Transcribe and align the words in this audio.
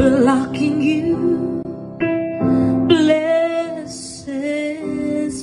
blocking 0.00 0.80
you 0.80 1.62
blesses 2.88 4.24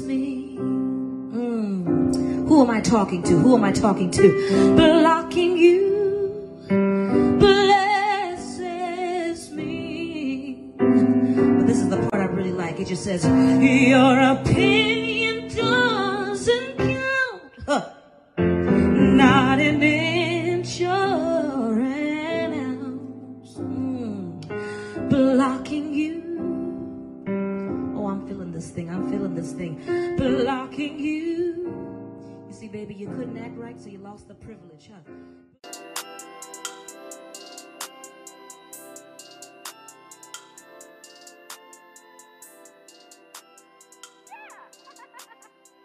me. 0.01 0.57
Mm. 0.57 2.47
Who 2.47 2.63
am 2.63 2.71
I 2.71 2.81
talking 2.81 3.21
to? 3.23 3.37
Who 3.37 3.55
am 3.55 3.63
I 3.63 3.71
talking 3.71 4.09
to? 4.11 4.75
Blocking 4.75 5.57
you 5.59 6.65
blesses 7.39 8.71
me. 9.51 10.71
But 10.77 11.67
this 11.67 11.77
is 11.77 11.89
the 11.89 11.97
part 12.09 12.23
I 12.23 12.25
really 12.25 12.51
like. 12.51 12.79
It 12.79 12.87
just 12.87 13.03
says, 13.03 13.25
Your 13.25 14.19
opinion 14.19 15.06
this 29.47 29.57
thing. 29.57 30.15
Blocking 30.17 30.99
you. 30.99 32.45
You 32.47 32.53
see, 32.53 32.67
baby, 32.67 32.93
you 32.93 33.07
couldn't 33.07 33.37
act 33.37 33.57
right, 33.57 33.79
so 33.79 33.89
you 33.89 33.99
lost 33.99 34.27
the 34.27 34.35
privilege, 34.35 34.89
huh? 34.91 34.99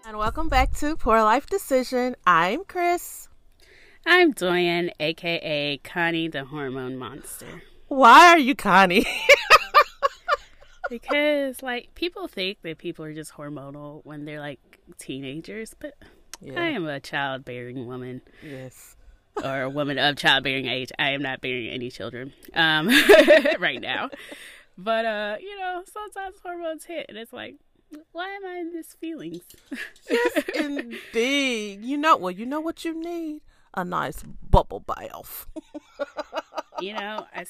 And 0.05 0.19
welcome 0.19 0.49
back 0.49 0.74
to 0.79 0.97
Poor 0.97 1.23
Life 1.23 1.47
Decision. 1.47 2.16
I'm 2.27 2.65
Chris. 2.65 3.29
I'm 4.05 4.33
Doyen, 4.33 4.91
aka 4.99 5.79
Connie 5.79 6.29
the 6.29 6.45
Hormone 6.45 6.97
Monster. 6.97 7.63
Why 7.87 8.30
are 8.30 8.38
you 8.38 8.57
Connie? 8.57 9.07
because, 11.01 11.62
like, 11.62 11.95
people 11.95 12.29
think 12.29 12.59
that 12.62 12.76
people 12.79 13.04
are 13.04 13.15
just 13.15 13.32
hormonal 13.32 14.04
when 14.04 14.24
they're 14.26 14.40
like 14.40 14.60
teenagers, 14.98 15.74
but 15.79 15.95
Yeah. 16.40 16.60
I 16.60 16.68
am 16.68 16.87
a 16.87 17.01
childbearing 17.01 17.87
woman 17.87 18.21
yes. 18.43 18.96
or 19.43 19.63
a 19.63 19.70
woman 19.70 19.98
of 19.98 20.16
childbearing 20.16 20.66
age. 20.66 20.90
I 20.98 21.10
am 21.10 21.23
not 21.23 21.40
bearing 21.40 21.68
any 21.68 21.90
children 21.90 22.32
um, 22.54 22.88
right 23.59 23.80
now. 23.80 24.10
But, 24.76 25.04
uh, 25.07 25.37
you 25.40 25.59
know, 25.59 25.82
sometimes 25.90 26.37
hormones 26.43 26.85
hit 26.85 27.07
and 27.09 27.16
it's 27.16 27.32
like, 27.32 27.54
why 28.13 28.29
am 28.35 28.45
I 28.46 28.57
in 28.59 28.73
this 28.73 28.95
feelings? 28.95 29.43
Yes, 30.10 30.45
indeed. 30.54 31.85
You 31.85 31.96
know, 31.98 32.16
well, 32.16 32.30
you 32.30 32.45
know 32.46 32.60
what 32.60 32.85
you 32.85 32.95
need? 32.98 33.40
A 33.74 33.85
nice 33.85 34.23
bubble 34.51 34.80
bath. 34.80 35.46
you 36.80 36.93
know, 36.95 37.26
I, 37.35 37.45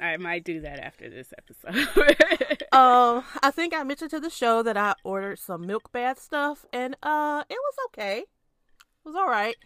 I 0.00 0.16
might 0.16 0.44
do 0.44 0.60
that 0.60 0.78
after 0.78 1.08
this 1.08 1.32
episode. 1.36 2.62
um, 2.72 3.24
I 3.42 3.50
think 3.50 3.74
I 3.74 3.82
mentioned 3.82 4.10
to 4.10 4.20
the 4.20 4.30
show 4.30 4.62
that 4.62 4.76
I 4.76 4.94
ordered 5.04 5.38
some 5.38 5.66
milk 5.66 5.92
bath 5.92 6.20
stuff, 6.20 6.64
and 6.72 6.96
uh, 7.02 7.44
it 7.48 7.54
was 7.54 7.74
okay. 7.88 8.18
It 8.20 9.04
was 9.04 9.14
all 9.14 9.28
right. 9.28 9.56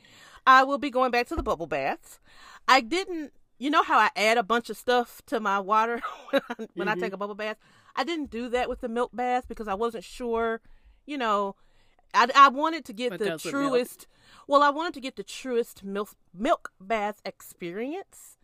I 0.47 0.65
will 0.65 0.79
be 0.79 0.91
going 0.91 1.11
back 1.11 1.27
to 1.29 1.37
the 1.37 1.43
bubble 1.43 1.67
baths. 1.67 2.21
I 2.67 2.81
didn't, 2.81 3.33
you 3.59 3.71
know 3.71 3.83
how 3.83 3.99
I 3.99 4.11
add 4.17 4.39
a 4.39 4.43
bunch 4.43 4.71
of 4.71 4.77
stuff 4.77 5.23
to 5.27 5.41
my 5.41 5.61
water 5.61 6.01
when, 6.31 6.43
I, 6.49 6.67
when 6.75 6.89
I 6.89 6.95
take 6.95 7.13
a 7.13 7.17
bubble 7.17 7.35
bath. 7.35 7.57
I 7.95 8.05
didn't 8.05 8.31
do 8.31 8.49
that 8.49 8.69
with 8.69 8.81
the 8.81 8.89
milk 8.89 9.11
bath 9.13 9.45
because 9.49 9.69
I 9.69 9.75
wasn't 9.75 10.05
sure. 10.05 10.61
You 11.07 11.19
know, 11.19 11.57
I, 12.15 12.29
I 12.35 12.49
wanted 12.49 12.85
to 12.87 12.93
get 12.93 13.19
the 13.19 13.19
goes 13.19 13.45
with 13.45 13.53
milk? 13.53 13.71
truest. 13.71 14.07
Well, 14.47 14.63
I 14.63 14.71
wanted 14.71 14.95
to 14.95 15.01
get 15.01 15.17
the 15.17 15.23
truest 15.23 15.85
milk 15.85 16.11
milk 16.35 16.73
bath 16.81 17.21
experience. 17.25 18.39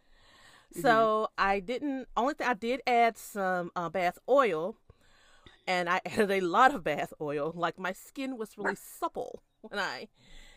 So 0.73 1.29
I 1.39 1.61
didn't. 1.61 2.09
Only 2.17 2.35
thing 2.35 2.47
I 2.47 2.55
did 2.55 2.83
add 2.87 3.17
some 3.17 3.71
uh, 3.75 3.89
bath 3.89 4.19
oil, 4.29 4.77
and 5.67 5.89
I 5.89 6.01
added 6.07 6.31
a 6.31 6.41
lot 6.41 6.75
of 6.75 6.85
bath 6.85 7.13
oil. 7.21 7.53
Like 7.55 7.79
my 7.79 7.93
skin 7.93 8.37
was 8.37 8.57
really 8.57 8.77
supple 8.77 9.43
when 9.63 9.79
I 9.79 10.09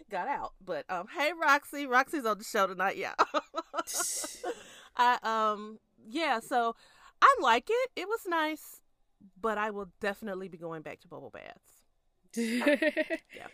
got 0.09 0.27
out. 0.27 0.53
But 0.63 0.85
um, 0.89 1.07
hey 1.17 1.31
Roxy, 1.39 1.85
Roxy's 1.87 2.25
on 2.25 2.37
the 2.37 2.43
show 2.43 2.67
tonight. 2.67 2.97
Yeah. 2.97 3.13
I 4.97 5.17
um 5.23 5.79
yeah. 6.07 6.39
So 6.39 6.75
I 7.21 7.35
like 7.41 7.67
it. 7.69 7.91
It 7.95 8.07
was 8.07 8.21
nice, 8.27 8.81
but 9.39 9.57
I 9.57 9.69
will 9.71 9.89
definitely 9.99 10.47
be 10.49 10.57
going 10.57 10.81
back 10.81 10.99
to 11.01 11.07
bubble 11.07 11.31
baths. 11.31 11.81
Yeah. 12.37 13.47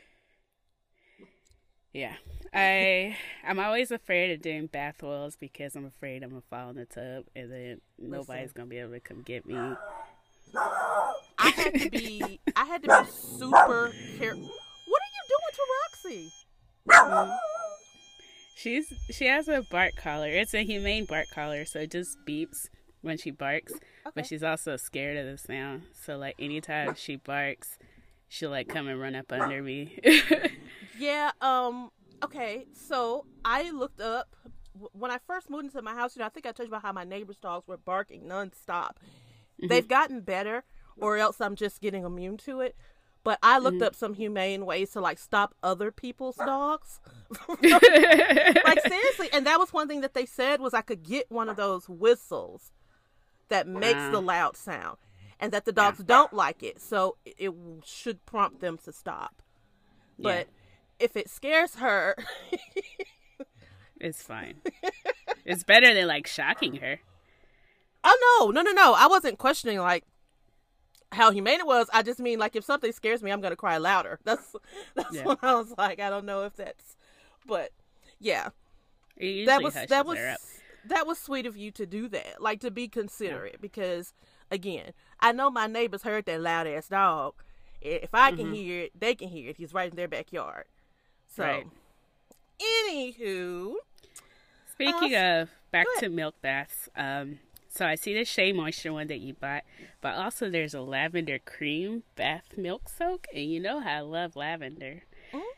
I 2.53 3.17
I'm 3.45 3.59
always 3.59 3.91
afraid 3.91 4.31
of 4.31 4.41
doing 4.41 4.67
bath 4.67 5.03
oils 5.03 5.35
because 5.35 5.75
I'm 5.75 5.85
afraid 5.85 6.23
I'm 6.23 6.29
gonna 6.29 6.41
fall 6.49 6.69
in 6.69 6.75
the 6.75 6.85
tub 6.85 7.25
and 7.35 7.51
then 7.51 7.81
nobody's 7.97 8.51
gonna 8.51 8.67
be 8.67 8.77
able 8.77 8.93
to 8.93 8.99
come 8.99 9.21
get 9.21 9.45
me. 9.45 9.55
I 10.55 11.49
had 11.49 11.73
to 11.73 11.89
be. 11.89 12.39
I 12.55 12.65
had 12.65 12.83
to 12.83 12.87
be 12.87 13.11
super 13.11 13.93
careful. 14.17 14.49
What 14.87 15.01
are 15.01 15.13
you 15.13 15.23
doing 15.29 15.53
to 15.53 15.61
Roxy? 15.83 16.31
Mm-hmm. 16.89 17.31
She's 18.55 18.93
she 19.11 19.25
has 19.27 19.47
a 19.47 19.61
bark 19.69 19.95
collar. 19.95 20.29
It's 20.29 20.53
a 20.53 20.63
humane 20.63 21.05
bark 21.05 21.27
collar, 21.33 21.65
so 21.65 21.79
it 21.79 21.91
just 21.91 22.17
beeps 22.25 22.69
when 23.01 23.17
she 23.17 23.31
barks. 23.31 23.73
Okay. 23.73 24.11
But 24.15 24.25
she's 24.25 24.43
also 24.43 24.77
scared 24.77 25.17
of 25.17 25.25
the 25.25 25.37
sound. 25.37 25.83
So 25.93 26.17
like 26.17 26.35
anytime 26.39 26.95
she 26.95 27.17
barks, 27.17 27.77
she'll 28.27 28.49
like 28.49 28.67
come 28.67 28.87
and 28.87 28.99
run 28.99 29.15
up 29.15 29.31
under 29.31 29.61
me. 29.61 29.99
Yeah, 30.97 31.31
um, 31.41 31.91
okay, 32.23 32.65
so 32.73 33.25
I 33.45 33.71
looked 33.71 34.01
up 34.01 34.35
when 34.93 35.11
I 35.11 35.17
first 35.25 35.49
moved 35.49 35.65
into 35.65 35.81
my 35.81 35.93
house, 35.93 36.15
you 36.15 36.19
know, 36.19 36.25
I 36.25 36.29
think 36.29 36.45
I 36.45 36.51
told 36.51 36.67
you 36.67 36.71
about 36.71 36.83
how 36.83 36.91
my 36.91 37.03
neighbor's 37.03 37.37
dogs 37.37 37.67
were 37.67 37.77
barking 37.77 38.23
nonstop. 38.23 38.91
Mm-hmm. 39.57 39.67
They've 39.67 39.87
gotten 39.87 40.21
better, 40.21 40.63
or 40.97 41.17
else 41.17 41.41
I'm 41.41 41.55
just 41.55 41.81
getting 41.81 42.03
immune 42.03 42.37
to 42.37 42.61
it. 42.61 42.75
But 43.23 43.39
I 43.43 43.59
looked 43.59 43.77
mm-hmm. 43.77 43.87
up 43.87 43.95
some 43.95 44.13
humane 44.13 44.65
ways 44.65 44.91
to 44.91 45.01
like 45.01 45.19
stop 45.19 45.53
other 45.61 45.91
people's 45.91 46.37
dogs. 46.37 46.99
like 47.61 48.87
seriously, 48.87 49.29
and 49.33 49.45
that 49.45 49.59
was 49.59 49.73
one 49.73 49.87
thing 49.87 50.01
that 50.01 50.13
they 50.13 50.25
said 50.25 50.61
was 50.61 50.73
I 50.73 50.81
could 50.81 51.03
get 51.03 51.29
one 51.29 51.49
of 51.49 51.57
those 51.57 51.89
whistles 51.89 52.71
that 53.49 53.67
makes 53.67 54.01
the 54.11 54.21
mm. 54.21 54.25
loud 54.25 54.55
sound, 54.55 54.97
and 55.39 55.51
that 55.51 55.65
the 55.65 55.71
dogs 55.71 55.99
don't 56.03 56.33
like 56.33 56.63
it, 56.63 56.81
so 56.81 57.17
it, 57.25 57.35
it 57.37 57.53
should 57.83 58.25
prompt 58.25 58.61
them 58.61 58.77
to 58.85 58.93
stop. 58.93 59.41
But 60.19 60.47
if 60.99 61.15
it 61.15 61.29
scares 61.29 61.75
her, 61.75 62.15
it's 63.99 64.21
fine. 64.21 64.55
It's 65.45 65.63
better 65.63 65.93
than 65.93 66.07
like 66.07 66.27
shocking 66.27 66.75
her. 66.77 66.99
oh 68.03 68.39
no, 68.41 68.51
no, 68.51 68.61
no, 68.61 68.71
no! 68.71 68.93
I 68.93 69.07
wasn't 69.07 69.37
questioning 69.37 69.79
like 69.79 70.03
how 71.11 71.31
humane 71.31 71.59
it 71.59 71.67
was. 71.67 71.89
I 71.93 72.03
just 72.03 72.19
mean 72.19 72.39
like 72.39 72.55
if 72.55 72.63
something 72.65 72.91
scares 72.91 73.23
me, 73.23 73.31
I'm 73.31 73.41
gonna 73.41 73.55
cry 73.55 73.77
louder. 73.77 74.19
That's 74.25 74.55
that's 74.95 75.15
Yeah. 75.15 75.23
what 75.23 75.39
I 75.41 75.55
was 75.55 75.73
like. 75.77 75.99
I 75.99 76.09
don't 76.09 76.25
know 76.25 76.43
if 76.43 76.55
that's, 76.55 76.97
but 77.45 77.71
yeah, 78.19 78.49
that 79.17 79.61
was 79.63 79.73
that 79.73 80.05
was 80.05 80.17
that 80.85 81.07
was 81.07 81.17
sweet 81.17 81.45
of 81.45 81.55
you 81.57 81.71
to 81.71 81.85
do 81.85 82.07
that. 82.09 82.41
Like 82.41 82.59
to 82.61 82.71
be 82.71 82.87
considerate 82.87 83.61
because 83.61 84.13
again, 84.51 84.91
I 85.19 85.31
know 85.31 85.49
my 85.49 85.67
neighbors 85.67 86.03
heard 86.03 86.25
that 86.25 86.41
loud 86.41 86.67
ass 86.67 86.87
dog. 86.89 87.35
If 87.79 88.13
I 88.13 88.31
can 88.31 88.45
mm-hmm. 88.45 88.53
hear 88.53 88.81
it, 88.83 88.99
they 88.99 89.15
can 89.15 89.29
hear 89.29 89.49
it. 89.49 89.57
He's 89.57 89.73
right 89.73 89.89
in 89.89 89.95
their 89.95 90.07
backyard. 90.07 90.65
So, 91.37 91.43
Right. 91.43 91.67
anywho, 92.59 93.75
Speaking 94.71 95.13
Uh, 95.13 95.17
of 95.17 95.49
back 95.71 95.93
to 95.95 96.09
milk 96.09 96.41
baths, 96.41 96.89
um, 96.95 97.39
so 97.69 97.85
I 97.85 97.95
see 97.95 98.13
the 98.13 98.23
Shea 98.25 98.53
Moisture 98.53 98.93
one 98.93 99.07
that 99.07 99.19
you 99.19 99.33
bought, 99.33 99.63
but 100.01 100.15
also 100.15 100.49
there's 100.49 100.73
a 100.73 100.81
lavender 100.81 101.39
cream 101.39 102.03
bath 102.15 102.57
milk 102.57 102.87
soak, 102.89 103.27
and 103.33 103.45
you 103.51 103.59
know 103.59 103.79
how 103.81 103.97
I 103.97 104.01
love 104.01 104.35
lavender. 104.35 105.03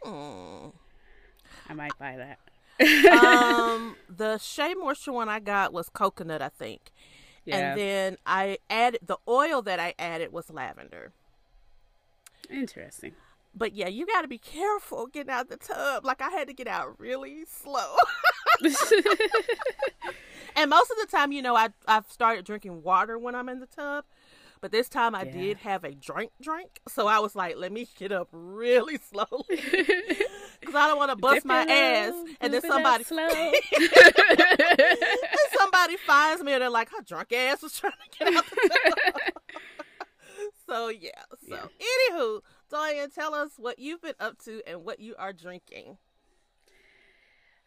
mm. 0.05 0.73
I 1.69 1.73
might 1.73 1.97
buy 1.97 2.17
that. 2.17 2.39
um, 3.11 3.97
the 4.09 4.37
Shea 4.37 4.73
Moisture 4.75 5.13
one 5.13 5.29
I 5.29 5.39
got 5.39 5.73
was 5.73 5.89
coconut, 5.89 6.41
I 6.41 6.49
think. 6.49 6.91
Yeah, 7.45 7.55
And 7.57 7.73
then 7.73 8.17
I 8.25 8.59
added 8.69 9.01
the 9.05 9.17
oil 9.27 9.61
that 9.63 9.79
I 9.79 9.93
added 9.99 10.31
was 10.31 10.49
lavender. 10.49 11.13
interesting. 12.49 13.13
But 13.55 13.73
yeah, 13.73 13.87
you 13.87 14.05
got 14.05 14.21
to 14.21 14.27
be 14.27 14.37
careful 14.37 15.07
getting 15.07 15.31
out 15.31 15.49
the 15.49 15.57
tub. 15.57 16.05
Like 16.05 16.21
I 16.21 16.29
had 16.29 16.47
to 16.47 16.53
get 16.53 16.67
out 16.67 16.99
really 16.99 17.45
slow. 17.45 17.95
and 20.55 20.69
most 20.69 20.91
of 20.91 20.97
the 21.01 21.07
time, 21.09 21.31
you 21.31 21.41
know, 21.41 21.55
I 21.55 21.69
I've 21.87 22.09
started 22.11 22.45
drinking 22.45 22.83
water 22.83 23.17
when 23.17 23.35
I'm 23.35 23.49
in 23.49 23.59
the 23.59 23.65
tub. 23.67 24.05
But 24.61 24.71
this 24.73 24.89
time 24.89 25.15
I 25.15 25.23
Yeah. 25.23 25.31
did 25.31 25.57
have 25.59 25.85
a 25.85 25.91
drink 25.95 26.31
drink. 26.41 26.81
So 26.89 27.07
I 27.07 27.19
was 27.19 27.33
like, 27.33 27.55
let 27.57 27.71
me 27.71 27.87
get 27.97 28.11
up 28.11 28.27
really 28.33 28.97
slowly. 28.97 29.27
Cuz 30.65 30.75
I 30.75 30.87
don't 30.87 30.97
want 30.97 31.11
to 31.11 31.15
bust 31.15 31.35
Dip 31.37 31.45
my 31.45 31.63
ass 31.63 32.11
low, 32.11 32.25
and 32.41 32.53
then 32.53 32.61
dip 32.61 32.65
it 32.65 32.71
up 32.71 32.73
somebody 32.73 33.03
slow. 33.05 33.29
and 33.29 34.97
somebody 35.57 35.95
finds 36.05 36.43
me 36.43 36.51
and 36.53 36.61
they're 36.61 36.69
like, 36.69 36.89
her 36.89 37.01
drunk 37.01 37.31
ass 37.31 37.61
was 37.61 37.79
trying 37.79 37.93
to 37.93 38.19
get 38.25 38.35
out 38.35 38.45
the 38.49 38.69
tub. 38.69 39.33
so 40.67 40.89
yeah. 40.89 41.23
So 41.47 41.55
anywho, 42.11 42.41
Diane, 42.69 43.09
tell 43.09 43.33
us 43.33 43.51
what 43.57 43.79
you've 43.79 44.01
been 44.01 44.15
up 44.19 44.37
to 44.45 44.61
and 44.67 44.83
what 44.83 44.99
you 44.99 45.15
are 45.17 45.33
drinking. 45.33 45.97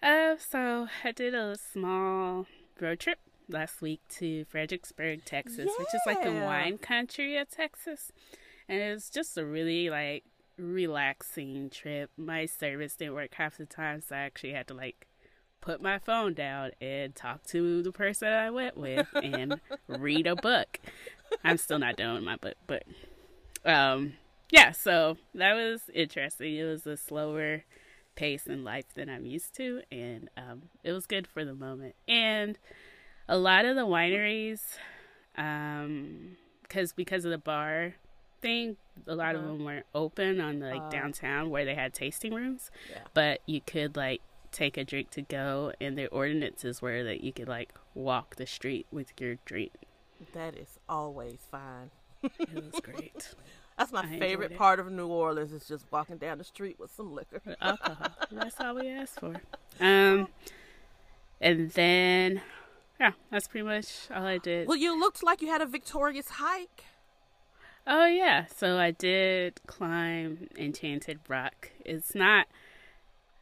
Uh, 0.03 0.37
so 0.39 0.89
I 1.05 1.13
did 1.13 1.35
a 1.35 1.57
small 1.57 2.47
road 2.81 3.01
trip 3.01 3.19
last 3.49 3.81
week 3.83 4.01
to 4.17 4.45
Fredericksburg, 4.47 5.25
Texas, 5.25 5.71
which 5.79 5.95
is 5.95 6.01
like 6.07 6.23
the 6.23 6.33
wine 6.33 6.79
country 6.79 7.37
of 7.37 7.51
Texas. 7.51 8.13
And 8.69 8.81
it 8.81 8.93
was 8.93 9.11
just 9.11 9.37
a 9.37 9.45
really 9.45 9.91
like 9.91 10.25
relaxing 10.57 11.71
trip. 11.71 12.11
My 12.17 12.47
service 12.47 12.97
didn't 12.97 13.15
work 13.15 13.35
half 13.35 13.59
the 13.59 13.67
time, 13.67 14.01
so 14.01 14.17
I 14.17 14.21
actually 14.21 14.53
had 14.53 14.69
to 14.69 14.75
like 14.75 15.07
put 15.61 15.81
my 15.81 15.99
phone 15.99 16.35
down 16.35 16.73
and 16.81 17.15
talk 17.15 17.45
to 17.45 17.83
the 17.83 17.93
person 17.93 18.29
I 18.29 18.51
went 18.51 18.77
with 18.77 19.07
and 19.15 19.61
read 19.89 20.27
a 20.27 20.35
book. 20.37 20.79
I'm 21.45 21.57
still 21.59 21.79
not 21.79 21.97
done 21.97 22.15
with 22.15 22.25
my 22.25 22.37
book, 22.37 22.57
but 22.67 22.85
um 23.65 24.15
yeah, 24.53 24.71
so 24.73 25.17
that 25.35 25.55
was 25.55 25.91
interesting. 25.93 26.55
It 26.57 26.65
was 26.65 26.87
a 26.87 26.97
slower 26.97 27.65
pace 28.15 28.47
in 28.47 28.63
life 28.65 28.95
than 28.95 29.11
I'm 29.11 29.27
used 29.27 29.55
to, 29.57 29.83
and 29.91 30.31
um, 30.37 30.65
it 30.85 30.93
was 30.93 31.07
good 31.07 31.27
for 31.27 31.45
the 31.45 31.55
moment. 31.55 31.97
And 32.07 32.59
a 33.29 33.39
lot 33.39 33.65
of 33.65 33.77
the 33.77 33.87
wineries, 33.87 34.61
um, 35.37 36.37
because 36.63 36.93
because 36.93 37.25
of 37.25 37.31
the 37.33 37.39
bar 37.39 37.95
thing, 38.43 38.77
a 39.07 39.15
lot 39.15 39.35
of 39.35 39.43
Uh-huh. 39.43 39.53
them 39.53 39.65
weren't 39.65 39.87
open 39.95 40.41
on 40.41 40.61
like 40.61 40.83
Uh. 40.83 40.91
downtown 40.91 41.51
where 41.51 41.65
they 41.65 41.75
had 41.75 41.95
tasting 41.95 42.35
rooms, 42.35 42.71
Yeah. 42.91 43.05
but 43.15 43.41
you 43.47 43.61
could 43.63 43.97
like 43.97 44.21
take 44.53 44.77
a 44.77 44.85
drink 44.85 45.11
to 45.13 45.23
go, 45.23 45.73
and 45.81 45.97
their 45.97 46.11
ordinances 46.13 46.83
were 46.83 47.03
that 47.05 47.23
you 47.23 47.33
could 47.33 47.49
like 47.49 47.73
walk 47.95 48.37
the 48.37 48.47
street 48.47 48.87
with 48.93 49.19
your 49.21 49.37
drink. 49.47 49.73
That 50.35 50.57
is 50.57 50.79
always 50.89 51.39
fine. 51.51 51.91
It 52.23 52.63
was 52.65 52.79
great. 52.81 53.35
That's 53.79 53.93
my 53.93 54.01
I 54.03 54.19
favorite 54.19 54.57
part 54.57 54.79
of 54.81 54.91
New 54.91 55.07
Orleans 55.09 55.53
is 55.53 55.67
just 55.67 55.87
walking 55.91 56.19
down 56.19 56.39
the 56.39 56.45
street 56.45 56.79
with 56.79 56.93
some 56.95 57.13
liquor. 57.15 57.41
alcohol. 57.61 58.09
That's 58.31 58.61
all 58.61 58.75
we 58.77 58.89
asked 58.89 59.19
for. 59.21 59.41
Um, 59.81 60.29
and 61.41 61.71
then, 61.71 62.43
yeah, 63.01 63.13
that's 63.31 63.49
pretty 63.49 63.67
much 63.67 63.87
all 64.15 64.25
I 64.25 64.39
did. 64.39 64.69
Well, 64.69 64.77
you 64.77 64.99
looked 64.99 65.23
like 65.23 65.43
you 65.43 65.49
had 65.49 65.61
a 65.63 65.67
victorious 65.67 66.29
hike. 66.29 66.85
Oh 67.87 68.07
yeah, 68.07 68.45
so 68.55 68.79
I 68.79 68.93
did 68.93 69.61
climb 69.67 70.49
Enchanted 70.57 71.19
Rock. 71.27 71.71
It's 71.85 72.15
not 72.15 72.47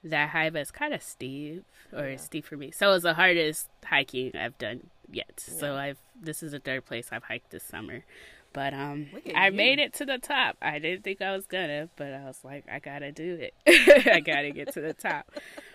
that 0.03 0.31
high, 0.31 0.49
but 0.49 0.63
it's 0.63 0.71
kind 0.71 0.95
of 0.95 1.03
steep, 1.03 1.65
or 1.93 2.09
Yeah. 2.11 2.17
steep 2.17 2.47
for 2.47 2.57
me. 2.57 2.71
So 2.71 2.93
it's 2.95 3.03
the 3.03 3.15
hardest 3.15 3.69
hiking 3.85 4.35
I've 4.35 4.57
done 4.57 4.89
yet. 5.11 5.39
So 5.41 5.77
I've 5.77 5.99
this 6.19 6.43
is 6.43 6.53
the 6.53 6.59
third 6.59 6.87
place 6.87 7.09
I've 7.13 7.25
hiked 7.25 7.51
this 7.51 7.65
summer. 7.65 8.05
But 8.53 8.75
um, 8.75 9.07
I 9.35 9.47
you. 9.49 9.53
made 9.53 9.79
it 9.79 9.95
to 9.95 10.05
the 10.05 10.19
top. 10.19 10.57
I 10.61 10.79
didn't 10.81 11.05
think 11.05 11.23
I 11.23 11.33
was 11.37 11.47
gonna, 11.47 11.89
but 11.97 12.13
I 12.13 12.25
was 12.25 12.41
like, 12.43 12.65
I 12.71 12.79
gotta 12.81 13.13
do 13.13 13.39
it. 13.41 13.55
I 14.13 14.21
gotta 14.21 14.51
get 14.51 14.73
to 14.73 14.81
the 14.81 14.93
top. 14.93 15.31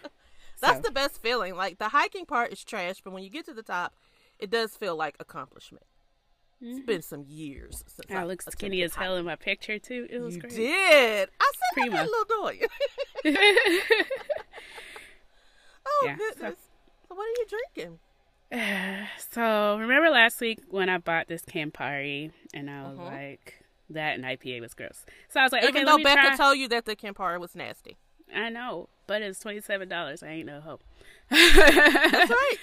That's 0.62 0.78
So- 0.78 0.82
the 0.82 0.92
best 0.92 1.22
feeling. 1.22 1.56
Like 1.56 1.78
the 1.78 1.90
hiking 1.90 2.26
part 2.26 2.52
is 2.52 2.64
trash, 2.64 2.98
but 3.04 3.14
when 3.14 3.24
you 3.24 3.30
get 3.30 3.46
to 3.46 3.54
the 3.54 3.64
top, 3.64 3.94
it 4.40 4.50
does 4.50 4.76
feel 4.76 4.96
like 4.98 5.16
accomplishment. 5.20 5.86
It's 6.62 6.86
been 6.86 7.02
some 7.02 7.26
years 7.28 7.84
since 7.86 8.10
I 8.10 8.24
look 8.24 8.42
attempted 8.42 8.52
skinny 8.54 8.82
as 8.82 8.96
hell 8.96 9.18
in 9.18 9.26
my 9.26 9.36
picture 9.36 9.78
too. 9.78 10.08
It 10.10 10.20
was 10.20 10.36
You 10.36 10.42
great. 10.42 10.56
did. 10.56 11.30
I 11.40 11.52
said 11.54 11.74
Prima. 11.82 11.96
that 11.98 12.06
little 12.08 12.26
doy. 12.44 12.60
oh 15.86 16.04
Yeah, 16.06 16.16
so- 16.18 16.24
goodness. 16.34 16.56
So 17.08 17.16
what 17.16 17.24
are 17.26 17.30
you 17.38 17.46
drinking? 17.76 18.00
So 19.32 19.78
remember 19.78 20.10
last 20.10 20.40
week 20.40 20.60
when 20.70 20.88
I 20.90 20.98
bought 20.98 21.28
this 21.28 21.42
Campari 21.44 22.32
and 22.54 22.70
I 22.70 22.84
was 22.84 22.98
Mhm. 22.98 23.06
like, 23.12 23.64
that 23.90 24.16
and 24.16 24.24
IPA 24.26 24.62
was 24.62 24.74
gross. 24.74 25.06
So 25.30 25.40
I 25.42 25.44
was 25.44 25.52
like, 25.52 25.64
Even 25.64 25.76
okay, 25.76 25.84
though 25.84 25.92
let 25.92 25.98
me 25.98 26.04
Becca 26.04 26.22
try. 26.22 26.36
told 26.38 26.58
you 26.58 26.68
that 26.70 26.86
the 26.86 26.96
Campari 26.96 27.40
was 27.40 27.54
nasty. 27.56 27.98
I 28.34 28.50
know, 28.50 28.90
but 29.08 29.22
it's 29.22 29.40
twenty 29.40 29.62
seven 29.62 29.88
dollars. 29.90 30.24
I 30.24 30.28
ain't 30.30 30.48
no 30.48 30.60
hope. 30.62 30.82
That's 31.30 32.30
right. 32.32 32.56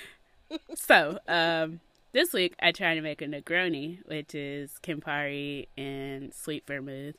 so 0.74 1.18
um, 1.28 1.80
this 2.12 2.32
week 2.32 2.54
I 2.60 2.72
tried 2.72 2.94
to 2.96 3.00
make 3.00 3.22
a 3.22 3.26
Negroni, 3.26 3.98
which 4.06 4.34
is 4.34 4.78
Campari 4.82 5.68
and 5.76 6.32
sweet 6.34 6.66
vermouth 6.66 7.16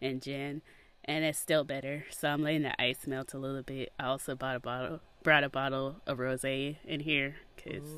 and 0.00 0.20
gin, 0.22 0.62
and 1.04 1.24
it's 1.24 1.38
still 1.38 1.62
better. 1.64 2.04
So 2.10 2.28
I'm 2.28 2.42
letting 2.42 2.62
the 2.62 2.80
ice 2.82 3.06
melt 3.06 3.32
a 3.34 3.38
little 3.38 3.62
bit. 3.62 3.92
I 4.00 4.06
also 4.06 4.34
bought 4.34 4.56
a 4.56 4.60
bottle, 4.60 5.00
brought 5.22 5.44
a 5.44 5.48
bottle 5.48 6.00
of 6.06 6.18
rosé 6.18 6.76
in 6.84 7.00
here 7.00 7.36
because 7.64 7.88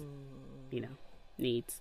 you 0.71 0.81
know 0.81 0.89
mm. 0.89 1.39
needs. 1.39 1.81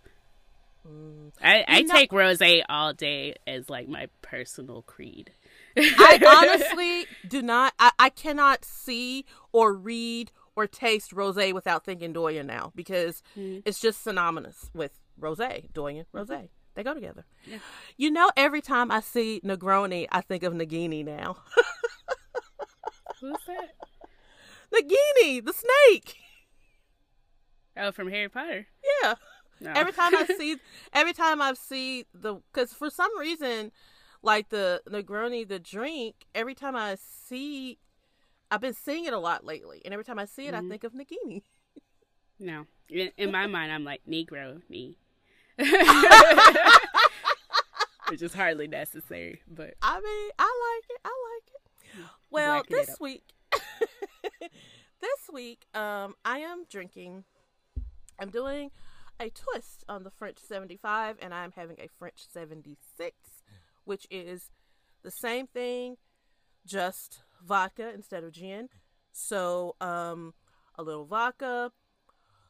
Mm. 0.87 1.31
I, 1.41 1.65
I 1.67 1.77
You 1.79 1.87
know- 1.87 1.93
take 1.93 2.11
rosé 2.11 2.61
all 2.69 2.93
day 2.93 3.35
as 3.47 3.69
like 3.69 3.87
my 3.87 4.07
personal 4.21 4.81
creed. 4.83 5.31
I 5.77 6.19
honestly 6.25 7.07
do 7.27 7.41
not. 7.41 7.73
I, 7.79 7.91
I 7.97 8.09
cannot 8.09 8.63
see 8.63 9.25
or 9.51 9.73
read 9.73 10.31
or 10.55 10.67
taste 10.67 11.11
rosé 11.11 11.53
without 11.53 11.83
thinking 11.83 12.13
Doyen 12.13 12.47
now 12.47 12.71
because 12.75 13.21
mm. 13.37 13.61
it's 13.65 13.79
just 13.79 14.03
synonymous 14.03 14.69
with 14.73 14.91
rosé. 15.19 15.71
Doyen, 15.73 16.05
rosé. 16.13 16.49
They 16.75 16.83
go 16.83 16.93
together. 16.93 17.25
Yeah. 17.45 17.59
You 17.97 18.11
know, 18.11 18.29
every 18.35 18.61
time 18.61 18.91
I 18.91 18.99
see 18.99 19.41
Negroni, 19.45 20.07
I 20.11 20.21
think 20.21 20.43
of 20.43 20.53
Nagini 20.53 21.05
now. 21.05 21.37
Who's 23.21 23.37
that? 23.47 23.75
Nagini, 24.73 25.43
the 25.43 25.53
snake. 25.53 26.17
Oh, 27.77 27.91
from 27.91 28.09
Harry 28.09 28.29
Potter. 28.29 28.67
Yeah. 29.03 29.15
No. 29.59 29.71
Every 29.75 29.93
time 29.93 30.15
I 30.15 30.25
see, 30.37 30.57
every 30.93 31.13
time 31.13 31.41
I 31.41 31.53
see 31.53 32.05
the, 32.13 32.35
because 32.51 32.73
for 32.73 32.89
some 32.89 33.17
reason, 33.17 33.71
like 34.21 34.49
the 34.49 34.81
Negroni, 34.89 35.47
the 35.47 35.59
drink, 35.59 36.25
every 36.33 36.55
time 36.55 36.75
I 36.75 36.95
see, 36.95 37.77
I've 38.51 38.61
been 38.61 38.73
seeing 38.73 39.05
it 39.05 39.13
a 39.13 39.19
lot 39.19 39.45
lately, 39.45 39.81
and 39.85 39.93
every 39.93 40.03
time 40.03 40.19
I 40.19 40.25
see 40.25 40.47
it, 40.47 40.53
I 40.53 40.61
think 40.61 40.83
of 40.83 40.93
Nagini. 40.93 41.43
no, 42.39 42.65
in, 42.89 43.11
in 43.17 43.31
my 43.31 43.47
mind, 43.47 43.71
I'm 43.71 43.83
like 43.85 44.01
Negro 44.09 44.61
me, 44.69 44.97
which 48.09 48.21
is 48.21 48.33
hardly 48.33 48.67
necessary. 48.67 49.41
But 49.47 49.73
I 49.81 49.95
mean, 49.99 50.31
I 50.37 50.79
like 50.79 50.89
it. 50.89 51.01
I 51.05 51.13
like 51.33 51.47
it. 51.47 51.61
Well, 52.29 52.57
Whacking 52.57 52.77
it 52.77 52.79
this 52.85 52.95
up. 52.95 53.01
week, 53.01 53.23
this 55.01 55.29
week, 55.31 55.65
um, 55.73 56.15
I 56.23 56.39
am 56.39 56.65
drinking. 56.69 57.23
I'm 58.19 58.29
doing 58.29 58.71
a 59.19 59.29
twist 59.29 59.83
on 59.87 60.03
the 60.03 60.11
French 60.11 60.37
75, 60.39 61.17
and 61.21 61.33
I'm 61.33 61.51
having 61.51 61.77
a 61.79 61.87
French 61.87 62.25
76, 62.31 63.15
which 63.83 64.07
is 64.09 64.51
the 65.03 65.11
same 65.11 65.47
thing, 65.47 65.97
just 66.65 67.23
vodka 67.45 67.91
instead 67.93 68.23
of 68.23 68.31
gin. 68.31 68.69
So, 69.11 69.75
um, 69.79 70.33
a 70.77 70.83
little 70.83 71.05
vodka, 71.05 71.71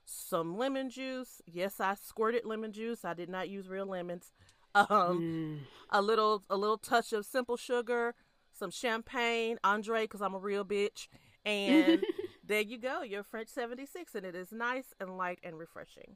some 0.05 0.57
lemon 0.57 0.89
juice. 0.89 1.41
Yes, 1.45 1.79
I 1.79 1.95
squirted 1.95 2.45
lemon 2.45 2.71
juice. 2.71 3.05
I 3.05 3.13
did 3.13 3.29
not 3.29 3.49
use 3.49 3.67
real 3.67 3.87
lemons. 3.87 4.31
Um, 4.77 4.89
mm, 4.89 5.59
a 5.89 6.01
little 6.01 6.43
a 6.49 6.57
little 6.57 6.77
touch 6.77 7.13
of 7.13 7.25
simple 7.25 7.55
sugar, 7.55 8.13
some 8.51 8.69
champagne, 8.69 9.57
Andre, 9.63 10.01
because 10.01 10.21
I'm 10.21 10.33
a 10.33 10.37
real 10.37 10.65
bitch, 10.65 11.07
and 11.45 12.03
there 12.47 12.61
you 12.61 12.77
go, 12.77 13.01
your 13.01 13.23
French 13.23 13.49
76, 13.49 14.15
and 14.15 14.25
it 14.25 14.35
is 14.35 14.51
nice 14.51 14.93
and 14.99 15.17
light 15.17 15.39
and 15.43 15.57
refreshing. 15.57 16.15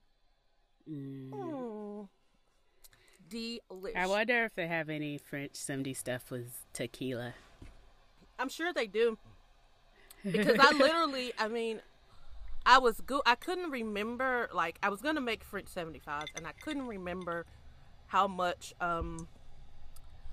mm. 0.90 1.30
Mm. 1.30 2.08
Delish. 3.30 3.96
I 3.96 4.08
wonder 4.08 4.44
if 4.46 4.56
they 4.56 4.68
have 4.68 4.90
any 4.90 5.18
French 5.18 5.56
70 5.56 5.94
stuff 5.94 6.32
with 6.32 6.66
tequila. 6.74 7.36
I'm 8.40 8.50
sure 8.50 8.74
they 8.74 8.88
do, 8.88 9.18
because 10.24 10.58
I 10.60 10.72
literally, 10.78 11.34
I 11.38 11.48
mean, 11.48 11.82
I 12.66 12.80
was 12.80 13.02
good. 13.02 13.22
I 13.26 13.36
couldn't 13.36 13.72
remember 13.72 14.50
like 14.54 14.80
I 14.82 14.90
was 14.90 15.02
gonna 15.02 15.22
make 15.22 15.44
French 15.44 15.68
75s, 15.68 16.28
and 16.36 16.48
I 16.48 16.54
couldn't 16.64 16.88
remember 16.88 17.46
how 18.08 18.28
much 18.28 18.74
um. 18.82 19.28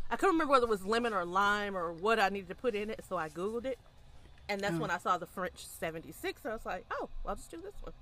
I 0.08 0.14
couldn't 0.14 0.36
remember 0.36 0.52
whether 0.52 0.66
it 0.66 0.70
was 0.70 0.86
lemon 0.86 1.12
or 1.12 1.24
lime 1.24 1.76
or 1.76 1.92
what 1.92 2.20
I 2.20 2.28
needed 2.28 2.48
to 2.50 2.54
put 2.54 2.76
in 2.76 2.90
it, 2.90 3.00
so 3.08 3.16
I 3.16 3.28
googled 3.28 3.66
it, 3.66 3.76
and 4.48 4.60
that's 4.60 4.74
Oh. 4.76 4.78
when 4.80 4.90
I 4.90 4.98
saw 4.98 5.18
the 5.18 5.26
French 5.26 5.66
76. 5.66 6.44
And 6.44 6.52
I 6.52 6.54
was 6.56 6.66
like, 6.66 6.84
"Oh, 6.90 7.08
well, 7.24 7.30
I'll 7.30 7.36
just 7.36 7.50
do 7.50 7.60
this 7.60 7.74
one." 7.82 7.92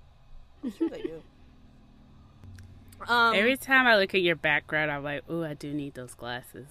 I'm 0.62 0.72
sure 0.72 0.88
they 0.88 1.02
do. 1.02 1.22
Um, 3.08 3.34
Every 3.34 3.56
time 3.56 3.86
I 3.86 3.96
look 3.96 4.14
at 4.14 4.22
your 4.22 4.36
background, 4.36 4.90
I'm 4.90 5.02
like, 5.02 5.24
oh, 5.28 5.42
I 5.42 5.54
do 5.54 5.74
need 5.74 5.94
those 5.94 6.14
glasses. 6.14 6.68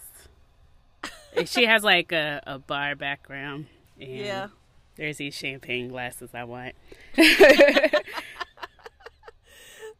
She 1.45 1.65
has 1.65 1.83
like 1.83 2.11
a, 2.11 2.41
a 2.47 2.59
bar 2.59 2.95
background. 2.95 3.67
And 3.99 4.09
Yeah. 4.09 4.47
There's 4.95 5.17
these 5.17 5.35
champagne 5.35 5.89
glasses 5.89 6.29
I 6.33 6.43
want. 6.45 6.75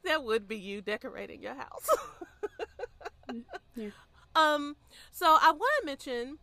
that 0.04 0.24
would 0.24 0.48
be 0.48 0.58
you 0.58 0.82
decorating 0.82 1.42
your 1.42 1.56
house. 1.56 1.90
yeah. 3.76 3.90
Um, 4.36 4.78
so 5.12 5.28
I 5.40 5.52
want 5.52 5.72
to 5.82 5.86
mention 5.86 6.40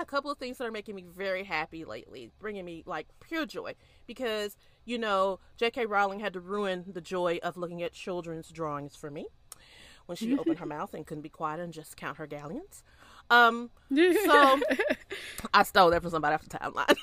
a 0.00 0.04
couple 0.04 0.30
of 0.30 0.38
things 0.38 0.58
that 0.58 0.66
are 0.66 0.72
making 0.72 0.94
me 0.94 1.04
very 1.16 1.44
happy 1.44 1.84
lately, 1.84 2.30
bringing 2.40 2.64
me 2.64 2.82
like 2.86 3.06
pure 3.20 3.46
joy 3.46 3.74
because 4.06 4.56
you 4.84 4.98
know 4.98 5.38
J.K. 5.56 5.86
Rowling 5.86 6.20
had 6.20 6.32
to 6.32 6.40
ruin 6.40 6.84
the 6.86 7.00
joy 7.00 7.38
of 7.42 7.56
looking 7.56 7.82
at 7.82 7.92
children's 7.92 8.48
drawings 8.48 8.96
for 8.96 9.10
me 9.10 9.26
when 10.06 10.16
she 10.16 10.36
opened 10.36 10.58
her 10.58 10.66
mouth 10.78 10.94
and 10.94 11.06
couldn't 11.06 11.22
be 11.22 11.28
quiet 11.28 11.60
and 11.60 11.72
just 11.72 11.96
count 11.96 12.16
her 12.16 12.26
galleons. 12.26 12.82
Um, 13.30 13.70
so 13.94 14.60
I 15.54 15.62
stole 15.62 15.90
that 15.90 16.02
from 16.02 16.10
somebody 16.10 16.34
off 16.34 16.48
the 16.48 16.58
timeline. 16.58 16.96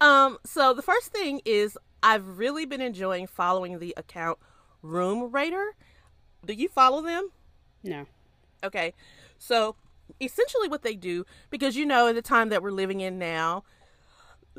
um, 0.00 0.38
so 0.44 0.74
the 0.74 0.82
first 0.82 1.12
thing 1.12 1.40
is 1.44 1.78
I've 2.02 2.38
really 2.38 2.66
been 2.66 2.80
enjoying 2.80 3.28
following 3.28 3.78
the 3.78 3.94
account 3.96 4.38
Room 4.82 5.30
Raider. 5.30 5.76
Do 6.44 6.52
you 6.52 6.68
follow 6.68 7.00
them? 7.00 7.30
No. 7.84 8.06
Okay. 8.64 8.94
So 9.38 9.76
essentially 10.20 10.68
what 10.68 10.82
they 10.82 10.94
do, 10.94 11.24
because 11.50 11.76
you 11.76 11.86
know, 11.86 12.06
in 12.06 12.14
the 12.14 12.22
time 12.22 12.48
that 12.48 12.62
we're 12.62 12.70
living 12.70 13.00
in 13.00 13.18
now, 13.18 13.64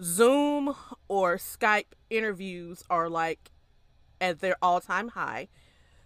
Zoom 0.02 0.76
or 1.08 1.38
Skype 1.38 1.94
interviews 2.10 2.84
are 2.90 3.10
like 3.10 3.52
at 4.20 4.40
their 4.40 4.58
all 4.62 4.82
time 4.82 5.10
high. 5.10 5.48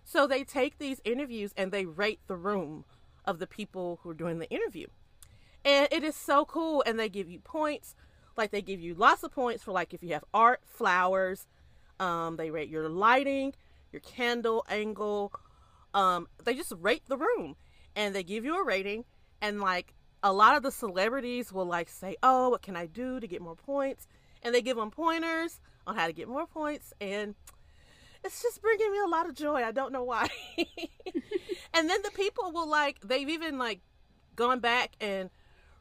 So 0.04 0.26
they 0.26 0.44
take 0.44 0.78
these 0.78 1.02
interviews 1.04 1.54
and 1.56 1.72
they 1.72 1.86
rate 1.86 2.20
the 2.28 2.36
room 2.36 2.86
of 3.26 3.40
the 3.40 3.48
people 3.48 4.00
who 4.02 4.10
are 4.10 4.16
doing 4.16 4.40
the 4.40 4.50
interview. 4.50 4.88
And 5.64 5.88
it 5.92 6.04
is 6.04 6.16
so 6.16 6.46
cool. 6.46 6.84
And 6.86 7.00
they 7.00 7.10
give 7.10 7.30
you 7.30 7.40
points. 7.40 7.96
Like 8.36 8.52
they 8.52 8.62
give 8.62 8.80
you 8.80 8.96
lots 8.96 9.24
of 9.24 9.32
points 9.32 9.64
for 9.64 9.72
like 9.72 9.94
if 9.94 10.02
you 10.02 10.14
have 10.14 10.24
art, 10.34 10.62
flowers, 10.66 11.46
um, 12.00 12.38
they 12.38 12.50
rate 12.50 12.70
your 12.70 12.90
lighting, 12.90 13.54
your 13.92 14.00
candle 14.00 14.66
angle. 14.70 15.34
Um, 15.94 16.28
they 16.44 16.56
just 16.56 16.74
rate 16.80 17.04
the 17.08 17.18
room 17.18 17.56
and 17.96 18.16
they 18.16 18.24
give 18.24 18.46
you 18.46 18.60
a 18.60 18.64
rating. 18.64 19.06
And 19.42 19.62
like 19.62 19.94
a 20.22 20.34
lot 20.34 20.58
of 20.58 20.64
the 20.64 20.72
celebrities 20.72 21.52
will 21.52 21.66
like 21.66 21.90
say, 21.90 22.16
"Oh, 22.22 22.50
what 22.50 22.62
can 22.62 22.76
I 22.76 22.86
do 22.86 23.20
to 23.20 23.28
get 23.28 23.42
more 23.42 23.56
points?" 23.56 24.08
And 24.44 24.54
they 24.54 24.62
give 24.62 24.78
them 24.78 24.92
pointers 24.92 25.60
on 25.86 25.96
how 25.96 26.08
to 26.08 26.14
get 26.14 26.28
more 26.28 26.48
points, 26.48 26.94
and 27.02 27.36
it's 28.24 28.42
just 28.42 28.62
bringing 28.62 28.92
me 28.92 29.00
a 29.00 29.08
lot 29.08 29.28
of 29.28 29.36
joy. 29.36 29.64
I 29.64 29.72
don't 29.72 29.94
know 29.94 30.04
why. 30.04 30.28
and 31.74 31.90
then 31.90 32.02
the 32.04 32.12
people 32.14 32.52
will 32.52 32.68
like 32.68 33.00
they've 33.02 33.30
even 33.30 33.58
like 33.58 33.82
gone 34.36 34.60
back 34.60 34.92
and 35.00 35.30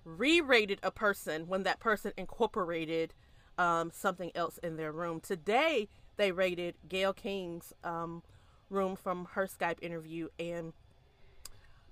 re-rated 0.04 0.80
a 0.82 0.90
person 0.90 1.46
when 1.46 1.64
that 1.64 1.80
person 1.80 2.12
incorporated 2.16 3.12
um, 3.58 3.90
something 3.92 4.30
else 4.34 4.58
in 4.58 4.76
their 4.76 4.92
room. 4.92 5.20
Today 5.20 5.88
they 6.16 6.32
rated 6.32 6.76
Gayle 6.88 7.12
King's 7.12 7.72
um, 7.84 8.22
room 8.70 8.96
from 8.96 9.26
her 9.32 9.46
Skype 9.46 9.82
interview, 9.82 10.28
and 10.38 10.72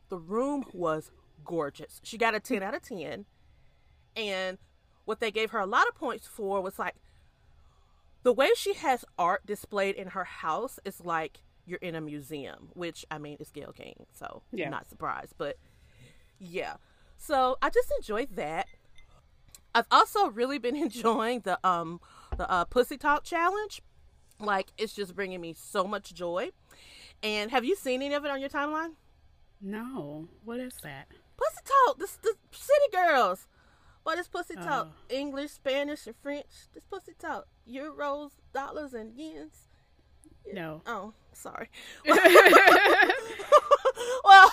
the 0.09 0.19
room 0.19 0.65
was 0.73 1.11
gorgeous. 1.45 2.01
She 2.03 2.19
got 2.19 2.35
a 2.35 2.41
10 2.41 2.63
out 2.63 2.75
of 2.75 2.83
10. 2.83 3.25
And 4.17 4.59
what 5.05 5.21
they 5.21 5.31
gave 5.31 5.51
her 5.51 5.59
a 5.59 5.67
lot 5.67 5.87
of 5.89 5.95
points 5.95 6.27
for 6.27 6.61
was 6.61 6.79
like 6.79 6.95
the 8.23 8.33
way 8.33 8.51
she 8.57 8.75
has 8.75 9.05
art 9.19 9.47
displayed 9.47 9.95
in 9.95 10.09
her 10.09 10.25
house 10.25 10.81
is 10.85 11.01
like 11.05 11.39
you're 11.65 11.79
in 11.81 11.95
a 11.95 12.01
museum, 12.01 12.69
which 12.75 13.05
I 13.11 13.19
mean 13.19 13.37
is 13.41 13.51
Gayle 13.51 13.73
King, 13.73 14.07
so 14.13 14.43
Yeah. 14.53 14.67
I'm 14.67 14.71
not 14.71 14.89
surprised. 14.89 15.35
But 15.39 15.57
yeah. 16.39 16.77
So 17.19 17.57
I 17.63 17.71
just 17.71 17.93
enjoyed 17.99 18.37
that. 18.37 18.67
I've 19.75 19.87
also 19.91 20.29
really 20.29 20.59
been 20.59 20.77
enjoying 20.87 21.41
the 21.41 21.59
um 21.67 22.01
the 22.37 22.51
uh, 22.51 22.65
Pussy 22.65 22.97
Talk 22.97 23.25
challenge. 23.25 23.83
Like 24.41 24.73
it's 24.77 24.93
just 24.95 25.15
bringing 25.15 25.41
me 25.41 25.55
so 25.57 25.85
much 25.85 26.15
joy. 26.15 26.51
And 27.23 27.51
have 27.51 27.65
you 27.65 27.77
seen 27.77 28.03
any 28.03 28.15
of 28.15 28.25
it 28.25 28.31
on 28.31 28.41
your 28.41 28.51
timeline? 28.51 28.93
No. 29.61 30.29
What 30.45 30.61
is 30.61 30.75
that? 30.83 31.09
Pussy 31.37 31.61
talk. 31.65 31.99
This 31.99 32.17
the 32.17 32.35
city 32.51 32.91
girls. 32.93 33.49
What 34.03 34.19
is 34.19 34.29
pussy 34.29 34.55
talk? 34.55 34.89
Oh. 34.93 35.15
English, 35.15 35.51
Spanish, 35.51 36.07
and 36.07 36.15
French. 36.23 36.47
This 36.73 36.85
pussy 36.85 37.13
talk. 37.19 37.49
Euros, 37.69 38.31
dollars, 38.55 38.95
and 38.95 39.13
yens. 39.19 39.67
No. 40.53 40.83
Oh, 40.87 41.13
sorry. 41.33 41.69
well, 44.25 44.51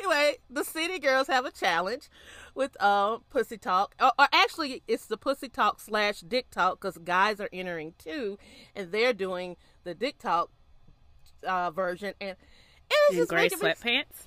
anyway, 0.00 0.38
the 0.50 0.64
city 0.64 0.98
girls 0.98 1.28
have 1.28 1.44
a 1.44 1.52
challenge 1.52 2.08
with 2.54 2.76
uh 2.80 3.18
pussy 3.30 3.58
talk, 3.58 3.94
or, 4.00 4.10
or 4.18 4.26
actually, 4.32 4.82
it's 4.88 5.06
the 5.06 5.16
pussy 5.16 5.48
talk 5.48 5.80
slash 5.80 6.20
dick 6.20 6.50
talk 6.50 6.80
because 6.80 6.98
guys 6.98 7.40
are 7.40 7.48
entering 7.52 7.94
too, 7.98 8.38
and 8.74 8.90
they're 8.90 9.12
doing 9.12 9.56
the 9.84 9.94
dick 9.94 10.18
talk 10.18 10.50
uh, 11.46 11.70
version, 11.70 12.14
and 12.20 12.36
it's 12.90 13.12
In 13.12 13.18
just 13.18 13.30
gray 13.30 13.48
sweatpants? 13.48 14.26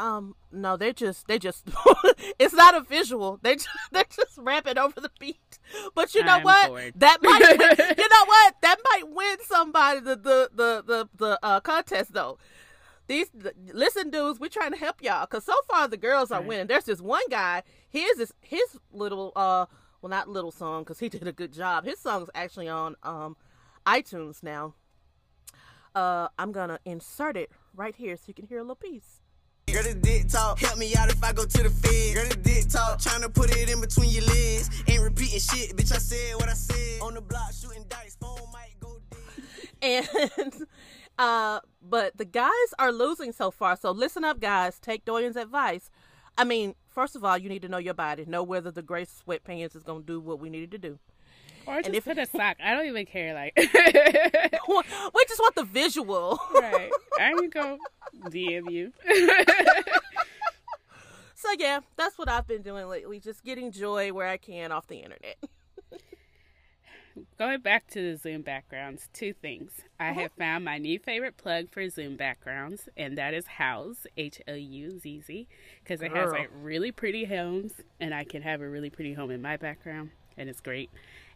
Um, 0.00 0.34
no, 0.50 0.78
they 0.78 0.92
just 0.94 1.28
they 1.28 1.38
just 1.38 1.68
it's 2.38 2.54
not 2.54 2.74
a 2.74 2.80
visual. 2.80 3.38
They 3.42 3.56
just, 3.56 3.68
they're 3.92 4.04
just 4.04 4.38
rapping 4.38 4.78
over 4.78 4.98
the 4.98 5.10
beat. 5.20 5.58
But 5.94 6.14
you 6.14 6.24
know 6.24 6.36
I'm 6.36 6.42
what? 6.42 6.68
bored. 6.68 6.94
That 6.96 7.18
might 7.22 7.40
win, 7.40 7.94
you 7.98 8.08
know 8.08 8.24
what? 8.24 8.54
That 8.62 8.76
might 8.82 9.02
win 9.10 9.36
somebody 9.44 10.00
the 10.00 10.16
the 10.16 10.50
the 10.54 10.84
the, 10.86 11.08
the 11.16 11.38
uh, 11.42 11.60
contest 11.60 12.14
though. 12.14 12.38
These 13.08 13.30
listen, 13.72 14.10
dudes, 14.10 14.40
we're 14.40 14.48
trying 14.48 14.70
to 14.70 14.78
help 14.78 15.02
y'all 15.02 15.26
because 15.26 15.44
so 15.44 15.54
far 15.68 15.86
the 15.86 15.96
girls 15.96 16.30
are 16.30 16.40
winning. 16.40 16.66
There's 16.66 16.84
this 16.84 17.00
one 17.00 17.28
guy. 17.28 17.62
His 17.88 18.18
is 18.18 18.32
his 18.40 18.78
little 18.92 19.32
uh 19.36 19.66
well 20.00 20.10
not 20.10 20.28
little 20.28 20.52
song 20.52 20.82
because 20.82 21.00
he 21.00 21.08
did 21.08 21.26
a 21.26 21.32
good 21.32 21.52
job. 21.52 21.84
His 21.84 21.98
song's 21.98 22.30
actually 22.34 22.68
on 22.68 22.96
um 23.02 23.36
iTunes 23.84 24.42
now. 24.42 24.74
Uh, 25.94 26.28
I'm 26.38 26.52
gonna 26.52 26.78
insert 26.84 27.36
it 27.36 27.50
right 27.74 27.94
here 27.94 28.16
so 28.16 28.24
you 28.28 28.34
can 28.34 28.46
hear 28.46 28.58
a 28.58 28.62
little 28.62 28.76
piece. 28.76 29.19
Girl, 29.72 29.82
the 29.82 29.94
dick 29.94 30.28
talk. 30.28 30.58
Help 30.58 30.78
me 30.78 30.94
out 30.96 31.10
if 31.10 31.22
I 31.22 31.32
go 31.32 31.44
to 31.44 31.62
the 31.62 31.70
fed. 31.70 32.14
Girl, 32.14 32.28
the 32.28 32.36
dick 32.36 32.68
talk. 32.68 32.98
Tryna 32.98 33.32
put 33.32 33.50
it 33.56 33.70
in 33.70 33.80
between 33.80 34.10
your 34.10 34.24
legs. 34.24 34.82
Ain't 34.88 35.02
repeating 35.02 35.40
shit, 35.40 35.76
bitch. 35.76 35.92
I 35.92 35.98
said 35.98 36.34
what 36.36 36.48
I 36.48 36.54
said. 36.54 37.00
On 37.02 37.14
the 37.14 37.20
block, 37.20 37.52
shooting 37.52 37.84
dice. 37.88 38.16
Phone 38.20 38.38
might 38.52 38.74
go 38.80 38.98
dead. 39.10 39.20
and 39.82 40.66
uh 41.18 41.60
but 41.82 42.16
the 42.16 42.24
guys 42.24 42.50
are 42.78 42.92
losing 42.92 43.32
so 43.32 43.50
far 43.50 43.76
so 43.76 43.90
listen 43.90 44.24
up 44.24 44.40
guys 44.40 44.78
take 44.78 45.04
doyen's 45.04 45.36
advice 45.36 45.90
i 46.36 46.44
mean 46.44 46.74
first 46.88 47.16
of 47.16 47.24
all 47.24 47.36
you 47.36 47.48
need 47.48 47.62
to 47.62 47.68
know 47.68 47.78
your 47.78 47.94
body 47.94 48.24
know 48.26 48.42
whether 48.42 48.70
the 48.70 48.82
gray 48.82 49.04
sweatpants 49.04 49.74
is 49.74 49.82
going 49.82 50.00
to 50.00 50.06
do 50.06 50.20
what 50.20 50.38
we 50.38 50.50
needed 50.50 50.70
to 50.70 50.78
do 50.78 50.98
Or 51.66 51.82
just 51.82 51.94
if- 51.94 52.04
put 52.04 52.18
a 52.18 52.26
sock. 52.26 52.56
I 52.62 52.74
don't 52.74 52.86
even 52.86 53.06
care. 53.06 53.34
Like, 53.34 53.52
we 53.56 53.62
just 55.28 55.40
want 55.40 55.54
the 55.54 55.64
visual 55.64 56.40
right. 56.54 56.90
I 57.18 57.32
can 57.32 57.50
go 57.50 57.78
DM 58.26 58.70
you. 58.70 58.92
so 61.34 61.48
yeah 61.58 61.80
that's 61.96 62.18
what 62.18 62.28
i've 62.28 62.46
been 62.46 62.60
doing 62.60 62.86
lately 62.86 63.18
just 63.18 63.42
getting 63.42 63.72
joy 63.72 64.12
where 64.12 64.28
i 64.28 64.36
can 64.36 64.70
off 64.70 64.86
the 64.88 64.98
internet 64.98 65.38
Going 67.38 67.60
back 67.60 67.86
to 67.88 68.02
the 68.02 68.16
Zoom 68.16 68.42
backgrounds, 68.42 69.08
two 69.12 69.32
things. 69.32 69.72
I 69.98 70.10
uh-huh. 70.10 70.20
have 70.20 70.32
found 70.32 70.64
my 70.64 70.78
new 70.78 70.98
favorite 70.98 71.36
plug 71.36 71.70
for 71.70 71.88
Zoom 71.88 72.16
backgrounds, 72.16 72.88
and 72.96 73.18
that 73.18 73.34
is 73.34 73.46
Houzz, 73.58 74.06
H 74.16 74.40
O 74.46 74.54
U 74.54 74.98
Z 74.98 75.22
Z, 75.26 75.48
because 75.82 76.02
it 76.02 76.12
has 76.14 76.30
like 76.30 76.50
really 76.62 76.92
pretty 76.92 77.24
homes, 77.24 77.72
and 77.98 78.14
I 78.14 78.24
can 78.24 78.42
have 78.42 78.60
a 78.60 78.68
really 78.68 78.90
pretty 78.90 79.14
home 79.14 79.30
in 79.30 79.42
my 79.42 79.56
background, 79.56 80.10
and 80.36 80.48
it's 80.48 80.60
great. 80.60 80.90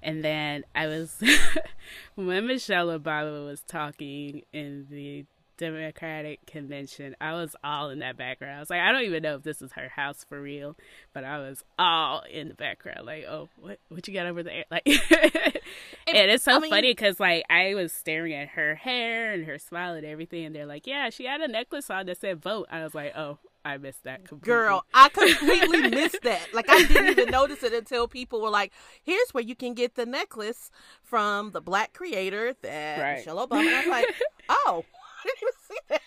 And 0.05 0.23
then 0.23 0.65
I 0.75 0.87
was, 0.87 1.21
when 2.15 2.47
Michelle 2.47 2.89
Obama 2.89 3.45
was 3.47 3.63
talking 3.63 4.43
in 4.53 4.87
the 4.91 5.25
Democratic 5.57 6.45
convention, 6.47 7.17
I 7.21 7.33
was 7.33 7.57
all 7.65 7.89
in 7.89 8.01
that 8.01 8.17
background. 8.17 8.57
I 8.57 8.61
was 8.61 8.69
like, 8.71 8.81
I 8.81 8.93
don't 8.93 9.03
even 9.05 9.23
know 9.23 9.37
if 9.37 9.45
this 9.45 9.63
is 9.63 9.73
her 9.73 9.89
house 9.89 10.25
for 10.29 10.41
real, 10.43 10.77
but 11.13 11.25
I 11.25 11.39
was 11.39 11.65
all 11.79 12.23
in 12.31 12.49
the 12.49 12.55
background. 12.55 13.07
Like, 13.07 13.25
oh, 13.25 13.49
what 13.61 13.79
what 13.89 14.07
you 14.07 14.13
got 14.15 14.27
over 14.27 14.43
there? 14.43 14.65
Like, 14.71 14.83
and 14.87 16.17
it's 16.31 16.45
so 16.45 16.57
I 16.57 16.59
mean- 16.59 16.71
funny 16.71 16.91
because 16.91 17.19
like 17.19 17.45
I 17.49 17.75
was 17.75 17.93
staring 17.93 18.35
at 18.35 18.49
her 18.51 18.75
hair 18.75 19.33
and 19.33 19.45
her 19.47 19.59
smile 19.59 19.95
and 19.95 20.05
everything, 20.05 20.45
and 20.45 20.55
they're 20.55 20.67
like, 20.67 20.87
yeah, 20.87 21.09
she 21.11 21.25
had 21.25 21.41
a 21.41 21.49
necklace 21.49 21.89
on 21.89 22.07
that 22.07 22.21
said 22.21 22.43
vote. 22.43 22.67
I 22.71 22.83
was 22.83 22.95
like, 22.95 23.17
oh, 23.17 23.39
I 23.65 23.79
missed 23.79 24.05
that 24.05 24.29
completely. 24.29 24.55
girl 24.55 24.85
i 24.93 25.09
completely 25.09 25.89
missed 25.89 26.21
that 26.23 26.49
like 26.55 26.69
i 26.69 26.85
didn't 26.85 27.09
even 27.19 27.31
notice 27.31 27.63
it 27.63 27.73
until 27.73 28.07
people 28.07 28.41
were 28.43 28.51
like 28.51 28.73
here's 29.03 29.31
where 29.33 29.43
you 29.43 29.55
can 29.55 29.73
get 29.75 29.95
the 29.95 30.05
necklace 30.05 30.71
from 31.03 31.53
the 31.53 31.61
black 31.61 31.93
creator 31.95 32.55
that 32.63 33.01
Right. 33.01 33.17
michelle 33.19 33.47
obama 33.47 33.67
and 33.67 33.77
i'm 33.77 33.89
like 33.91 34.07
oh 34.49 34.85
i 35.25 35.29
didn't 35.29 35.39
even 35.43 35.53
see 35.69 35.79
that 35.89 36.03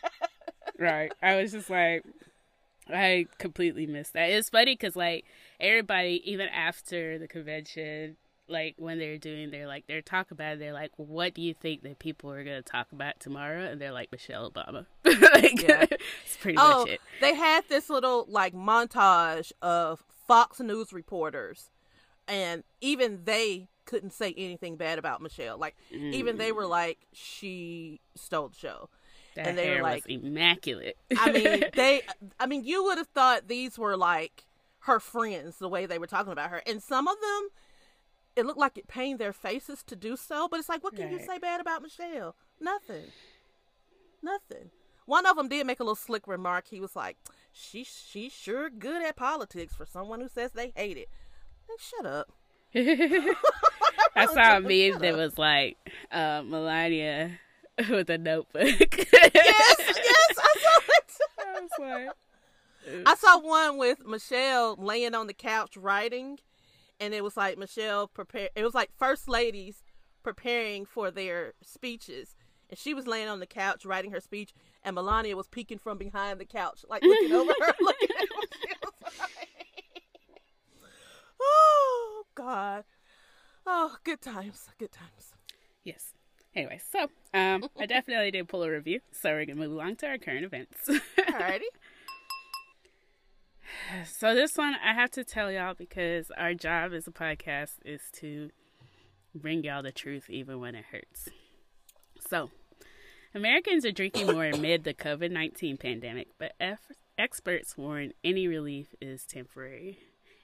right. 0.80 1.12
I 1.24 1.42
was 1.42 1.52
just 1.52 1.70
like, 1.72 2.04
I 2.88 3.26
completely 3.40 3.88
missed 3.88 4.14
that. 4.14 4.30
It's 4.30 4.50
funny 4.50 4.74
because 4.74 4.96
like 4.96 5.26
everybody, 5.60 6.22
even 6.30 6.48
after 6.50 7.18
the 7.18 7.28
convention, 7.28 8.16
like 8.48 8.76
when 8.78 9.00
they're 9.00 9.18
doing 9.18 9.52
their 9.52 9.68
like 9.68 9.88
their 9.88 10.02
talk 10.02 10.32
about 10.32 10.54
it, 10.54 10.60
they're 10.60 10.74
like, 10.74 10.92
"What 10.98 11.34
do 11.34 11.42
you 11.42 11.54
think 11.54 11.84
that 11.84 12.00
people 12.00 12.32
are 12.32 12.44
gonna 12.44 12.62
talk 12.62 12.92
about 12.92 13.20
tomorrow?" 13.20 13.66
And 13.66 13.82
they're 13.82 13.92
like, 13.92 14.12
"Michelle 14.12 14.50
Obama." 14.52 14.86
like, 15.06 15.62
Yeah. 15.62 15.86
it's 16.26 16.38
pretty 16.40 16.58
oh, 16.60 16.80
much 16.80 16.90
it. 16.90 17.02
they 17.22 17.36
had 17.36 17.64
this 17.70 17.90
little 17.90 18.26
like 18.30 18.54
montage 18.54 19.52
of 19.62 20.04
Fox 20.28 20.60
News 20.60 20.94
reporters, 20.94 21.70
and 22.28 22.64
even 22.82 23.22
they 23.26 23.68
couldn't 23.88 24.12
say 24.12 24.34
anything 24.38 24.76
bad 24.76 25.00
about 25.00 25.22
Michelle. 25.22 25.58
Like, 25.58 25.76
even 25.92 26.38
they 26.38 26.52
were 26.52 26.66
mm. 26.66 26.70
like, 26.70 27.00
she 27.14 28.02
stole 28.16 28.50
the 28.50 28.56
show. 28.56 28.90
That 29.36 29.48
and 29.48 29.58
they 29.58 29.70
were 29.70 29.82
like- 29.82 30.06
was 30.06 30.16
immaculate. 30.16 30.98
I 31.18 31.32
mean, 31.32 31.64
they. 31.74 32.02
I 32.40 32.46
mean, 32.46 32.64
you 32.64 32.84
would 32.84 32.98
have 32.98 33.08
thought 33.08 33.48
these 33.48 33.78
were 33.78 33.96
like 33.96 34.46
her 34.82 35.00
friends 35.00 35.58
the 35.58 35.70
way 35.70 35.86
they 35.86 36.00
were 36.00 36.08
talking 36.08 36.32
about 36.32 36.50
her, 36.50 36.62
and 36.68 36.82
some 36.84 37.08
of 37.08 37.16
them. 37.22 37.50
It 38.38 38.46
looked 38.46 38.60
like 38.60 38.78
it 38.78 38.88
pained 38.88 39.20
their 39.20 39.34
faces 39.34 39.84
to 39.88 39.96
do 39.96 40.16
so, 40.16 40.48
but 40.48 40.60
it's 40.60 40.70
like, 40.70 40.84
what 40.84 40.96
can 40.96 41.12
you 41.12 41.20
say 41.20 41.40
bad 41.40 41.60
about 41.60 41.82
Michelle? 41.82 42.36
Nothing. 42.62 43.06
Nothing. 44.22 44.70
One 45.08 45.26
of 45.26 45.36
them 45.36 45.48
did 45.48 45.66
make 45.66 45.80
a 45.80 45.84
little 45.84 45.96
slick 45.96 46.28
remark. 46.28 46.68
He 46.68 46.80
was 46.80 46.96
like, 46.96 47.18
"She 47.52 47.84
she's 47.84 48.34
sure 48.34 48.70
good 48.70 49.02
at 49.02 49.16
politics 49.16 49.74
for 49.74 49.86
someone 49.86 50.20
who 50.20 50.28
says 50.28 50.52
they 50.52 50.74
hate 50.76 50.98
it." 50.98 51.10
Like, 51.70 51.80
shut 51.80 52.06
up. 52.06 52.32
I 54.16 54.26
saw 54.26 54.58
a 54.58 54.60
meme 54.60 55.00
that 55.00 55.16
was 55.16 55.38
like 55.38 55.78
uh, 56.12 56.44
Melania 56.46 57.40
with 57.90 58.10
a 58.10 58.18
notebook. 58.18 58.98
yes, 58.98 59.32
yes, 59.34 60.38
I 60.38 60.56
saw 60.60 60.80
it. 60.90 61.12
I 61.40 61.62
was 61.62 61.72
like, 61.80 63.04
I 63.06 63.16
saw 63.16 63.40
one 63.40 63.78
with 63.78 64.06
Michelle 64.06 64.76
laying 64.76 65.16
on 65.16 65.28
the 65.28 65.34
couch 65.34 65.78
writing, 65.78 66.40
and 67.00 67.14
it 67.14 67.24
was 67.24 67.38
like 67.38 67.58
Michelle 67.58 68.08
prepare. 68.08 68.50
It 68.56 68.64
was 68.64 68.74
like 68.74 68.90
first 68.98 69.28
ladies 69.28 69.84
preparing 70.24 70.86
for 70.86 71.12
their 71.12 71.54
speeches, 71.62 72.36
and 72.70 72.78
she 72.78 72.94
was 72.94 73.08
laying 73.08 73.28
on 73.30 73.40
the 73.40 73.46
couch 73.46 73.86
writing 73.86 74.12
her 74.12 74.20
speech, 74.20 74.54
and 74.84 74.96
Melania 74.96 75.36
was 75.36 75.48
peeking 75.48 75.78
from 75.78 75.98
behind 75.98 76.40
the 76.40 76.46
couch, 76.46 76.84
like 76.90 77.04
looking 77.04 77.32
over 77.32 77.54
her, 77.62 77.74
looking 77.82 78.10
at 78.20 78.28
what 78.36 78.50
she 78.62 78.68
was 78.74 79.14
writing. 79.20 79.58
Oh 81.42 82.24
God! 82.36 82.84
Oh, 83.66 83.96
good 84.04 84.22
times, 84.22 84.70
good 84.78 84.92
times. 84.92 85.34
yes. 85.84 86.14
Anyway, 86.56 86.80
so 86.92 87.02
um, 87.36 87.70
I 87.80 87.86
definitely 87.86 88.32
did 88.32 88.48
pull 88.48 88.64
a 88.64 88.72
review, 88.72 89.00
so 89.12 89.30
we're 89.30 89.46
gonna 89.46 89.60
move 89.60 89.72
along 89.72 89.98
to 89.98 90.08
our 90.08 90.18
current 90.18 90.44
events. 90.44 90.90
Alrighty. 91.20 91.62
So 94.06 94.34
this 94.34 94.58
one 94.58 94.76
I 94.84 94.94
have 94.94 95.12
to 95.12 95.24
tell 95.24 95.52
y'all 95.52 95.74
because 95.74 96.32
our 96.38 96.54
job 96.54 96.94
as 96.94 97.08
a 97.08 97.12
podcast 97.12 97.76
is 97.86 98.02
to 98.14 98.50
bring 99.36 99.64
y'all 99.64 99.84
the 99.84 99.92
truth 99.92 100.30
even 100.30 100.60
when 100.60 100.76
it 100.76 100.86
hurts. 100.92 101.30
So, 102.30 102.50
Americans 103.34 103.86
are 103.86 103.92
drinking 103.92 104.28
more 104.28 104.46
amid 104.54 104.84
the 104.84 104.94
COVID-19 104.94 105.80
pandemic, 105.80 106.28
but 106.38 106.54
F- 106.60 106.92
experts 107.18 107.78
warn 107.78 108.14
any 108.24 108.48
relief 108.48 108.96
is 109.02 109.24
temporary. 109.24 110.00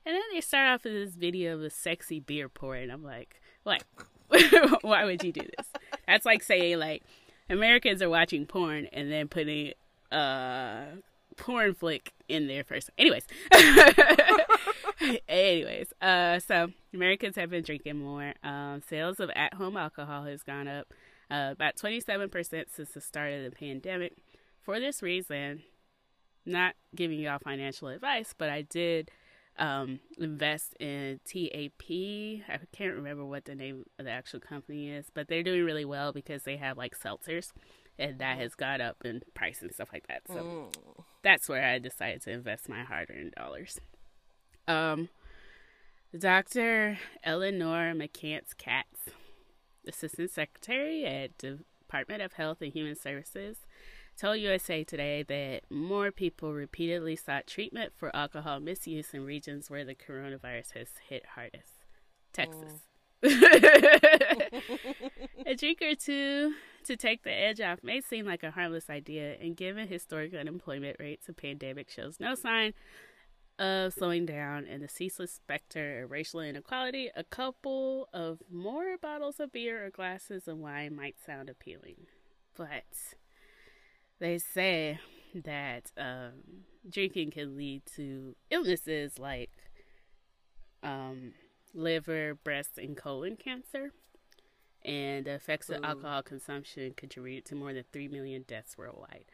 And 0.06 0.16
then 0.16 0.24
they 0.34 0.42
start 0.42 0.68
off 0.68 0.84
with 0.84 0.94
this 0.94 1.16
video 1.16 1.56
of 1.56 1.62
a 1.64 1.70
sexy 1.70 2.20
beer 2.20 2.50
pour, 2.50 2.76
and 2.76 2.92
I'm 2.92 3.04
like, 3.04 3.42
what? 3.64 3.84
Why 4.82 5.06
would 5.06 5.24
you 5.24 5.32
do 5.32 5.42
this? 5.42 5.68
That's 6.08 6.26
like 6.26 6.44
saying 6.44 6.80
like 6.80 7.04
Americans 7.50 8.02
are 8.02 8.10
watching 8.10 8.46
porn 8.46 8.88
and 8.92 9.12
then 9.12 9.28
putting 9.28 9.74
uh 10.12 10.86
porn 11.38 11.74
flick 11.74 12.14
in 12.28 12.48
there 12.48 12.64
first. 12.64 12.90
Anyways. 12.98 13.26
Anyways, 15.28 15.94
uh 16.02 16.40
so 16.40 16.70
Americans 16.94 17.36
have 17.36 17.50
been 17.50 17.64
drinking 17.64 17.98
more. 17.98 18.34
Um 18.44 18.82
sales 18.88 19.20
of 19.20 19.30
at 19.36 19.56
home 19.56 19.78
alcohol 19.78 20.24
has 20.26 20.44
gone 20.44 20.68
up 20.68 20.94
uh, 21.32 21.50
about 21.52 21.76
27% 21.76 22.66
since 22.70 22.90
the 22.92 23.02
start 23.02 23.34
of 23.34 23.44
the 23.44 23.52
pandemic. 23.52 24.14
For 24.62 24.80
this 24.80 25.02
reason, 25.02 25.64
not 26.46 26.76
giving 26.96 27.20
y'all 27.20 27.40
financial 27.40 27.88
advice, 27.88 28.34
but 28.38 28.50
I 28.50 28.62
did 28.62 29.10
um, 29.58 30.00
invest 30.18 30.76
in 30.80 31.20
TAP. 31.26 31.90
I 31.90 32.60
can't 32.72 32.96
remember 32.96 33.26
what 33.26 33.46
the 33.46 33.56
name 33.56 33.86
of 33.98 34.06
the 34.06 34.12
actual 34.12 34.40
company 34.40 34.90
is, 34.90 35.08
but 35.14 35.28
they're 35.28 35.44
doing 35.44 35.64
really 35.64 35.86
well 35.86 36.14
because 36.14 36.44
they 36.44 36.58
have 36.58 36.78
like 36.78 36.98
seltzers, 36.98 37.52
and 38.00 38.20
that 38.20 38.38
has 38.38 38.56
gone 38.56 38.82
up 38.82 38.98
in 39.06 39.22
price 39.34 39.62
and 39.62 39.74
stuff 39.74 39.90
like 39.94 40.08
that. 40.08 40.24
So 40.28 40.70
that's 41.22 41.48
where 41.48 41.64
I 41.64 41.80
decided 41.80 42.22
to 42.24 42.32
invest 42.32 42.70
my 42.70 42.84
hard-earned 42.84 43.34
dollars. 43.36 43.80
Um, 44.68 45.10
Dr. 46.18 47.00
Elinore 47.24 47.94
McCance-Katz, 47.94 49.10
Assistant 49.88 50.32
Secretary 50.32 51.06
at 51.06 51.38
Department 51.38 52.22
of 52.22 52.34
Health 52.34 52.62
and 52.62 52.72
Human 52.72 52.96
Services, 52.96 53.58
told 54.18 54.40
USA 54.40 54.84
Today 54.84 55.24
that 55.24 55.62
more 55.70 56.12
people 56.12 56.54
repeatedly 56.54 57.16
sought 57.16 57.48
treatment 57.48 57.94
for 57.96 58.16
alcohol 58.16 58.60
misuse 58.60 59.14
in 59.14 59.26
regions 59.26 59.70
where 59.70 59.84
the 59.84 59.96
coronavirus 59.96 60.74
has 60.74 60.90
hit 61.10 61.26
hardest. 61.36 61.72
Texas. 62.32 62.82
a 65.46 65.56
drink 65.56 65.82
or 65.82 65.96
two 65.96 66.54
to 66.86 66.98
take 66.98 67.24
the 67.24 67.32
edge 67.32 67.62
off 67.62 67.80
may 67.84 68.02
seem 68.02 68.26
like 68.26 68.44
a 68.44 68.52
harmless 68.52 68.90
idea, 68.90 69.36
and 69.40 69.56
given 69.56 69.88
historic 69.88 70.34
unemployment 70.34 70.98
rates, 71.00 71.28
the 71.28 71.34
pandemic 71.34 71.90
shows 71.90 72.20
no 72.20 72.36
sign 72.36 72.74
of 73.60 73.94
slowing 73.94 74.26
down 74.26 74.66
and 74.66 74.82
the 74.82 74.88
ceaseless 74.88 75.32
specter 75.32 76.04
of 76.04 76.12
racial 76.12 76.40
inequality, 76.40 77.10
a 77.16 77.24
couple 77.24 78.10
of 78.14 78.40
more 78.52 78.98
bottles 79.02 79.40
of 79.40 79.52
beer 79.52 79.86
or 79.86 79.90
glasses 79.90 80.48
of 80.48 80.58
wine 80.58 80.96
might 80.96 81.16
sound 81.24 81.50
appealing. 81.50 82.08
But 82.56 82.84
they 84.20 84.38
say 84.38 85.00
that 85.36 85.92
um, 85.98 86.64
drinking 86.90 87.32
can 87.32 87.56
lead 87.56 87.84
to 87.96 88.36
illnesses 88.50 89.20
like 89.20 89.52
um, 90.82 91.34
liver, 91.74 92.36
breast, 92.36 92.78
and 92.78 92.98
colon 92.98 93.36
cancer. 93.36 93.92
And 94.86 95.26
the 95.26 95.36
effects 95.36 95.70
of 95.70 95.84
alcohol 95.84 96.24
consumption 96.24 96.94
contribute 96.96 97.46
to 97.46 97.56
more 97.56 97.74
than 97.74 97.86
3 97.92 98.10
million 98.10 98.44
deaths 98.48 98.78
worldwide. 98.78 99.26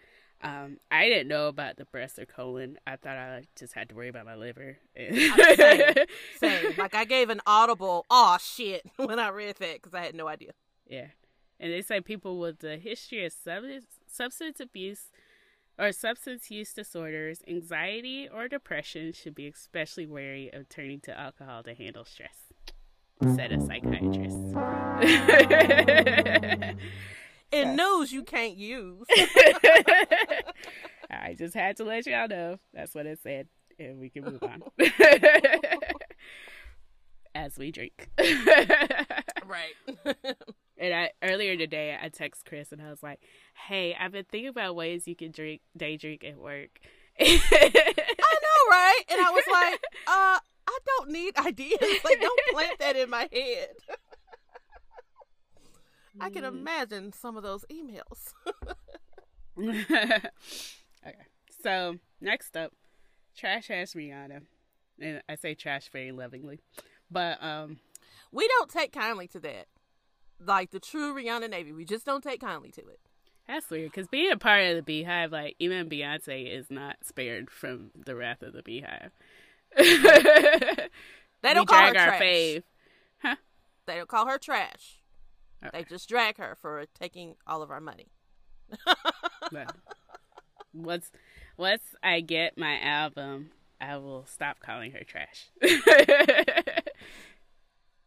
Um, 0.42 0.78
I 0.90 1.10
didn't 1.10 1.28
know 1.28 1.48
about 1.48 1.78
the 1.78 1.86
breast 1.86 2.18
or 2.18 2.26
colon. 2.26 2.78
I 2.88 2.96
thought 2.96 3.18
I 3.18 3.44
just 3.58 3.74
had 3.74 3.90
to 3.90 3.96
worry 3.96 4.08
about 4.08 4.26
my 4.26 4.36
liver. 4.36 4.78
Same. 4.96 6.06
Same. 6.40 6.74
Like 6.78 6.96
I 6.96 7.04
gave 7.04 7.30
an 7.30 7.42
audible, 7.46 8.06
oh 8.10 8.38
shit, 8.40 8.84
when 8.96 9.20
I 9.20 9.30
read 9.30 9.58
that 9.58 9.82
because 9.82 9.94
I 9.94 10.06
had 10.06 10.16
no 10.16 10.28
idea. 10.28 10.52
Yeah. 10.88 11.08
And 11.60 11.74
they 11.74 11.82
say 11.82 12.00
people 12.00 12.40
with 12.40 12.64
a 12.64 12.78
history 12.78 13.26
of 13.26 13.34
substance, 13.34 13.86
substance 14.08 14.60
abuse 14.62 15.12
or 15.78 15.92
substance 15.92 16.52
use 16.52 16.74
disorders, 16.74 17.42
anxiety, 17.48 18.30
or 18.32 18.48
depression 18.48 19.14
should 19.14 19.36
be 19.36 19.48
especially 19.48 20.06
wary 20.06 20.52
of 20.52 20.70
turning 20.70 21.00
to 21.02 21.18
alcohol 21.18 21.64
to 21.64 21.74
handle 21.74 22.06
stress, 22.06 22.49
said 23.22 23.52
a 23.52 23.60
psychiatrist. 23.60 24.38
In 27.52 27.76
news 27.76 28.14
you 28.14 28.24
can't 28.24 28.56
use. 28.56 29.06
I 31.10 31.34
just 31.38 31.56
had 31.56 31.78
to 31.78 31.84
let 31.84 32.06
y'all 32.06 32.28
know. 32.28 32.60
That's 32.74 32.94
what 32.94 33.06
it 33.08 33.20
said. 33.22 33.48
And 33.78 34.00
we 34.00 34.10
can 34.10 34.24
move 34.24 34.44
on. 34.44 34.62
As 37.36 37.58
we 37.58 37.72
drink. 37.72 38.10
right. 39.46 39.74
And 40.78 40.94
I 40.94 41.12
earlier 41.24 41.58
today 41.58 41.98
I 42.02 42.10
text 42.10 42.46
Chris 42.46 42.72
and 42.72 42.82
I 42.82 42.90
was 42.90 43.04
like, 43.04 43.20
"Hey, 43.68 43.96
I've 44.00 44.12
been 44.12 44.26
thinking 44.26 44.50
about 44.50 44.76
ways 44.76 45.08
you 45.08 45.16
can 45.16 45.32
drink 45.32 45.62
day 45.78 45.98
drink 45.98 46.24
at 46.24 46.38
work." 46.38 46.80
I 47.20 47.26
know, 47.52 48.72
right? 48.72 49.02
And 49.10 49.22
I 49.22 49.30
was 49.32 49.44
like, 49.52 49.84
uh, 50.08 50.40
I 50.70 50.78
don't 50.86 51.10
need 51.10 51.36
ideas. 51.38 51.80
Like, 52.04 52.22
don't 52.22 52.40
plant 52.52 52.80
that 52.80 52.96
in 52.96 53.10
my 53.10 53.28
head. 53.32 53.70
I 56.22 56.30
can 56.30 56.44
imagine 56.44 57.14
some 57.14 57.38
of 57.38 57.44
those 57.44 57.66
emails. 57.72 58.34
okay. 59.60 60.22
So 61.64 61.96
next 62.22 62.56
up, 62.56 62.74
trash 63.36 63.70
ass 63.72 63.94
Rihanna, 63.94 64.42
and 65.02 65.22
I 65.28 65.36
say 65.36 65.56
trash 65.56 65.90
very 65.92 66.12
lovingly, 66.12 66.60
but 67.10 67.42
um, 67.44 67.80
we 68.32 68.48
don't 68.48 68.70
take 68.70 68.92
kindly 68.92 69.28
to 69.30 69.40
that. 69.40 69.68
Like 70.46 70.72
the 70.72 70.80
true 70.80 71.14
Rihanna 71.14 71.50
Navy, 71.50 71.72
we 71.72 71.86
just 71.86 72.06
don't 72.06 72.24
take 72.24 72.42
kindly 72.42 72.72
to 72.72 72.82
it. 72.82 73.00
that's 73.48 73.70
weird 73.70 73.92
because 73.92 74.08
being 74.08 74.32
a 74.32 74.38
part 74.38 74.64
of 74.66 74.76
the 74.76 74.84
Beehive, 74.84 75.32
like 75.32 75.56
even 75.60 75.90
Beyonce, 75.90 76.50
is 76.54 76.70
not 76.70 76.98
spared 77.04 77.50
from 77.50 77.92
the 77.96 78.16
wrath 78.16 78.42
of 78.42 78.54
the 78.54 78.64
Beehive. 78.64 79.12
They 81.42 81.54
don't 81.54 81.68
call 81.70 81.88
her 81.88 81.94
trash. 81.94 82.22
fave. 82.22 82.64
They 83.86 83.96
don't 83.96 84.10
call 84.10 84.28
her 84.28 84.38
trash. 84.38 85.02
Okay. 85.66 85.80
They 85.80 85.84
just 85.86 86.10
drag 86.10 86.38
her 86.38 86.58
for 86.62 86.86
taking 87.00 87.36
all 87.48 87.62
of 87.62 87.72
our 87.72 87.82
money. 87.82 88.08
But 89.52 89.74
once 90.74 91.12
once 91.58 91.82
I 92.04 92.20
get 92.20 92.58
my 92.58 92.80
album, 92.80 93.50
I 93.82 93.98
will 93.98 94.26
stop 94.28 94.60
calling 94.60 94.92
her 94.92 95.04
trash. 95.04 95.50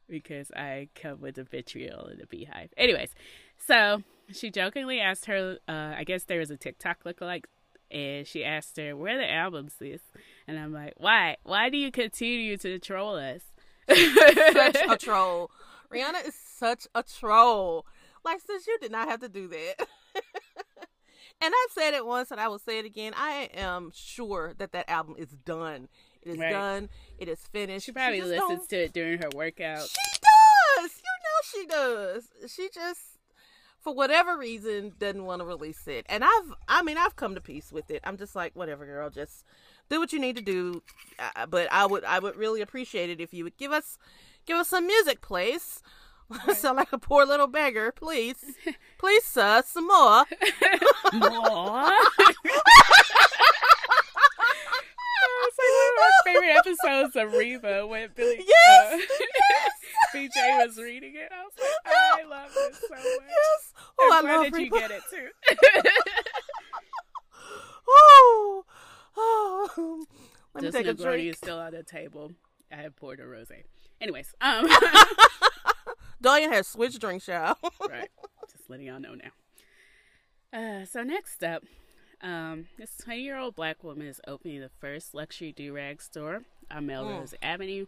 because 0.09 0.53
I 0.53 0.89
come 0.95 1.21
with 1.21 1.35
the 1.37 1.45
vitriol 1.45 2.07
and 2.07 2.21
the 2.21 2.27
beehive. 2.27 2.73
Anyways, 2.77 3.15
so 3.59 4.03
she 4.31 4.51
jokingly 4.51 5.01
asked 5.01 5.25
her, 5.27 5.59
uh, 5.67 5.95
I 5.97 6.05
guess 6.05 6.25
there 6.25 6.39
was 6.39 6.51
a 6.51 6.57
TikTok 6.57 7.03
lookalike, 7.05 7.45
and 7.91 8.27
she 8.27 8.45
asked 8.45 8.77
her, 8.77 8.95
Where 8.95 9.17
the 9.17 9.31
albums 9.31 9.75
is? 9.81 10.01
And 10.49 10.59
I'm 10.59 10.73
like, 10.73 10.95
Why? 10.97 11.37
Why 11.45 11.69
do 11.71 11.77
you 11.77 11.91
continue 11.91 12.57
to 12.59 12.79
troll 12.79 13.17
us? 13.17 13.43
Such 13.89 14.77
a 14.89 14.97
troll. 15.01 15.51
Rihanna 15.93 16.27
is 16.27 16.35
such 16.35 16.87
a 16.95 17.03
troll. 17.03 17.85
Like, 18.25 18.41
since 18.41 18.67
you 18.67 18.79
did 18.81 18.93
not 18.93 19.09
have 19.09 19.21
to 19.21 19.29
do 19.29 19.49
that. 19.49 19.75
and 21.41 21.53
I've 21.55 21.73
said 21.73 21.95
it 21.95 22.07
once 22.07 22.31
and 22.31 22.41
I 22.41 22.49
will 22.49 22.59
say 22.59 22.79
it 22.79 22.85
again. 22.85 23.13
I 23.17 23.51
am 23.55 23.91
sure 23.95 24.55
that 24.59 24.73
that 24.73 24.89
album 24.89 25.17
is 25.19 25.29
done. 25.45 25.89
It 26.23 26.31
is 26.33 26.39
Right. 26.39 26.53
done. 26.53 26.89
It 27.19 27.29
is 27.29 27.41
finished. 27.53 27.87
She 27.87 27.93
probably 27.93 28.19
just 28.19 28.31
listens 28.31 28.49
don't- 28.61 28.69
to 28.71 28.77
it 28.85 28.93
during 28.93 29.19
her 29.21 29.29
workout. 29.35 29.83
She 29.83 30.21
does. 30.79 30.91
You 30.97 31.13
know 31.25 31.41
she 31.61 31.67
does. 31.67 32.29
She 32.53 32.69
just, 32.73 33.01
for 33.81 33.93
whatever 33.95 34.39
reason, 34.39 34.93
doesn't 34.99 35.25
want 35.25 35.41
to 35.41 35.47
release 35.47 35.87
it. 35.89 36.07
And 36.09 36.23
I've, 36.25 36.55
I 36.69 36.83
mean, 36.83 36.97
I've 36.97 37.17
come 37.17 37.35
to 37.35 37.41
peace 37.41 37.73
with 37.73 37.91
it. 37.91 38.01
I'm 38.05 38.17
just 38.17 38.37
like, 38.37 38.55
whatever, 38.55 38.87
girl. 38.87 39.11
Just 39.11 39.45
do 39.89 40.01
what 40.01 40.13
you 40.13 40.19
need 40.21 40.37
to 40.37 40.43
do. 40.43 40.83
Uh, 41.19 41.47
but 41.47 41.69
I 41.73 41.87
would, 41.87 42.05
I 42.05 42.19
would 42.19 42.37
really 42.37 42.61
appreciate 42.61 43.11
it 43.11 43.21
if 43.21 43.33
you 43.35 43.45
would 43.45 43.57
give 43.57 43.73
us, 43.73 43.99
give 44.47 44.57
us 44.57 44.69
some 44.69 44.87
music, 44.87 45.21
please. 45.21 45.83
I 46.47 46.53
sound 46.55 46.77
like 46.77 46.93
a 46.93 46.99
poor 46.99 47.25
little 47.27 47.47
beggar. 47.47 47.93
Please, 47.93 48.37
please, 48.99 49.25
sir, 49.25 49.63
some 49.67 49.87
more. 49.87 50.25
More. 51.13 51.93
It's 55.45 55.59
like 55.59 55.75
one 55.77 55.89
of 55.89 55.97
my 55.99 56.11
favorite 56.25 56.57
episodes 56.57 57.17
of 57.17 57.33
Reba 57.33 57.87
when 57.87 58.09
Billy 58.15 58.45
Yes, 58.47 59.03
uh, 59.03 60.17
BJ 60.17 60.67
was 60.67 60.79
reading 60.79 61.15
it. 61.17 61.31
I 61.31 61.43
was 61.43 61.53
like, 61.59 61.95
I 61.95 62.29
love 62.29 62.51
this 62.55 62.81
so 62.89 62.95
much. 62.95 63.03
Yes. 63.05 63.73
Oh, 63.99 64.11
I'm 64.15 64.27
I 64.27 64.29
glad 64.29 64.43
love 64.45 64.53
that 64.53 64.61
you 64.61 64.71
get 64.71 64.91
it 64.91 65.03
too. 65.11 65.29
Oh, 67.89 68.65
oh. 69.17 70.05
Let 70.55 70.65
me 70.65 70.71
take 70.71 70.87
a 70.87 70.95
drink. 70.95 71.25
is 71.25 71.39
still 71.39 71.59
on 71.59 71.73
the 71.73 71.83
table. 71.83 72.33
I 72.71 72.77
have 72.77 72.97
poured 72.97 73.21
a 73.21 73.25
rosé. 73.25 73.65
Anyways, 74.01 74.35
um, 74.41 74.67
Dorian 76.21 76.53
has 76.53 76.67
switched 76.67 77.01
drinks, 77.01 77.29
y'all. 77.29 77.57
right, 77.89 78.11
just 78.51 78.69
letting 78.69 78.87
y'all 78.87 79.01
know 79.01 79.15
now. 79.15 79.31
Uh, 80.53 80.85
so 80.85 81.03
next 81.03 81.43
up, 81.43 81.63
um, 82.21 82.67
this 82.79 82.97
20 83.03 83.21
year 83.21 83.39
old 83.39 83.55
black 83.55 83.83
woman 83.83 84.07
is 84.07 84.21
opening 84.27 84.61
the 84.61 84.71
first 84.81 85.15
luxury 85.15 85.53
do 85.53 85.73
rag 85.73 86.03
store 86.03 86.43
on 86.71 86.87
Melrose 86.87 87.35
Avenue. 87.43 87.87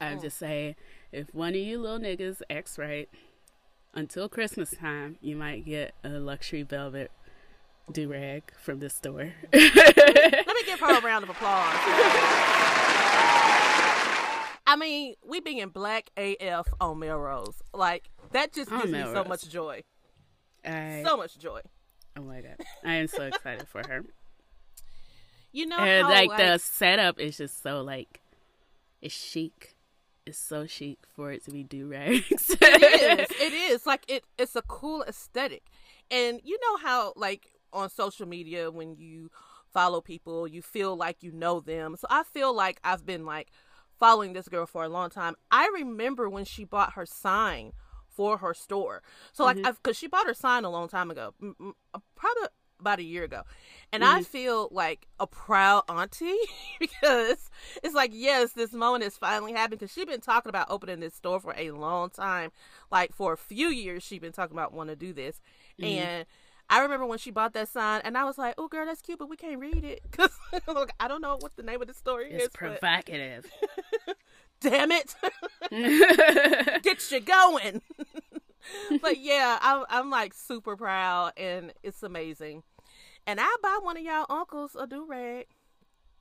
I'm 0.00 0.20
just 0.20 0.36
saying, 0.36 0.74
if 1.10 1.34
one 1.34 1.50
of 1.50 1.56
you 1.56 1.80
little 1.80 1.98
niggas 1.98 2.42
acts 2.50 2.78
right, 2.78 3.08
until 3.94 4.28
Christmas 4.28 4.70
time, 4.70 5.16
you 5.22 5.36
might 5.36 5.64
get 5.64 5.94
a 6.04 6.10
luxury 6.10 6.62
velvet 6.62 7.10
do 7.92 8.08
rag 8.08 8.52
from 8.60 8.78
this 8.80 8.94
store. 8.94 9.32
Let 9.52 10.46
me 10.46 10.62
give 10.66 10.80
her 10.80 10.98
a 10.98 11.00
round 11.02 11.24
of 11.24 11.30
applause. 11.30 11.76
I 14.68 14.76
mean, 14.76 15.14
we 15.24 15.40
being 15.40 15.68
black 15.68 16.10
AF 16.16 16.66
on 16.80 16.98
Melrose. 16.98 17.62
Like, 17.72 18.10
that 18.32 18.52
just 18.52 18.70
gives 18.70 18.90
me 18.90 19.02
so 19.02 19.24
much 19.24 19.48
joy. 19.48 19.84
I, 20.64 21.02
So 21.06 21.16
much 21.16 21.38
joy. 21.38 21.60
oh 22.16 22.22
my 22.22 22.40
god, 22.40 22.56
I 22.84 22.94
am 22.94 23.06
so 23.06 23.22
excited 23.24 23.68
for 23.68 23.82
her. 23.86 24.02
You 25.52 25.66
know 25.66 25.78
and 25.78 26.06
how, 26.06 26.12
like, 26.12 26.28
like, 26.30 26.38
the 26.38 26.58
setup 26.58 27.20
is 27.20 27.36
just 27.36 27.62
so 27.62 27.80
like 27.82 28.20
it's 29.00 29.14
chic. 29.14 29.76
It's 30.26 30.36
so 30.38 30.66
chic 30.66 30.98
for 31.14 31.30
it 31.30 31.44
to 31.44 31.52
be 31.52 31.62
do 31.62 31.86
rags. 31.86 32.50
it 32.60 33.20
is. 33.20 33.28
It 33.40 33.52
is. 33.52 33.86
Like, 33.86 34.04
it, 34.08 34.24
it's 34.36 34.56
a 34.56 34.62
cool 34.62 35.04
aesthetic. 35.04 35.62
And 36.10 36.40
you 36.42 36.58
know 36.60 36.78
how, 36.78 37.12
like, 37.14 37.46
on 37.76 37.90
social 37.90 38.26
media, 38.26 38.70
when 38.70 38.96
you 38.96 39.30
follow 39.72 40.00
people, 40.00 40.48
you 40.48 40.62
feel 40.62 40.96
like 40.96 41.22
you 41.22 41.32
know 41.32 41.60
them. 41.60 41.96
So 41.98 42.06
I 42.10 42.24
feel 42.24 42.54
like 42.54 42.80
I've 42.84 43.06
been, 43.06 43.24
like, 43.26 43.50
following 43.98 44.32
this 44.32 44.48
girl 44.48 44.66
for 44.66 44.84
a 44.84 44.88
long 44.88 45.10
time. 45.10 45.36
I 45.50 45.70
remember 45.74 46.28
when 46.28 46.44
she 46.44 46.64
bought 46.64 46.94
her 46.94 47.06
sign 47.06 47.72
for 48.08 48.38
her 48.38 48.54
store. 48.54 49.02
So 49.32 49.44
like, 49.44 49.58
Mm-hmm. 49.58 49.64
Because 49.64 49.96
she 49.96 50.06
bought 50.08 50.26
her 50.26 50.34
sign 50.34 50.64
a 50.64 50.70
long 50.70 50.88
time 50.88 51.10
ago, 51.10 51.34
uh, 51.94 51.98
probably 52.14 52.48
about 52.80 52.98
a 52.98 53.02
year 53.04 53.24
ago, 53.24 53.42
and 53.92 54.04
I 54.04 54.20
Mm-hmm. 54.20 54.22
feel 54.22 54.68
like 54.70 55.06
a 55.18 55.26
proud 55.26 55.84
auntie 55.88 56.36
because 56.80 57.50
it's 57.82 57.94
like 57.94 58.10
yes, 58.14 58.52
this 58.52 58.72
moment 58.72 59.04
is 59.04 59.16
finally 59.16 59.52
happening 59.52 59.78
because 59.78 59.92
she's 59.92 60.04
been 60.06 60.20
talking 60.20 60.50
about 60.50 60.66
opening 60.70 61.00
this 61.00 61.14
store 61.14 61.40
for 61.40 61.54
a 61.56 61.70
long 61.70 62.10
time, 62.10 62.50
like 62.92 63.14
for 63.14 63.32
a 63.32 63.38
few 63.38 63.68
years 63.68 64.02
she's 64.02 64.20
been 64.20 64.32
talking 64.32 64.56
about 64.56 64.72
wanting 64.74 64.96
to 64.96 65.06
do 65.06 65.12
this, 65.12 65.40
Mm-hmm. 65.80 66.06
and. 66.06 66.26
I 66.68 66.80
remember 66.80 67.06
when 67.06 67.18
she 67.18 67.30
bought 67.30 67.52
that 67.52 67.68
sign, 67.68 68.00
and 68.04 68.18
I 68.18 68.24
was 68.24 68.38
like, 68.38 68.54
"Oh, 68.58 68.68
girl, 68.68 68.86
that's 68.86 69.02
cute, 69.02 69.18
but 69.18 69.28
we 69.28 69.36
can't 69.36 69.58
read 69.58 69.84
it 69.84 70.02
because 70.10 70.30
I 71.00 71.08
don't 71.08 71.20
know 71.20 71.36
what 71.40 71.56
the 71.56 71.62
name 71.62 71.80
of 71.80 71.88
the 71.88 71.94
story 71.94 72.30
it's 72.30 72.44
is." 72.44 72.48
but 72.50 72.58
provocative. 72.58 73.46
damn 74.60 74.90
it, 74.90 75.14
get 76.82 77.10
you 77.10 77.20
going. 77.20 77.82
but 79.00 79.18
yeah, 79.18 79.58
I'm, 79.60 79.84
I'm 79.88 80.10
like 80.10 80.34
super 80.34 80.76
proud, 80.76 81.32
and 81.36 81.72
it's 81.82 82.02
amazing. 82.02 82.62
And 83.26 83.40
I 83.40 83.56
buy 83.62 83.78
one 83.82 83.96
of 83.96 84.02
y'all 84.02 84.26
uncles 84.28 84.76
a 84.78 84.86
do 84.86 85.04
rag. 85.06 85.46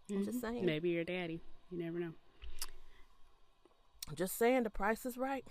I'm 0.10 0.26
just 0.26 0.38
mm-hmm. 0.38 0.40
saying. 0.40 0.66
Maybe 0.66 0.90
your 0.90 1.04
daddy. 1.04 1.42
You 1.72 1.84
never 1.84 2.00
know. 2.00 2.12
Just 4.14 4.38
saying 4.38 4.64
the 4.64 4.70
price 4.70 5.06
is 5.06 5.18
right. 5.18 5.46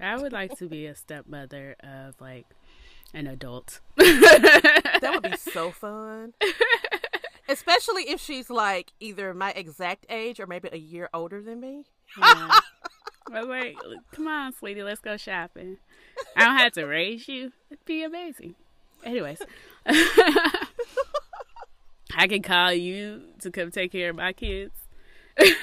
I 0.00 0.16
would 0.16 0.32
like 0.32 0.56
to 0.58 0.68
be 0.68 0.86
a 0.86 0.94
stepmother 0.94 1.76
of 1.80 2.20
like 2.20 2.46
an 3.14 3.26
adult. 3.26 3.80
That 3.96 5.10
would 5.14 5.30
be 5.30 5.36
so 5.36 5.70
fun. 5.70 6.34
Especially 7.48 8.10
if 8.10 8.20
she's 8.20 8.50
like 8.50 8.92
either 9.00 9.32
my 9.32 9.52
exact 9.52 10.06
age 10.08 10.40
or 10.40 10.46
maybe 10.46 10.68
a 10.72 10.78
year 10.78 11.08
older 11.14 11.40
than 11.40 11.60
me. 11.60 11.84
Yeah. 12.18 12.60
Was 13.30 13.46
like, 13.46 13.76
come 14.12 14.28
on, 14.28 14.52
sweetie, 14.52 14.82
let's 14.82 15.00
go 15.00 15.16
shopping. 15.16 15.78
I 16.36 16.44
don't 16.44 16.58
have 16.58 16.72
to 16.72 16.84
raise 16.84 17.26
you. 17.26 17.52
It'd 17.70 17.84
be 17.86 18.02
amazing. 18.02 18.54
Anyways, 19.02 19.40
I 19.86 20.66
can 22.28 22.42
call 22.42 22.72
you 22.72 23.22
to 23.40 23.50
come 23.50 23.70
take 23.70 23.92
care 23.92 24.10
of 24.10 24.16
my 24.16 24.34
kids. 24.34 24.74
be 25.38 25.54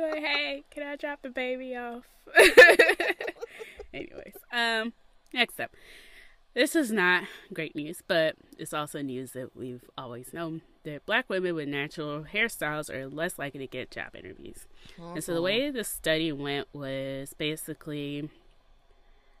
like, 0.00 0.18
hey, 0.18 0.64
can 0.70 0.82
I 0.82 0.96
drop 0.96 1.22
the 1.22 1.30
baby 1.30 1.76
off? 1.76 2.02
Anyways, 3.94 4.34
um, 4.52 4.92
next 5.34 5.60
up. 5.60 5.70
This 6.54 6.76
is 6.76 6.92
not 6.92 7.24
great 7.52 7.74
news, 7.74 8.00
but 8.06 8.36
it's 8.58 8.72
also 8.72 9.02
news 9.02 9.32
that 9.32 9.56
we've 9.56 9.84
always 9.98 10.32
known 10.32 10.62
that 10.84 11.04
black 11.04 11.28
women 11.28 11.54
with 11.56 11.68
natural 11.68 12.24
hairstyles 12.32 12.88
are 12.88 13.08
less 13.08 13.38
likely 13.38 13.60
to 13.60 13.66
get 13.66 13.90
job 13.90 14.14
interviews. 14.14 14.66
And 15.14 15.24
so 15.24 15.34
the 15.34 15.42
way 15.42 15.70
the 15.70 15.82
study 15.82 16.30
went 16.30 16.68
was 16.72 17.34
basically 17.36 18.30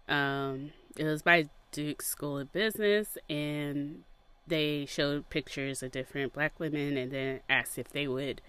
um, 0.08 0.72
it 0.96 1.04
was 1.04 1.22
by 1.22 1.48
Duke 1.72 2.02
School 2.02 2.38
of 2.38 2.52
Business, 2.52 3.16
and 3.28 4.02
they 4.46 4.86
showed 4.86 5.30
pictures 5.30 5.82
of 5.82 5.92
different 5.92 6.32
black 6.32 6.58
women 6.60 6.96
and 6.96 7.10
then 7.10 7.40
asked 7.48 7.78
if 7.78 7.88
they 7.90 8.06
would 8.06 8.40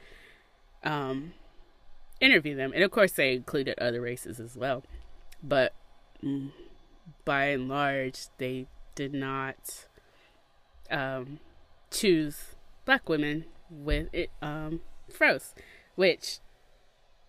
um, 0.83 1.33
interview 2.19 2.55
them. 2.55 2.71
And 2.73 2.83
of 2.83 2.91
course, 2.91 3.13
they 3.13 3.33
included 3.33 3.79
other 3.79 4.01
races 4.01 4.39
as 4.39 4.57
well. 4.57 4.83
But 5.41 5.73
mm, 6.23 6.51
by 7.25 7.45
and 7.45 7.67
large, 7.67 8.27
they 8.37 8.67
did 8.95 9.13
not 9.13 9.87
um, 10.91 11.39
choose 11.91 12.55
black 12.85 13.07
women 13.09 13.45
with 13.69 14.07
it 14.13 14.29
um, 14.41 14.81
froze, 15.11 15.53
which 15.95 16.39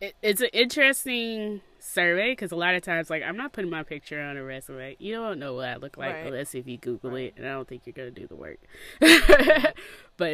it, 0.00 0.14
it's 0.22 0.40
an 0.40 0.50
interesting 0.52 1.62
survey 1.78 2.32
because 2.32 2.52
a 2.52 2.56
lot 2.56 2.74
of 2.74 2.82
times, 2.82 3.08
like, 3.08 3.22
I'm 3.22 3.36
not 3.36 3.52
putting 3.52 3.70
my 3.70 3.82
picture 3.82 4.20
on 4.20 4.36
a 4.36 4.44
resume. 4.44 4.96
You 4.98 5.14
don't 5.14 5.38
know 5.38 5.54
what 5.54 5.68
I 5.68 5.76
look 5.76 5.96
like 5.96 6.14
Right. 6.14 6.26
unless 6.26 6.54
if 6.54 6.66
you 6.66 6.76
Google 6.76 7.14
it, 7.16 7.34
and 7.36 7.46
I 7.46 7.52
don't 7.52 7.66
think 7.66 7.82
you're 7.86 7.94
gonna 7.94 8.10
do 8.10 8.26
the 8.26 8.36
work. 8.36 8.58
but 9.00 9.08
at 9.10 9.74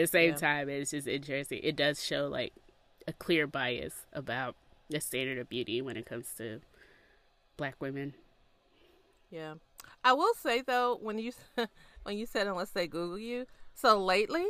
the 0.02 0.06
same 0.06 0.30
Yeah. 0.30 0.36
time, 0.36 0.68
it's 0.68 0.90
just 0.90 1.06
interesting. 1.06 1.60
It 1.62 1.76
does 1.76 2.04
show 2.04 2.26
like 2.26 2.52
a 3.06 3.12
clear 3.12 3.46
bias 3.46 4.06
about 4.12 4.56
the 4.90 5.00
standard 5.00 5.38
of 5.38 5.48
beauty 5.48 5.80
when 5.80 5.96
it 5.96 6.06
comes 6.06 6.32
to 6.38 6.60
black 7.56 7.76
women. 7.80 8.14
Yeah. 9.32 9.54
I 10.04 10.12
will 10.12 10.34
say 10.34 10.60
though, 10.62 10.98
when 11.00 11.18
you 11.18 11.32
when 12.04 12.16
you 12.18 12.26
said 12.26 12.46
unless 12.46 12.70
they 12.70 12.86
Google 12.86 13.18
you, 13.18 13.46
so 13.74 13.98
lately, 13.98 14.46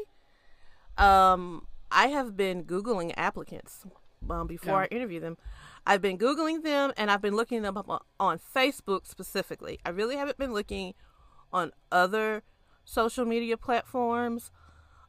um, 0.99 1.67
I 1.91 2.09
have 2.09 2.37
been 2.37 2.65
Googling 2.65 3.13
applicants 3.17 3.85
um, 4.29 4.47
before 4.47 4.75
Oh. 4.75 4.79
I 4.83 4.85
interview 4.87 5.21
them. 5.21 5.39
I've 5.87 6.01
been 6.03 6.19
Googling 6.19 6.63
them 6.63 6.93
and 6.97 7.11
I've 7.11 7.23
been 7.23 7.35
looking 7.37 7.63
them 7.63 7.77
up 7.77 7.89
on, 7.89 8.01
on 8.21 8.39
Facebook 8.39 9.07
specifically. 9.07 9.79
I 9.85 9.91
really 9.91 10.17
haven't 10.17 10.39
been 10.39 10.53
looking 10.53 10.95
on 11.53 11.73
other 11.91 12.43
social 12.85 13.25
media 13.25 13.57
platforms, 13.57 14.51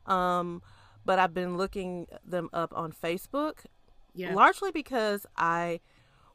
um, 0.06 0.62
but 1.06 1.20
I've 1.20 1.34
been 1.34 1.58
looking 1.58 2.08
them 2.26 2.50
up 2.54 2.74
on 2.76 2.92
Facebook 2.92 3.66
Yeah. 4.14 4.34
largely 4.34 4.72
because 4.72 5.26
I 5.38 5.80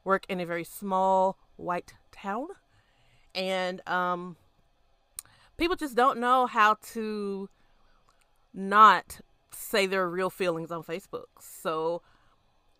work 0.05 0.25
in 0.29 0.41
a 0.41 0.47
very 0.47 0.65
small 0.65 1.37
white 1.57 1.95
town, 2.13 2.47
and 3.39 3.89
um, 3.89 4.37
people 5.57 5.77
just 5.77 5.95
don't 5.95 6.19
know 6.19 6.47
how 6.47 6.77
to 6.93 7.49
not 8.53 9.21
say 9.53 9.87
their 9.87 10.09
real 10.09 10.29
feelings 10.29 10.73
on 10.73 10.83
Facebook. 10.83 11.27
So 11.41 12.03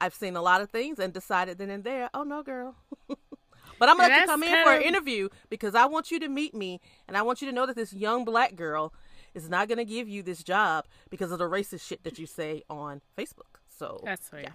I've 0.01 0.15
seen 0.15 0.35
a 0.35 0.43
lot 0.43 0.61
of 0.61 0.69
things 0.69 0.99
and 0.99 1.13
decided 1.13 1.59
then 1.59 1.71
and 1.71 1.85
there, 1.85 2.11
oh 2.13 2.25
no, 2.25 2.43
girl. 2.43 2.75
but 3.09 3.89
I'm 3.89 3.97
gonna 3.97 4.09
let 4.09 4.21
you 4.23 4.27
come 4.27 4.43
in 4.43 4.65
for 4.65 4.73
an 4.73 4.83
interview 4.83 5.29
because 5.49 5.77
I 5.77 5.87
want 5.87 6.11
you 6.11 6.19
to 6.21 6.29
meet 6.29 6.55
me 6.55 6.81
and 7.07 7.17
I 7.17 7.23
want 7.23 7.41
you 7.41 7.49
to 7.49 7.55
know 7.55 7.65
that 7.65 7.77
this 7.77 7.93
young 7.93 8.25
black 8.25 8.57
girl 8.57 8.93
is 9.35 9.49
not 9.49 9.69
gonna 9.69 9.85
give 9.85 10.09
you 10.09 10.25
this 10.25 10.43
job 10.43 10.87
because 11.09 11.31
of 11.31 11.39
the 11.39 11.49
racist 11.49 11.87
shit 11.87 12.03
that 12.03 12.19
you 12.19 12.27
say 12.27 12.65
on 12.69 13.01
Facebook. 13.17 13.61
So 13.69 14.01
That's 14.05 14.33
right. 14.33 14.43
yeah. 14.43 14.53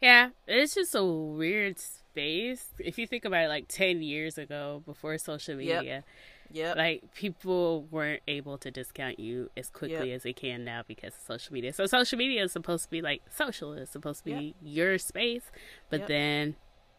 Yeah, 0.00 0.28
it's 0.46 0.76
just 0.76 0.94
a 0.94 1.04
weird 1.04 1.76
If 2.22 2.98
you 2.98 3.06
think 3.06 3.24
about 3.24 3.44
it, 3.44 3.48
like 3.48 3.66
10 3.68 4.02
years 4.02 4.38
ago, 4.38 4.82
before 4.84 5.16
social 5.18 5.56
media, 5.56 6.04
Yep. 6.50 6.76
like 6.76 7.14
people 7.14 7.84
weren't 7.90 8.22
able 8.26 8.58
to 8.58 8.70
discount 8.70 9.18
you 9.20 9.50
as 9.56 9.70
quickly 9.70 10.08
Yep. 10.10 10.16
as 10.16 10.22
they 10.22 10.32
can 10.32 10.64
now 10.64 10.82
because 10.86 11.14
of 11.14 11.20
social 11.26 11.52
media. 11.52 11.72
So 11.72 11.86
social 11.86 12.18
media 12.18 12.42
is 12.44 12.52
supposed 12.52 12.84
to 12.84 12.90
be 12.90 13.00
like 13.02 13.22
social, 13.30 13.72
it's 13.74 13.90
supposed 13.90 14.20
to 14.20 14.24
be 14.24 14.54
your 14.62 14.98
space. 14.98 15.50
But 15.90 16.00
Yep. 16.00 16.08
then 16.08 16.56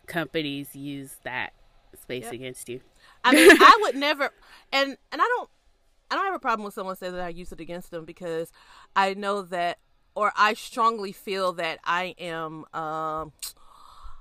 companies 0.07 0.75
use 0.75 1.17
that 1.23 1.53
space 1.99 2.25
Yep. 2.25 2.33
against 2.33 2.69
you. 2.69 2.81
I 3.23 3.33
mean, 3.33 3.49
I 3.59 3.77
would 3.81 3.95
never, 3.95 4.29
and 4.71 4.97
and 5.11 5.21
I 5.21 5.25
don't, 5.25 5.49
I 6.11 6.15
don't 6.15 6.25
have 6.25 6.35
a 6.35 6.39
problem 6.39 6.65
with 6.65 6.73
someone 6.73 6.95
saying 6.95 7.13
that 7.13 7.21
I 7.25 7.29
use 7.29 7.51
it 7.51 7.59
against 7.59 7.91
them 7.91 8.05
because 8.05 8.51
I 8.95 9.13
know 9.13 9.41
that, 9.43 9.77
or 10.15 10.31
I 10.35 10.53
strongly 10.53 11.11
feel 11.11 11.53
that 11.53 11.79
I 11.83 12.15
am, 12.17 12.65
um, 12.73 13.31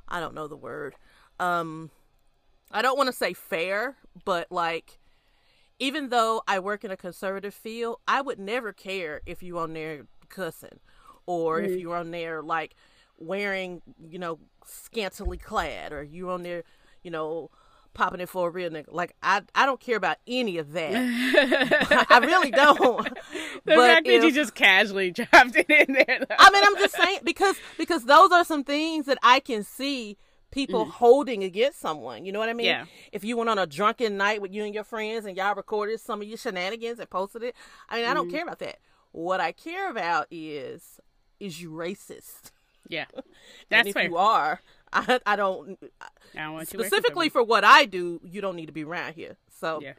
I 0.09 0.21
don't 0.21 0.35
know 0.35 0.49
the 0.49 0.57
word, 0.57 0.95
um, 1.39 1.91
I 2.71 2.83
don't 2.83 2.97
want 2.97 3.09
to 3.09 3.13
say 3.13 3.33
fair, 3.33 3.97
but 4.25 4.51
like, 4.51 4.99
even 5.79 6.09
though 6.09 6.43
I 6.49 6.59
work 6.59 6.85
in 6.85 6.91
a 6.91 6.97
conservative 6.97 7.55
field, 7.55 7.99
I 8.07 8.21
would 8.21 8.39
never 8.39 8.73
care 8.73 9.21
if 9.27 9.43
you 9.43 9.59
on 9.59 9.73
there 9.73 10.07
cussing, 10.29 10.81
or 11.27 11.61
if 11.61 11.79
you're 11.79 11.97
on 11.97 12.11
there 12.11 12.43
like 12.43 12.75
wearing, 13.17 13.83
you 14.09 14.19
know, 14.19 14.39
scantily 14.67 15.39
clad, 15.39 15.93
or 15.93 16.03
you 16.03 16.31
on 16.31 16.43
there, 16.43 16.65
you 17.03 17.11
know, 17.11 17.51
popping 17.99 18.21
it 18.21 18.29
for 18.29 18.49
a 18.49 18.51
real 18.51 18.71
nigga. 18.71 18.87
Like 18.91 19.15
I, 19.23 19.43
I 19.55 19.67
don't 19.67 19.81
care 19.81 19.97
about 19.97 20.17
any 20.27 20.57
of 20.59 20.73
that. 20.73 20.95
I 22.11 22.19
really 22.21 22.51
don't. 22.51 23.09
The 23.65 23.75
but 23.75 23.87
fact 23.89 24.07
that 24.07 24.23
you 24.25 24.33
just 24.33 24.55
casually 24.55 25.11
dropped 25.11 25.55
it 25.57 25.69
in 25.69 25.93
there. 25.93 26.21
Though. 26.21 26.35
I 26.39 26.51
mean, 26.51 26.63
I'm 26.65 26.77
just 26.79 26.95
saying 26.97 27.19
because 27.25 27.57
because 27.77 28.05
those 28.07 28.31
are 28.33 28.45
some 28.45 28.65
things 28.65 29.05
that 29.07 29.19
I 29.23 29.41
can 29.41 29.63
see 29.63 30.17
people 30.51 30.87
holding 30.87 31.45
against 31.45 31.79
someone. 31.81 32.25
You 32.25 32.33
know 32.33 32.39
what 32.39 32.49
I 32.49 32.55
mean? 32.55 32.67
Mm. 32.67 32.71
Yeah. 32.71 32.85
If 33.13 33.25
you 33.25 33.37
went 33.37 33.51
on 33.51 33.59
a 33.59 33.67
drunken 33.67 34.17
night 34.17 34.41
with 34.41 34.55
you 34.55 34.65
and 34.65 34.73
your 34.75 34.85
friends 34.85 35.27
and 35.27 35.37
y'all 35.37 35.55
recorded 35.55 36.01
some 36.01 36.23
of 36.23 36.29
your 36.29 36.39
shenanigans 36.39 36.99
and 36.99 37.11
posted 37.11 37.43
it, 37.43 37.55
I 37.91 37.97
mean, 37.97 38.05
I 38.05 38.09
Mm-hmm. 38.09 38.15
don't 38.17 38.31
care 38.31 38.43
about 38.45 38.59
that. 38.61 38.79
What 39.13 39.41
I 39.41 39.53
care 39.53 39.91
about 39.91 40.27
is 40.31 40.99
is 41.41 41.61
you 41.61 41.71
racist? 41.71 42.53
yeah, 42.89 43.05
that's 43.69 43.89
if 43.89 43.95
fair. 43.95 44.05
you 44.05 44.17
are, 44.17 44.61
I, 44.93 45.21
I 45.27 45.37
don't 45.37 45.79
I 46.37 46.43
don't 46.43 46.53
want 46.55 46.73
you 46.73 46.79
working 46.79 46.81
for 46.81 46.85
specifically 46.85 47.29
for 47.29 47.43
what 47.43 47.65
I 47.65 47.85
do. 47.85 48.21
You 48.25 48.41
don't 48.41 48.57
need 48.57 48.67
to 48.67 48.73
be 48.73 48.85
around 48.85 49.15
here. 49.15 49.37
So 49.51 49.81
Yeah. 49.83 49.95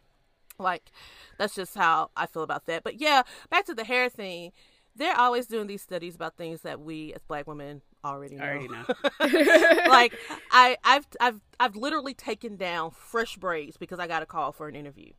like 0.58 0.92
that's 1.38 1.56
just 1.56 1.76
how 1.76 2.12
I 2.16 2.26
feel 2.26 2.44
about 2.44 2.66
that. 2.66 2.84
But 2.84 3.00
yeah, 3.00 3.24
back 3.50 3.66
to 3.66 3.74
the 3.74 3.84
hair 3.84 4.10
thing. 4.10 4.52
They're 4.96 5.16
always 5.18 5.48
doing 5.48 5.68
these 5.68 5.82
studies 5.82 6.16
about 6.16 6.36
things 6.36 6.62
that 6.62 6.82
we 6.82 7.14
as 7.14 7.22
black 7.24 7.48
women 7.48 7.82
already 8.04 8.36
know. 8.36 8.44
I 8.44 8.48
already 8.50 8.68
know. 8.68 8.86
like 9.88 10.14
I, 10.52 10.78
I've 10.84 11.08
I've 11.22 11.42
I've 11.60 11.76
literally 11.76 12.14
taken 12.14 12.58
down 12.58 12.92
fresh 12.92 13.38
braids 13.38 13.78
because 13.78 14.00
I 14.00 14.08
got 14.08 14.24
a 14.24 14.26
call 14.26 14.52
for 14.52 14.68
an 14.68 14.76
interview. 14.76 15.12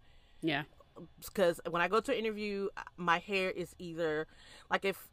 yeah, 0.42 0.64
Because 1.24 1.60
when 1.70 1.80
I 1.80 1.88
go 1.88 2.00
to 2.00 2.12
an 2.12 2.18
interview, 2.18 2.68
my 2.96 3.18
hair 3.18 3.50
is 3.50 3.74
either 3.78 4.26
like 4.70 4.84
if 4.84 5.08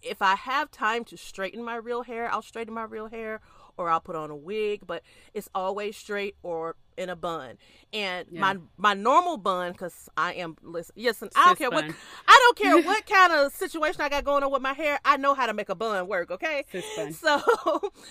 if 0.00 0.22
I 0.22 0.36
have 0.36 0.70
time 0.70 1.04
to 1.06 1.16
straighten 1.16 1.64
my 1.64 1.76
real 1.76 2.02
hair, 2.04 2.30
I'll 2.32 2.40
straighten 2.42 2.72
my 2.72 2.84
real 2.84 3.08
hair 3.08 3.40
or 3.78 3.88
I'll 3.88 4.00
put 4.00 4.16
on 4.16 4.30
a 4.30 4.36
wig, 4.36 4.82
but 4.86 5.02
it's 5.32 5.48
always 5.54 5.96
straight 5.96 6.36
or 6.42 6.76
in 6.98 7.08
a 7.08 7.16
bun. 7.16 7.56
And 7.92 8.30
my 8.32 8.56
my 8.76 8.92
normal 8.92 9.38
bun, 9.38 9.72
because 9.72 10.10
I 10.16 10.34
am 10.34 10.56
listen, 10.62 10.94
listen, 10.96 11.30
I 11.34 11.46
don't 11.46 11.58
care 11.58 11.70
what. 11.70 11.84
I 12.26 12.38
don't 12.42 12.58
care 12.58 12.82
what 12.82 13.06
kind 13.06 13.32
of 13.32 13.52
situation 13.52 14.00
I 14.02 14.08
got 14.08 14.24
going 14.24 14.42
on 14.42 14.52
with 14.52 14.60
my 14.60 14.74
hair. 14.74 14.98
I 15.04 15.16
know 15.16 15.32
how 15.34 15.46
to 15.46 15.54
make 15.54 15.68
a 15.68 15.74
bun 15.74 16.08
work. 16.08 16.30
Okay, 16.30 16.64
so 17.12 17.40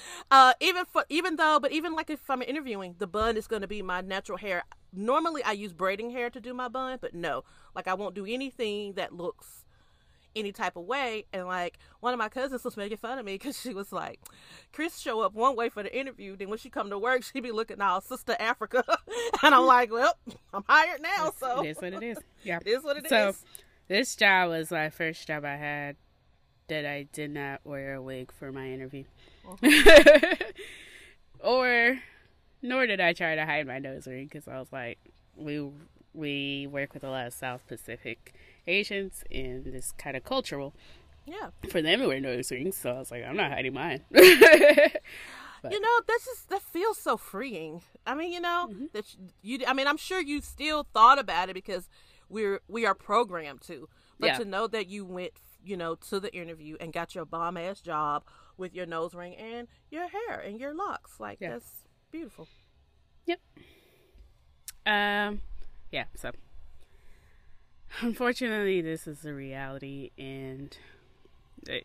uh, 0.32 0.54
even 0.62 0.86
for 0.86 1.06
even 1.10 1.36
though, 1.36 1.60
but 1.60 1.72
even 1.72 1.94
like 1.94 2.10
if 2.10 2.28
I'm 2.30 2.42
interviewing, 2.42 2.96
the 2.98 3.08
bun 3.08 3.38
is 3.38 3.46
going 3.48 3.62
to 3.62 3.68
be 3.68 3.82
my 3.82 4.02
natural 4.02 4.38
hair. 4.38 4.64
Normally, 4.94 5.44
I 5.44 5.52
use 5.52 5.74
braiding 5.74 6.12
hair 6.12 6.30
to 6.30 6.40
do 6.40 6.54
my 6.54 6.70
bun, 6.70 6.98
but 7.02 7.14
no, 7.14 7.44
like 7.76 7.88
I 7.88 7.94
won't 7.94 8.16
do 8.16 8.26
anything 8.26 8.94
that 8.94 9.14
looks 9.14 9.66
any 10.38 10.52
type 10.52 10.76
of 10.76 10.86
way. 10.86 11.26
And 11.34 11.48
like 11.48 11.80
one 12.00 12.14
of 12.14 12.20
my 12.20 12.30
cousins 12.30 12.64
was 12.64 12.78
making 12.78 12.98
fun 12.98 13.20
of 13.20 13.26
me 13.26 13.36
because 13.36 13.60
she 13.60 13.74
was 13.74 13.92
like, 13.92 14.20
"Chris 14.72 14.98
show 15.00 15.22
up 15.22 15.34
one 15.34 15.56
way 15.56 15.70
for 15.70 15.84
the 15.84 15.98
interview, 15.98 16.36
then 16.36 16.50
when 16.50 16.58
she 16.58 16.70
come 16.70 16.90
to 16.90 17.00
work, 17.00 17.24
she 17.34 17.40
be 17.40 17.52
looking 17.52 17.82
all 17.82 18.02
Sister 18.02 18.36
Africa," 18.40 18.84
and 19.44 19.56
I'm 19.56 19.66
like, 19.66 19.92
"Well, 19.92 20.14
I'm 20.54 20.64
hired 20.68 21.02
now, 21.02 21.32
so 21.38 21.62
it 21.64 21.70
is 21.70 21.78
what 21.78 21.94
it 21.94 22.04
is. 22.04 22.18
Yeah, 22.44 22.60
it 22.66 22.68
is 22.68 22.84
what 22.84 22.98
it 22.98 23.06
is." 23.06 23.10
so 23.10 23.36
this 23.88 24.16
job 24.16 24.50
was 24.50 24.72
my 24.72 24.90
first 24.90 25.28
job 25.28 25.46
I 25.46 25.56
had 25.56 25.96
that 26.68 26.86
I 26.86 27.08
did 27.14 27.32
not 27.32 27.62
wear 27.64 27.96
a 27.96 28.02
wig 28.02 28.32
for 28.32 28.52
my 28.52 28.70
interview, 28.70 29.06
or 31.40 32.00
nor 32.62 32.86
did 32.86 33.00
I 33.00 33.14
try 33.14 33.36
to 33.36 33.46
hide 33.46 33.68
my 33.68 33.80
nose 33.80 34.08
ring 34.08 34.26
because 34.26 34.48
I 34.48 34.60
was 34.60 34.72
like, 34.72 35.00
we 35.36 35.70
we 36.14 36.68
work 36.68 36.94
with 36.94 37.04
a 37.04 37.10
lot 37.10 37.28
of 37.28 37.34
South 37.34 37.66
Pacific 37.68 38.34
Asians, 38.68 39.24
and 39.32 39.66
it's 39.68 39.92
kind 39.94 40.16
of 40.18 40.24
cultural 40.24 40.74
yeah. 41.26 41.50
for 41.70 41.82
them 41.82 42.02
to 42.02 42.08
wear 42.08 42.20
nose 42.20 42.52
rings. 42.52 42.78
So 42.78 42.92
I 42.92 43.00
was 43.00 43.12
like, 43.12 43.24
I'm 43.24 43.36
not 43.38 43.52
hiding 43.52 43.74
mine. 43.74 44.04
You 45.70 45.82
know, 45.82 46.00
that's 46.08 46.24
just 46.26 46.50
that 46.50 46.62
feels 46.62 46.98
so 46.98 47.18
freeing. 47.18 47.82
I 48.06 48.14
mean, 48.16 48.32
you 48.32 48.40
know, 48.40 48.68
Mm-hmm. 48.72 48.86
that 48.94 49.04
you, 49.42 49.60
I 49.68 49.74
mean, 49.74 49.88
I'm 49.88 49.98
sure 49.98 50.22
you 50.22 50.40
still 50.40 50.88
thought 50.94 51.20
about 51.20 51.50
it 51.50 51.54
because 51.56 51.90
we're 52.30 52.62
we 52.70 52.86
are 52.86 52.94
programmed 52.94 53.62
to. 53.62 53.90
But 54.20 54.28
Yeah. 54.28 54.38
to 54.38 54.46
know 54.46 54.68
that 54.68 54.88
you 54.88 55.04
went, 55.04 55.32
you 55.66 55.76
know, 55.76 55.96
to 56.10 56.20
the 56.22 56.34
interview 56.34 56.78
and 56.80 56.94
got 56.94 57.16
your 57.16 57.26
bomb 57.26 57.58
ass 57.58 57.82
job 57.82 58.24
with 58.56 58.74
your 58.74 58.86
nose 58.86 59.14
ring 59.14 59.36
and 59.36 59.68
your 59.90 60.08
hair 60.08 60.40
and 60.40 60.58
your 60.60 60.74
locks, 60.74 61.20
like 61.20 61.40
Yeah. 61.42 61.50
that's 61.50 61.84
beautiful. 62.12 62.48
Yep. 63.26 63.40
Um, 64.86 65.42
yeah. 65.92 66.06
So, 66.16 66.32
unfortunately, 68.02 68.82
this 68.82 69.08
is 69.08 69.20
the 69.20 69.34
reality, 69.34 70.12
and 70.18 70.78
eh, 71.70 71.82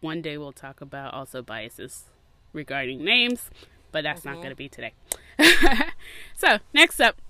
one 0.00 0.22
day 0.22 0.38
we'll 0.38 0.52
talk 0.52 0.80
about 0.80 1.14
also 1.14 1.42
biases 1.42 2.04
regarding 2.52 3.04
names, 3.04 3.50
but 3.92 4.02
that's 4.04 4.24
not 4.24 4.32
mm-hmm. 4.32 4.40
going 4.42 4.50
to 4.50 4.56
be 4.56 4.68
today. 4.68 4.92
so, 6.36 6.58
next 6.72 7.00
up, 7.00 7.20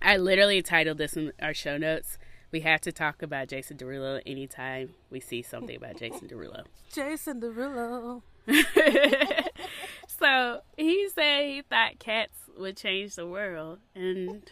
I 0.00 0.16
literally 0.16 0.62
titled 0.62 0.98
this 0.98 1.16
in 1.16 1.32
our 1.40 1.54
show 1.54 1.76
notes. 1.76 2.18
We 2.50 2.60
have 2.60 2.80
to 2.82 2.92
talk 2.92 3.22
about 3.22 3.48
Jason 3.48 3.76
Derulo 3.76 4.20
anytime 4.24 4.94
we 5.10 5.18
see 5.18 5.42
something 5.42 5.76
about 5.76 5.96
Jason 5.96 6.28
Derulo. 6.28 6.64
Jason 6.92 7.40
Derulo. 7.40 8.22
so 10.06 10.60
he 10.76 11.08
said 11.08 11.46
he 11.46 11.62
thought 11.62 11.98
cats 11.98 12.36
would 12.56 12.76
change 12.76 13.16
the 13.16 13.26
world, 13.26 13.78
and 13.94 14.48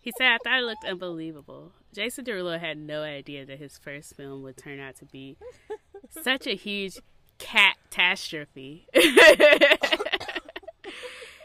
he 0.00 0.12
said 0.18 0.32
I 0.32 0.38
thought 0.42 0.58
it 0.58 0.64
looked 0.64 0.84
unbelievable. 0.84 1.72
Jason 1.92 2.24
Derulo 2.24 2.58
had 2.58 2.78
no 2.78 3.02
idea 3.02 3.44
that 3.44 3.58
his 3.58 3.76
first 3.78 4.16
film 4.16 4.42
would 4.42 4.56
turn 4.56 4.80
out 4.80 4.96
to 4.96 5.04
be 5.04 5.36
such 6.08 6.46
a 6.46 6.54
huge 6.54 6.98
catastrophe. 7.38 8.86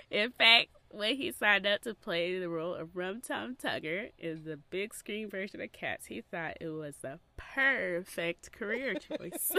In 0.09 0.31
fact, 0.31 0.69
when 0.89 1.15
he 1.15 1.31
signed 1.31 1.67
up 1.67 1.81
to 1.81 1.93
play 1.93 2.39
the 2.39 2.47
role 2.49 2.73
of 2.73 2.95
Rum 2.95 3.19
Tum 3.21 3.55
Tugger 3.61 4.11
in 4.17 4.45
the 4.45 4.57
big 4.57 4.93
screen 4.93 5.29
version 5.29 5.59
of 5.59 5.71
Cats, 5.73 6.05
he 6.05 6.21
thought 6.21 6.57
it 6.61 6.69
was 6.69 6.95
the 7.01 7.19
perfect 7.35 8.53
career 8.53 8.95
choice. 8.95 9.51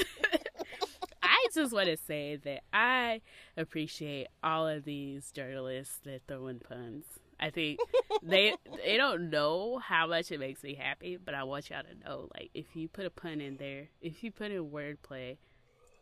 I 1.23 1.47
just 1.55 1.73
want 1.73 1.89
to 1.89 1.97
say 1.99 2.37
that 2.37 2.63
I 2.73 3.21
appreciate 3.57 4.29
all 4.43 4.67
of 4.67 4.85
these 4.85 5.31
journalists 5.33 5.99
that 6.05 6.23
throw 6.27 6.47
in 6.47 6.61
puns. 6.61 7.05
I 7.41 7.51
think 7.51 7.79
they 8.23 8.55
they 8.85 8.97
don't 8.97 9.31
know 9.31 9.79
how 9.79 10.07
much 10.07 10.33
it 10.33 10.41
makes 10.41 10.63
me 10.63 10.75
happy, 10.75 11.17
but 11.17 11.35
I 11.35 11.45
want 11.45 11.71
y'all 11.71 11.83
to 11.83 12.09
know, 12.09 12.29
like, 12.35 12.51
if 12.55 12.75
you 12.75 12.89
put 12.89 13.07
a 13.07 13.11
pun 13.11 13.41
in 13.41 13.57
there, 13.57 13.89
if 14.01 14.25
you 14.25 14.33
put 14.33 14.51
in 14.51 14.71
wordplay, 14.71 15.39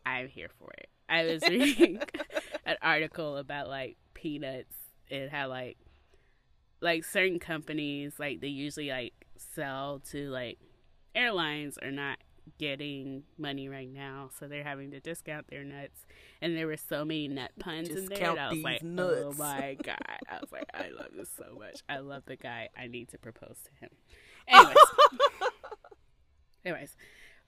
I'm 0.05 0.27
here 0.27 0.49
for 0.57 0.71
it. 0.77 0.89
I 1.09 1.25
was 1.25 1.41
reading 1.49 2.01
an 2.65 2.77
article 2.81 3.37
about 3.37 3.67
like 3.67 3.97
peanuts 4.13 4.75
and 5.11 5.29
how 5.29 5.49
like 5.49 5.77
like 6.81 7.03
certain 7.03 7.39
companies 7.39 8.13
like 8.19 8.39
they 8.41 8.47
usually 8.47 8.89
like 8.89 9.13
sell 9.37 10.01
to 10.11 10.29
like 10.29 10.59
airlines 11.15 11.77
are 11.81 11.91
not 11.91 12.17
getting 12.59 13.23
money 13.37 13.67
right 13.69 13.91
now, 13.91 14.29
so 14.37 14.47
they're 14.47 14.63
having 14.63 14.91
to 14.91 14.99
discount 14.99 15.47
their 15.49 15.63
nuts. 15.63 16.05
And 16.41 16.55
there 16.55 16.67
were 16.67 16.77
so 16.77 17.03
many 17.03 17.27
nut 17.27 17.51
puns 17.59 17.89
in 17.89 17.95
there. 17.95 18.09
Discount 18.09 18.39
And 18.39 18.39
I 18.39 18.49
was 18.53 18.63
like, 18.63 18.81
oh 18.83 19.33
my 19.37 19.77
god! 19.83 19.97
I 20.29 20.39
was 20.39 20.51
like, 20.51 20.69
I 20.73 20.89
love 20.89 21.11
this 21.15 21.29
so 21.35 21.57
much. 21.57 21.81
I 21.89 21.99
love 21.99 22.23
the 22.25 22.35
guy. 22.35 22.69
I 22.77 22.87
need 22.87 23.09
to 23.09 23.17
propose 23.17 23.57
to 23.63 23.71
him. 23.79 23.89
Anyways, 24.47 24.77
anyways, 26.63 26.95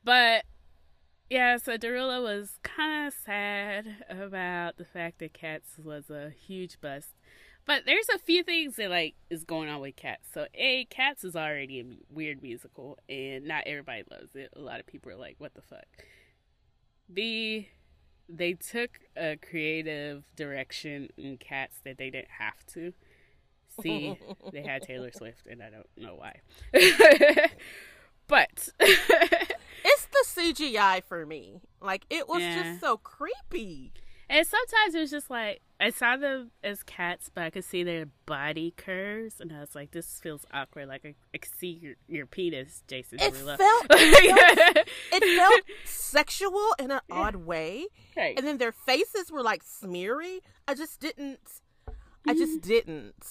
but 0.04 0.44
yeah, 1.30 1.58
so 1.58 1.78
Derulo 1.78 2.24
was 2.24 2.58
kind 2.64 3.08
of 3.08 3.14
sad 3.14 4.04
about 4.10 4.78
the 4.78 4.86
fact 4.86 5.20
that 5.20 5.34
Cats 5.34 5.78
was 5.78 6.10
a 6.10 6.32
huge 6.32 6.82
bust. 6.82 7.10
But 7.66 7.84
there's 7.86 8.10
a 8.10 8.18
few 8.18 8.44
things 8.44 8.78
that 8.78 8.90
like 8.90 9.16
is 9.30 9.44
going 9.44 9.70
on 9.70 9.80
with 9.80 9.96
Cats. 9.96 10.28
So 10.34 10.48
a 10.56 10.86
Cats 10.86 11.24
is 11.24 11.36
already 11.36 11.80
a 11.82 11.86
weird 12.14 12.42
musical, 12.42 12.98
and 13.08 13.46
not 13.46 13.66
everybody 13.68 14.04
loves 14.10 14.36
it. 14.36 14.50
A 14.56 14.60
lot 14.60 14.80
of 14.80 14.88
people 14.88 15.12
are 15.12 15.18
like, 15.18 15.36
"What 15.38 15.54
the 15.54 15.62
fuck." 15.62 15.86
B, 17.14 17.70
they 18.32 18.54
took 18.54 18.92
a 19.18 19.38
creative 19.38 20.24
direction 20.36 21.10
in 21.18 21.38
Cats 21.38 21.80
that 21.84 21.98
they 21.98 22.10
didn't 22.12 22.30
have 22.38 22.64
to. 22.74 22.94
See, 23.82 24.18
they 24.54 24.62
had 24.62 24.84
Taylor 24.84 25.12
Swift, 25.12 25.48
and 25.48 25.62
I 25.64 25.70
don't 25.70 25.88
know 25.98 26.16
why. 26.16 26.42
but 28.28 28.70
It's 28.80 30.08
the 30.36 30.42
CGI 30.42 31.04
for 31.04 31.26
me. 31.26 31.62
Like 31.82 32.06
it 32.10 32.28
was 32.28 32.42
Yeah. 32.42 32.64
just 32.64 32.82
so 32.82 32.98
creepy. 32.98 33.94
And 34.30 34.46
sometimes 34.46 34.94
it 34.96 35.00
was 35.00 35.12
just 35.12 35.30
like 35.30 35.62
I 35.80 35.90
saw 35.90 36.18
them 36.18 36.52
as 36.64 36.84
cats, 36.84 37.32
but 37.34 37.46
I 37.46 37.50
could 37.50 37.64
see 37.64 37.84
their 37.84 38.06
body 38.26 38.74
curves, 38.78 39.40
and 39.40 39.52
I 39.52 39.60
was 39.60 39.74
like, 39.74 39.92
"This 39.92 40.20
feels 40.22 40.46
awkward." 40.54 40.88
Like 40.88 41.06
I, 41.06 41.16
I 41.34 41.38
could 41.40 41.52
see 41.58 41.80
your, 41.82 41.96
your 42.08 42.26
penis, 42.26 42.84
Jason 42.88 43.20
It 43.20 43.34
Derulo. 43.34 43.58
felt, 43.58 43.86
it 43.90 44.66
felt 44.76 44.88
it 45.14 45.38
felt 45.38 45.62
sexual 45.86 46.76
in 46.78 46.92
an 46.92 47.00
odd 47.10 47.38
way. 47.38 47.88
Right. 48.16 48.38
And 48.38 48.46
then 48.46 48.58
their 48.58 48.72
faces 48.74 49.32
were 49.32 49.42
like 49.42 49.64
smeary. 49.64 50.40
I 50.68 50.76
just 50.76 51.00
didn't 51.00 51.40
I 52.28 52.34
just 52.34 52.62
didn't. 52.74 53.26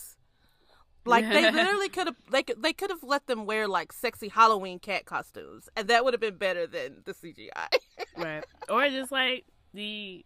Like 1.05 1.27
they 1.29 1.51
literally 1.51 1.89
could 1.89 2.07
have 2.09 2.17
they 2.31 2.43
could 2.43 2.63
they 2.63 2.73
could 2.73 2.91
have 2.91 3.03
let 3.03 3.27
them 3.27 3.47
wear 3.47 3.67
like 3.67 3.93
sexy 3.93 4.29
Halloween 4.29 4.79
cat 4.79 5.07
costumes 5.07 5.69
and 5.77 5.89
that 5.89 6.05
would 6.05 6.13
have 6.13 6.21
been 6.21 6.37
better 6.37 6.67
than 6.67 7.03
the 7.05 7.13
CGI. 7.13 7.79
right. 8.17 8.45
Or 8.69 8.89
just 8.91 9.11
like 9.13 9.47
the 9.73 10.25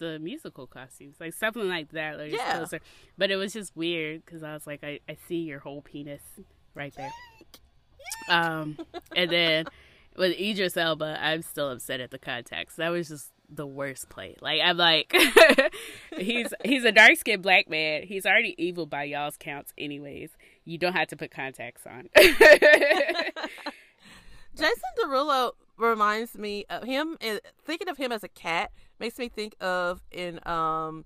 the 0.00 0.18
musical 0.18 0.66
costumes, 0.66 1.14
like 1.20 1.32
something 1.34 1.68
like 1.68 1.92
that. 1.92 2.18
Like 2.18 2.32
Yeah. 2.32 2.56
closer. 2.56 2.80
But 3.16 3.30
it 3.30 3.36
was 3.36 3.52
just 3.52 3.76
weird 3.76 4.24
because 4.26 4.42
I 4.42 4.52
was 4.54 4.66
like, 4.66 4.82
I, 4.82 4.98
I 5.08 5.16
see 5.28 5.36
your 5.36 5.60
whole 5.60 5.80
penis 5.82 6.22
right 6.74 6.92
there. 6.96 7.12
Um, 8.28 8.76
and 9.14 9.30
then 9.30 9.66
with 10.16 10.36
Idris 10.40 10.76
Elba, 10.76 11.18
I'm 11.22 11.42
still 11.42 11.70
upset 11.70 12.00
at 12.00 12.10
the 12.10 12.18
contacts. 12.18 12.74
That 12.76 12.88
was 12.88 13.08
just 13.08 13.30
the 13.52 13.66
worst 13.66 14.08
play. 14.08 14.36
Like 14.40 14.60
I'm 14.64 14.76
like, 14.76 15.12
he's 16.16 16.52
he's 16.64 16.84
a 16.84 16.92
dark 16.92 17.16
skinned 17.16 17.42
black 17.42 17.68
man. 17.68 18.02
He's 18.04 18.24
already 18.26 18.54
evil 18.58 18.86
by 18.86 19.04
y'all's 19.04 19.36
counts, 19.36 19.72
anyways. 19.78 20.30
You 20.64 20.78
don't 20.78 20.92
have 20.94 21.08
to 21.08 21.16
put 21.16 21.30
contacts 21.30 21.82
on. 21.86 22.08
Jason 24.54 24.82
Derulo 24.98 25.52
reminds 25.76 26.36
me 26.36 26.64
of 26.68 26.84
him. 26.84 27.16
uh, 27.24 27.36
Thinking 27.64 27.88
of 27.88 27.96
him 27.96 28.12
as 28.12 28.22
a 28.24 28.28
cat 28.28 28.70
makes 29.00 29.18
me 29.18 29.28
think 29.28 29.54
of 29.60 30.02
in 30.10 30.38
um 30.46 31.04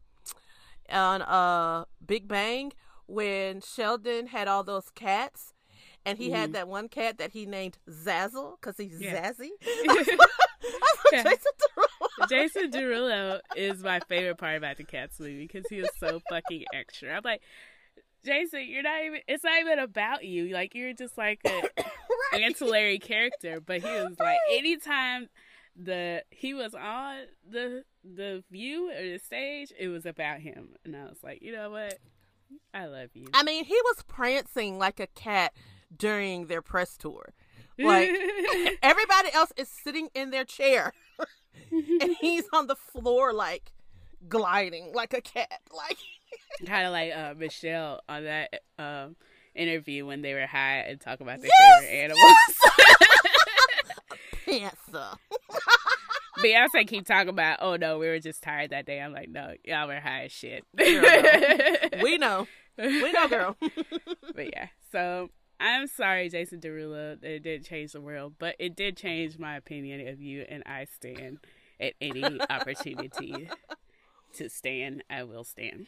on 0.90 1.22
uh 1.22 1.85
Big 2.04 2.28
Bang 2.28 2.72
when 3.07 3.61
Sheldon 3.61 4.26
had 4.28 4.48
all 4.48 4.64
those 4.64 4.90
cats. 4.94 5.52
And 6.07 6.18
he 6.18 6.30
had 6.33 6.52
that 6.52 6.68
one 6.68 6.88
cat 6.90 7.16
that 7.16 7.30
he 7.33 7.46
named 7.46 7.78
Zazzle 7.88 8.61
because 8.61 8.76
he's 8.76 9.00
Yeah. 9.00 9.30
Zazzy. 9.33 9.48
Yeah. 11.12 11.22
Jason 11.22 11.52
Derulo. 11.61 12.28
Jason 12.28 12.70
Derulo 12.70 13.40
is 13.57 13.83
my 13.83 14.00
favorite 14.00 14.37
part 14.38 14.57
about 14.57 14.78
the 14.78 14.85
Cats 14.85 15.20
movie 15.20 15.46
because 15.46 15.64
he 15.68 15.78
is 15.78 15.88
so 16.00 16.20
fucking 16.28 16.64
extra. 16.74 17.14
I'm 17.14 17.20
like, 17.24 17.42
Jason, 18.24 18.66
you're 18.68 18.83
not 18.83 19.04
even. 19.04 19.20
It's 19.28 19.44
not 19.44 19.61
even 19.61 19.78
about 19.78 20.24
you. 20.24 20.48
Like 20.48 20.74
you're 20.74 20.94
just 20.94 21.16
like 21.18 21.40
a 21.46 21.62
ancillary 22.35 22.98
character. 22.98 23.61
But 23.61 23.83
he 23.83 23.88
was 23.88 24.16
like, 24.18 24.38
anytime 24.50 25.28
the 25.76 26.22
he 26.30 26.54
was 26.54 26.74
on 26.74 27.22
the 27.48 27.84
the 28.04 28.44
view 28.50 28.90
or 28.90 29.02
the 29.02 29.18
stage, 29.18 29.72
it 29.78 29.88
was 29.88 30.06
about 30.06 30.40
him, 30.40 30.70
and 30.84 30.94
I 30.96 31.04
was 31.04 31.18
like, 31.22 31.42
you 31.42 31.52
know 31.52 31.70
what? 31.70 31.98
I 32.72 32.87
love 32.87 33.10
you. 33.14 33.26
I 33.34 33.42
mean, 33.42 33.64
he 33.64 33.74
was 33.84 34.02
prancing 34.06 34.78
like 34.78 35.00
a 35.00 35.06
cat 35.08 35.52
during 35.96 36.46
their 36.46 36.62
press 36.62 36.96
tour. 36.96 37.32
Like 37.76 38.08
everybody 38.82 39.30
else 39.34 39.52
is 39.56 39.68
sitting 39.68 40.08
in 40.14 40.30
their 40.30 40.44
chair, 40.44 40.92
and 41.72 42.14
he's 42.20 42.44
on 42.52 42.68
the 42.68 42.76
floor 42.76 43.32
like 43.32 43.72
gliding 44.28 44.92
like 44.94 45.12
a 45.12 45.20
cat. 45.20 45.60
Like 45.76 45.98
kind 46.64 46.87
of 46.87 46.92
like 46.92 47.12
uh, 47.12 47.34
Michelle 47.37 48.00
on 48.08 48.24
that 48.24 48.62
um, 48.78 49.16
interview 49.56 50.06
when 50.06 50.22
they 50.22 50.34
were 50.34 50.46
high 50.46 50.84
and 50.87 51.00
talk 51.00 51.18
about 51.20 51.40
their 51.40 51.50
Yes, 51.50 51.80
favorite 51.80 51.98
animals. 52.04 53.03
Panther. 54.44 55.12
Beyonce 56.38 56.86
keep 56.86 57.06
talking 57.06 57.28
about, 57.28 57.58
oh 57.60 57.76
no, 57.76 57.98
we 57.98 58.08
were 58.08 58.18
just 58.18 58.42
tired 58.42 58.70
that 58.70 58.86
day. 58.86 59.00
I'm 59.00 59.12
like, 59.12 59.28
no, 59.28 59.54
y'all 59.64 59.86
were 59.86 60.00
high 60.00 60.24
as 60.24 60.32
shit. 60.32 60.64
We 62.02 62.18
know, 62.18 62.46
we 62.76 63.12
know, 63.12 63.28
girl. 63.28 63.56
but 64.34 64.46
yeah, 64.52 64.68
so 64.90 65.30
I'm 65.60 65.86
sorry, 65.86 66.28
Jason 66.28 66.60
Derulo, 66.60 67.20
that 67.20 67.30
it 67.30 67.42
didn't 67.42 67.66
change 67.66 67.92
the 67.92 68.00
world, 68.00 68.34
but 68.38 68.56
it 68.58 68.74
did 68.74 68.96
change 68.96 69.38
my 69.38 69.56
opinion 69.56 70.08
of 70.08 70.20
you, 70.20 70.44
and 70.48 70.62
I 70.66 70.86
stand 70.86 71.38
at 71.80 71.94
any 72.00 72.40
opportunity 72.50 73.48
to 74.34 74.48
stand. 74.50 75.04
I 75.08 75.22
will 75.22 75.44
stand. 75.44 75.86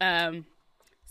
Um, 0.00 0.46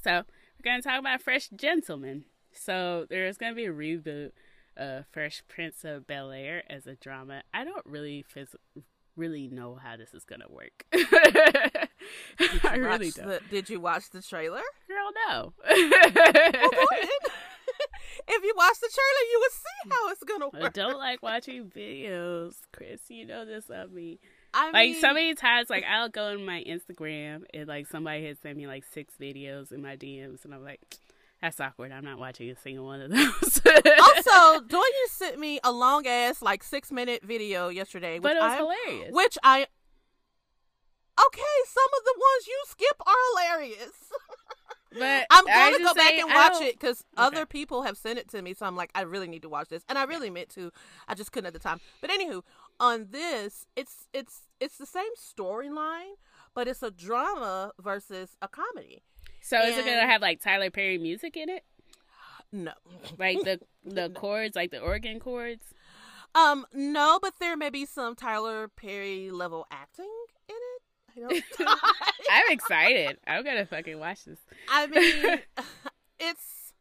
so 0.02 0.12
we're 0.12 0.64
gonna 0.64 0.82
talk 0.82 1.00
about 1.00 1.22
Fresh 1.22 1.50
Gentleman. 1.50 2.24
So 2.54 3.06
there's 3.10 3.38
gonna 3.38 3.54
be 3.54 3.66
a 3.66 3.74
reboot 3.74 4.32
of 4.78 5.06
Fresh 5.12 5.44
Prince 5.48 5.84
of 5.84 6.08
Bel 6.08 6.32
Air 6.32 6.64
as 6.70 6.88
a 6.88 6.96
drama. 6.96 7.44
I 7.54 7.64
don't 7.66 7.86
really 7.86 8.24
phys- 8.34 8.56
really 9.16 9.48
know 9.48 9.76
how 9.76 9.98
this 9.98 10.14
is 10.14 10.24
gonna 10.24 10.48
work. 10.50 10.86
I 10.94 12.76
really 12.76 13.12
don't. 13.12 13.28
the- 13.28 13.42
did 13.50 13.70
you 13.70 13.80
watch 13.80 14.10
the 14.12 14.22
trailer? 14.22 14.62
Girl, 14.88 15.12
no. 15.28 15.54
if 18.30 18.44
you 18.44 18.54
watch 18.56 18.76
the 18.82 18.90
trailer, 18.94 19.26
you 19.32 19.40
would 19.42 19.52
see 19.52 19.90
how 19.90 20.10
it's 20.12 20.24
gonna 20.24 20.50
work. 20.50 20.64
I 20.64 20.70
don't 20.70 20.98
like 20.98 21.22
watching 21.24 21.66
videos, 21.70 22.56
Chris. 22.72 23.02
You 23.10 23.26
know 23.26 23.46
this 23.46 23.70
of 23.70 23.92
me. 23.92 24.20
I 24.54 24.72
Like 24.72 24.92
mean, 24.92 25.02
so 25.02 25.14
many 25.14 25.34
times, 25.36 25.70
like 25.70 25.84
I'll 25.84 26.10
go 26.10 26.28
on 26.28 26.46
my 26.46 26.64
Instagram 26.68 27.44
and 27.54 27.68
like 27.68 27.88
somebody 27.88 28.26
has 28.28 28.38
sent 28.40 28.58
me 28.58 28.68
like 28.68 28.84
six 28.94 29.14
videos 29.20 29.72
in 29.72 29.82
my 29.82 29.96
DMs, 29.98 30.46
and 30.46 30.54
I'm 30.54 30.64
like, 30.64 30.80
that's 31.42 31.60
awkward. 31.60 31.92
I'm 31.92 32.04
not 32.06 32.18
watching 32.20 32.50
a 32.50 32.56
single 32.56 32.86
one 32.86 33.02
of 33.02 33.12
those. 33.12 33.62
also, 33.66 34.66
Doya 34.66 35.08
sent 35.10 35.40
me 35.40 35.60
a 35.64 35.72
long 35.72 36.08
ass, 36.08 36.42
like 36.42 36.64
six 36.64 36.92
minute 36.92 37.24
video 37.24 37.70
yesterday, 37.70 38.16
which 38.16 38.24
but 38.24 38.38
it 38.38 38.42
was 38.42 38.52
I, 38.52 38.58
hilarious. 38.58 39.10
which 39.14 39.38
I. 39.44 39.68
Okay, 41.20 41.56
some 41.66 41.90
of 41.98 42.04
the 42.06 42.14
ones 42.16 42.48
you 42.48 42.62
skip 42.68 43.02
are 43.06 43.16
hilarious. 43.34 43.92
But 45.00 45.28
I'm 45.30 45.46
going 45.46 45.74
to 45.78 45.84
go 45.84 45.94
back 45.94 46.14
and 46.14 46.28
watch 46.34 46.62
it 46.62 46.74
because 46.80 47.04
Okay. 47.18 47.24
other 47.28 47.46
people 47.46 47.84
have 47.84 47.98
sent 47.98 48.18
it 48.18 48.30
to 48.30 48.42
me. 48.42 48.54
So 48.54 48.66
I'm 48.66 48.76
like, 48.76 48.90
I 48.96 49.02
really 49.02 49.28
need 49.28 49.42
to 49.44 49.50
watch 49.50 49.68
this, 49.68 49.84
and 49.90 49.98
I 49.98 50.06
really 50.06 50.30
meant 50.30 50.50
to. 50.52 50.72
I 51.08 51.14
just 51.14 51.32
couldn't 51.32 51.46
at 51.48 51.54
the 51.54 51.60
time. 51.60 51.80
But 52.02 52.10
anywho, 52.10 52.42
on 52.80 53.08
this, 53.12 53.68
it's 53.76 54.08
it's 54.14 54.48
it's 54.60 54.78
the 54.78 54.86
same 54.88 55.12
storyline, 55.16 56.16
but 56.56 56.68
it's 56.68 56.82
a 56.82 56.90
drama 56.90 57.74
versus 57.80 58.38
a 58.42 58.48
comedy. 58.48 59.04
So 59.48 59.62
is 59.62 59.78
it 59.78 59.86
gonna 59.86 60.06
have 60.08 60.22
like 60.22 60.42
Tyler 60.42 60.70
Perry 60.70 60.98
music 60.98 61.38
in 61.38 61.48
it? 61.50 61.64
No, 62.52 62.74
Like 63.18 63.40
the 63.44 63.60
the 63.86 64.10
chords, 64.10 64.56
like 64.58 64.72
the 64.72 64.80
organ 64.80 65.20
chords? 65.22 65.64
um, 66.36 66.66
no, 66.74 67.18
but 67.22 67.36
there 67.40 67.56
may 67.56 67.70
be 67.70 67.86
some 67.86 68.14
Tyler 68.16 68.68
Perry 68.68 69.32
level 69.32 69.66
acting 69.72 70.06
in 70.50 70.56
it. 70.56 70.82
I 71.16 71.20
don't. 71.30 71.44
I'm 72.32 72.52
excited. 72.52 73.18
I'm 73.26 73.44
gonna 73.46 73.66
fucking 73.66 73.98
watch 74.00 74.26
this. 74.26 74.40
I 74.70 74.88
mean, 74.88 75.40
it's 76.20 76.74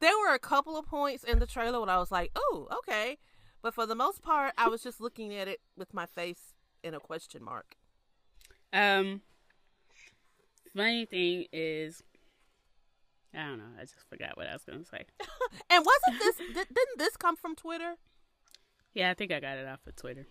there 0.00 0.18
were 0.26 0.34
a 0.34 0.40
couple 0.40 0.76
of 0.76 0.86
points 0.86 1.22
in 1.22 1.38
the 1.38 1.46
trailer 1.46 1.78
when 1.78 1.88
I 1.88 1.98
was 1.98 2.10
like, 2.10 2.32
"Oh, 2.34 2.66
okay," 2.78 3.18
but 3.62 3.74
for 3.74 3.86
the 3.86 3.94
most 3.94 4.22
part, 4.22 4.54
I 4.58 4.68
was 4.68 4.82
just 4.82 5.00
looking 5.00 5.32
at 5.34 5.46
it 5.46 5.60
with 5.76 5.94
my 5.94 6.06
face 6.06 6.52
in 6.82 6.94
a 6.94 7.00
question 7.00 7.42
mark. 7.44 7.76
Um, 8.72 9.22
funny 10.76 11.06
thing 11.06 11.46
is, 11.52 12.02
I 13.34 13.44
don't 13.46 13.58
know. 13.58 13.64
I 13.78 13.82
just 13.82 13.94
forgot 14.08 14.36
what 14.36 14.46
I 14.46 14.52
was 14.52 14.62
gonna 14.64 14.84
say. 14.84 15.04
And 15.70 15.84
wasn't 15.84 16.22
this? 16.22 16.36
di- 16.38 16.54
didn't 16.74 16.98
this 16.98 17.16
come 17.16 17.36
from 17.36 17.54
Twitter? 17.56 17.94
Yeah, 18.92 19.10
I 19.10 19.14
think 19.14 19.32
I 19.32 19.40
got 19.40 19.56
it 19.58 19.66
off 19.66 19.80
of 19.86 19.96
Twitter. 19.96 20.26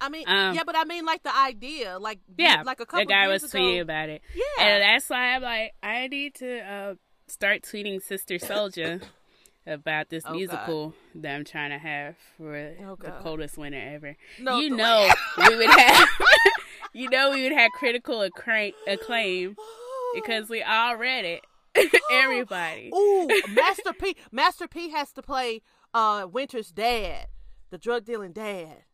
I 0.00 0.08
mean, 0.08 0.24
Um, 0.26 0.54
yeah, 0.54 0.64
but 0.64 0.76
I 0.76 0.84
mean, 0.84 1.04
like 1.04 1.22
the 1.22 1.34
idea, 1.36 1.98
like 1.98 2.18
Yeah, 2.36 2.62
like 2.66 2.80
a 2.80 2.86
couple. 2.86 3.00
the 3.00 3.06
guy 3.06 3.28
was 3.28 3.44
ago, 3.44 3.58
tweeting 3.58 3.80
about 3.80 4.08
it. 4.08 4.20
Yeah. 4.34 4.64
and 4.64 4.82
that's 4.82 5.08
why 5.08 5.34
I'm 5.34 5.42
like, 5.42 5.72
I 5.82 6.08
need 6.08 6.34
to 6.36 6.58
uh, 6.60 6.94
start 7.28 7.62
tweeting 7.62 8.02
Sister 8.02 8.34
Souljah 8.34 9.00
about 9.66 10.10
this 10.10 10.24
Oh, 10.26 10.30
God. 10.30 10.36
musical 10.36 10.94
that 11.14 11.34
I'm 11.36 11.44
trying 11.44 11.70
to 11.70 11.78
have 11.78 12.16
for 12.36 12.74
Oh, 12.84 12.96
the 12.96 13.12
coldest 13.22 13.56
winter 13.56 13.78
ever. 13.94 14.16
No, 14.40 14.58
you 14.58 14.70
know 14.70 15.08
we 15.38 15.56
would 15.56 15.70
have, 15.70 16.08
you 16.92 17.08
know 17.08 17.30
we 17.30 17.44
would 17.44 17.52
have 17.52 17.70
critical 17.78 18.22
acclaim 18.22 19.56
because 20.14 20.48
we 20.48 20.62
all 20.62 20.96
read 20.96 21.24
it. 21.24 21.44
Everybody. 22.10 22.90
Ooh, 22.94 23.28
Master 23.50 23.92
P. 23.92 24.16
Master 24.30 24.68
P 24.68 24.90
has 24.90 25.12
to 25.12 25.22
play 25.22 25.62
uh 25.94 26.26
Winter's 26.30 26.70
dad, 26.70 27.26
the 27.70 27.78
drug 27.78 28.04
dealing 28.04 28.32
dad. 28.32 28.84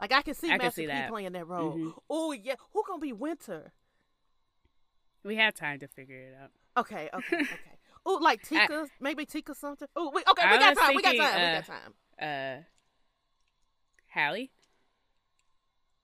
Like 0.00 0.12
I 0.12 0.22
can 0.22 0.34
see 0.34 0.48
I 0.48 0.58
can 0.58 0.66
Master 0.66 0.80
see 0.82 0.86
P 0.86 0.92
that. 0.92 1.08
playing 1.10 1.32
that 1.32 1.46
role. 1.46 1.76
Mhm. 1.76 1.92
Oh 2.10 2.32
yeah, 2.32 2.54
who 2.72 2.82
gonna 2.86 3.00
be 3.00 3.12
Winter? 3.12 3.72
We 5.24 5.36
have 5.36 5.54
time 5.54 5.78
to 5.80 5.88
figure 5.88 6.16
it 6.18 6.36
out. 6.42 6.50
Okay, 6.76 7.08
okay, 7.14 7.36
okay. 7.42 7.48
Oh, 8.04 8.18
like 8.20 8.42
Tika, 8.42 8.88
maybe 9.00 9.24
Tika 9.24 9.54
something. 9.54 9.86
Oh, 9.94 10.10
wait, 10.12 10.24
okay, 10.28 10.42
I 10.42 10.52
we 10.52 10.58
got 10.58 10.76
time. 10.76 10.96
We 10.96 11.02
got 11.02 11.10
thinking, 11.10 11.20
time. 11.28 11.40
we 11.40 11.46
uh, 11.46 11.54
got 11.60 11.66
time. 11.66 11.94
Uh, 12.20 12.62
Hallie, 14.12 14.50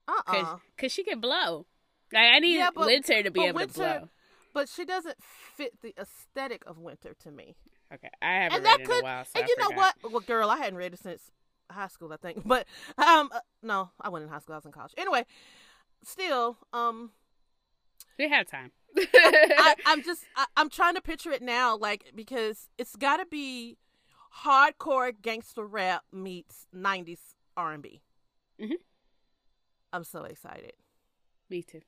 Uh 0.06 0.12
uh. 0.12 0.22
cause, 0.32 0.44
uh 0.46 0.56
'cause 0.78 0.92
she 0.92 1.02
can 1.04 1.20
blow. 1.20 1.66
Like 2.12 2.22
I 2.34 2.38
need 2.38 2.56
Yeah, 2.56 2.70
but- 2.74 2.86
Winter 2.86 3.22
to 3.22 3.30
be 3.30 3.44
able 3.46 3.56
Winter- 3.56 3.72
to 3.74 3.78
blow. 3.80 4.08
But 4.58 4.68
she 4.68 4.84
doesn't 4.84 5.22
fit 5.22 5.80
the 5.82 5.94
aesthetic 5.96 6.64
of 6.66 6.78
Winter 6.78 7.14
to 7.22 7.30
me. 7.30 7.54
Okay, 7.94 8.10
I 8.20 8.42
haven't 8.42 8.56
and 8.56 8.64
read 8.64 8.80
that 8.80 8.84
could, 8.84 8.98
in 8.98 9.00
a 9.00 9.04
while, 9.04 9.24
so 9.24 9.30
and 9.36 9.44
I 9.44 9.46
you 9.46 9.56
know 9.56 9.76
what? 9.76 9.94
Well, 10.02 10.20
girl, 10.20 10.50
I 10.50 10.56
hadn't 10.56 10.74
read 10.74 10.94
it 10.94 10.98
since 10.98 11.30
high 11.70 11.86
school, 11.86 12.12
I 12.12 12.16
think. 12.16 12.42
But 12.44 12.66
um, 12.98 13.30
uh, 13.32 13.38
no, 13.62 13.90
I 14.00 14.08
wasn't 14.08 14.30
in 14.30 14.32
high 14.34 14.40
school. 14.40 14.54
I 14.54 14.58
was 14.58 14.66
in 14.66 14.72
college. 14.72 14.94
Anyway, 14.98 15.26
still, 16.02 16.56
um, 16.72 17.12
We 18.18 18.28
have 18.28 18.48
time. 18.48 18.72
I, 18.96 19.76
I'm 19.86 20.02
just 20.02 20.24
I, 20.34 20.46
I'm 20.56 20.70
trying 20.70 20.96
to 20.96 21.02
picture 21.02 21.30
it 21.30 21.40
now, 21.40 21.76
like 21.76 22.10
because 22.16 22.68
it's 22.78 22.96
got 22.96 23.18
to 23.18 23.26
be 23.26 23.78
hardcore 24.44 25.12
gangster 25.22 25.64
rap 25.64 26.02
meets 26.12 26.66
'90s 26.74 27.20
R&B. 27.56 28.02
Mhm. 28.60 28.72
I'm 29.92 30.02
so 30.02 30.24
excited. 30.24 30.72
Me 31.48 31.62
too. 31.62 31.82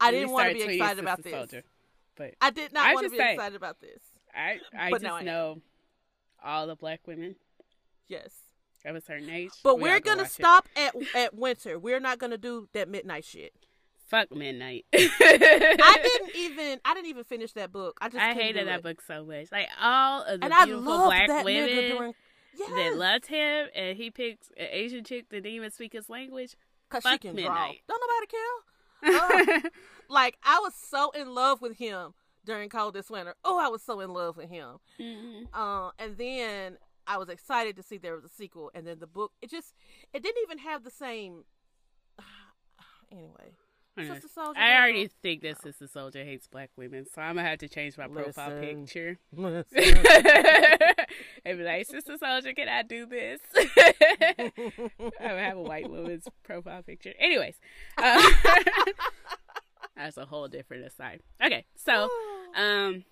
I 0.00 0.10
didn't 0.10 0.32
want 0.32 0.48
to 0.48 0.54
be 0.54 0.62
excited 0.74 0.98
about 0.98 1.22
this. 1.22 1.32
Soldier, 1.32 1.62
but 2.16 2.34
I 2.40 2.50
did 2.50 2.72
not 2.72 2.86
I 2.86 2.94
want 2.94 3.04
to 3.06 3.10
be 3.10 3.16
excited 3.18 3.56
about 3.56 3.80
this. 3.80 4.00
I 4.34 4.58
I 4.78 4.90
But 4.90 5.02
just 5.02 5.04
now 5.04 5.16
I 5.16 5.20
am. 5.20 5.26
know 5.26 5.62
all 6.44 6.66
the 6.66 6.76
black 6.76 7.06
women 7.06 7.36
Yes. 8.08 8.32
That 8.84 8.92
was 8.94 9.06
her 9.08 9.16
age. 9.16 9.50
But 9.62 9.78
we 9.78 9.88
go 9.90 10.00
gonna 10.00 10.22
watch 10.22 10.26
it. 10.28 10.32
stop 10.32 10.68
at 10.76 10.94
at 11.14 11.34
winter. 11.34 11.78
We're 11.78 12.00
not 12.00 12.18
gonna 12.18 12.38
do 12.38 12.68
that 12.72 12.88
midnight 12.88 13.24
shit. 13.24 13.52
Fuck 14.06 14.34
midnight. 14.34 14.86
I 14.92 15.98
didn't 16.02 16.34
even 16.36 16.80
I 16.84 16.94
didn't 16.94 17.06
even 17.10 17.24
finish 17.24 17.52
that 17.52 17.70
book. 17.72 17.98
I 18.00 18.08
just 18.08 18.20
I 18.20 18.32
hated 18.34 18.66
that 18.66 18.78
it. 18.78 18.82
book 18.82 19.00
so 19.02 19.24
much. 19.24 19.52
Like 19.52 19.68
all 19.80 20.22
of 20.22 20.40
the 20.40 20.46
And 20.46 20.54
beautiful 20.66 21.04
black 21.06 21.28
that 21.28 21.44
women 21.44 21.68
during 21.68 22.14
yes, 22.58 22.70
that 22.70 22.96
loved 22.96 23.26
him, 23.26 23.68
and 23.74 23.96
he 23.96 24.10
picks 24.10 24.48
an 24.56 24.66
Asian 24.70 25.04
chick 25.04 25.28
that 25.28 25.42
didn't 25.42 25.54
even 25.54 25.70
speak 25.70 25.92
his 25.92 26.08
language. 26.08 26.56
cause 26.88 27.02
she 27.02 27.08
fuck 27.10 27.20
can 27.20 27.34
draw. 27.34 27.42
midnight. 27.44 27.82
Don't 27.86 28.00
nobody 28.00 28.26
care. 28.26 28.40
Uh, 29.02 29.60
like 30.08 30.36
I 30.42 30.58
was 30.60 30.74
so 30.74 31.10
in 31.10 31.34
love 31.34 31.60
with 31.60 31.76
him 31.78 32.14
during 32.44 32.68
cold 32.68 32.94
this 32.94 33.10
winter. 33.10 33.34
Oh, 33.44 33.58
I 33.58 33.68
was 33.68 33.82
so 33.82 34.00
in 34.00 34.12
love 34.12 34.36
with 34.36 34.48
him. 34.50 34.76
Mhm. 34.98 35.46
Uh, 35.52 35.90
and 35.98 36.16
then 36.18 36.78
I 37.06 37.16
was 37.18 37.28
excited 37.28 37.76
to 37.76 37.82
see 37.82 37.98
there 37.98 38.14
was 38.14 38.24
a 38.24 38.28
sequel, 38.28 38.70
and 38.74 38.86
then 38.86 38.98
the 38.98 39.06
book. 39.06 39.32
It 39.42 39.50
just 39.50 39.74
it 40.12 40.22
didn't 40.22 40.42
even 40.42 40.58
have 40.58 40.84
the 40.84 40.90
same. 40.90 41.44
Anyway, 43.12 43.56
Sister 43.98 44.28
Souljah. 44.28 44.56
I 44.56 44.76
already 44.76 45.08
think 45.22 45.42
that 45.42 45.60
Sister 45.62 45.86
Souljah 45.86 46.24
hates 46.24 46.46
black 46.46 46.70
women, 46.76 47.06
so 47.12 47.20
I'm 47.20 47.36
gonna 47.36 47.48
have 47.48 47.58
to 47.58 47.68
change 47.68 47.98
my 47.98 48.06
profile 48.08 48.58
picture. 48.60 49.18
Listen. 49.36 49.64
and 51.44 51.58
be 51.58 51.64
like, 51.64 51.86
Sister 51.86 52.16
Souljah, 52.16 52.54
can 52.54 52.68
I 52.68 52.82
do 52.82 53.06
this? 53.06 53.40
I 53.56 54.52
would 54.98 55.12
have 55.20 55.56
a 55.56 55.62
white 55.62 55.90
woman's 55.90 56.26
profile 56.44 56.82
picture. 56.82 57.12
Anyways, 57.18 57.56
uh, 57.98 58.30
that's 59.96 60.16
a 60.16 60.24
whole 60.24 60.48
different 60.48 60.86
aside. 60.86 61.20
Okay, 61.44 61.64
so 61.74 62.08
um, 62.56 63.04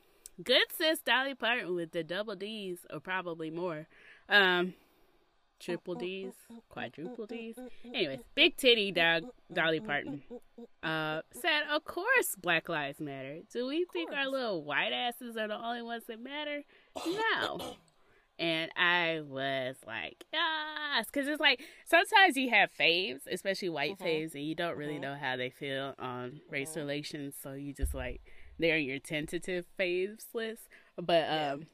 good 0.42 0.66
sis 0.76 1.00
Dolly 1.00 1.34
Parton 1.34 1.74
with 1.74 1.92
the 1.92 2.04
double 2.04 2.36
D's 2.36 2.78
or 2.92 3.00
probably 3.00 3.50
more, 3.50 3.88
um, 4.28 4.74
triple 5.58 5.94
D's, 5.94 6.32
quadruple 6.68 7.26
D's. 7.26 7.56
Anyways, 7.84 8.20
big 8.34 8.56
titty 8.56 8.92
dog 8.92 9.24
Dolly 9.52 9.80
Parton 9.80 10.22
uh, 10.82 11.22
said, 11.32 11.62
"Of 11.70 11.84
course, 11.84 12.34
Black 12.40 12.68
Lives 12.68 13.00
Matter. 13.00 13.40
Do 13.52 13.66
we 13.66 13.86
think 13.92 14.12
our 14.12 14.28
little 14.28 14.62
white 14.62 14.92
asses 14.92 15.36
are 15.36 15.48
the 15.48 15.58
only 15.58 15.82
ones 15.82 16.04
that 16.08 16.20
matter? 16.20 16.62
No." 17.06 17.76
And 18.40 18.70
I 18.76 19.20
was 19.26 19.74
like, 19.84 20.24
yes, 20.32 21.06
because 21.06 21.26
it's 21.26 21.40
like 21.40 21.60
sometimes 21.84 22.36
you 22.36 22.50
have 22.50 22.70
faves, 22.78 23.22
especially 23.28 23.68
white 23.68 23.98
faves, 23.98 24.34
and 24.34 24.44
you 24.44 24.54
don't 24.54 24.76
really 24.76 25.00
know 25.00 25.16
how 25.20 25.36
they 25.36 25.50
feel 25.50 25.94
on 25.98 26.40
race 26.48 26.76
relations. 26.76 27.34
So 27.42 27.54
you 27.54 27.72
just 27.72 27.94
like 27.94 28.20
they're 28.58 28.76
in 28.76 28.84
your 28.84 29.00
tentative 29.00 29.66
faves 29.78 30.26
list. 30.34 30.68
But 30.96 31.28
um, 31.28 31.66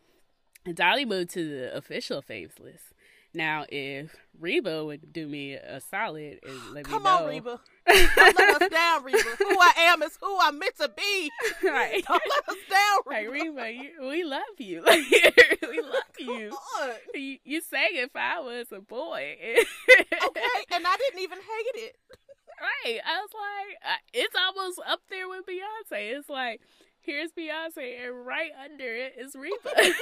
Dolly 0.72 1.04
moved 1.04 1.30
to 1.30 1.46
the 1.46 1.76
official 1.76 2.22
faves 2.22 2.58
list. 2.58 2.93
Now, 3.34 3.66
if 3.68 4.14
Reba 4.38 4.84
would 4.84 5.12
do 5.12 5.26
me 5.26 5.54
a 5.54 5.80
solid 5.80 6.38
and 6.46 6.60
let 6.72 6.84
Come 6.84 7.02
me 7.02 7.08
know, 7.08 7.16
on, 7.16 7.28
Reba. 7.28 7.60
Don't 7.86 8.38
let 8.38 8.62
us 8.62 8.70
down, 8.70 9.02
Reba. 9.04 9.18
Who 9.38 9.58
I 9.60 9.72
am 9.78 10.02
is 10.02 10.16
who 10.20 10.38
I'm 10.40 10.58
meant 10.58 10.76
to 10.76 10.88
be. 10.88 11.30
right? 11.64 12.04
Don't 12.06 12.22
let 12.30 12.48
us 12.48 12.62
down, 12.70 12.98
Like 13.06 13.28
Reba. 13.28 13.62
Reba, 13.62 13.72
you, 13.72 14.08
we 14.08 14.24
love 14.24 14.42
you. 14.58 14.82
we 14.88 15.80
love 15.82 16.18
you. 16.18 16.56
Come. 16.78 16.90
You, 17.12 17.38
you 17.44 17.60
sang 17.60 17.88
if 17.92 18.14
I 18.14 18.38
was 18.40 18.68
a 18.70 18.80
boy. 18.80 19.36
Okay, 19.38 20.64
and 20.72 20.86
I 20.86 20.96
didn't 20.96 21.20
even 21.20 21.38
hate 21.38 21.82
it. 21.82 21.96
Right. 22.60 23.00
I 23.04 23.20
was 23.20 23.30
like, 23.34 23.76
uh, 23.84 23.96
it's 24.12 24.36
almost 24.36 24.80
up 24.88 25.00
there 25.10 25.28
with 25.28 25.44
Beyonce. 25.44 26.16
It's 26.16 26.28
like, 26.28 26.60
here's 27.00 27.32
Beyonce, 27.32 28.06
and 28.06 28.24
right 28.24 28.52
under 28.64 28.94
it 28.94 29.14
is 29.18 29.34
Reba. 29.34 29.92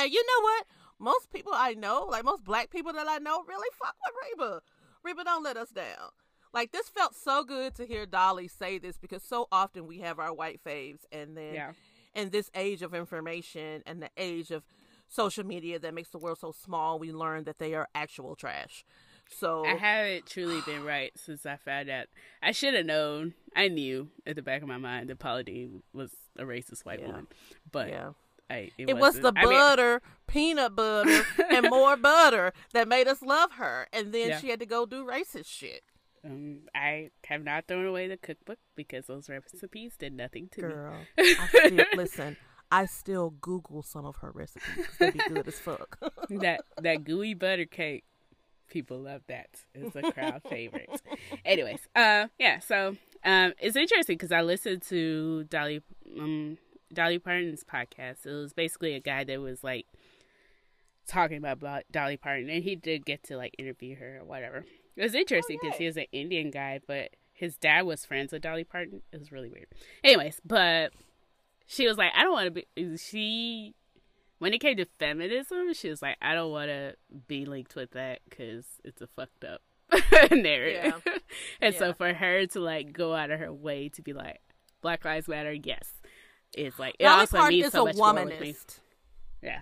And 0.00 0.10
you 0.10 0.24
know 0.24 0.42
what? 0.42 0.64
Most 1.00 1.32
people 1.32 1.52
I 1.54 1.74
know, 1.74 2.06
like 2.10 2.24
most 2.24 2.44
black 2.44 2.70
people 2.70 2.92
that 2.92 3.08
I 3.08 3.18
know, 3.18 3.42
really 3.48 3.68
fuck 3.82 3.96
with 4.04 4.14
Reba. 4.38 4.62
Reba 5.02 5.24
don't 5.24 5.42
let 5.42 5.56
us 5.56 5.70
down. 5.70 6.10
Like 6.52 6.72
this 6.72 6.88
felt 6.88 7.14
so 7.14 7.42
good 7.42 7.74
to 7.76 7.86
hear 7.86 8.06
Dolly 8.06 8.48
say 8.48 8.78
this 8.78 8.98
because 8.98 9.22
so 9.22 9.48
often 9.50 9.86
we 9.86 10.00
have 10.00 10.18
our 10.18 10.32
white 10.32 10.60
faves, 10.64 11.00
and 11.10 11.36
then 11.36 11.54
yeah. 11.54 11.72
in 12.14 12.30
this 12.30 12.50
age 12.54 12.82
of 12.82 12.94
information 12.94 13.82
and 13.86 14.02
the 14.02 14.10
age 14.16 14.50
of 14.50 14.64
social 15.08 15.44
media 15.44 15.78
that 15.78 15.94
makes 15.94 16.10
the 16.10 16.18
world 16.18 16.38
so 16.38 16.52
small, 16.52 16.98
we 16.98 17.12
learn 17.12 17.44
that 17.44 17.58
they 17.58 17.74
are 17.74 17.88
actual 17.94 18.36
trash. 18.36 18.84
So 19.28 19.64
I 19.64 19.74
haven't 19.74 20.26
truly 20.26 20.60
been 20.62 20.84
right 20.84 21.12
since 21.16 21.46
I 21.46 21.56
found 21.56 21.88
out. 21.88 22.06
I 22.42 22.50
should 22.52 22.74
have 22.74 22.86
known. 22.86 23.34
I 23.54 23.68
knew 23.68 24.08
at 24.26 24.36
the 24.36 24.42
back 24.42 24.62
of 24.62 24.68
my 24.68 24.76
mind 24.76 25.08
that 25.08 25.18
Paula 25.18 25.44
Deen 25.44 25.82
was 25.92 26.10
a 26.36 26.42
racist 26.42 26.84
white 26.84 27.00
Yeah. 27.00 27.06
woman, 27.06 27.26
but 27.70 27.88
yeah. 27.88 28.10
I, 28.50 28.70
it, 28.76 28.90
It 28.90 28.96
was 28.98 29.18
the. 29.20 29.32
I 29.36 29.44
mean, 29.44 29.52
butter, 29.52 30.02
peanut 30.26 30.74
butter, 30.76 31.22
and 31.50 31.68
more 31.70 31.96
butter 31.96 32.52
that 32.72 32.88
made 32.88 33.06
us 33.08 33.22
love 33.22 33.52
her. 33.52 33.86
And 33.92 34.12
then 34.12 34.30
Yeah. 34.30 34.40
she 34.40 34.48
had 34.50 34.60
to 34.60 34.66
go 34.66 34.86
do 34.86 35.04
racist 35.06 35.46
shit. 35.46 35.82
um, 36.24 36.62
I 36.74 37.10
have 37.26 37.42
not 37.44 37.66
thrown 37.66 37.86
away 37.86 38.08
the 38.08 38.16
cookbook 38.16 38.58
because 38.76 39.06
those 39.06 39.28
recipes 39.28 39.96
did 39.98 40.12
nothing 40.12 40.48
to 40.52 40.62
me. 40.62 40.68
Girl, 40.68 40.94
I 41.18 41.48
still, 41.48 41.84
listen, 41.96 42.36
I 42.70 42.86
still 42.86 43.30
Google 43.40 43.82
some 43.82 44.04
of 44.04 44.16
her 44.16 44.30
recipes. 44.30 44.86
they 44.98 45.10
be 45.12 45.20
good 45.28 45.48
as 45.48 45.58
fuck. 45.58 45.98
That 46.28 46.60
that 46.80 47.04
gooey 47.04 47.34
butter 47.34 47.64
cake, 47.66 48.04
people 48.68 49.00
love 49.00 49.22
that. 49.28 49.48
It's 49.74 49.96
a 49.96 50.12
crowd 50.12 50.42
favorite. 50.48 50.90
Anyways, 51.44 51.80
uh, 51.96 52.26
yeah. 52.38 52.58
So 52.60 52.96
um, 53.24 53.52
it's 53.58 53.76
interesting 53.76 54.16
because 54.16 54.30
I 54.32 54.42
listened 54.42 54.82
to 54.90 55.44
Dolly 55.44 55.82
um 56.18 56.58
Dolly 56.92 57.18
Parton's 57.18 57.64
podcast. 57.64 58.26
It 58.26 58.32
was 58.32 58.52
basically 58.52 58.94
a 58.94 59.00
guy 59.00 59.24
that 59.24 59.40
was 59.40 59.62
like 59.62 59.86
talking 61.06 61.38
about, 61.38 61.84
Dolly 61.90 62.16
Parton, 62.16 62.48
and 62.48 62.64
he 62.64 62.76
did 62.76 63.04
get 63.04 63.22
to 63.24 63.36
like 63.36 63.54
interview 63.58 63.96
her 63.96 64.18
or 64.20 64.24
whatever. 64.24 64.64
It 64.96 65.02
was 65.02 65.14
interesting 65.14 65.58
oh, 65.60 65.66
because 65.66 65.78
he 65.78 65.86
was 65.86 65.96
an 65.96 66.06
Indian 66.12 66.50
guy, 66.50 66.80
but 66.86 67.10
his 67.32 67.56
dad 67.56 67.82
was 67.82 68.04
friends 68.04 68.32
with 68.32 68.42
Dolly 68.42 68.64
Parton. 68.64 69.02
It 69.12 69.18
was 69.18 69.32
really 69.32 69.48
weird. 69.48 69.68
Anyways, 70.04 70.40
but 70.44 70.92
she 71.66 71.86
was 71.86 71.96
like, 71.96 72.12
I 72.14 72.22
don't 72.22 72.32
want 72.32 72.54
to 72.54 72.64
be. 72.76 72.96
She, 72.96 73.74
when 74.38 74.52
it 74.52 74.58
came 74.58 74.76
to 74.76 74.86
feminism, 74.98 75.72
she 75.72 75.88
was 75.88 76.02
like, 76.02 76.16
I 76.20 76.34
don't 76.34 76.50
want 76.50 76.68
to 76.68 76.96
be 77.28 77.46
linked 77.46 77.76
with 77.76 77.92
that 77.92 78.20
because 78.28 78.66
it's 78.84 79.00
a 79.00 79.06
fucked 79.06 79.44
up 79.44 79.62
narrative. 80.30 81.02
and 81.60 81.74
so 81.74 81.92
for 81.92 82.12
her 82.12 82.46
to 82.46 82.60
like 82.60 82.92
go 82.92 83.14
out 83.14 83.30
of 83.30 83.40
her 83.40 83.52
way 83.52 83.88
to 83.90 84.02
be 84.02 84.12
like, 84.12 84.40
Black 84.82 85.04
Lives 85.04 85.28
Matter, 85.28 85.52
yes, 85.52 85.92
it's 86.54 86.78
like 86.78 86.96
it 86.98 87.04
Dolly 87.04 87.20
also 87.20 87.36
Parton 87.38 87.54
means 87.56 87.66
is 87.66 87.72
so 87.72 87.82
a 87.82 87.84
much 87.86 87.96
more 87.96 88.14
with 88.24 88.40
me. 88.40 88.52
womanist. 88.54 88.80
Yeah. 89.42 89.60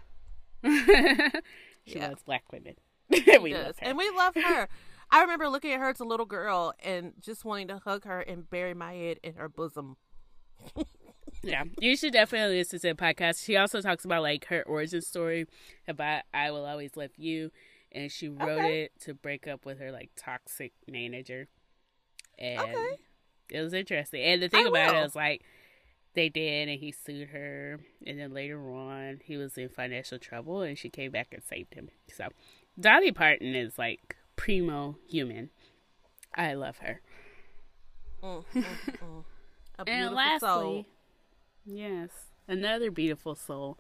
she 1.87 1.99
Yeah. 1.99 2.09
loves 2.09 2.23
black 2.23 2.45
women. 2.53 2.75
we 3.11 3.55
love 3.55 3.79
her. 3.79 3.87
and 3.87 3.97
we 3.99 4.11
love 4.11 4.35
her. 4.35 4.69
I 5.11 5.23
remember 5.23 5.49
looking 5.49 5.73
at 5.73 5.81
her 5.81 5.89
as 5.89 6.01
a 6.01 6.05
little 6.05 6.27
girl 6.27 6.75
and 6.83 7.13
just 7.21 7.45
wanting 7.45 7.69
to 7.69 7.79
hug 7.79 8.05
her 8.05 8.21
and 8.21 8.49
bury 8.51 8.75
my 8.75 8.93
head 8.93 9.19
in 9.23 9.35
her 9.35 9.49
bosom. 9.49 9.97
yeah, 11.43 11.65
you 11.79 11.97
should 11.97 12.13
definitely 12.13 12.59
listen 12.59 12.79
to 12.81 12.89
the 12.89 12.95
podcast. 12.95 13.45
She 13.45 13.57
also 13.57 13.81
talks 13.81 14.05
about 14.05 14.23
like 14.23 14.47
her 14.47 14.63
origin 14.65 15.01
story 15.01 15.47
about 15.87 16.23
"I 16.35 16.51
Will 16.51 16.67
Always 16.67 16.97
Love 16.97 17.13
You," 17.17 17.51
and 17.93 18.11
she 18.13 18.29
wrote 18.29 18.59
Okay. 18.59 18.83
it 18.83 18.93
to 19.03 19.15
break 19.15 19.47
up 19.47 19.65
with 19.65 19.79
her 19.79 19.91
like 19.93 20.11
toxic 20.17 20.73
manager. 20.87 21.49
And 22.39 22.61
Okay. 22.61 22.97
it 23.51 23.61
was 23.63 23.73
interesting. 23.73 24.23
And 24.23 24.43
the 24.43 24.49
thing 24.49 24.67
I 24.67 24.69
about 24.69 24.93
will. 24.93 25.01
it 25.01 25.05
was 25.05 25.17
like 25.17 25.43
they 26.19 26.29
did, 26.29 26.69
and 26.69 26.81
he 26.81 26.93
sued 26.93 27.29
her, 27.31 27.81
and 28.07 28.19
then 28.19 28.35
later 28.35 28.61
on 28.71 29.21
he 29.25 29.37
was 29.37 29.57
in 29.57 29.69
financial 29.69 30.19
trouble, 30.19 30.63
and 30.63 30.77
she 30.79 30.91
came 30.91 31.13
back 31.13 31.29
and 31.33 31.43
saved 31.43 31.75
him. 31.75 31.91
So 32.13 32.29
Dolly 32.79 33.13
Parton 33.13 33.55
is 33.55 33.79
like 33.79 34.17
primo 34.37 34.99
human. 35.09 35.51
I 36.35 36.55
love 36.55 36.79
her. 36.79 37.01
Mm, 38.23 38.45
mm, 38.55 38.65
mm. 38.65 39.25
A 39.79 39.89
And 39.89 40.15
lastly, 40.15 40.49
soul. 40.49 40.87
yes, 41.65 42.11
another 42.49 42.91
beautiful 42.91 43.35
soul, 43.35 43.79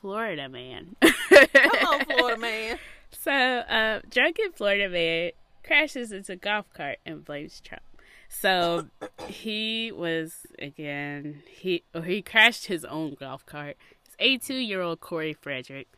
Florida 0.00 0.48
man. 0.48 0.96
Come 1.02 1.86
on, 1.86 2.04
Florida 2.04 2.38
man. 2.40 2.78
So, 3.10 3.32
uh, 3.32 4.00
drunken 4.10 4.52
Florida 4.52 4.90
man 4.90 5.32
crashes 5.64 6.12
into 6.12 6.32
a 6.32 6.36
golf 6.36 6.66
cart 6.74 6.98
and 7.06 7.24
blames 7.24 7.58
Trump. 7.62 7.82
So 8.28 8.86
he 9.26 9.90
was 9.90 10.46
again 10.58 11.42
he 11.48 11.84
or 11.94 12.02
he 12.02 12.22
crashed 12.22 12.66
his 12.66 12.84
own 12.84 13.16
golf 13.18 13.44
cart. 13.46 13.76
It's 14.04 14.16
82 14.18 14.54
year 14.54 14.80
old 14.80 15.00
Corey 15.00 15.32
Frederick. 15.32 15.88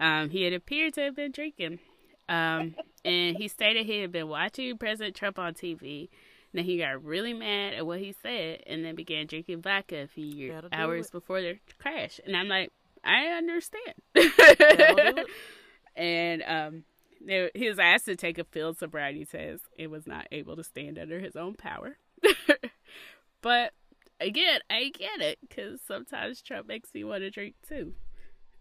Um, 0.00 0.30
he 0.30 0.42
had 0.42 0.52
appeared 0.52 0.94
to 0.94 1.02
have 1.02 1.16
been 1.16 1.32
drinking. 1.32 1.80
Um, 2.28 2.74
and 3.04 3.36
he 3.36 3.48
stated 3.48 3.86
he 3.86 4.00
had 4.00 4.12
been 4.12 4.28
watching 4.28 4.76
President 4.76 5.16
Trump 5.16 5.38
on 5.38 5.54
TV. 5.54 6.08
Then 6.52 6.64
he 6.64 6.78
got 6.78 7.02
really 7.04 7.34
mad 7.34 7.74
at 7.74 7.86
what 7.86 7.98
he 7.98 8.12
said, 8.22 8.62
and 8.66 8.84
then 8.84 8.94
began 8.94 9.26
drinking 9.26 9.62
vodka 9.62 10.02
a 10.02 10.06
few 10.06 10.52
That'll 10.52 10.70
hours 10.72 11.10
before 11.10 11.42
their 11.42 11.60
crash. 11.78 12.20
And 12.24 12.36
I'm 12.36 12.48
like, 12.48 12.70
I 13.04 13.26
understand. 13.26 13.94
That'll 14.14 14.96
do 14.96 15.20
it. 15.20 15.26
and 15.96 16.42
um, 16.46 16.84
he 17.26 17.68
was 17.68 17.78
asked 17.78 18.06
to 18.06 18.16
take 18.16 18.38
a 18.38 18.44
field 18.44 18.78
sobriety 18.78 19.24
test 19.24 19.64
and 19.78 19.90
was 19.90 20.06
not 20.06 20.26
able 20.30 20.56
to 20.56 20.64
stand 20.64 20.98
under 20.98 21.20
his 21.20 21.36
own 21.36 21.54
power. 21.54 21.98
but 23.42 23.72
again, 24.20 24.60
I 24.70 24.90
get 24.94 25.20
it 25.20 25.38
because 25.40 25.80
sometimes 25.86 26.42
Trump 26.42 26.66
makes 26.66 26.94
me 26.94 27.04
want 27.04 27.22
to 27.22 27.30
drink 27.30 27.54
too. 27.66 27.94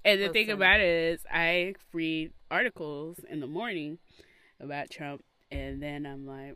And 0.06 0.22
the 0.22 0.30
thing 0.30 0.50
about 0.50 0.80
it 0.80 0.88
is, 0.88 1.22
I 1.30 1.74
read 1.92 2.32
articles 2.50 3.20
in 3.30 3.42
the 3.42 3.48
morning 3.48 3.98
about 4.60 4.90
Trump, 4.90 5.24
and 5.52 5.84
then 5.84 6.06
I'm 6.06 6.26
like, 6.26 6.56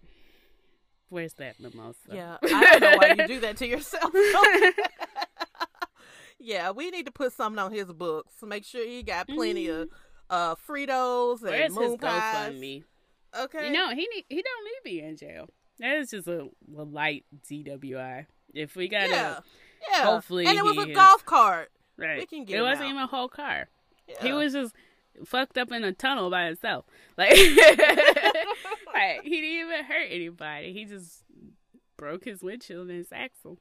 "Where's 1.09 1.33
that 1.33 1.59
mimosa?" 1.59 1.97
Yeah, 2.11 2.37
I 2.41 2.79
don't 2.79 2.81
know 2.81 2.97
why 2.97 3.15
you 3.17 3.27
do 3.27 3.39
that 3.41 3.57
to 3.57 3.67
yourself. 3.67 4.13
yeah, 6.39 6.71
we 6.71 6.91
need 6.91 7.07
to 7.07 7.11
put 7.11 7.33
something 7.33 7.59
on 7.59 7.73
his 7.73 7.87
books. 7.87 8.35
Make 8.41 8.63
sure 8.63 8.85
he 8.85 9.03
got 9.03 9.27
plenty 9.27 9.67
of 9.67 9.87
mm-hmm. 9.87 9.95
Uh 10.31 10.55
Fritos 10.55 11.41
and 11.41 11.51
Where's 11.51 11.67
his 11.67 11.75
moon 11.77 11.97
pies. 11.99 12.53
GoFundMe? 12.53 12.83
Okay, 13.39 13.67
You 13.67 13.73
know, 13.73 13.89
he 13.89 14.07
need, 14.13 14.25
he 14.27 14.41
don't 14.41 14.65
need 14.65 14.77
to 14.77 14.83
be 14.83 14.99
in 15.01 15.15
jail. 15.17 15.47
That 15.79 15.97
is 15.97 16.09
just 16.11 16.27
a, 16.27 16.47
a 16.77 16.83
light 16.83 17.25
DWI. 17.49 18.25
If 18.53 18.75
we 18.75 18.87
got 18.89 19.09
yeah, 19.09 19.15
to 19.35 19.43
yeah. 19.89 20.03
hopefully 20.03 20.45
and 20.47 20.57
it 20.57 20.63
was 20.65 20.77
a 20.77 20.89
is- 20.89 20.95
golf 20.95 21.23
cart. 21.25 21.71
right, 21.97 22.17
we 22.19 22.25
can 22.25 22.45
get 22.45 22.59
it 22.59 22.61
wasn't 22.61 22.87
out. 22.87 22.89
even 22.89 23.01
a 23.03 23.07
whole 23.07 23.29
car. 23.29 23.67
Yeah. 24.07 24.15
He 24.21 24.33
was 24.33 24.53
just 24.53 24.73
fucked 25.25 25.57
up 25.57 25.71
in 25.71 25.83
a 25.83 25.93
tunnel 25.93 26.29
by 26.29 26.45
himself. 26.45 26.85
Like, 27.17 27.29
like 28.93 29.21
he 29.23 29.41
didn't 29.41 29.67
even 29.67 29.85
hurt 29.85 30.07
anybody. 30.09 30.73
He 30.73 30.85
just 30.85 31.23
broke 31.97 32.25
his 32.25 32.41
windshield 32.41 32.89
and 32.89 32.97
his 32.97 33.11
axle. 33.11 33.57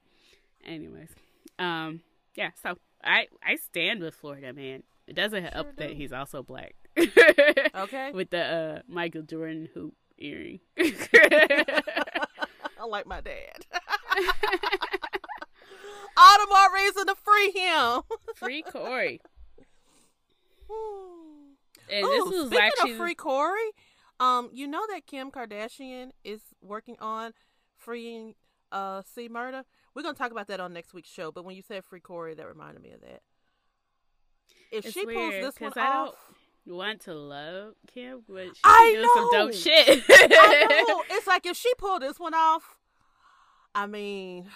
Anyways, 0.64 1.10
um, 1.58 2.00
yeah. 2.34 2.50
So 2.62 2.76
I 3.04 3.26
I 3.42 3.56
stand 3.56 4.00
with 4.02 4.14
Florida 4.14 4.52
man. 4.52 4.82
It 5.10 5.16
doesn't 5.16 5.52
help 5.52 5.76
that 5.78 5.90
he's 5.90 6.12
also 6.12 6.44
black. 6.44 6.76
Okay. 6.96 8.10
With 8.14 8.30
the 8.30 8.44
uh, 8.44 8.82
Michael 8.86 9.22
Jordan 9.22 9.68
hoop 9.74 9.96
earring. 10.16 10.60
I 10.78 11.72
like 12.88 13.06
my 13.06 13.20
dad. 13.20 13.66
All 16.16 16.38
the 16.38 16.46
more 16.48 16.72
reason 16.74 17.06
to 17.08 17.16
free 17.16 17.50
him. 17.50 18.02
Free 18.36 18.62
Corey. 18.62 19.20
And 21.92 22.06
Ooh, 22.06 22.08
this 22.08 22.24
was 22.24 22.46
speaking 22.46 22.64
actually 22.64 22.92
of 22.92 22.98
free 22.98 23.16
Corey, 23.16 23.72
um, 24.20 24.48
you 24.52 24.68
know 24.68 24.86
that 24.92 25.08
Kim 25.08 25.32
Kardashian 25.32 26.12
is 26.22 26.40
working 26.62 26.94
on 27.00 27.32
freeing 27.76 28.36
uh 28.70 29.02
C 29.02 29.28
Murder. 29.28 29.64
We're 29.92 30.02
gonna 30.02 30.14
talk 30.14 30.30
about 30.30 30.46
that 30.46 30.60
on 30.60 30.72
next 30.72 30.94
week's 30.94 31.10
show. 31.10 31.32
But 31.32 31.44
when 31.44 31.56
you 31.56 31.62
said 31.62 31.84
free 31.84 31.98
Corey, 31.98 32.34
that 32.34 32.46
reminded 32.46 32.80
me 32.80 32.92
of 32.92 33.00
that. 33.00 33.22
If 34.70 34.84
It's 34.86 34.94
she 34.94 35.04
pulls 35.04 35.32
this 35.32 35.60
one 35.60 35.72
I 35.76 35.92
don't- 35.92 36.14
want 36.66 37.00
to 37.02 37.14
love 37.14 37.74
Kim, 37.92 38.22
but 38.28 38.44
she 38.54 38.60
I 38.62 38.92
doing 38.94 39.08
some 39.14 39.28
dope 39.32 39.54
shit. 39.54 40.04
I 40.08 40.84
know 40.86 41.02
it's 41.16 41.26
like 41.26 41.44
if 41.46 41.56
she 41.56 41.72
pulled 41.74 42.02
this 42.02 42.20
one 42.20 42.34
off. 42.34 42.76
I 43.74 43.86
mean, 43.86 44.48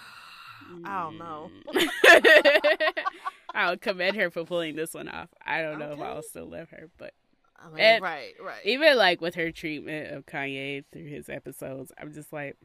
I 0.85 1.03
don't 1.03 1.17
know. 1.17 1.49
Mm. 1.73 1.87
I 3.53 3.69
would 3.69 3.81
commend 3.81 4.15
her 4.17 4.29
for 4.29 4.43
pulling 4.45 4.75
this 4.75 4.93
one 4.93 5.07
off. 5.09 5.29
I 5.45 5.61
don't 5.61 5.79
know 5.79 5.91
if 5.91 5.99
I'll 5.99 6.21
still 6.23 6.49
love 6.49 6.69
her, 6.69 6.89
but 6.97 7.13
I 7.57 7.69
mean, 7.69 7.79
And- 7.79 8.03
right, 8.03 8.33
right. 8.41 8.65
even 8.65 8.97
like 8.97 9.19
with 9.21 9.35
her 9.35 9.51
treatment 9.51 10.13
of 10.13 10.25
Kanye 10.25 10.83
through 10.93 11.05
his 11.07 11.27
episodes, 11.29 11.91
I'm 11.99 12.13
just 12.13 12.31
like, 12.31 12.55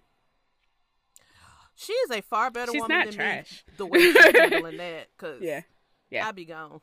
She 1.77 1.93
is 1.93 2.11
a 2.11 2.21
far 2.21 2.51
better 2.51 2.73
She's 2.73 2.81
woman 2.83 2.99
not 2.99 3.07
than 3.07 3.15
trash. 3.15 3.65
me. 3.67 3.75
The 3.79 3.87
way 3.87 4.01
she's 4.01 4.37
handling 4.37 4.77
that, 4.77 5.09
cause 5.17 5.39
yeah, 5.41 5.63
yeah. 6.11 6.27
I'd 6.29 6.35
be 6.37 6.45
gone. 6.45 6.81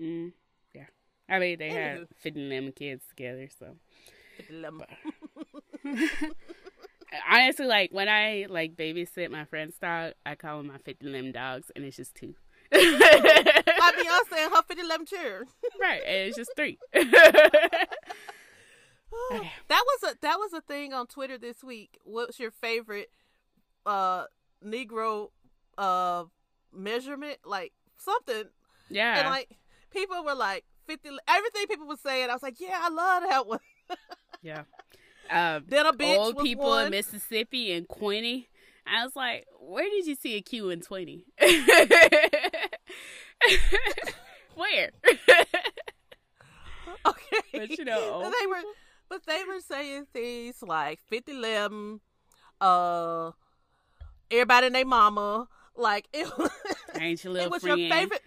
Mm, 0.00 0.32
yeah. 0.74 0.86
I 1.28 1.38
mean, 1.38 1.58
they 1.58 1.70
had 1.70 1.98
Anywho. 2.00 2.06
fitting 2.16 2.48
them 2.48 2.72
kids 2.72 3.04
together, 3.08 3.48
so. 3.58 3.76
Lemon. 4.50 4.86
Honestly, 7.28 7.66
like 7.66 7.90
when 7.92 8.08
I 8.08 8.46
like 8.48 8.76
babysit 8.76 9.30
my 9.30 9.44
friend's 9.44 9.76
dog, 9.76 10.12
I 10.24 10.34
call 10.36 10.58
them 10.58 10.68
my 10.68 10.78
fifty 10.78 11.06
limb 11.08 11.32
dogs, 11.32 11.70
and 11.74 11.84
it's 11.84 11.96
just 11.96 12.14
two. 12.14 12.34
Like 12.72 13.96
Beyonce 13.96 14.44
and 14.44 14.52
her 14.54 14.62
50 14.68 14.82
lemon 14.84 15.06
chair. 15.06 15.44
right, 15.80 16.02
and 16.06 16.28
it's 16.28 16.36
just 16.36 16.50
three. 16.54 16.78
That 16.92 17.88
was 19.84 20.12
a 20.12 20.16
that 20.22 20.36
was 20.38 20.52
a 20.52 20.60
thing 20.60 20.92
on 20.92 21.06
Twitter 21.06 21.38
this 21.38 21.62
week. 21.64 21.98
What's 22.04 22.38
your 22.38 22.50
favorite 22.50 23.10
uh 23.86 24.24
Negro 24.64 25.30
uh 25.78 26.24
measurement? 26.72 27.38
Like 27.44 27.72
something. 27.96 28.44
yeah, 28.88 29.20
And 29.20 29.28
like 29.30 29.50
people 29.90 30.24
were 30.24 30.34
like 30.34 30.64
fifty 30.86 31.10
everything 31.28 31.66
people 31.68 31.86
were 31.86 31.96
saying, 31.96 32.30
I 32.30 32.32
was 32.34 32.42
like, 32.42 32.60
Yeah, 32.60 32.78
I 32.80 32.88
love 32.88 33.22
that 33.28 33.46
one. 33.46 33.58
yeah. 34.42 34.62
Um, 35.30 35.64
Then 35.68 35.86
a 35.86 35.92
bitch 35.92 36.16
old 36.18 36.38
people 36.38 36.66
one. 36.70 36.86
in 36.86 36.90
Mississippi 36.90 37.72
and 37.72 37.86
Quinny. 37.86 38.48
I 38.86 39.04
was 39.04 39.14
like, 39.14 39.46
where 39.60 39.88
did 39.88 40.06
you 40.06 40.16
see 40.16 40.34
a 40.36 40.40
Q 40.40 40.70
in 40.70 40.80
twenty? 40.80 41.26
where? 44.54 44.90
Okay. 47.06 47.36
But, 47.54 47.70
you 47.78 47.84
know, 47.86 48.20
But 48.22 48.34
they 48.38 48.46
were 48.46 48.62
but 49.08 49.24
they 49.26 49.42
were 49.48 49.60
saying 49.60 50.06
things 50.12 50.62
like 50.62 51.00
fifty 51.08 51.32
lemon, 51.32 52.00
uh 52.60 53.30
everybody 54.30 54.66
and 54.66 54.74
their 54.74 54.84
mama. 54.84 55.48
Like 55.74 56.08
it, 56.12 56.28
Ain't 57.00 57.24
your 57.24 57.38
it 57.38 57.50
was 57.50 57.62
friend? 57.62 57.80
your 57.80 57.88
favorite 57.90 58.20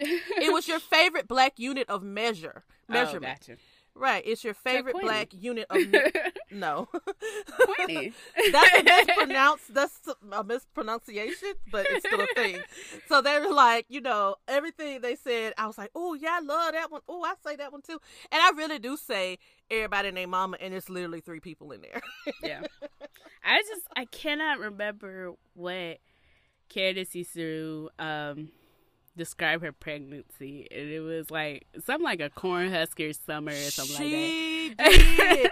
it 0.00 0.52
was 0.52 0.66
your 0.68 0.78
favorite 0.96 1.28
black 1.28 1.58
unit 1.58 1.88
of 1.88 2.02
measure 2.02 2.64
measurement. 2.88 3.38
Oh, 3.42 3.46
gotcha. 3.46 3.60
Right. 3.94 4.22
It's 4.24 4.44
your 4.44 4.54
favorite 4.54 4.92
Quinny. 4.94 5.08
black 5.08 5.28
unit 5.34 5.66
of 5.68 5.76
me- 5.76 6.00
no. 6.52 6.88
That's 7.86 8.72
a 8.78 8.82
mispronounced. 8.84 9.74
That's 9.74 10.00
a 10.32 10.44
mispronunciation, 10.44 11.54
but 11.70 11.86
it's 11.90 12.06
still 12.06 12.20
a 12.20 12.26
thing. 12.34 12.60
So 13.08 13.20
they 13.20 13.38
were 13.40 13.52
like, 13.52 13.86
you 13.88 14.00
know, 14.00 14.36
everything 14.48 15.00
they 15.00 15.16
said. 15.16 15.54
I 15.58 15.66
was 15.66 15.76
like, 15.76 15.90
oh 15.94 16.14
yeah, 16.14 16.38
I 16.38 16.40
love 16.40 16.72
that 16.72 16.90
one. 16.90 17.00
Oh, 17.08 17.22
I 17.24 17.34
say 17.44 17.56
that 17.56 17.72
one 17.72 17.82
too. 17.82 17.98
And 18.30 18.40
I 18.40 18.50
really 18.56 18.78
do 18.78 18.96
say 18.96 19.38
everybody 19.70 20.08
and 20.08 20.16
their 20.16 20.28
mama, 20.28 20.56
and 20.60 20.72
it's 20.72 20.88
literally 20.88 21.20
three 21.20 21.40
people 21.40 21.72
in 21.72 21.80
there. 21.82 22.00
yeah. 22.42 22.62
I 23.44 23.60
just 23.68 23.82
I 23.96 24.04
cannot 24.06 24.60
remember 24.60 25.32
what 25.54 25.98
Candace 26.68 27.16
to 27.34 27.90
um 27.98 28.50
describe 29.20 29.62
her 29.62 29.72
pregnancy 29.72 30.66
and 30.70 30.88
it 30.90 31.00
was 31.00 31.30
like 31.30 31.66
something 31.84 32.04
like 32.04 32.20
a 32.20 32.30
corn 32.30 32.72
husker 32.72 33.12
summer 33.12 33.52
or 33.52 33.70
something 33.70 33.96
she 33.96 34.68
like 34.70 34.78
that. 34.78 34.90
did. 35.36 35.50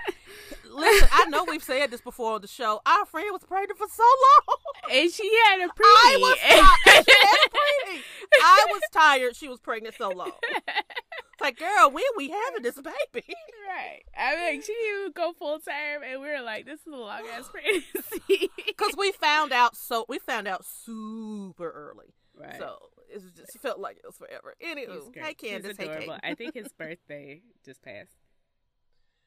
Listen, 0.70 1.08
I 1.12 1.24
know 1.26 1.44
we've 1.44 1.62
said 1.62 1.90
this 1.90 2.00
before 2.00 2.34
on 2.34 2.40
the 2.40 2.46
show. 2.46 2.80
Our 2.86 3.04
friend 3.06 3.28
was 3.32 3.42
pregnant 3.42 3.78
for 3.78 3.86
so 3.88 4.02
long. 4.02 4.58
And 4.90 5.10
she 5.12 5.28
had 5.46 5.60
a 5.60 5.68
preemie. 5.68 5.74
I 5.84 6.18
was 6.20 6.38
tired. 6.40 7.04
She 7.04 7.12
had 7.20 7.38
a 7.44 7.50
preemie. 7.50 8.02
I 8.42 8.66
was 8.70 8.80
tired. 8.92 9.36
She 9.36 9.48
was 9.48 9.60
pregnant 9.60 9.94
so 9.98 10.08
long. 10.10 10.32
It's 10.56 11.40
like, 11.40 11.58
girl, 11.58 11.90
when 11.90 12.04
we 12.16 12.28
having 12.30 12.62
this 12.62 12.76
baby? 12.76 13.26
right. 13.68 14.02
I 14.16 14.34
mean 14.52 14.62
she 14.62 14.74
would 15.04 15.14
go 15.14 15.32
full 15.32 15.58
term 15.58 16.02
and 16.04 16.20
we 16.20 16.28
were 16.28 16.40
like, 16.42 16.64
This 16.66 16.80
is 16.80 16.86
a 16.92 16.96
long 16.96 17.22
ass 17.36 17.48
pregnancy. 17.52 18.50
Because 18.66 18.94
we 18.96 19.12
found 19.12 19.52
out 19.52 19.76
so 19.76 20.04
we 20.08 20.18
found 20.18 20.46
out 20.48 20.64
super 20.64 21.70
early. 21.70 22.14
right. 22.38 22.56
So 22.58 22.78
it 23.10 23.22
just 23.36 23.58
felt 23.60 23.78
like 23.80 23.96
it 23.98 24.04
was 24.06 24.16
forever. 24.16 24.54
He's 24.58 24.74
Anywho, 24.76 25.14
hey 25.16 25.34
Candace, 25.34 25.76
He's 25.76 25.76
hey 25.78 25.84
adorable. 25.92 26.18
Kate. 26.22 26.30
I 26.30 26.34
think 26.34 26.54
his 26.54 26.68
birthday 26.78 27.42
just 27.64 27.82
passed. 27.82 28.16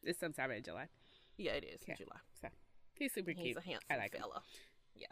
It's 0.04 0.20
sometime 0.20 0.52
in 0.52 0.64
July. 0.64 0.88
yeah, 1.38 1.52
it 1.54 1.64
is 1.64 1.82
Okay. 1.84 1.96
July. 1.98 2.18
So 2.42 2.48
he's 2.94 3.14
super 3.14 3.32
He's 3.32 3.44
cute. 3.44 3.58
a 3.58 3.62
handsome 3.62 3.88
I 3.90 3.98
like 3.98 4.14
him. 4.14 4.22
fella. 4.22 4.42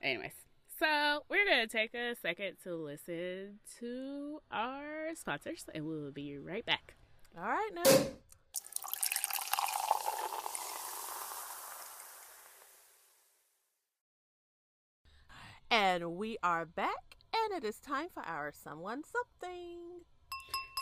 Anyways, 0.03 0.32
so 0.80 1.24
we're 1.30 1.45
gonna 1.45 1.67
take 1.67 1.93
a 1.93 2.15
second 2.22 2.57
to 2.63 2.76
listen 2.76 3.59
to 3.80 4.39
our 4.51 5.09
sponsors, 5.15 5.65
and 5.74 5.86
we'll 5.86 6.11
be 6.11 6.38
right 6.38 6.65
back. 6.65 6.95
All 7.38 7.43
right 7.43 7.72
now. 7.74 7.84
And 15.72 16.15
we 16.17 16.38
are 16.43 16.65
back, 16.65 17.09
and 17.49 17.63
it 17.63 17.67
is 17.67 17.79
time 17.79 18.07
for 18.13 18.23
our 18.23 18.51
someone 18.51 19.03
something. 19.03 19.79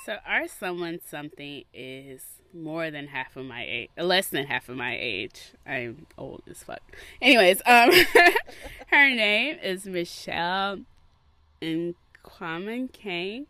So 0.05 0.17
our 0.25 0.47
someone 0.47 0.99
something 1.05 1.63
is 1.73 2.23
more 2.53 2.89
than 2.91 3.07
half 3.07 3.35
of 3.35 3.45
my 3.45 3.65
age, 3.67 3.89
less 3.97 4.27
than 4.27 4.45
half 4.45 4.69
of 4.69 4.77
my 4.77 4.97
age. 4.97 5.53
I'm 5.65 6.07
old 6.17 6.43
as 6.49 6.63
fuck. 6.63 6.81
Anyways, 7.21 7.61
um, 7.65 7.91
her 8.87 9.09
name 9.09 9.57
is 9.61 9.85
Michelle 9.85 10.79
Nkamankeng, 11.61 13.47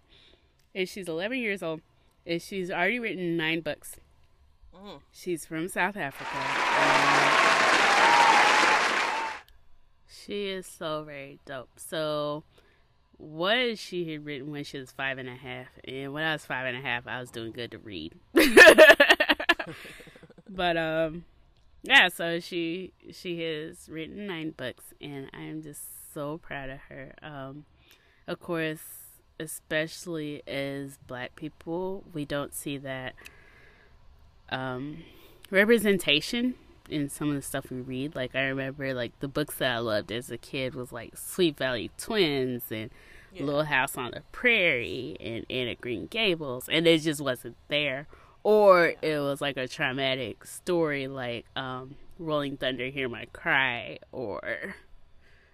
and 0.73 0.89
she's 0.89 1.07
11 1.07 1.37
years 1.37 1.61
old, 1.61 1.81
and 2.25 2.41
she's 2.41 2.71
already 2.71 2.99
written 2.99 3.37
nine 3.37 3.61
books. 3.61 3.97
She's 5.11 5.45
from 5.45 5.67
South 5.67 5.97
Africa. 5.97 6.27
she 10.07 10.45
is 10.49 10.65
so 10.65 11.03
very 11.03 11.39
dope. 11.45 11.69
So, 11.77 12.43
what 13.17 13.77
she 13.79 14.11
had 14.11 14.25
written 14.25 14.51
when 14.51 14.63
she 14.63 14.77
was 14.77 14.91
five 14.91 15.17
and 15.17 15.27
a 15.27 15.35
half, 15.35 15.67
and 15.83 16.13
when 16.13 16.23
I 16.23 16.33
was 16.33 16.45
five 16.45 16.65
and 16.65 16.77
a 16.77 16.81
half, 16.81 17.07
I 17.07 17.19
was 17.19 17.31
doing 17.31 17.51
good 17.51 17.71
to 17.71 17.77
read. 17.79 18.13
but 20.49 20.77
um, 20.77 21.25
yeah. 21.83 22.09
So 22.09 22.39
she 22.39 22.93
she 23.11 23.41
has 23.41 23.89
written 23.89 24.27
nine 24.27 24.51
books, 24.51 24.93
and 25.01 25.29
I 25.33 25.41
am 25.41 25.61
just 25.63 26.13
so 26.13 26.37
proud 26.37 26.69
of 26.69 26.79
her. 26.89 27.13
Um, 27.23 27.65
of 28.27 28.39
course, 28.39 28.81
especially 29.39 30.43
as 30.47 30.97
Black 31.07 31.35
people, 31.35 32.03
we 32.13 32.25
don't 32.25 32.53
see 32.53 32.77
that 32.77 33.15
um 34.49 35.03
representation 35.51 36.55
in 36.89 37.09
some 37.09 37.29
of 37.29 37.35
the 37.35 37.41
stuff 37.41 37.69
we 37.71 37.81
read. 37.81 38.15
Like 38.15 38.35
I 38.35 38.43
remember 38.43 38.93
like 38.93 39.19
the 39.19 39.27
books 39.27 39.55
that 39.55 39.71
I 39.75 39.79
loved 39.79 40.11
as 40.11 40.29
a 40.31 40.37
kid 40.37 40.75
was 40.75 40.91
like 40.91 41.17
Sweet 41.17 41.57
Valley 41.57 41.91
Twins 41.97 42.63
and 42.71 42.89
Yeah. 43.33 43.43
Little 43.43 43.63
House 43.63 43.97
on 43.97 44.11
the 44.11 44.21
Prairie 44.31 45.17
and 45.19 45.45
Anne 45.49 45.67
at 45.67 45.81
Green 45.81 46.07
Gables 46.07 46.67
and 46.69 46.87
it 46.87 47.01
just 47.01 47.21
wasn't 47.21 47.57
there. 47.67 48.07
Or 48.43 48.93
it 49.01 49.19
was 49.19 49.41
like 49.41 49.57
a 49.57 49.67
traumatic 49.67 50.45
story 50.45 51.07
like 51.07 51.45
um 51.55 51.95
Rolling 52.19 52.57
Thunder 52.57 52.87
Hear 52.87 53.09
My 53.09 53.25
Cry 53.33 53.99
or 54.11 54.75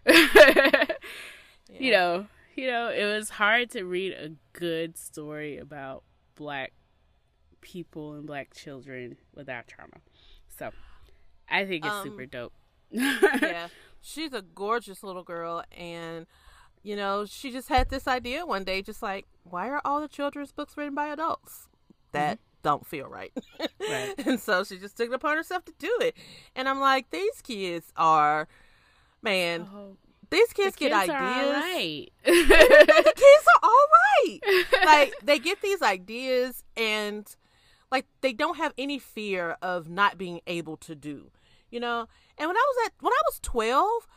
you 0.07 1.91
know, 1.91 2.27
you 2.55 2.67
know, 2.67 2.89
it 2.89 3.05
was 3.05 3.29
hard 3.31 3.69
to 3.71 3.83
read 3.83 4.13
a 4.13 4.31
good 4.57 4.97
story 4.97 5.57
about 5.57 6.03
black 6.35 6.73
people 7.61 8.13
and 8.13 8.25
black 8.27 8.53
children 8.53 9.17
without 9.33 9.67
trauma. 9.67 9.97
So 10.57 10.71
I 11.49 11.65
think 11.65 11.85
it's 11.85 11.93
Um, 11.93 12.03
super 12.03 12.25
dope. 12.25 12.53
yeah, 12.91 13.67
she's 14.01 14.33
a 14.33 14.41
gorgeous 14.41 15.03
little 15.03 15.23
girl, 15.23 15.63
and 15.77 16.25
you 16.81 16.95
know, 16.95 17.25
she 17.25 17.49
just 17.51 17.69
had 17.69 17.89
this 17.89 18.07
idea 18.07 18.45
one 18.45 18.63
day, 18.65 18.81
just 18.81 19.01
like, 19.01 19.25
why 19.43 19.69
are 19.69 19.81
all 19.85 20.01
the 20.01 20.07
children's 20.09 20.51
books 20.51 20.75
written 20.75 20.93
by 20.93 21.07
adults? 21.07 21.67
That 22.11 22.39
don't 22.61 22.85
feel 22.85 23.07
right. 23.07 23.31
Right. 23.79 24.13
and 24.25 24.39
so 24.39 24.63
she 24.63 24.77
just 24.77 24.97
took 24.97 25.07
it 25.07 25.13
upon 25.13 25.37
herself 25.37 25.63
to 25.65 25.73
do 25.79 25.97
it. 26.01 26.15
And 26.55 26.67
I'm 26.69 26.79
like, 26.79 27.09
these 27.09 27.41
kids 27.41 27.91
are, 27.95 28.47
man, 29.21 29.67
Oh, 29.73 29.97
these 30.29 30.49
the 30.49 30.53
kids, 30.55 30.75
kids 30.75 30.91
get 30.91 30.91
are 30.91 31.23
ideas. 31.23 31.55
all 31.55 31.61
right. 31.61 32.09
the 32.25 33.13
kids 33.15 33.45
are 33.55 33.69
all 33.69 33.87
right. 34.27 34.65
like 34.85 35.13
they 35.23 35.39
get 35.39 35.61
these 35.61 35.81
ideas 35.81 36.63
and 36.75 37.33
like 37.93 38.07
they 38.21 38.33
don't 38.33 38.57
have 38.57 38.73
any 38.75 38.97
fear 38.97 39.55
of 39.61 39.87
not 39.87 40.17
being 40.17 40.41
able 40.47 40.75
to 40.77 40.95
do. 40.95 41.29
You 41.69 41.79
know? 41.79 42.07
And 42.39 42.47
when 42.47 42.57
I 42.57 42.65
was 42.67 42.87
at 42.87 42.93
when 42.99 43.13
I 43.13 43.21
was 43.27 43.39
12, 43.43 44.07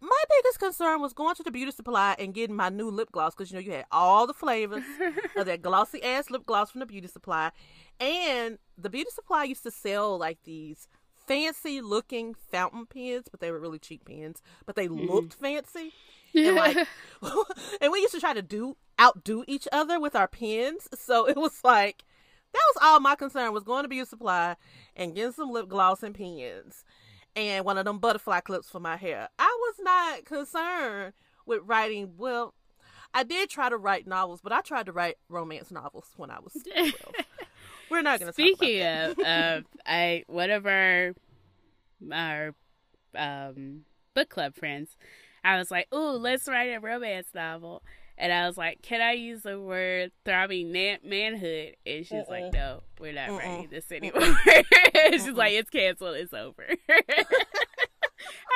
my 0.00 0.22
biggest 0.36 0.58
concern 0.58 1.00
was 1.00 1.12
going 1.12 1.36
to 1.36 1.44
the 1.44 1.52
beauty 1.52 1.70
supply 1.70 2.16
and 2.18 2.34
getting 2.34 2.56
my 2.56 2.70
new 2.70 2.90
lip 2.90 3.12
gloss 3.12 3.34
because 3.34 3.50
you 3.50 3.54
know 3.54 3.60
you 3.60 3.70
had 3.70 3.86
all 3.92 4.26
the 4.26 4.34
flavors 4.34 4.82
of 5.36 5.46
that 5.46 5.62
glossy 5.62 6.02
ass 6.02 6.28
lip 6.28 6.44
gloss 6.44 6.72
from 6.72 6.80
the 6.80 6.86
beauty 6.86 7.06
supply. 7.06 7.52
And 8.00 8.58
the 8.76 8.90
beauty 8.90 9.10
supply 9.10 9.44
used 9.44 9.62
to 9.62 9.70
sell 9.70 10.18
like 10.18 10.38
these 10.42 10.88
fancy 11.28 11.80
looking 11.80 12.34
fountain 12.34 12.86
pens, 12.86 13.26
but 13.30 13.38
they 13.38 13.52
were 13.52 13.60
really 13.60 13.78
cheap 13.78 14.04
pens, 14.06 14.42
but 14.66 14.74
they 14.74 14.88
mm-hmm. 14.88 15.08
looked 15.08 15.34
fancy. 15.34 15.92
And 16.34 16.56
like 16.56 16.76
and 17.80 17.92
we 17.92 18.00
used 18.00 18.14
to 18.14 18.20
try 18.20 18.34
to 18.34 18.42
do 18.42 18.76
outdo 19.00 19.44
each 19.46 19.68
other 19.70 20.00
with 20.00 20.16
our 20.16 20.26
pens. 20.26 20.88
So 20.98 21.28
it 21.28 21.36
was 21.36 21.60
like 21.62 22.02
that 22.52 22.62
was 22.74 22.82
all 22.82 23.00
my 23.00 23.14
concern 23.14 23.52
was 23.52 23.64
going 23.64 23.84
to 23.84 23.88
beauty 23.88 24.08
supply 24.08 24.56
and 24.96 25.14
getting 25.14 25.32
some 25.32 25.50
lip 25.50 25.68
gloss 25.68 26.02
and 26.02 26.14
pens 26.14 26.84
and 27.36 27.64
one 27.64 27.78
of 27.78 27.84
them 27.84 27.98
butterfly 27.98 28.40
clips 28.40 28.68
for 28.68 28.80
my 28.80 28.96
hair. 28.96 29.28
I 29.38 29.56
was 29.60 29.74
not 29.80 30.24
concerned 30.24 31.12
with 31.46 31.60
writing 31.64 32.14
well 32.16 32.54
I 33.12 33.24
did 33.24 33.50
try 33.50 33.68
to 33.68 33.76
write 33.76 34.06
novels, 34.06 34.40
but 34.42 34.52
I 34.52 34.60
tried 34.60 34.86
to 34.86 34.92
write 34.92 35.16
romance 35.28 35.70
novels 35.70 36.06
when 36.16 36.30
I 36.30 36.38
was 36.38 36.52
12. 36.72 36.92
We're 37.90 38.02
not 38.02 38.20
going 38.20 38.28
to 38.28 38.32
Speaking 38.32 38.82
of, 38.82 39.18
of 39.18 39.64
I 39.86 40.24
one 40.28 40.50
of 40.50 40.66
our 40.66 41.14
our 42.12 42.54
um, 43.16 43.82
book 44.14 44.28
club 44.28 44.54
friends, 44.54 44.96
I 45.42 45.58
was 45.58 45.72
like, 45.72 45.92
"Ooh, 45.92 46.16
let's 46.16 46.46
write 46.46 46.70
a 46.70 46.78
romance 46.78 47.28
novel." 47.34 47.82
And 48.20 48.32
I 48.34 48.46
was 48.46 48.58
like, 48.58 48.82
"Can 48.82 49.00
I 49.00 49.12
use 49.12 49.42
the 49.42 49.58
word 49.58 50.12
throbbing 50.26 50.70
na- 50.72 50.98
manhood?" 51.02 51.76
And 51.86 52.06
she's 52.06 52.28
like, 52.28 52.52
"No, 52.52 52.82
we're 53.00 53.14
not 53.14 53.30
writing 53.30 53.68
this 53.70 53.90
anymore." 53.90 54.20
she's 55.10 55.26
like, 55.30 55.52
"It's 55.54 55.70
canceled. 55.70 56.16
It's 56.16 56.34
over." 56.34 56.62
I 56.68 56.74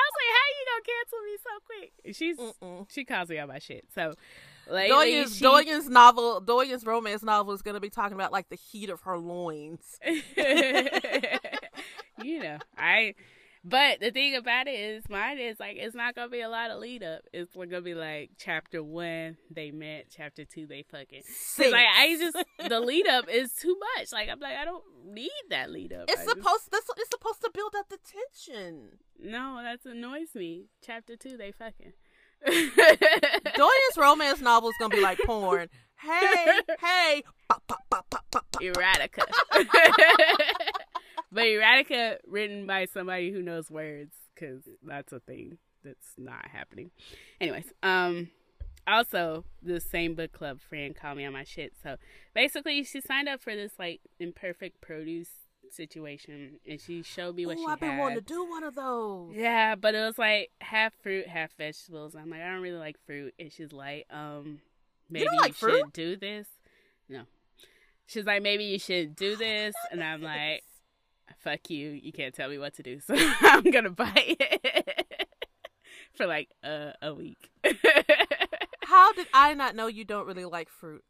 was 0.05 0.15
like, 0.21 0.31
"How 0.35 0.47
you 0.53 0.65
gonna 0.69 0.85
cancel 0.85 1.21
me 1.25 1.37
so 1.43 1.51
quick?" 1.65 1.93
And 2.05 2.15
She's 2.15 2.37
Mm-mm. 2.37 2.87
she 2.93 3.05
calls 3.07 3.31
me 3.31 3.39
on 3.39 3.49
my 3.49 3.59
shit. 3.59 3.87
So, 3.95 4.13
lately, 4.71 4.91
Doyen's, 4.91 5.37
she- 5.37 5.45
Doyen's 5.45 5.89
novel, 5.89 6.41
Doyen's 6.41 6.85
romance 6.85 7.23
novel 7.23 7.55
is 7.55 7.63
going 7.63 7.75
to 7.75 7.81
be 7.81 7.89
talking 7.91 8.15
about 8.15 8.33
like 8.33 8.51
the 8.51 8.57
heat 8.57 8.91
of 8.91 9.01
her 9.03 9.17
loins. 9.17 9.99
you 12.23 12.43
know, 12.43 12.59
I. 12.77 13.15
But 13.67 14.01
the 14.01 14.11
thing 14.11 14.35
about 14.37 14.67
it 14.67 14.79
is, 14.79 15.05
mine 15.09 15.39
is 15.39 15.59
like 15.59 15.77
it's 15.79 15.95
not 15.95 16.15
gonna 16.15 16.29
be 16.29 16.43
a 16.43 16.51
lot 16.51 16.71
of 16.71 16.81
lead 16.81 17.03
up. 17.03 17.23
It's 17.33 17.55
gonna 17.55 17.81
be 17.81 17.95
like 17.95 18.33
chapter 18.39 18.83
one 18.83 19.39
they 19.51 19.71
met, 19.71 20.07
chapter 20.15 20.45
two 20.45 20.67
they 20.67 20.85
fucking. 20.91 21.23
Six. 21.27 21.73
like 21.73 21.87
I 21.97 22.15
just 22.19 22.37
the 22.69 22.81
lead 22.81 23.07
up 23.07 23.25
is 23.29 23.53
too 23.55 23.75
much. 23.97 24.13
Like 24.13 24.29
I'm 24.29 24.39
like 24.39 24.57
I 24.59 24.67
don't 24.67 24.85
need 25.07 25.31
that 25.49 25.71
lead 25.71 25.95
up. 25.95 26.05
It's 26.09 26.21
I 26.21 26.25
just- 26.25 26.37
supposed 26.37 26.71
this 26.73 26.85
it's 26.99 27.11
supposed 27.11 27.41
to 27.41 27.51
build 27.55 27.75
up 27.79 27.89
the 27.89 27.99
tension. 28.05 28.99
no, 29.19 29.61
that 29.63 29.81
annoys 29.91 30.35
me. 30.35 30.67
Chapter 30.85 31.17
two 31.17 31.39
they 31.39 31.51
fucking. 31.53 31.95
Doyen's 32.47 33.97
romance 33.97 34.43
novel 34.43 34.69
is 34.69 34.75
gonna 34.79 34.95
be 34.95 35.01
like 35.01 35.19
porn. 35.25 35.69
Hey, 36.03 36.61
hey, 36.81 37.23
pop, 37.49 37.63
pop, 37.67 37.81
pop, 37.89 38.11
pop, 38.11 38.25
pop, 38.31 38.45
pop. 38.53 38.63
erotica. 38.63 39.23
but 41.35 41.43
erotica 41.43 42.17
written 42.27 42.67
by 42.67 42.87
somebody 42.87 43.33
who 43.33 43.43
knows 43.43 43.71
words 43.71 44.15
because 44.35 44.63
that's 44.83 45.13
a 45.13 45.21
thing 45.21 45.59
that's 45.85 46.15
not 46.17 46.47
happening. 46.51 46.91
Anyways, 47.41 47.73
um, 47.83 48.31
also 48.87 49.45
the 49.63 49.81
same 49.81 50.15
book 50.15 50.33
club 50.33 50.61
friend 50.61 50.95
called 50.95 51.17
me 51.17 51.25
on 51.25 51.33
my 51.33 51.45
shit. 51.45 51.73
So 51.83 51.97
basically, 52.35 52.85
she 52.85 53.01
signed 53.01 53.29
up 53.29 53.43
for 53.43 53.55
this 53.55 53.73
like 53.79 54.01
imperfect 54.19 54.81
produce 54.81 55.29
situation, 55.71 56.61
and 56.69 56.81
she 56.81 57.03
showed 57.03 57.35
me 57.35 57.47
what 57.47 57.57
Ooh, 57.57 57.61
she 57.61 57.67
I've 57.67 57.81
been 57.81 57.91
had. 57.91 57.99
wanting 57.99 58.19
to 58.19 58.25
do 58.25 58.49
one 58.49 58.63
of 58.63 58.75
those. 58.75 59.33
Yeah, 59.35 59.75
but 59.75 59.95
it 59.95 60.01
was 60.01 60.19
like 60.19 60.51
half 60.61 60.93
fruit, 61.03 61.27
half 61.27 61.51
vegetables. 61.57 62.15
I'm 62.15 62.31
like, 62.31 62.43
I 62.43 62.51
don't 62.53 62.63
really 62.63 62.79
like 62.79 62.97
fruit. 63.07 63.35
And 63.39 63.53
she's 63.53 63.73
like, 63.73 64.07
um, 64.11 64.61
maybe 65.11 65.27
you, 65.33 65.41
like 65.41 65.55
should 65.57 65.93
do 65.93 66.17
this. 66.17 66.47
No. 67.09 67.23
She's 68.07 68.25
like, 68.25 68.43
maybe 68.43 68.65
you 68.65 68.79
should 68.79 69.17
do 69.17 69.35
this. 69.37 69.75
And 69.91 70.03
I'm 70.05 70.23
like, 70.23 70.63
fuck 71.39 71.71
you. 71.71 71.91
You 71.91 72.13
can't 72.13 72.35
tell 72.35 72.49
me 72.49 72.59
what 72.59 72.75
to 72.75 72.83
do. 72.83 73.01
So 73.07 73.15
I'm 73.17 73.63
going 73.71 73.85
to 73.85 73.91
buy 73.91 74.13
it 74.17 75.27
for 76.15 76.27
like 76.27 76.51
uh, 76.63 76.93
a 77.03 77.13
week. 77.15 77.51
How 78.85 79.13
did 79.13 79.27
I 79.33 79.55
not 79.55 79.75
know 79.75 79.87
you 79.87 80.05
don't 80.05 80.27
really 80.27 80.45
like 80.45 80.69
fruit? 80.69 81.03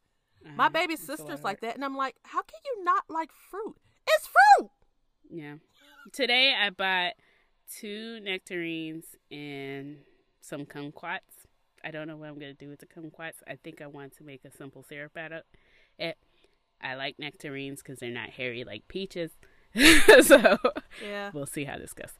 My 0.56 0.66
Um, 0.66 0.72
baby 0.72 0.96
sister's 0.96 1.42
like 1.42 1.60
that, 1.60 1.74
and 1.74 1.84
I'm 1.84 1.96
like, 1.96 2.16
how 2.22 2.42
can 2.42 2.60
you 2.66 2.84
not 2.84 3.04
like 3.08 3.30
fruit? 3.50 3.76
It's 4.06 4.28
fruit. 4.28 4.70
Yeah. 5.30 5.54
Today 6.12 6.54
I 6.54 6.68
bought 6.70 7.14
two 7.80 8.20
nectarines 8.20 9.06
and 9.30 9.96
some 10.42 10.66
kumquats. 10.66 11.46
I 11.82 11.90
don't 11.90 12.06
know 12.06 12.16
what 12.16 12.28
I'm 12.28 12.34
gonna 12.38 12.52
do 12.52 12.68
with 12.68 12.80
the 12.80 12.86
kumquats. 12.86 13.42
I 13.48 13.56
think 13.56 13.80
I 13.80 13.86
want 13.86 14.14
to 14.18 14.24
make 14.24 14.44
a 14.44 14.50
simple 14.50 14.82
syrup 14.82 15.16
out 15.16 15.32
of 15.32 15.42
it. 15.98 16.18
I 16.82 16.94
like 16.94 17.18
nectarines 17.18 17.82
because 17.82 17.98
they're 17.98 18.10
not 18.10 18.28
hairy 18.30 18.64
like 18.64 18.86
peaches. 18.86 19.30
so 20.22 20.58
Yeah. 21.02 21.30
we'll 21.32 21.46
see 21.46 21.64
how 21.64 21.78
this 21.78 21.92
goes. 21.92 22.12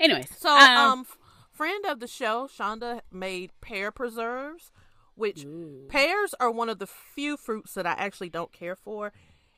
Anyways, 0.00 0.28
So, 0.36 0.50
um, 0.50 1.00
f- 1.08 1.18
friend 1.52 1.84
of 1.86 2.00
the 2.00 2.06
show, 2.08 2.48
Shonda 2.48 3.00
made 3.10 3.50
pear 3.60 3.90
preserves, 3.90 4.72
which 5.14 5.46
pears 5.88 6.34
are 6.40 6.50
one 6.50 6.68
of 6.68 6.78
the 6.78 6.86
few 6.86 7.36
fruits 7.36 7.74
that 7.74 7.86
I 7.86 7.92
actually 7.92 8.30
don't 8.30 8.52
care 8.52 8.74
for, 8.76 9.12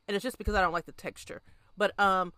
and 0.09 0.15
it's 0.17 0.23
just 0.23 0.39
because 0.39 0.55
I 0.55 0.61
don't 0.61 0.73
like 0.73 0.87
the 0.87 0.93
texture. 0.93 1.43
But 1.77 1.99
um, 1.99 2.33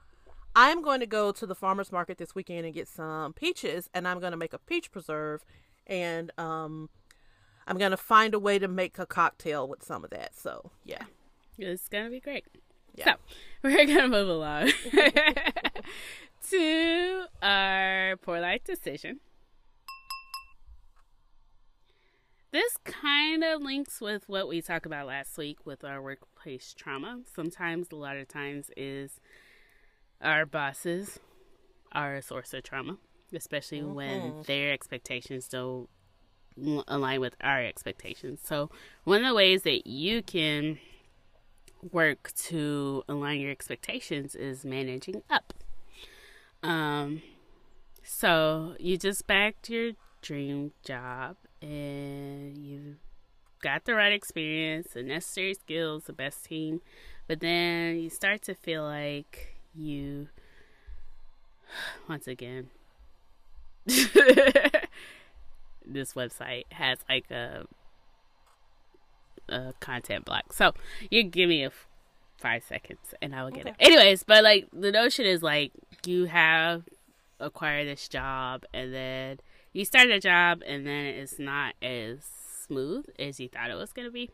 I'm 0.55 0.83
going 0.83 1.01
to 1.01 1.07
go 1.07 1.33
to 1.33 1.47
the 1.47 1.55
farmers 1.55 1.91
market 1.91 2.19
this 2.19 2.35
weekend 2.35 2.65
and 2.67 2.75
get 2.75 2.89
some 2.89 3.33
peaches, 3.33 3.89
and 3.95 4.07
I'm 4.07 4.21
going 4.21 4.33
to 4.33 4.37
make 4.37 4.53
a 4.53 4.59
peach 4.59 4.91
preserve, 4.93 5.45
and 5.87 6.31
um, 6.39 6.91
I'm 7.67 7.79
going 7.79 7.91
to 7.91 7.97
find 7.97 8.35
a 8.35 8.39
way 8.39 8.59
to 8.59 8.69
make 8.69 8.99
a 8.99 9.07
cocktail 9.07 9.67
with 9.67 9.83
some 9.83 10.05
of 10.05 10.11
that. 10.11 10.37
So, 10.37 10.71
yeah. 10.85 11.05
it's 11.59 11.89
gonna 11.89 12.11
be 12.11 12.21
great. 12.21 12.45
Yeah. 12.97 13.05
So 13.05 13.15
we're 13.63 13.87
gonna 13.87 14.09
move 14.09 14.29
along 14.29 14.73
to 16.51 17.25
our 17.43 18.17
poor 18.23 18.41
life 18.41 18.65
decision. 18.65 19.21
This 22.53 22.77
kind 22.85 23.45
of 23.45 23.61
links 23.61 24.01
with 24.01 24.29
what 24.29 24.49
we 24.49 24.63
talked 24.63 24.87
about 24.87 25.07
last 25.07 25.37
week 25.37 25.67
with 25.67 25.85
our 25.85 26.01
workplace 26.01 26.75
trauma. 26.75 27.21
Sometimes, 27.35 27.89
a 27.93 27.97
lot 27.97 28.17
of 28.17 28.29
times, 28.29 28.71
is 28.77 29.21
our 30.23 30.47
bosses 30.47 31.19
are 31.93 32.15
a 32.15 32.23
source 32.23 32.55
of 32.55 32.63
trauma, 32.63 32.97
especially 33.35 33.83
when 33.83 34.21
mm-hmm. 34.21 34.43
their 34.43 34.73
expectations 34.73 35.49
don't 35.49 35.89
align 36.89 37.21
with 37.21 37.35
our 37.43 37.63
expectations. 37.63 38.41
So, 38.43 38.71
one 39.05 39.23
of 39.23 39.29
the 39.29 39.35
ways 39.35 39.63
that 39.63 39.87
you 39.87 40.23
can 40.23 40.79
work 41.93 42.33
to 42.35 43.05
align 43.09 43.41
your 43.41 43.51
expectations 43.51 44.35
is 44.35 44.65
managing 44.65 45.23
up. 45.31 45.55
Um, 46.63 47.23
so 48.03 48.75
you 48.79 48.97
just 48.97 49.27
backed 49.27 49.71
your 49.71 49.93
dream 50.23 50.73
job 50.85 51.37
and 51.63 52.57
you 52.57 52.97
got 53.63 53.85
the 53.85 53.95
right 53.95 54.13
experience, 54.13 54.89
the 54.95 55.03
necessary 55.03 55.55
skills, 55.55 56.05
the 56.05 56.13
best 56.13 56.45
team, 56.45 56.81
but 57.27 57.41
then 57.41 57.99
you 57.99 58.11
start 58.11 58.43
to 58.43 58.55
feel 58.55 58.85
like 58.85 59.57
you, 59.75 60.29
once 62.09 62.27
again, 62.27 62.71
this 63.85 64.01
website 66.15 66.65
has 66.73 66.99
like 67.09 67.31
a 67.31 67.67
a 69.49 69.75
content 69.81 70.25
block. 70.25 70.53
So 70.53 70.73
you 71.11 71.23
give 71.23 71.49
me 71.49 71.63
a 71.63 71.69
f- 71.69 71.87
five 72.39 72.63
seconds 72.65 73.15
and 73.23 73.35
I 73.35 73.45
will 73.45 73.51
get 73.51 73.67
it. 73.67 73.75
Anyways, 73.79 74.25
but 74.25 74.45
like 74.45 74.69
the 74.73 74.93
notion 74.93 75.27
is 75.27 75.43
like 75.43 75.73
you 76.05 76.27
have 76.27 76.85
acquired 77.41 77.87
this 77.87 78.09
job 78.09 78.65
and 78.73 78.93
then 78.93 79.39
you 79.73 79.85
start 79.85 80.09
a 80.11 80.21
job 80.21 80.63
and 80.67 80.87
then 80.87 81.07
it's 81.07 81.39
not 81.39 81.75
as 81.83 82.21
smooth 82.67 83.07
as 83.19 83.39
you 83.41 83.49
thought 83.49 83.71
it 83.71 83.75
was 83.75 83.93
going 83.93 84.07
to 84.07 84.13
be. 84.13 84.31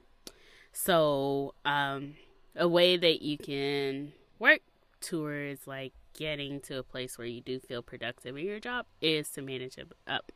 So, 0.73 1.55
um, 1.65 2.15
a 2.57 2.67
way 2.67 2.97
that 2.97 3.23
you 3.23 3.37
can 3.39 4.13
work 4.39 4.61
towards 5.01 5.67
like 5.67 5.93
getting 6.15 6.61
to 6.61 6.79
a 6.79 6.83
place 6.83 7.19
where 7.19 7.27
you 7.27 7.41
do 7.41 7.59
feel 7.59 7.83
productive 7.83 8.37
in 8.37 8.47
your 8.47 8.61
job 8.61 8.87
is 9.01 9.29
to 9.31 9.43
manage 9.43 9.77
it 9.79 9.93
up. 10.07 10.33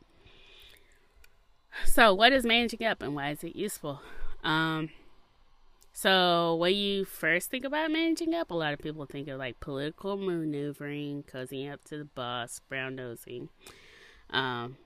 So, 1.85 2.13
what 2.13 2.33
is 2.33 2.45
managing 2.45 2.83
up 2.83 3.01
and 3.01 3.15
why 3.15 3.31
is 3.31 3.43
it 3.43 3.55
useful? 3.55 4.01
Um, 4.43 4.89
so 5.93 6.55
when 6.55 6.75
you 6.75 7.05
first 7.05 7.49
think 7.49 7.65
about 7.65 7.91
managing 7.91 8.33
up, 8.35 8.51
a 8.51 8.53
lot 8.53 8.73
of 8.73 8.79
people 8.79 9.05
think 9.05 9.27
of 9.27 9.39
like 9.39 9.59
political 9.59 10.15
maneuvering, 10.15 11.23
cozying 11.23 11.71
up 11.71 11.83
to 11.85 11.97
the 11.97 12.05
boss, 12.05 12.61
brown 12.69 12.95
nosing, 12.95 13.49
um, 14.29 14.77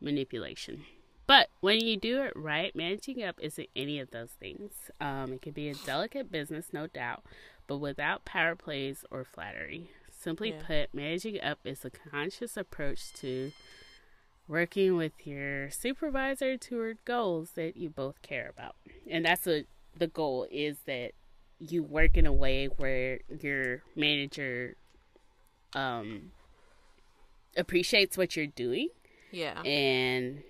manipulation. 0.00 0.84
But 1.26 1.48
when 1.60 1.80
you 1.80 1.96
do 1.96 2.22
it 2.22 2.32
right, 2.34 2.74
managing 2.74 3.22
up 3.22 3.36
isn't 3.40 3.68
any 3.74 3.98
of 3.98 4.10
those 4.10 4.32
things. 4.32 4.90
Um, 5.00 5.32
it 5.32 5.42
can 5.42 5.52
be 5.52 5.68
a 5.68 5.74
delicate 5.74 6.30
business, 6.30 6.68
no 6.72 6.86
doubt, 6.86 7.24
but 7.66 7.78
without 7.78 8.24
power 8.24 8.54
plays 8.54 9.04
or 9.10 9.24
flattery. 9.24 9.90
Simply 10.10 10.50
Yeah. 10.52 10.62
put, 10.66 10.94
managing 10.94 11.40
up 11.40 11.58
is 11.64 11.84
a 11.84 11.90
conscious 11.90 12.56
approach 12.56 13.12
to 13.14 13.52
working 14.46 14.96
with 14.96 15.12
your 15.26 15.70
supervisor 15.70 16.56
toward 16.56 16.98
goals 17.04 17.52
that 17.52 17.76
you 17.76 17.88
both 17.88 18.20
care 18.22 18.48
about. 18.48 18.76
And 19.08 19.24
that's 19.24 19.46
what 19.46 19.64
the 19.96 20.06
goal 20.06 20.46
is 20.50 20.78
that 20.86 21.12
you 21.58 21.82
work 21.82 22.16
in 22.16 22.26
a 22.26 22.32
way 22.32 22.66
where 22.66 23.20
your 23.40 23.82
manager 23.96 24.76
um 25.74 26.32
appreciates 27.56 28.18
what 28.18 28.36
you're 28.36 28.46
doing 28.46 28.88
Yeah. 29.30 29.60
and 29.62 30.42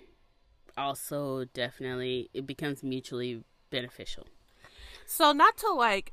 also 0.76 1.44
definitely 1.44 2.30
it 2.34 2.46
becomes 2.46 2.82
mutually 2.82 3.44
beneficial. 3.70 4.26
So 5.06 5.32
not 5.32 5.56
to 5.58 5.70
like 5.72 6.12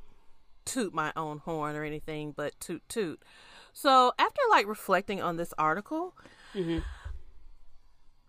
toot 0.64 0.92
my 0.94 1.12
own 1.16 1.38
horn 1.38 1.74
or 1.76 1.84
anything, 1.84 2.32
but 2.36 2.58
toot 2.60 2.82
toot. 2.88 3.20
So 3.72 4.12
after 4.18 4.40
like 4.50 4.66
reflecting 4.66 5.20
on 5.22 5.36
this 5.36 5.52
article, 5.58 6.14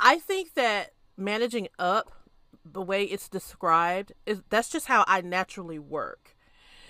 I 0.04 0.20
think 0.20 0.54
that 0.56 0.91
managing 1.18 1.70
up 1.80 2.12
the 2.66 2.82
way 2.82 3.04
it's 3.06 3.30
described 3.30 4.12
is 4.26 4.43
that's 4.49 4.70
just 4.70 4.88
how 4.88 5.06
I 5.08 5.22
naturally 5.22 5.80
work. 5.80 6.36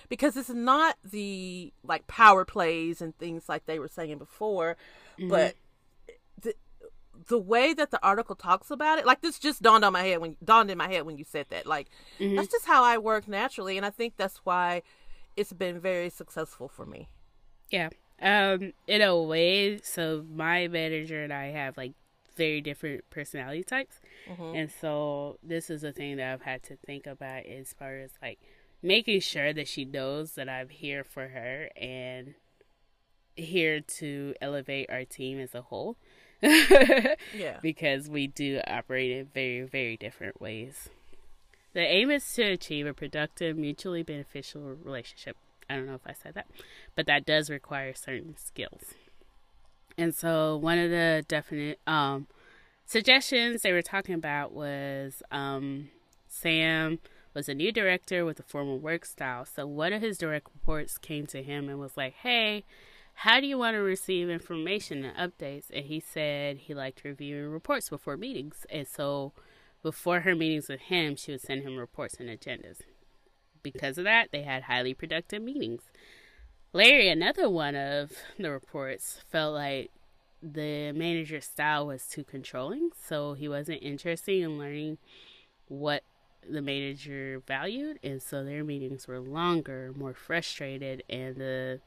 Because 0.10 0.36
it's 0.36 0.50
not 0.50 0.98
the 1.04 1.72
like 1.84 2.06
power 2.08 2.44
plays 2.44 3.02
and 3.02 3.18
things 3.18 3.48
like 3.48 3.66
they 3.66 3.80
were 3.80 3.88
saying 3.88 4.18
before, 4.18 4.76
but 5.30 5.56
the 6.42 6.56
the 7.28 7.40
way 7.40 7.74
that 7.74 7.90
the 7.92 8.04
article 8.06 8.36
talks 8.36 8.70
about 8.70 9.00
it, 9.00 9.06
like 9.06 9.22
this 9.22 9.40
just 9.40 9.62
dawned 9.62 9.86
on 9.86 9.94
my 9.94 10.04
head 10.04 10.20
when 10.20 10.36
dawned 10.44 10.70
in 10.70 10.78
my 10.78 10.90
head 10.90 11.04
when 11.04 11.18
you 11.18 11.24
said 11.24 11.46
that. 11.50 11.66
Like 11.66 11.88
that's 12.20 12.50
just 12.50 12.66
how 12.66 12.84
I 12.84 12.98
work 12.98 13.28
naturally, 13.28 13.78
and 13.78 13.86
I 13.86 13.90
think 13.92 14.18
that's 14.18 14.38
why 14.44 14.82
it's 15.36 15.54
been 15.54 15.80
very 15.80 16.10
successful 16.10 16.68
for 16.68 16.86
me. 16.86 17.08
Yeah. 17.70 17.90
Um, 18.22 18.74
in 18.88 19.02
a 19.02 19.20
way, 19.20 19.80
so 19.82 20.26
my 20.32 20.68
manager 20.68 21.24
and 21.24 21.34
I 21.34 21.48
have 21.48 21.76
like 21.78 21.94
very 22.36 22.62
different 22.62 23.10
personality 23.10 23.64
types. 23.64 24.00
Mm-hmm. 24.30 24.56
And 24.56 24.72
so 24.72 25.38
this 25.44 25.70
is 25.70 25.84
a 25.84 25.92
thing 25.92 26.18
that 26.18 26.34
I've 26.34 26.42
had 26.42 26.64
to 26.64 26.76
think 26.76 27.06
about 27.06 27.46
as 27.46 27.74
far 27.74 27.98
as 27.98 28.12
like 28.22 28.40
making 28.82 29.22
sure 29.22 29.54
that 29.54 29.68
she 29.68 29.86
knows 29.86 30.34
that 30.34 30.50
I'm 30.50 30.70
here 30.70 31.04
for 31.04 31.30
her 31.30 31.70
and 31.76 32.36
here 33.36 33.80
to 33.82 34.36
elevate 34.42 34.90
our 34.90 35.06
team 35.06 35.40
as 35.40 35.56
a 35.56 35.62
whole. 35.62 35.98
Yeah. 37.34 37.60
because 37.62 38.10
we 38.10 38.28
do 38.28 38.60
operate 38.68 39.12
in 39.12 39.28
very, 39.34 39.62
very 39.62 39.96
different 39.96 40.42
ways. 40.42 40.90
The 41.74 41.80
aim 41.80 42.12
is 42.12 42.32
to 42.34 42.44
achieve 42.44 42.86
a 42.86 42.94
productive, 42.94 43.58
mutually 43.58 44.04
beneficial 44.04 44.62
relationship. 44.84 45.38
I 45.70 45.76
don't 45.76 45.88
know 45.88 45.96
if 45.96 46.06
I 46.06 46.14
said 46.14 46.34
that, 46.36 46.48
but 46.96 47.06
that 47.08 47.26
does 47.26 47.50
require 47.50 47.94
certain 47.94 48.36
skills. 48.38 48.94
And 49.98 50.14
so, 50.14 50.58
one 50.58 50.80
of 50.80 50.90
the 50.90 51.24
definite 51.28 51.80
um, 51.86 52.28
suggestions 52.86 53.62
they 53.62 53.72
were 53.72 53.82
talking 53.82 54.16
about 54.16 54.52
was 54.54 55.22
um, 55.32 55.90
Sam 56.28 57.00
was 57.34 57.50
a 57.50 57.54
new 57.54 57.72
director 57.72 58.26
with 58.26 58.40
a 58.40 58.44
formal 58.44 58.80
work 58.80 59.06
style. 59.06 59.46
So, 59.46 59.66
one 59.66 59.94
of 59.94 60.02
his 60.02 60.18
direct 60.18 60.48
reports 60.54 60.98
came 60.98 61.26
to 61.28 61.44
him 61.44 61.70
and 61.70 61.80
was 61.80 61.98
like, 61.98 62.14
Hey, 62.14 62.64
how 63.16 63.40
do 63.40 63.48
you 63.48 63.58
want 63.58 63.76
to 63.76 63.82
receive 63.82 64.30
information 64.30 65.06
and 65.06 65.16
updates? 65.18 65.66
And 65.72 65.86
he 65.86 66.00
said 66.00 66.58
he 66.58 66.74
liked 66.74 67.04
reviewing 67.04 67.52
reports 67.52 67.90
before 67.90 68.18
meetings. 68.18 68.66
And 68.70 68.88
so, 68.88 69.32
before 69.82 70.22
her 70.22 70.36
meetings 70.36 70.70
with 70.70 70.82
him, 70.82 71.16
she 71.16 71.32
would 71.32 71.42
send 71.42 71.64
him 71.64 71.78
reports 71.78 72.16
and 72.20 72.30
agendas. 72.30 72.78
Because 73.62 73.98
of 73.98 74.04
that, 74.06 74.30
they 74.32 74.44
had 74.44 74.64
highly 74.64 74.94
productive 74.94 75.42
meetings. 75.42 75.84
Larry, 76.76 77.08
another 77.08 77.48
one 77.48 77.76
of 77.76 78.12
the 78.40 78.50
reports, 78.50 79.22
felt 79.30 79.54
like 79.54 79.92
the 80.42 80.92
manager's 80.92 81.46
style 81.46 81.86
was 81.86 82.08
too 82.08 82.24
controlling, 82.24 82.90
so 83.00 83.34
he 83.36 83.48
wasn't 83.48 83.84
interested 83.84 84.42
in 84.42 84.58
learning 84.58 84.98
what 85.68 86.02
the 86.50 86.64
manager 86.64 87.44
valued, 87.48 88.00
and 88.04 88.22
so 88.24 88.44
their 88.44 88.64
meetings 88.64 89.08
were 89.08 89.20
longer, 89.20 89.94
more 89.96 90.16
frustrated, 90.16 91.04
and 91.10 91.36
the 91.36 91.80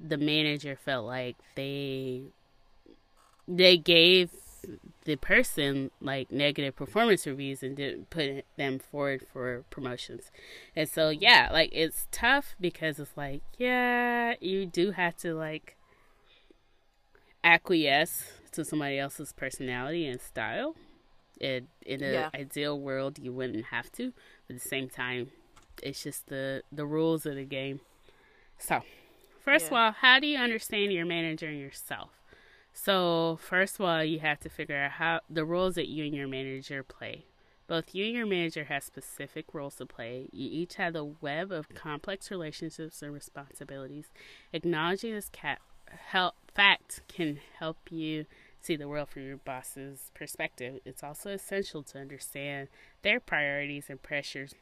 the 0.00 0.16
manager 0.16 0.74
felt 0.74 1.06
like 1.06 1.36
they 1.54 2.22
they 3.46 3.76
gave 3.76 4.30
the 5.04 5.16
person 5.16 5.90
like 6.00 6.30
negative 6.30 6.76
performance 6.76 7.26
reviews 7.26 7.62
and 7.62 7.76
didn't 7.76 8.10
put 8.10 8.44
them 8.56 8.78
forward 8.78 9.26
for 9.32 9.64
promotions. 9.70 10.30
And 10.76 10.88
so 10.88 11.10
yeah, 11.10 11.48
like 11.52 11.70
it's 11.72 12.06
tough 12.12 12.54
because 12.60 12.98
it's 12.98 13.16
like, 13.16 13.42
yeah, 13.58 14.34
you 14.40 14.66
do 14.66 14.92
have 14.92 15.16
to 15.18 15.34
like 15.34 15.76
acquiesce 17.44 18.24
to 18.52 18.64
somebody 18.64 18.98
else's 18.98 19.32
personality 19.32 20.06
and 20.06 20.20
style. 20.20 20.76
It, 21.40 21.64
in 21.84 22.02
an 22.02 22.12
Yeah. 22.12 22.30
ideal 22.34 22.78
world 22.78 23.18
you 23.18 23.32
wouldn't 23.32 23.66
have 23.66 23.90
to, 23.92 24.12
but 24.46 24.54
at 24.56 24.62
the 24.62 24.68
same 24.68 24.88
time 24.88 25.32
it's 25.82 26.02
just 26.04 26.26
the 26.28 26.62
the 26.70 26.86
rules 26.86 27.26
of 27.26 27.34
the 27.34 27.44
game. 27.44 27.80
So, 28.58 28.82
first 29.44 29.66
of 29.68 29.72
all, 29.72 29.92
how 29.92 30.20
do 30.20 30.26
you 30.28 30.38
understand 30.38 30.92
your 30.92 31.04
manager 31.06 31.48
and 31.48 31.58
yourself? 31.58 32.10
So, 32.72 33.38
first 33.40 33.76
of 33.76 33.82
all, 33.82 34.02
you 34.02 34.20
have 34.20 34.40
to 34.40 34.48
figure 34.48 34.76
out 34.76 34.92
how 34.92 35.20
the 35.28 35.44
roles 35.44 35.74
that 35.74 35.88
you 35.88 36.04
and 36.04 36.14
your 36.14 36.28
manager 36.28 36.82
play. 36.82 37.26
Both 37.68 37.94
you 37.94 38.04
and 38.06 38.14
your 38.14 38.26
manager 38.26 38.64
have 38.64 38.82
specific 38.82 39.46
roles 39.52 39.76
to 39.76 39.86
play. 39.86 40.28
You 40.32 40.48
each 40.50 40.74
have 40.74 40.96
a 40.96 41.04
web 41.04 41.52
of 41.52 41.74
complex 41.74 42.30
relationships 42.30 43.02
and 43.02 43.12
responsibilities. 43.12 44.06
Acknowledging 44.52 45.14
this 45.14 45.30
help 46.10 46.34
fact 46.54 47.02
can 47.08 47.40
help 47.58 47.78
you 47.90 48.26
see 48.60 48.76
the 48.76 48.88
world 48.88 49.08
from 49.08 49.26
your 49.26 49.36
boss's 49.36 50.10
perspective. 50.14 50.80
It's 50.84 51.02
also 51.02 51.30
essential 51.30 51.82
to 51.84 51.98
understand 51.98 52.68
their 53.02 53.20
priorities 53.20 53.86
and 53.88 54.02
pressures. 54.02 54.54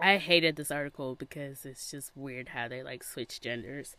I 0.00 0.16
hated 0.16 0.56
this 0.56 0.70
article 0.70 1.14
because 1.14 1.66
it's 1.66 1.90
just 1.90 2.12
weird 2.16 2.50
how 2.50 2.68
they 2.68 2.82
like 2.82 3.04
switch 3.04 3.40
genders. 3.40 3.96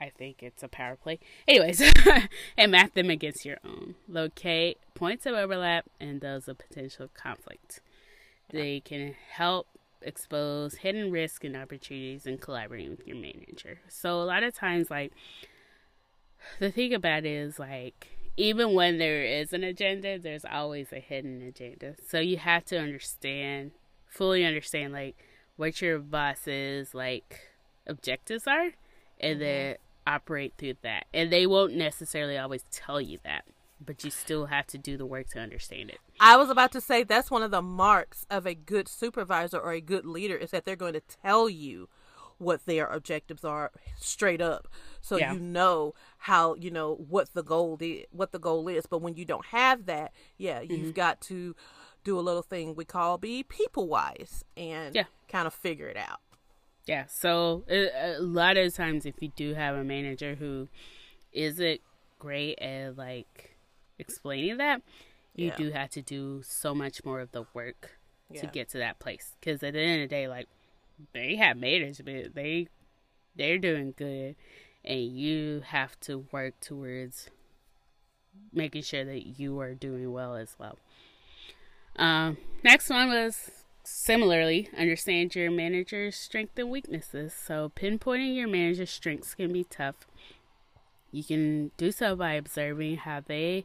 I 0.00 0.10
think 0.10 0.42
it's 0.42 0.62
a 0.62 0.68
power 0.68 0.96
play. 0.96 1.18
Anyways, 1.46 1.82
and 2.56 2.72
map 2.72 2.94
them 2.94 3.10
against 3.10 3.44
your 3.44 3.58
own. 3.64 3.96
Locate 4.08 4.78
points 4.94 5.26
of 5.26 5.34
overlap 5.34 5.86
and 6.00 6.20
those 6.20 6.48
of 6.48 6.58
potential 6.58 7.08
conflict. 7.12 7.80
They 8.50 8.80
can 8.80 9.14
help 9.32 9.66
expose 10.02 10.76
hidden 10.76 11.10
risks 11.10 11.44
and 11.44 11.56
opportunities 11.56 12.26
in 12.26 12.38
collaborating 12.38 12.90
with 12.90 13.06
your 13.06 13.16
manager. 13.16 13.80
So 13.88 14.20
a 14.20 14.24
lot 14.24 14.42
of 14.42 14.54
times, 14.54 14.90
like 14.90 15.12
the 16.58 16.70
thing 16.70 16.94
about 16.94 17.24
it 17.24 17.32
is 17.32 17.58
like 17.58 18.08
even 18.36 18.74
when 18.74 18.98
there 18.98 19.22
is 19.22 19.52
an 19.52 19.64
agenda, 19.64 20.18
there's 20.18 20.44
always 20.44 20.92
a 20.92 21.00
hidden 21.00 21.42
agenda. 21.42 21.96
So 22.08 22.20
you 22.20 22.38
have 22.38 22.64
to 22.66 22.78
understand, 22.78 23.72
fully 24.08 24.44
understand, 24.44 24.92
like 24.92 25.16
what 25.56 25.82
your 25.82 25.98
boss's 25.98 26.94
like 26.94 27.40
objectives 27.86 28.46
are, 28.46 28.70
and 29.20 29.34
mm-hmm. 29.34 29.40
then 29.40 29.76
operate 30.06 30.54
through 30.58 30.74
that. 30.82 31.06
And 31.14 31.32
they 31.32 31.46
won't 31.46 31.74
necessarily 31.74 32.36
always 32.38 32.64
tell 32.70 33.00
you 33.00 33.18
that, 33.24 33.44
but 33.84 34.04
you 34.04 34.10
still 34.10 34.46
have 34.46 34.66
to 34.68 34.78
do 34.78 34.96
the 34.96 35.06
work 35.06 35.28
to 35.30 35.40
understand 35.40 35.90
it. 35.90 35.98
I 36.18 36.36
was 36.36 36.50
about 36.50 36.72
to 36.72 36.80
say 36.80 37.02
that's 37.02 37.30
one 37.30 37.42
of 37.42 37.50
the 37.50 37.62
marks 37.62 38.26
of 38.30 38.46
a 38.46 38.54
good 38.54 38.88
supervisor 38.88 39.58
or 39.58 39.72
a 39.72 39.80
good 39.80 40.04
leader 40.06 40.36
is 40.36 40.50
that 40.50 40.64
they're 40.64 40.76
going 40.76 40.94
to 40.94 41.00
tell 41.22 41.48
you 41.48 41.88
what 42.38 42.64
their 42.64 42.86
objectives 42.86 43.44
are 43.44 43.70
straight 43.98 44.40
up 44.40 44.66
so 45.02 45.18
Yeah. 45.18 45.34
you 45.34 45.38
know 45.40 45.92
how 46.16 46.54
you 46.54 46.70
know 46.70 46.94
what 46.94 47.28
the 47.34 47.42
goal 47.42 47.76
is 47.82 48.06
what 48.12 48.32
the 48.32 48.38
goal 48.38 48.66
is 48.66 48.86
but 48.86 49.02
when 49.02 49.14
you 49.14 49.26
don't 49.26 49.44
have 49.46 49.84
that 49.84 50.10
yeah 50.38 50.60
Mm-hmm. 50.62 50.72
you've 50.74 50.94
got 50.94 51.20
to 51.22 51.54
do 52.02 52.18
a 52.18 52.22
little 52.22 52.40
thing 52.42 52.74
we 52.74 52.86
call 52.86 53.18
be 53.18 53.42
people 53.42 53.88
wise 53.88 54.42
and 54.56 54.94
Yeah. 54.94 55.04
kind 55.28 55.46
of 55.46 55.52
figure 55.52 55.86
it 55.86 55.98
out 55.98 56.20
Yeah, 56.90 57.04
so 57.06 57.62
a, 57.70 58.16
a 58.16 58.20
lot 58.20 58.56
of 58.56 58.74
times, 58.74 59.06
if 59.06 59.14
you 59.22 59.30
do 59.36 59.54
have 59.54 59.76
a 59.76 59.84
manager 59.84 60.34
who 60.34 60.66
isn't 61.32 61.80
great 62.18 62.58
at 62.58 62.96
like 62.96 63.56
explaining 64.00 64.56
that, 64.56 64.82
you 65.36 65.50
Yeah. 65.50 65.56
do 65.56 65.70
have 65.70 65.90
to 65.90 66.02
do 66.02 66.42
so 66.44 66.74
much 66.74 67.04
more 67.04 67.20
of 67.20 67.30
the 67.30 67.44
work 67.54 67.92
to 68.34 68.48
get 68.48 68.68
to 68.70 68.78
that 68.78 68.98
place. 68.98 69.36
Because 69.38 69.62
at 69.62 69.74
the 69.74 69.78
end 69.78 70.02
of 70.02 70.08
the 70.08 70.16
day, 70.16 70.26
like 70.26 70.48
they 71.12 71.36
have 71.36 71.56
management, 71.58 72.34
they 72.34 72.66
they're 73.36 73.58
doing 73.58 73.94
good, 73.96 74.34
and 74.84 75.00
you 75.16 75.62
have 75.66 75.98
to 76.00 76.26
work 76.32 76.58
towards 76.58 77.30
making 78.52 78.82
sure 78.82 79.04
that 79.04 79.38
you 79.38 79.60
are 79.60 79.74
doing 79.74 80.10
well 80.12 80.34
as 80.34 80.56
well. 80.58 80.76
Um, 81.94 82.36
next 82.64 82.90
one 82.90 83.10
was 83.10 83.59
similarly 83.84 84.68
understand 84.76 85.34
your 85.34 85.50
manager's 85.50 86.16
strengths 86.16 86.58
and 86.58 86.70
weaknesses. 86.70 87.34
So 87.34 87.72
pinpointing 87.74 88.36
your 88.36 88.48
manager's 88.48 88.90
strengths 88.90 89.34
can 89.34 89.52
be 89.52 89.64
tough. 89.64 90.06
You 91.10 91.24
can 91.24 91.72
do 91.76 91.90
so 91.90 92.14
by 92.14 92.32
observing 92.34 92.98
how 92.98 93.20
they 93.20 93.64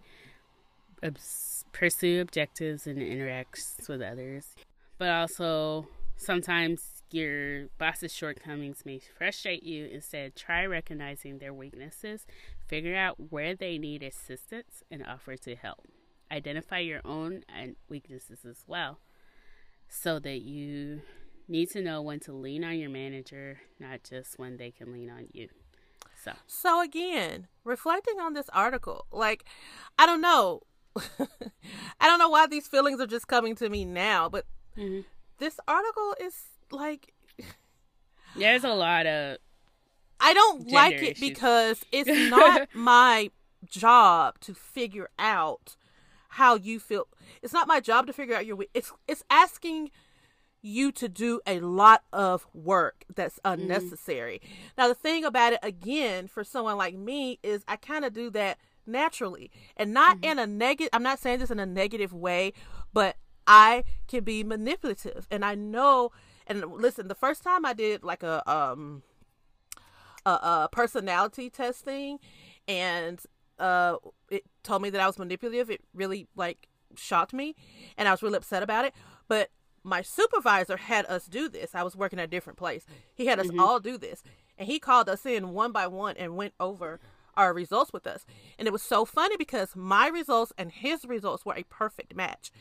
pursue 1.72 2.22
objectives 2.22 2.88
and 2.88 3.00
interacts 3.00 3.88
with 3.88 4.02
others. 4.02 4.56
But 4.98 5.10
also 5.10 5.88
sometimes 6.18 7.04
your 7.12 7.68
boss's 7.78 8.14
shortcomings 8.14 8.84
may 8.86 9.00
frustrate 9.00 9.64
you. 9.64 9.86
Instead, 9.86 10.36
try 10.36 10.66
recognizing 10.66 11.38
their 11.38 11.54
weaknesses, 11.54 12.26
figure 12.68 12.96
out 12.96 13.32
where 13.32 13.56
they 13.56 13.78
need 13.78 14.02
assistance, 14.02 14.84
and 14.90 15.06
offer 15.06 15.36
to 15.38 15.56
help. 15.56 15.88
Identify 16.32 16.80
your 16.80 17.02
own 17.06 17.44
weaknesses 17.88 18.40
as 18.44 18.64
well 18.66 19.00
so 19.90 20.20
that 20.20 20.42
you 20.42 21.02
need 21.48 21.70
to 21.72 21.82
know 21.82 22.02
when 22.02 22.20
to 22.22 22.34
lean 22.34 22.64
on 22.64 22.78
your 22.80 22.90
manager, 22.90 23.60
not 23.80 24.04
just 24.04 24.38
when 24.40 24.58
they 24.58 24.72
can 24.72 24.92
lean 24.92 25.10
on 25.10 25.28
you. 25.34 25.50
So, 26.24 26.34
So 26.48 26.82
again, 26.82 27.48
reflecting 27.64 28.20
on 28.20 28.34
this 28.34 28.50
article, 28.50 29.06
like 29.12 29.46
I 30.00 30.06
don't 30.06 30.22
know, 30.22 30.62
I 30.98 32.08
don't 32.08 32.20
know 32.20 32.30
why 32.30 32.48
these 32.48 32.68
feelings 32.68 33.00
are 33.00 33.08
just 33.08 33.28
coming 33.28 33.56
to 33.56 33.70
me 33.70 33.86
now, 33.86 34.30
but 34.30 34.46
Mhm. 34.78 35.06
this 35.38 35.60
article 35.68 36.16
is 36.20 36.44
like 36.72 37.14
there's 38.36 38.64
a 38.64 38.74
lot 38.74 39.06
of 39.06 39.38
I 40.20 40.34
don't 40.34 40.72
like 40.72 40.94
it 41.04 41.12
issues. 41.12 41.20
because 41.20 41.86
it's 41.92 42.10
not 42.30 42.68
my 42.74 43.30
job 43.66 44.40
to 44.42 44.54
figure 44.54 45.10
out 45.20 45.76
how 46.36 46.56
you 46.56 46.80
feel. 46.80 47.08
It's 47.42 47.54
not 47.54 47.68
my 47.68 47.80
job 47.80 48.08
to 48.08 48.14
figure 48.14 48.36
out 48.36 48.46
your. 48.46 48.56
we- 48.58 48.70
It's 48.74 48.92
it's 49.08 49.24
asking 49.30 49.92
you 50.62 50.92
to 50.92 51.08
do 51.08 51.40
a 51.46 51.60
lot 51.60 52.04
of 52.12 52.48
work 52.54 53.06
that's 53.16 53.40
unnecessary. 53.46 54.42
Now 54.78 54.88
the 54.88 54.96
thing 54.96 55.24
about 55.24 55.54
it 55.54 55.60
again 55.62 56.28
for 56.28 56.44
someone 56.44 56.78
like 56.78 56.96
me 56.96 57.40
is 57.44 57.64
I 57.68 57.76
kind 57.76 58.04
of 58.04 58.14
do 58.14 58.30
that 58.32 58.58
naturally 58.88 59.52
and 59.78 59.94
not 59.94 60.18
in 60.32 60.40
a 60.40 60.48
negative 60.48 60.90
I'm 60.94 61.04
not 61.04 61.20
saying 61.20 61.40
this 61.40 61.52
in 61.52 61.60
a 61.60 61.66
negative 61.68 62.14
way, 62.14 62.52
but 62.94 63.18
I 63.46 63.84
can 64.08 64.24
be 64.24 64.44
manipulative 64.44 65.28
and 65.30 65.46
I 65.46 65.54
know 65.56 66.12
and 66.48 66.64
listen, 66.66 67.08
the 67.10 67.16
first 67.16 67.44
time 67.44 67.64
I 67.66 67.74
did 67.74 68.04
like 68.04 68.24
a 68.24 68.42
um 68.52 69.04
a, 70.26 70.30
a 70.32 70.70
personality 70.72 71.50
testing 71.50 72.20
and 72.68 73.22
uh 73.60 73.96
told 74.66 74.82
me 74.82 74.90
that 74.90 75.02
I 75.02 75.08
was 75.08 75.18
manipulative. 75.18 75.70
It 75.70 75.82
really 75.94 76.28
like 76.36 76.68
shocked 76.96 77.34
me 77.34 77.56
and 77.98 78.08
I 78.08 78.12
was 78.12 78.22
really 78.22 78.38
upset 78.38 78.64
about 78.64 78.86
it. 78.86 78.94
But 79.28 79.50
my 79.84 80.02
supervisor 80.02 80.78
had 80.78 81.06
us 81.06 81.26
do 81.26 81.48
this. 81.48 81.76
I 81.76 81.84
was 81.84 81.96
working 81.96 82.20
at 82.20 82.26
a 82.26 82.28
different 82.28 82.58
place. 82.58 82.86
He 83.14 83.28
had 83.28 83.40
us 83.40 83.48
mm-hmm. 83.48 83.60
all 83.60 83.80
do 83.80 83.98
this. 83.98 84.24
And 84.58 84.68
he 84.68 84.80
called 84.80 85.08
us 85.08 85.26
in 85.26 85.50
one 85.50 85.72
by 85.72 85.88
one 85.88 86.18
and 86.18 86.36
went 86.36 86.54
over 86.60 87.00
our 87.36 87.54
results 87.54 87.94
with 87.94 88.08
us. 88.08 88.26
And 88.58 88.68
it 88.68 88.72
was 88.72 88.82
so 88.82 89.06
funny 89.06 89.38
because 89.38 89.76
my 89.76 90.08
results 90.08 90.54
and 90.58 90.72
his 90.72 91.06
results 91.06 91.46
were 91.46 91.56
a 91.56 91.64
perfect 91.64 92.16
match. 92.16 92.52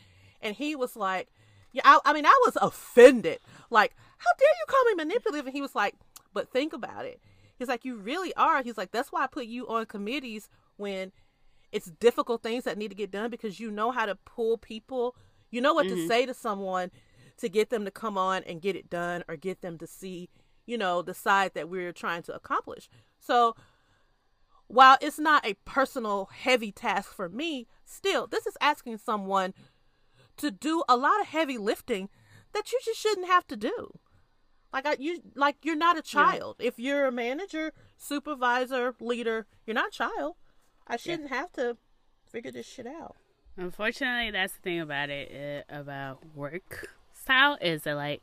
And 0.41 0.57
he 0.57 0.77
was 0.77 0.97
like, 0.97 1.29
yeah, 1.73 1.83
I, 1.85 1.99
I 2.05 2.13
mean, 2.13 2.27
I 2.27 2.41
was 2.45 2.57
offended. 2.61 3.39
Like, 3.71 3.95
how 4.19 4.31
dare 4.39 4.49
you 4.49 4.65
call 4.69 4.85
me 4.85 4.95
manipulative? 4.95 5.47
And 5.47 5.55
he 5.55 5.63
was 5.63 5.75
like, 5.75 5.95
but 6.33 6.51
think 6.51 6.73
about 6.73 7.07
it. 7.07 7.21
He's 7.57 7.69
like, 7.69 7.85
you 7.85 7.97
really 7.97 8.35
are. 8.35 8.63
He's 8.63 8.77
like, 8.77 8.91
that's 8.91 9.13
why 9.13 9.25
I 9.25 9.27
put 9.29 9.47
you 9.47 9.67
on 9.69 9.87
committees 9.87 10.49
when 10.77 11.13
it's 11.75 11.91
difficult 11.99 12.41
things 12.41 12.63
that 12.65 12.79
need 12.79 12.89
to 12.89 12.95
get 12.95 13.11
done 13.11 13.31
because 13.31 13.59
you 13.59 13.69
know 13.69 13.91
how 13.91 14.07
to 14.07 14.15
pull 14.15 14.57
people. 14.57 15.17
You 15.51 15.61
know 15.61 15.75
what 15.75 15.89
to 15.89 15.95
mm-hmm. 15.97 16.07
say 16.07 16.25
to 16.25 16.33
someone 16.33 16.93
to 17.39 17.49
get 17.49 17.69
them 17.69 17.85
to 17.85 17.91
come 17.91 18.17
on 18.17 18.45
and 18.45 18.63
get 18.63 18.77
it 18.77 18.89
done 18.89 19.25
or 19.27 19.35
get 19.35 19.61
them 19.61 19.77
to 19.79 19.87
see, 19.89 20.31
you 20.67 20.79
know, 20.79 21.03
the 21.03 21.15
side 21.15 21.51
that 21.55 21.69
we're 21.69 21.93
trying 21.93 22.23
to 22.23 22.35
accomplish. 22.35 22.89
So 23.19 23.57
while 24.69 24.99
it's 25.01 25.19
not 25.19 25.45
a 25.45 25.55
personal 25.65 26.31
heavy 26.33 26.71
task 26.71 27.13
for 27.13 27.29
me, 27.29 27.67
still, 27.85 28.29
this 28.29 28.47
is 28.47 28.57
asking 28.61 28.99
someone 28.99 29.53
to 30.37 30.53
do 30.53 30.85
a 30.89 30.97
lot 30.97 31.21
of 31.21 31.27
heavy 31.27 31.59
lifting 31.59 32.09
that 32.53 32.71
you 32.71 32.79
just 32.85 33.01
shouldn't 33.01 33.27
have 33.27 33.49
to 33.49 33.57
do. 33.57 33.99
Like 34.73 34.87
I, 34.87 34.97
you, 35.01 35.23
like 35.35 35.57
you're 35.65 35.75
not 35.75 35.99
a 35.99 36.03
child. 36.03 36.57
If 36.61 36.79
you're 36.79 37.07
a 37.07 37.13
manager, 37.13 37.73
supervisor, 37.97 38.95
leader, 39.01 39.47
you're 39.67 39.75
not 39.75 39.89
a 39.89 39.97
child. 39.97 40.37
I 40.87 40.97
shouldn't 40.97 41.31
have 41.31 41.53
to 41.53 41.77
figure 42.31 42.51
this 42.51 42.67
shit 42.67 42.87
out. 42.87 43.17
Unfortunately, 43.57 44.31
that's 44.31 44.55
the 44.55 44.61
thing 44.61 44.81
about 44.81 45.11
it 45.11 45.65
uh, 45.71 45.81
about 45.81 46.19
work 46.35 46.89
style 47.13 47.57
is 47.61 47.83
that 47.83 47.95
like 47.95 48.23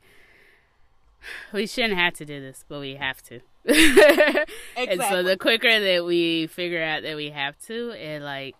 we 1.52 1.66
shouldn't 1.66 1.98
have 1.98 2.14
to 2.14 2.24
do 2.24 2.40
this, 2.40 2.64
but 2.68 2.80
we 2.80 2.96
have 2.96 3.22
to. 3.22 3.40
And 4.76 5.00
so 5.00 5.22
the 5.22 5.36
quicker 5.36 5.80
that 5.80 6.04
we 6.04 6.48
figure 6.48 6.82
out 6.82 7.02
that 7.02 7.16
we 7.16 7.30
have 7.30 7.58
to, 7.66 7.92
and 7.92 8.24
like 8.24 8.56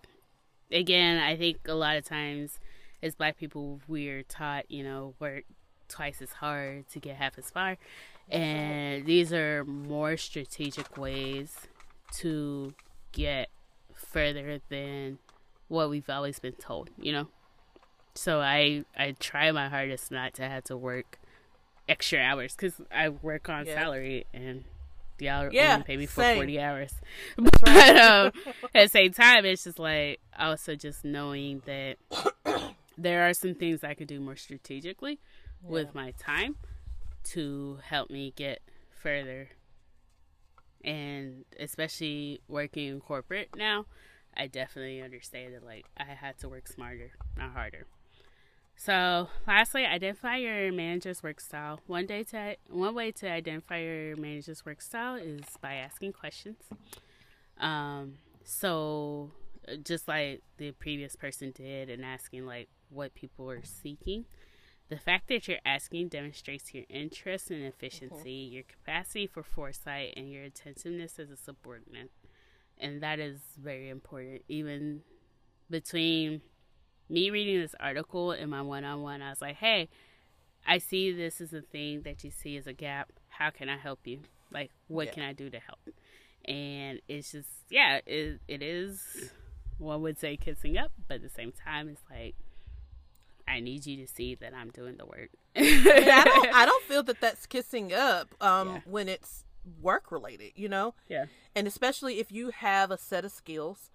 again, 0.71 1.21
I 1.21 1.35
think 1.35 1.59
a 1.67 1.73
lot 1.73 1.97
of 1.97 2.05
times 2.05 2.59
as 3.01 3.15
black 3.15 3.37
people 3.37 3.81
we're 3.87 4.23
taught, 4.23 4.69
you 4.71 4.83
know, 4.83 5.13
work 5.19 5.43
twice 5.89 6.21
as 6.21 6.31
hard 6.33 6.87
to 6.89 6.99
get 6.99 7.17
half 7.17 7.37
as 7.37 7.49
far. 7.49 7.77
And 8.29 9.05
these 9.05 9.33
are 9.33 9.65
more 9.65 10.15
strategic 10.17 10.97
ways 10.97 11.55
to 12.19 12.73
get 13.11 13.49
further 14.05 14.59
than 14.69 15.19
what 15.67 15.89
we've 15.89 16.09
always 16.09 16.39
been 16.39 16.53
told, 16.53 16.89
you 16.97 17.11
know? 17.11 17.27
So 18.15 18.41
I 18.41 18.85
I 18.97 19.15
try 19.19 19.51
my 19.51 19.69
hardest 19.69 20.11
not 20.11 20.33
to 20.35 20.47
have 20.47 20.63
to 20.65 20.77
work 20.77 21.19
extra 21.89 22.19
hours 22.19 22.55
because 22.55 22.79
I 22.91 23.09
work 23.09 23.49
on 23.49 23.65
Yeah. 23.65 23.73
salary 23.75 24.25
and 24.33 24.63
y'all 25.19 25.49
Yeah, 25.51 25.73
only 25.73 25.83
pay 25.83 25.97
me 25.97 26.05
for 26.05 26.23
same. 26.23 26.37
40 26.37 26.59
hours. 26.59 26.93
But 27.37 27.97
um, 27.97 28.31
at 28.75 28.83
the 28.83 28.87
same 28.89 29.13
time, 29.13 29.45
it's 29.45 29.63
just 29.63 29.79
like 29.79 30.19
also 30.37 30.75
just 30.75 31.03
knowing 31.03 31.61
that 31.65 31.97
there 32.97 33.27
are 33.27 33.33
some 33.33 33.55
things 33.55 33.83
I 33.83 33.93
could 33.95 34.07
do 34.07 34.19
more 34.19 34.35
strategically 34.35 35.19
with 35.61 35.95
my 35.95 36.11
time 36.19 36.55
to 37.23 37.79
help 37.83 38.09
me 38.09 38.33
get 38.35 38.61
further. 38.91 39.49
And 40.83 41.45
especially 41.59 42.41
working 42.47 42.87
in 42.87 42.99
corporate 42.99 43.49
now, 43.55 43.85
I 44.35 44.47
definitely 44.47 45.01
understand 45.01 45.53
that 45.53 45.65
like 45.65 45.85
I 45.97 46.03
had 46.03 46.37
to 46.39 46.49
work 46.49 46.67
smarter, 46.67 47.11
not 47.37 47.51
harder. 47.51 47.85
So, 48.75 49.29
lastly, 49.47 49.85
identify 49.85 50.37
your 50.37 50.71
manager's 50.73 51.21
work 51.21 51.39
style. 51.39 51.79
One 51.87 52.05
day 52.05 52.23
to 52.23 52.55
one 52.69 52.95
way 52.95 53.11
to 53.13 53.29
identify 53.29 53.79
your 53.79 54.15
manager's 54.17 54.65
work 54.65 54.81
style 54.81 55.15
is 55.15 55.43
by 55.61 55.75
asking 55.75 56.13
questions. 56.13 56.57
Um, 57.59 58.15
so 58.43 59.31
just 59.83 60.07
like 60.07 60.41
the 60.57 60.71
previous 60.71 61.15
person 61.15 61.51
did, 61.51 61.89
and 61.89 62.03
asking 62.03 62.45
like 62.45 62.67
what 62.89 63.13
people 63.15 63.49
are 63.49 63.63
seeking. 63.63 64.25
The 64.89 64.97
fact 64.97 65.27
that 65.29 65.47
you're 65.47 65.57
asking 65.65 66.09
demonstrates 66.09 66.73
your 66.73 66.83
interest 66.89 67.49
and 67.49 67.63
efficiency, 67.63 68.31
your 68.31 68.63
capacity 68.63 69.25
for 69.25 69.41
foresight, 69.41 70.13
and 70.15 70.31
your 70.31 70.43
attentiveness 70.43 71.17
as 71.19 71.31
a 71.31 71.37
subordinate. 71.37 72.11
And 72.77 73.01
that 73.01 73.19
is 73.19 73.39
very 73.57 73.89
important. 73.89 74.43
Even 74.47 75.01
between 75.69 76.41
me 77.09 77.29
reading 77.29 77.59
this 77.61 77.75
article 77.79 78.31
and 78.31 78.51
my 78.51 78.61
one 78.61 78.83
on 78.83 79.01
one, 79.01 79.21
I 79.21 79.29
was 79.29 79.41
like, 79.41 79.55
hey, 79.55 79.89
I 80.65 80.77
see 80.77 81.11
this 81.11 81.41
is 81.41 81.53
a 81.53 81.61
thing 81.61 82.01
that 82.03 82.23
you 82.23 82.31
see 82.31 82.57
as 82.57 82.67
a 82.67 82.73
gap. 82.73 83.11
How 83.29 83.49
can 83.49 83.69
I 83.69 83.77
help 83.77 84.05
you? 84.05 84.19
Like, 84.51 84.71
what 84.87 85.07
Yeah. 85.07 85.13
can 85.13 85.23
I 85.23 85.33
do 85.33 85.49
to 85.49 85.59
help? 85.59 85.79
And 86.45 87.01
it's 87.07 87.31
just, 87.31 87.49
yeah, 87.69 88.01
it, 88.05 88.41
it 88.47 88.61
is, 88.61 89.31
one 89.77 90.01
would 90.01 90.19
say 90.19 90.37
kissing 90.37 90.77
up, 90.77 90.91
but 91.07 91.15
at 91.15 91.21
the 91.23 91.29
same 91.29 91.51
time, 91.51 91.89
it's 91.89 92.03
like, 92.09 92.35
I 93.47 93.59
need 93.59 93.85
you 93.85 93.97
to 93.97 94.07
see 94.07 94.35
that 94.35 94.53
I'm 94.53 94.69
doing 94.71 94.97
the 94.97 95.05
work. 95.05 95.29
I 95.55 96.21
don't 96.25 96.53
I 96.53 96.65
don't 96.69 96.83
feel 96.85 97.03
that 97.03 97.19
that's 97.21 97.45
kissing 97.45 97.93
up 97.93 98.33
um 98.41 98.69
Yeah. 98.69 98.79
when 98.85 99.09
it's 99.09 99.43
work 99.81 100.11
related, 100.11 100.51
you 100.55 100.67
know? 100.67 100.93
yeah. 101.07 101.25
And 101.55 101.67
especially 101.67 102.19
if 102.19 102.31
you 102.31 102.49
have 102.49 102.91
a 102.91 102.97
set 102.97 103.23
of 103.25 103.31
skills 103.31 103.91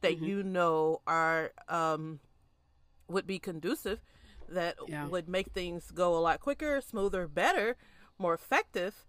that 0.00 0.16
Mm-hmm. 0.16 0.24
you 0.24 0.42
know 0.42 1.00
are 1.06 1.52
um 1.68 2.20
would 3.08 3.26
be 3.26 3.38
conducive 3.38 4.00
that 4.48 4.76
Yeah. 4.86 5.06
would 5.06 5.28
make 5.28 5.52
things 5.52 5.90
go 5.90 6.16
a 6.16 6.20
lot 6.20 6.40
quicker, 6.40 6.80
smoother, 6.80 7.26
better, 7.28 7.76
more 8.18 8.34
effective, 8.34 9.04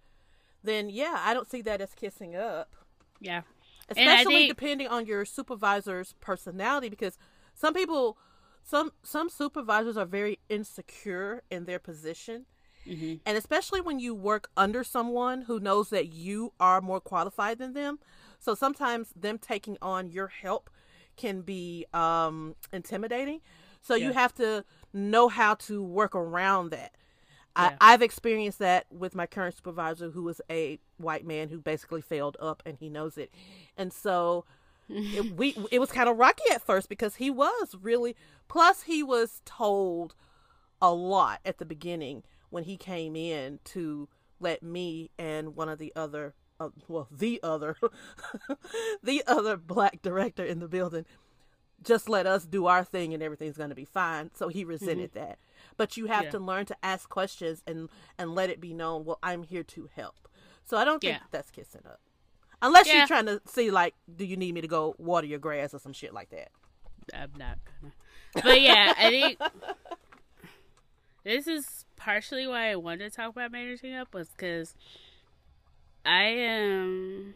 then 0.63 0.89
yeah, 0.89 1.17
I 1.19 1.33
don't 1.33 1.49
see 1.49 1.61
that 1.63 1.81
as 1.81 1.93
kissing 1.93 2.35
up. 2.35 2.75
Yeah. 3.19 3.41
Especially 3.89 4.35
think- 4.47 4.49
depending 4.57 4.87
on 4.87 5.05
your 5.05 5.25
supervisor's 5.25 6.13
personality 6.21 6.89
because 6.89 7.17
some 7.53 7.73
people 7.73 8.17
some 8.63 8.91
some 9.03 9.29
supervisors 9.29 9.97
are 9.97 10.05
very 10.05 10.39
insecure 10.49 11.43
in 11.51 11.65
their 11.65 11.79
position 11.79 12.45
Mm-hmm. 12.87 13.15
and 13.25 13.37
especially 13.37 13.81
when 13.81 13.99
you 13.99 14.15
work 14.15 14.49
under 14.57 14.83
someone 14.83 15.43
who 15.43 15.59
knows 15.59 15.89
that 15.89 16.07
you 16.11 16.53
are 16.59 16.81
more 16.81 16.99
qualified 16.99 17.59
than 17.59 17.73
them 17.73 17.99
so 18.39 18.55
sometimes 18.55 19.13
them 19.15 19.37
taking 19.37 19.77
on 19.81 20.09
your 20.09 20.27
help 20.27 20.69
can 21.17 21.41
be 21.41 21.85
um 21.93 22.55
intimidating 22.73 23.41
so 23.81 23.95
you 23.95 24.11
have 24.13 24.33
to 24.33 24.63
know 24.93 25.27
how 25.29 25.53
to 25.55 25.83
work 25.83 26.15
around 26.15 26.71
that 26.71 26.93
Yeah. 27.55 27.79
I, 27.79 27.93
I've 27.93 28.01
experienced 28.01 28.59
that 28.59 28.85
with 28.91 29.15
my 29.15 29.25
current 29.27 29.55
supervisor, 29.55 30.11
who 30.11 30.27
is 30.29 30.41
a 30.49 30.79
white 30.97 31.25
man 31.25 31.49
who 31.49 31.59
basically 31.59 32.01
failed 32.01 32.37
up, 32.39 32.63
and 32.65 32.77
he 32.77 32.89
knows 32.89 33.17
it. 33.17 33.33
And 33.77 33.91
so 33.91 34.45
it, 34.93 35.35
we 35.35 35.55
it 35.71 35.79
was 35.79 35.91
kind 35.91 36.09
of 36.09 36.17
rocky 36.17 36.43
at 36.51 36.61
first 36.61 36.89
because 36.89 37.15
he 37.15 37.29
was 37.29 37.75
really. 37.81 38.15
Plus, 38.47 38.83
he 38.83 39.01
was 39.03 39.41
told 39.45 40.13
a 40.81 40.91
lot 40.93 41.39
at 41.45 41.57
the 41.57 41.65
beginning 41.65 42.23
when 42.49 42.63
he 42.65 42.75
came 42.77 43.15
in 43.15 43.59
to 43.63 44.09
let 44.39 44.61
me 44.63 45.09
and 45.17 45.55
one 45.55 45.69
of 45.69 45.77
the 45.79 45.93
other, 45.95 46.33
uh, 46.59 46.69
well, 46.87 47.07
the 47.11 47.39
other, 47.43 47.77
the 49.03 49.23
other 49.27 49.55
black 49.57 50.01
director 50.01 50.43
in 50.43 50.59
the 50.59 50.67
building 50.67 51.05
just 51.83 52.07
let 52.09 52.27
us 52.27 52.45
do 52.45 52.67
our 52.67 52.83
thing 52.83 53.11
and 53.13 53.23
everything's 53.23 53.57
going 53.57 53.69
to 53.69 53.75
be 53.75 53.85
fine. 53.85 54.29
So 54.35 54.49
he 54.49 54.63
resented 54.63 55.13
that. 55.13 55.39
But 55.77 55.97
you 55.97 56.05
have 56.07 56.25
Yeah. 56.25 56.31
to 56.31 56.39
learn 56.39 56.65
to 56.67 56.75
ask 56.83 57.09
questions 57.09 57.63
and 57.65 57.89
and 58.19 58.35
let 58.35 58.49
it 58.51 58.59
be 58.61 58.73
known, 58.73 59.03
well, 59.05 59.17
I'm 59.23 59.43
here 59.43 59.63
to 59.63 59.89
help. 59.95 60.27
So 60.63 60.77
I 60.77 60.83
don't 60.85 61.01
think 61.01 61.17
Yeah. 61.17 61.23
that's 61.31 61.49
kissing 61.49 61.81
up. 61.85 61.99
Unless 62.61 62.87
Yeah. 62.87 62.97
you're 62.99 63.07
trying 63.07 63.25
to 63.25 63.41
see 63.45 63.71
like 63.71 63.95
do 64.15 64.23
you 64.25 64.37
need 64.37 64.53
me 64.53 64.61
to 64.61 64.67
go 64.67 64.95
water 64.97 65.25
your 65.27 65.39
grass 65.39 65.73
or 65.73 65.79
some 65.79 65.93
shit 65.93 66.13
like 66.13 66.29
that. 66.29 66.49
I'm 67.13 67.31
not 67.37 67.57
gonna. 67.81 67.93
But 68.45 68.61
yeah, 68.61 68.93
I 68.97 69.09
think 69.09 69.39
this 71.23 71.47
is 71.47 71.85
partially 71.95 72.47
why 72.47 72.71
I 72.71 72.75
wanted 72.75 73.09
to 73.11 73.15
talk 73.15 73.29
about 73.31 73.51
managing 73.51 73.93
up 73.95 74.13
was 74.13 74.29
because 74.29 74.73
I 76.05 76.23
am, 76.23 77.33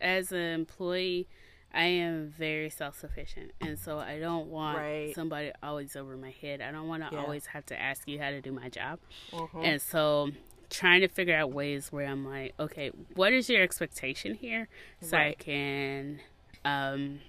as 0.00 0.32
an 0.32 0.38
employee, 0.40 1.28
I 1.72 1.84
am 1.84 2.28
very 2.36 2.70
self 2.70 2.98
sufficient, 2.98 3.52
and 3.60 3.78
so 3.78 3.98
I 3.98 4.18
don't 4.18 4.48
want 4.48 4.78
Right. 4.78 5.14
somebody 5.14 5.52
always 5.62 5.94
over 5.94 6.16
my 6.16 6.30
head. 6.30 6.60
I 6.60 6.72
don't 6.72 6.88
want 6.88 7.08
to 7.08 7.14
Yeah. 7.14 7.22
always 7.22 7.46
have 7.46 7.64
to 7.66 7.80
ask 7.80 8.08
you 8.08 8.18
how 8.20 8.30
to 8.30 8.40
do 8.40 8.50
my 8.50 8.68
job, 8.68 8.98
Mhm. 9.30 9.64
and 9.64 9.80
so 9.82 10.30
trying 10.70 11.00
to 11.00 11.08
figure 11.08 11.36
out 11.36 11.52
ways 11.52 11.92
where 11.92 12.06
I'm 12.06 12.24
like, 12.24 12.54
okay, 12.58 12.90
what 13.14 13.32
is 13.32 13.50
your 13.50 13.62
expectation 13.62 14.34
here, 14.34 14.68
so 15.00 15.16
I 15.16 15.34
can 15.38 16.20
um, 16.64 17.20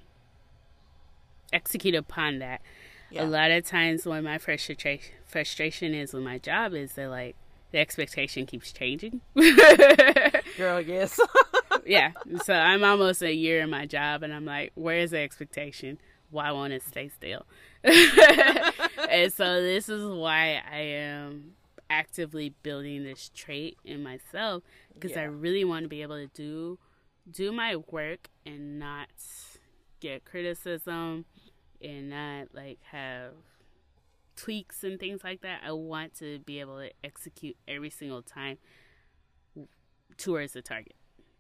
execute 1.52 1.96
upon 1.96 2.39
that. 2.39 2.62
Yeah. 3.10 3.24
A 3.24 3.26
lot 3.26 3.52
of 3.52 3.66
times, 3.66 4.06
when 4.06 4.24
my 4.24 4.38
frustra- 4.38 5.00
frustration 5.26 5.94
is 5.94 6.14
with 6.14 6.24
my 6.24 6.38
job, 6.38 6.74
is 6.74 6.94
that 6.94 7.10
like 7.10 7.36
the 7.72 7.80
expectation 7.80 8.46
keeps 8.46 8.72
changing. 8.72 9.22
Girl, 10.58 10.80
yes. 10.80 11.20
yeah, 11.86 12.12
so 12.44 12.54
I'm 12.54 12.84
almost 12.84 13.22
a 13.22 13.34
year 13.34 13.62
in 13.62 13.70
my 13.70 13.86
job, 13.86 14.24
and 14.24 14.34
I'm 14.34 14.46
like, 14.46 14.72
where's 14.76 15.12
the 15.12 15.20
expectation? 15.20 15.98
Why 16.30 16.52
won't 16.52 16.72
it 16.72 16.84
stay 16.84 17.10
still? 17.10 17.46
and 17.84 19.34
so 19.34 19.62
this 19.62 19.89
is 19.89 20.06
why 20.06 20.62
I 20.72 20.80
am 20.80 21.54
actively 21.92 22.56
building 22.64 23.04
this 23.04 23.30
trait 23.36 23.78
in 23.84 24.02
myself 24.02 24.64
because 24.94 25.18
I 25.18 25.24
really 25.24 25.66
want 25.66 25.84
to 25.84 25.89
be 25.89 26.02
able 26.02 26.16
to 26.16 26.28
do 26.28 26.80
do 27.30 27.52
my 27.52 27.76
work 27.76 28.30
and 28.46 28.80
not 28.80 29.10
get 30.00 30.24
criticism 30.26 31.26
and 31.82 32.10
not 32.10 32.48
like 32.54 32.80
have 32.92 33.34
tweaks 34.38 34.84
and 34.84 35.00
things 35.00 35.22
like 35.24 35.42
that. 35.42 35.62
I 35.66 35.74
want 35.74 36.16
to 36.20 36.39
be 36.39 36.62
able 36.62 36.80
to 36.80 36.89
execute 37.04 37.58
every 37.68 37.89
single 37.89 38.22
time 38.22 38.58
towards 40.18 40.54
the 40.54 40.62
target. 40.62 40.96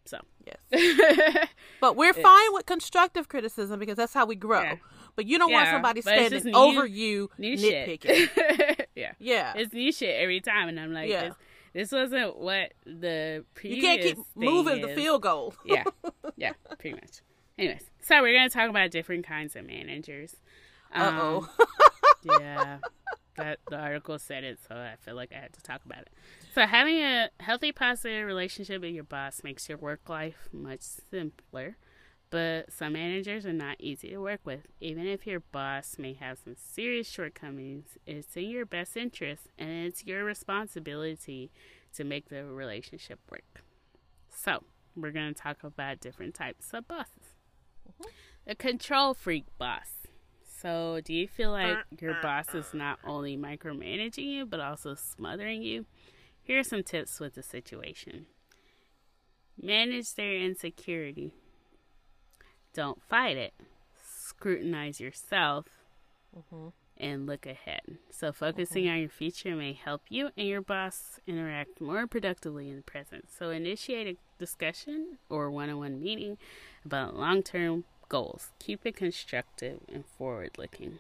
So 0.05 0.19
yes. 0.45 1.47
But 1.79 1.95
we're 1.95 2.13
fine 2.13 2.53
with 2.53 2.65
constructive 2.65 3.29
criticism 3.29 3.79
because 3.79 3.95
that's 3.95 4.13
how 4.13 4.25
we 4.25 4.35
grow. 4.35 4.61
Yeah. 4.61 4.75
But 5.15 5.25
you 5.25 5.37
don't 5.37 5.51
want 5.51 5.69
somebody 5.69 6.01
standing 6.01 6.43
new- 6.45 6.53
over 6.53 6.85
you 6.85 7.29
new 7.37 7.55
nitpicking. 7.57 8.29
shit. 8.33 8.89
yeah. 8.95 9.11
Yeah. 9.19 9.53
It's 9.55 9.73
new 9.73 9.91
shit 9.91 10.15
every 10.21 10.39
time, 10.41 10.69
and 10.69 10.79
I'm 10.79 10.93
like, 10.93 11.09
Yeah. 11.09 11.29
this, 11.29 11.35
this 11.73 11.91
wasn't 11.91 12.37
what 12.37 12.73
the 12.85 13.45
previous. 13.53 13.77
you 13.77 13.81
can't 13.83 14.01
keep 14.01 14.17
moving 14.35 14.81
the 14.81 14.89
field 14.95 15.21
goal. 15.21 15.53
yeah, 15.65 15.83
yeah, 16.35 16.51
pretty 16.79 16.95
much. 16.95 17.21
Anyways, 17.57 17.83
so 18.01 18.21
we're 18.21 18.35
gonna 18.35 18.49
talk 18.49 18.69
about 18.69 18.91
different 18.91 19.25
kinds 19.25 19.55
of 19.55 19.65
managers. 19.65 20.35
Uh 20.93 21.11
oh. 21.21 21.49
Yeah, 22.23 22.79
that 23.37 23.59
the 23.69 23.77
article 23.77 24.19
said 24.19 24.43
it, 24.43 24.59
so 24.67 24.75
I 24.75 24.95
feel 24.99 25.15
like 25.15 25.31
I 25.31 25.39
had 25.39 25.53
to 25.53 25.61
talk 25.61 25.81
about 25.85 25.99
it. 25.99 26.09
So 26.53 26.65
having 26.65 26.97
a 26.97 27.29
healthy, 27.39 27.71
positive 27.71 28.25
relationship 28.27 28.81
with 28.81 28.91
your 28.93 29.03
boss 29.05 29.41
makes 29.43 29.69
your 29.69 29.77
work 29.77 30.09
life 30.09 30.49
much 30.51 30.81
simpler. 31.09 31.77
But 32.31 32.71
some 32.71 32.93
managers 32.93 33.45
are 33.45 33.53
not 33.53 33.75
easy 33.79 34.09
to 34.09 34.17
work 34.17 34.39
with. 34.45 34.61
Even 34.79 35.05
if 35.05 35.27
your 35.27 35.41
boss 35.41 35.97
may 35.99 36.13
have 36.13 36.39
some 36.39 36.55
serious 36.57 37.07
shortcomings, 37.07 37.97
it's 38.07 38.35
in 38.37 38.49
your 38.49 38.65
best 38.65 38.95
interest 38.95 39.49
and 39.59 39.69
it's 39.85 40.05
your 40.05 40.23
responsibility 40.23 41.51
to 41.93 42.05
make 42.05 42.29
the 42.29 42.45
relationship 42.45 43.19
work. 43.29 43.63
So, 44.33 44.63
we're 44.95 45.11
going 45.11 45.33
to 45.33 45.39
talk 45.39 45.63
about 45.63 45.99
different 45.99 46.33
types 46.33 46.69
of 46.73 46.87
bosses. 46.87 47.35
Mm-hmm. 47.87 48.09
The 48.47 48.55
control 48.55 49.13
freak 49.13 49.45
boss. 49.57 49.89
So, 50.61 51.01
do 51.03 51.13
you 51.13 51.27
feel 51.27 51.51
like 51.51 51.79
your 51.99 52.15
boss 52.21 52.55
is 52.55 52.73
not 52.73 52.99
only 53.05 53.35
micromanaging 53.35 54.25
you, 54.25 54.45
but 54.45 54.61
also 54.61 54.95
smothering 54.95 55.63
you? 55.63 55.85
Here 56.41 56.59
are 56.59 56.63
some 56.63 56.83
tips 56.83 57.19
with 57.19 57.35
the 57.35 57.43
situation 57.43 58.27
manage 59.61 60.15
their 60.15 60.35
insecurity, 60.35 61.33
don't 62.73 63.01
fight 63.03 63.37
it, 63.37 63.53
scrutinize 64.03 64.99
yourself, 64.99 65.65
mm-hmm. 66.37 66.69
and 66.97 67.25
look 67.25 67.45
ahead. 67.45 67.81
So, 68.09 68.31
focusing 68.31 68.83
mm-hmm. 68.85 68.93
on 68.93 68.99
your 68.99 69.09
future 69.09 69.55
may 69.55 69.73
help 69.73 70.03
you 70.09 70.29
and 70.37 70.47
your 70.47 70.61
boss 70.61 71.19
interact 71.27 71.81
more 71.81 72.07
productively 72.07 72.69
in 72.69 72.77
the 72.77 72.83
present. 72.83 73.25
So, 73.37 73.49
initiate 73.49 74.07
a 74.07 74.17
discussion 74.39 75.17
or 75.29 75.51
one 75.51 75.69
on 75.69 75.77
one 75.77 76.01
meeting 76.01 76.37
about 76.85 77.15
long 77.15 77.43
term 77.43 77.85
goals. 78.09 78.51
Keep 78.59 78.85
it 78.85 78.95
constructive 78.95 79.79
and 79.91 80.05
forward 80.05 80.51
looking. 80.57 80.99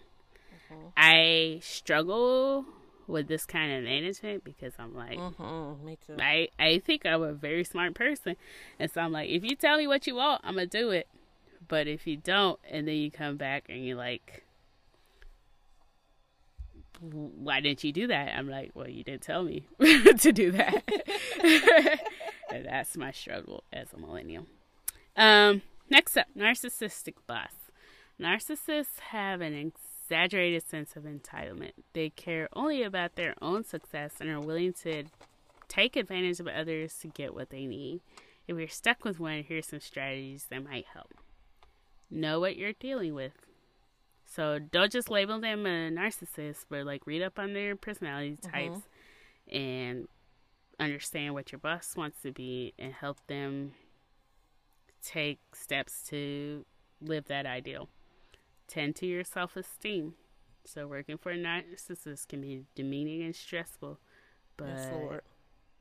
Mm-hmm. 0.71 0.87
I 0.95 1.59
struggle 1.61 2.65
with 3.07 3.27
this 3.27 3.45
kind 3.45 3.71
of 3.73 3.83
management 3.83 4.43
because 4.43 4.73
I'm 4.79 4.95
like, 4.95 5.17
Mm-hmm, 5.17 5.85
me 5.85 5.97
too. 6.05 6.15
I, 6.19 6.47
I 6.57 6.79
think 6.79 7.05
I'm 7.05 7.21
a 7.21 7.33
very 7.33 7.63
smart 7.63 7.93
person. 7.93 8.35
And 8.79 8.89
so 8.89 9.01
I'm 9.01 9.11
like, 9.11 9.29
if 9.29 9.43
you 9.43 9.55
tell 9.55 9.77
me 9.77 9.87
what 9.87 10.07
you 10.07 10.15
want, 10.15 10.41
I'm 10.43 10.55
going 10.55 10.69
to 10.69 10.79
do 10.79 10.91
it. 10.91 11.07
But 11.71 11.87
if 11.87 12.05
you 12.05 12.17
don't, 12.17 12.59
and 12.69 12.85
then 12.85 12.95
you 12.95 13.09
come 13.09 13.37
back 13.37 13.67
and 13.69 13.85
you're 13.85 13.95
like, 13.95 14.43
why 16.99 17.61
didn't 17.61 17.85
you 17.85 17.93
do 17.93 18.07
that? 18.07 18.37
I'm 18.37 18.49
like, 18.49 18.71
well, 18.73 18.89
you 18.89 19.05
didn't 19.05 19.21
tell 19.21 19.43
me 19.43 19.63
to 19.79 20.33
do 20.33 20.51
that. 20.51 20.83
that's 22.51 22.97
my 22.97 23.13
struggle 23.13 23.63
as 23.71 23.93
a 23.93 23.97
millennial. 23.97 24.47
Um, 25.15 25.61
next 25.89 26.17
up, 26.17 26.27
narcissistic 26.37 27.13
boss. 27.25 27.53
Narcissists 28.19 28.99
have 29.11 29.39
an 29.39 29.53
exaggerated 29.53 30.67
sense 30.67 30.97
of 30.97 31.03
entitlement. 31.03 31.71
They 31.93 32.09
care 32.09 32.49
only 32.51 32.83
about 32.83 33.15
their 33.15 33.33
own 33.41 33.63
success 33.63 34.15
and 34.19 34.29
are 34.29 34.41
willing 34.41 34.73
to 34.83 35.05
take 35.69 35.95
advantage 35.95 36.41
of 36.41 36.49
others 36.49 36.95
to 36.95 37.07
get 37.07 37.33
what 37.33 37.49
they 37.49 37.65
need. 37.65 38.01
If 38.45 38.57
you're 38.57 38.67
stuck 38.67 39.05
with 39.05 39.21
one, 39.21 39.45
here's 39.47 39.67
some 39.67 39.79
strategies 39.79 40.47
that 40.49 40.65
might 40.65 40.87
help. 40.93 41.13
Know 42.11 42.39
what 42.39 42.57
you're 42.57 42.73
dealing 42.73 43.15
with. 43.15 43.33
So 44.25 44.59
don't 44.59 44.91
just 44.91 45.09
label 45.09 45.39
them 45.39 45.65
a 45.65 45.89
narcissist, 45.89 46.65
but 46.69 46.85
like 46.85 47.07
read 47.07 47.21
up 47.21 47.39
on 47.39 47.53
their 47.53 47.75
personality 47.75 48.37
types 48.41 48.81
and 49.51 50.07
understand 50.79 51.33
what 51.33 51.51
your 51.51 51.59
boss 51.59 51.95
wants 51.95 52.21
to 52.23 52.31
be 52.31 52.73
and 52.77 52.93
help 52.93 53.17
them 53.27 53.73
take 55.03 55.39
steps 55.53 56.03
to 56.09 56.65
live 57.01 57.25
that 57.25 57.45
ideal. 57.45 57.89
Tend 58.67 58.95
to 58.97 59.05
your 59.05 59.23
self 59.23 59.55
esteem. 59.55 60.13
So 60.63 60.87
working 60.87 61.17
for 61.17 61.31
a 61.31 61.37
narcissist 61.37 62.27
can 62.27 62.41
be 62.41 62.65
demeaning 62.75 63.23
and 63.23 63.35
stressful, 63.35 63.99
but 64.57 64.67
Yes, 64.67 65.21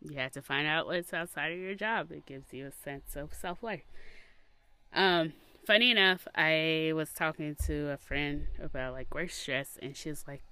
you 0.00 0.16
have 0.18 0.32
to 0.32 0.42
find 0.42 0.66
out 0.66 0.86
what's 0.86 1.12
outside 1.12 1.52
of 1.52 1.58
your 1.58 1.74
job 1.74 2.08
that 2.08 2.24
gives 2.26 2.52
you 2.52 2.66
a 2.66 2.72
sense 2.72 3.14
of 3.16 3.34
self 3.34 3.62
worth. 3.62 3.82
Um, 4.92 5.34
funny 5.66 5.90
enough, 5.90 6.26
I 6.34 6.92
was 6.94 7.12
talking 7.12 7.56
to 7.66 7.90
a 7.90 7.96
friend 7.96 8.46
about 8.62 8.92
like 8.92 9.14
work 9.14 9.30
stress, 9.30 9.78
and 9.80 9.96
she's 9.96 10.24
like, 10.26 10.42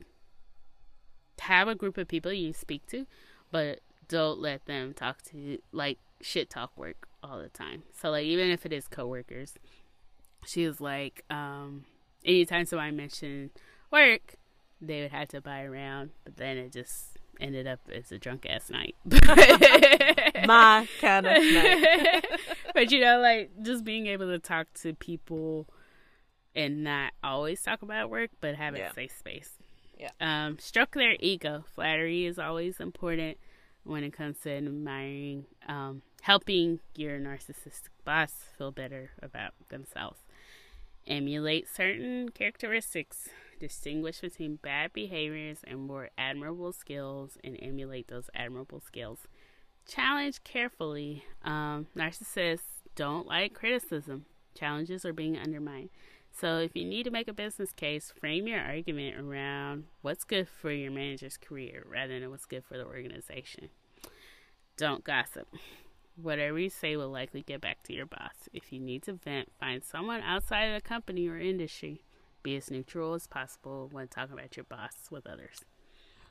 have 1.41 1.69
a 1.69 1.75
group 1.75 1.99
of 1.99 2.09
people 2.09 2.33
you 2.33 2.53
speak 2.53 2.87
to, 2.87 3.07
but 3.51 3.81
don't 4.09 4.39
let 4.39 4.65
them 4.67 4.95
talk 4.95 5.23
to 5.23 5.37
you 5.37 5.59
like 5.73 5.99
shit 6.21 6.51
talk 6.51 6.77
work 6.77 7.09
all 7.23 7.39
the 7.39 7.49
time. 7.49 7.83
So 7.93 8.11
like 8.11 8.25
even 8.25 8.51
if 8.51 8.67
it 8.67 8.73
is 8.73 8.89
coworkers, 8.89 9.55
she 10.47 10.67
was 10.67 10.81
like, 10.81 11.25
um, 11.31 11.85
anytime 12.25 12.67
somebody 12.67 12.93
mentioned 12.93 13.51
work, 13.91 14.37
they 14.81 15.03
would 15.03 15.13
have 15.13 15.29
to 15.29 15.41
buy 15.41 15.63
around, 15.63 16.11
but 16.25 16.37
then 16.37 16.57
it 16.57 16.73
just 16.73 17.18
ended 17.41 17.67
up 17.67 17.81
as 17.95 18.11
a 18.13 18.19
drunk 18.19 18.47
ass 18.49 18.71
night. 18.71 18.95
My 20.47 20.89
kind 21.01 21.27
of 21.27 21.33
night. 21.43 22.25
but 22.75 22.91
you 22.91 23.01
know, 23.01 23.21
like 23.21 23.51
just 23.63 23.85
being 23.85 24.07
able 24.07 24.27
to 24.29 24.39
talk 24.39 24.67
to 24.83 24.95
people 24.95 25.67
and 26.55 26.83
not 26.85 27.13
always 27.23 27.63
talk 27.63 27.83
about 27.83 28.11
work, 28.11 28.31
but 28.41 28.55
have 28.57 28.77
Yeah. 28.77 28.91
a 28.91 28.95
safe 28.95 29.17
space. 29.17 29.51
Yeah. 29.99 30.11
Um, 30.21 30.59
stroke 30.59 30.93
their 30.93 31.17
ego. 31.21 31.65
Flattery 31.75 32.25
is 32.25 32.39
always 32.39 32.79
important 32.81 33.37
when 33.85 34.05
it 34.05 34.13
comes 34.13 34.39
to 34.41 34.51
admiring, 34.57 35.47
um, 35.67 36.03
helping 36.23 36.81
your 36.95 37.19
narcissistic 37.19 37.89
boss 38.05 38.33
feel 38.57 38.71
better 38.71 39.11
about 39.23 39.53
themselves. 39.71 40.19
Emulate 41.07 41.67
certain 41.69 42.29
characteristics. 42.29 43.29
Distinguish 43.59 44.21
between 44.21 44.57
bad 44.57 44.93
behaviors 44.93 45.59
and 45.65 45.81
more 45.81 46.11
admirable 46.17 46.73
skills, 46.73 47.39
and 47.43 47.59
emulate 47.61 48.09
those 48.09 48.31
admirable 48.35 48.81
skills 48.81 49.27
challenge 49.89 50.45
carefully. 50.45 51.25
Um, 51.43 51.87
narcissists 51.97 52.83
don't 52.95 53.27
like 53.27 53.55
criticism. 53.55 54.27
Challenges 54.55 55.05
are 55.05 55.13
being 55.13 55.37
undermined. 55.37 55.89
So 56.31 56.59
if 56.59 56.77
you 56.77 56.85
need 56.85 57.05
to 57.05 57.11
make 57.11 57.27
a 57.27 57.33
business 57.33 57.73
case, 57.73 58.13
frame 58.21 58.47
your 58.47 58.61
argument 58.61 59.17
around 59.19 59.85
what's 60.03 60.25
good 60.25 60.47
for 60.49 60.71
your 60.71 60.93
manager's 60.93 61.37
career 61.37 61.85
rather 61.91 62.21
than 62.21 62.31
what's 62.31 62.45
good 62.45 62.65
for 62.65 62.77
the 62.77 62.85
organization. 62.85 63.71
Don't 64.77 65.03
gossip. 65.03 65.49
Whatever 66.21 66.59
you 66.59 66.71
say 66.71 66.97
will 66.97 67.11
likely 67.11 67.43
get 67.43 67.61
back 67.61 67.83
to 67.85 67.93
your 67.93 68.07
boss. 68.07 68.49
If 68.53 68.73
you 68.73 68.79
need 68.79 69.03
to 69.05 69.15
vent, 69.15 69.49
find 69.59 69.83
someone 69.83 70.21
outside 70.21 70.65
of 70.65 70.81
the 70.81 70.89
company 70.89 71.27
or 71.29 71.39
industry. 71.39 72.03
Be 72.43 72.57
as 72.57 72.71
neutral 72.71 73.15
as 73.15 73.27
possible 73.27 73.89
when 73.91 74.09
talking 74.09 74.35
about 74.35 74.57
your 74.57 74.65
boss 74.65 75.09
with 75.11 75.27
others 75.27 75.65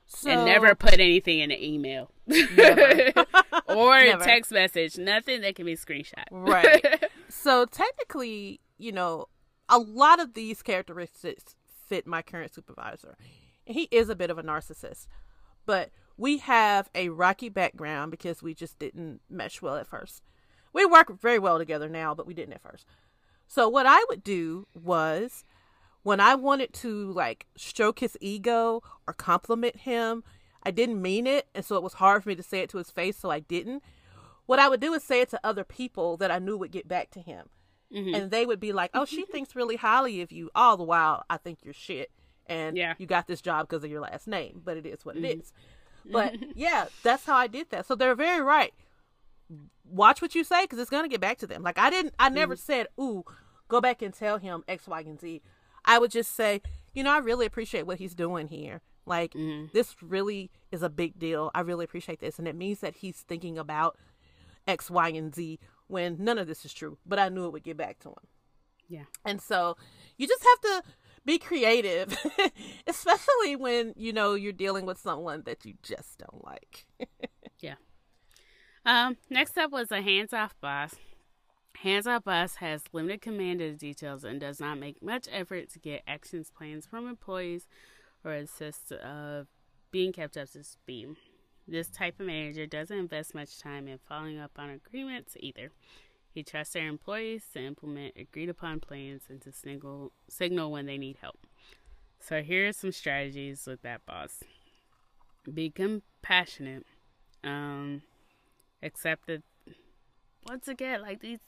So, 0.08 0.30
and 0.30 0.45
never 0.45 0.74
put 0.74 0.95
anything 0.95 1.39
in 1.39 1.51
an 1.51 1.62
email 1.62 2.12
Never. 2.26 3.12
or 3.68 3.97
a 3.97 4.18
text 4.18 4.51
message. 4.51 4.97
Nothing 4.97 5.41
that 5.41 5.55
can 5.55 5.66
be 5.66 5.76
screenshot. 5.76 6.26
Right. 6.32 7.05
so 7.30 7.66
technically, 7.66 8.62
you 8.78 8.91
know, 8.91 9.28
a 9.70 9.78
lot 9.78 10.20
of 10.20 10.34
these 10.34 10.62
characteristics 10.62 11.55
fit 11.88 12.08
my 12.08 12.22
current 12.22 12.53
supervisor. 12.53 13.18
He 13.66 13.88
is 13.91 14.10
a 14.10 14.16
bit 14.16 14.30
of 14.30 14.38
a 14.38 14.43
narcissist. 14.43 15.08
But 15.66 15.91
we 16.16 16.38
have 16.39 16.89
a 16.95 17.10
rocky 17.10 17.49
background 17.49 18.12
because 18.12 18.41
we 18.41 18.55
just 18.55 18.80
didn't 18.80 19.22
mesh 19.30 19.62
well 19.62 19.76
at 19.76 19.88
first. 19.88 20.24
We 20.74 20.86
work 20.86 21.20
very 21.20 21.39
well 21.39 21.58
together 21.58 21.89
now, 21.89 22.16
but 22.16 22.26
we 22.26 22.34
didn't 22.34 22.53
at 22.53 22.62
first. 22.62 22.86
So 23.47 23.70
what 23.70 23.86
I 23.86 24.03
would 24.10 24.24
do 24.24 24.68
was 24.74 25.45
when 26.08 26.22
I 26.22 26.36
wanted 26.36 26.72
to 26.76 27.12
like 27.12 27.47
stroke 27.58 27.99
his 27.99 28.18
ego 28.22 28.82
or 29.05 29.14
compliment 29.14 29.76
him, 29.76 30.24
I 30.64 30.72
didn't 30.72 31.01
mean 31.01 31.28
it, 31.28 31.49
and 31.53 31.66
so 31.66 31.76
it 31.76 31.84
was 31.84 31.95
hard 31.95 32.24
for 32.24 32.30
me 32.30 32.36
to 32.36 32.43
say 32.43 32.62
it 32.62 32.70
to 32.70 32.78
his 32.78 32.89
face, 32.89 33.18
so 33.18 33.30
I 33.30 33.41
didn't. 33.41 33.84
What 34.45 34.58
I 34.58 34.70
would 34.70 34.80
do 34.80 34.93
is 34.93 35.03
say 35.03 35.20
it 35.20 35.30
to 35.32 35.39
other 35.43 35.66
people 35.66 36.16
that 36.16 36.32
I 36.32 36.39
knew 36.39 36.55
would 36.58 36.72
get 36.72 36.88
back 36.88 37.12
to 37.12 37.20
him. 37.20 37.49
Mm-hmm. 37.93 38.16
And 38.16 38.32
they 38.32 38.45
would 38.45 38.62
be 38.62 38.72
like, 38.72 38.91
"Oh, 38.93 39.03
she 39.03 39.24
mm-hmm. 39.24 39.32
thinks 39.34 39.53
really 39.53 39.76
highly 39.76 40.22
of 40.22 40.32
you." 40.32 40.49
All 40.55 40.78
the 40.78 40.86
while, 40.86 41.26
I 41.30 41.36
think 41.36 41.60
you're 41.66 41.74
shit, 41.74 42.10
and 42.45 42.78
Yeah. 42.78 42.93
you 42.97 43.05
got 43.05 43.28
this 43.28 43.41
job 43.41 43.68
because 43.68 43.84
of 43.84 43.91
your 43.91 43.99
last 43.99 44.28
name. 44.28 44.62
But 44.64 44.78
it 44.78 44.86
is 44.86 45.03
what 45.03 45.18
it 45.18 45.24
mm-hmm. 45.24 45.41
is. 45.41 45.51
But 46.10 46.36
yeah, 46.55 46.86
that's 47.03 47.26
how 47.26 47.36
I 47.36 47.47
did 47.47 47.70
that. 47.72 47.86
So 47.86 47.95
they're 47.95 48.16
very 48.16 48.41
right. 48.41 48.74
Watch 49.84 50.22
what 50.22 50.36
you 50.36 50.45
say 50.45 50.64
because 50.64 50.80
it's 50.80 50.89
gonna 50.89 51.10
get 51.10 51.20
back 51.20 51.38
to 51.39 51.47
them. 51.47 51.64
Like 51.64 51.78
I 51.78 51.89
didn't, 51.89 52.14
I 52.18 52.30
never 52.30 52.55
said, 52.55 52.88
"Ooh, 52.97 53.26
go 53.68 53.82
back 53.82 54.01
and 54.01 54.14
tell 54.14 54.38
him 54.38 54.64
X, 54.70 54.88
Y, 54.88 55.01
and 55.01 55.20
Z." 55.20 55.41
I 55.88 55.98
would 55.98 56.12
just 56.12 56.36
say, 56.36 56.62
you 56.94 57.04
know, 57.04 57.12
I 57.12 57.18
really 57.18 57.46
appreciate 57.46 57.88
what 57.88 57.98
he's 57.98 58.14
doing 58.14 58.50
here. 58.50 58.82
Like 59.06 59.34
this 59.74 59.96
really 60.02 60.52
is 60.72 60.84
a 60.84 60.90
big 60.90 61.18
deal. 61.18 61.50
I 61.56 61.62
really 61.62 61.86
appreciate 61.86 62.20
this, 62.20 62.38
and 62.38 62.48
it 62.48 62.56
means 62.56 62.82
that 62.82 62.98
he's 62.98 63.22
thinking 63.22 63.58
about 63.58 63.98
X, 64.68 64.92
Y, 64.92 65.10
and 65.10 65.34
Z 65.34 65.60
when 65.88 66.18
none 66.20 66.38
of 66.38 66.48
this 66.48 66.66
is 66.66 66.74
true. 66.74 66.98
But 67.06 67.18
I 67.18 67.30
knew 67.30 67.46
it 67.46 67.54
would 67.54 67.64
get 67.64 67.78
back 67.78 68.00
to 68.00 68.10
him. 68.10 68.28
Yeah. 68.90 69.06
And 69.26 69.42
so 69.42 69.78
you 70.18 70.28
just 70.28 70.44
have 70.44 70.62
to 70.62 70.90
be 71.26 71.38
creative, 71.38 72.18
especially 72.88 73.56
when 73.56 73.94
you 73.96 74.12
know 74.12 74.34
you're 74.34 74.52
dealing 74.54 74.86
with 74.86 74.98
someone 74.98 75.44
that 75.46 75.66
you 75.66 75.76
just 75.82 76.20
don't 76.20 76.44
like. 76.46 76.86
Yeah. 77.60 77.76
Um, 78.86 79.18
next 79.32 79.58
up 79.58 79.72
was 79.72 79.92
a 79.92 80.02
hands 80.02 80.32
off 80.32 80.56
boss. 80.62 80.96
Hands 81.82 82.07
off 82.07 82.23
boss 82.23 82.55
has 82.55 82.86
limited 82.91 83.21
command 83.21 83.61
of 83.61 83.78
details 83.78 84.23
and 84.23 84.39
does 84.39 84.59
not 84.59 84.80
make 84.80 84.99
much 84.99 85.28
effort 85.32 85.69
to 85.69 85.80
get 85.80 86.01
actions 86.07 86.49
plans 86.49 86.88
from 86.88 87.07
employees 87.07 87.67
or 88.25 88.32
assist 88.34 88.91
of 88.91 89.45
being 89.91 90.11
kept 90.11 90.38
up 90.38 90.49
to 90.51 90.63
speed. 90.63 91.09
This 91.67 91.88
type 91.88 92.19
of 92.19 92.25
manager 92.25 92.65
doesn't 92.65 92.97
invest 92.97 93.36
much 93.36 93.59
time 93.59 93.88
in 93.88 93.99
following 93.99 94.39
up 94.39 94.53
on 94.57 94.71
agreements 94.71 95.38
either. 95.39 95.70
He 96.33 96.41
trusts 96.41 96.74
their 96.74 96.87
employees 96.87 97.43
to 97.54 97.59
implement 97.59 98.16
agreed 98.17 98.49
upon 98.49 98.79
plans 98.79 99.24
and 99.29 99.39
to 99.41 99.51
signal, 99.51 100.12
signal 100.28 100.71
when 100.71 100.87
they 100.87 100.97
need 100.97 101.17
help. 101.21 101.37
So 102.20 102.41
here 102.41 102.67
are 102.67 102.74
some 102.74 102.91
strategies 102.91 103.67
with 103.67 103.83
that 103.83 104.04
boss. 104.04 104.43
Be 105.54 105.70
compassionate. 105.70 106.87
Um, 107.43 108.01
accept 108.82 109.28
that 109.28 109.43
once 110.47 110.67
again, 110.67 111.01
like 111.01 111.20
these 111.20 111.39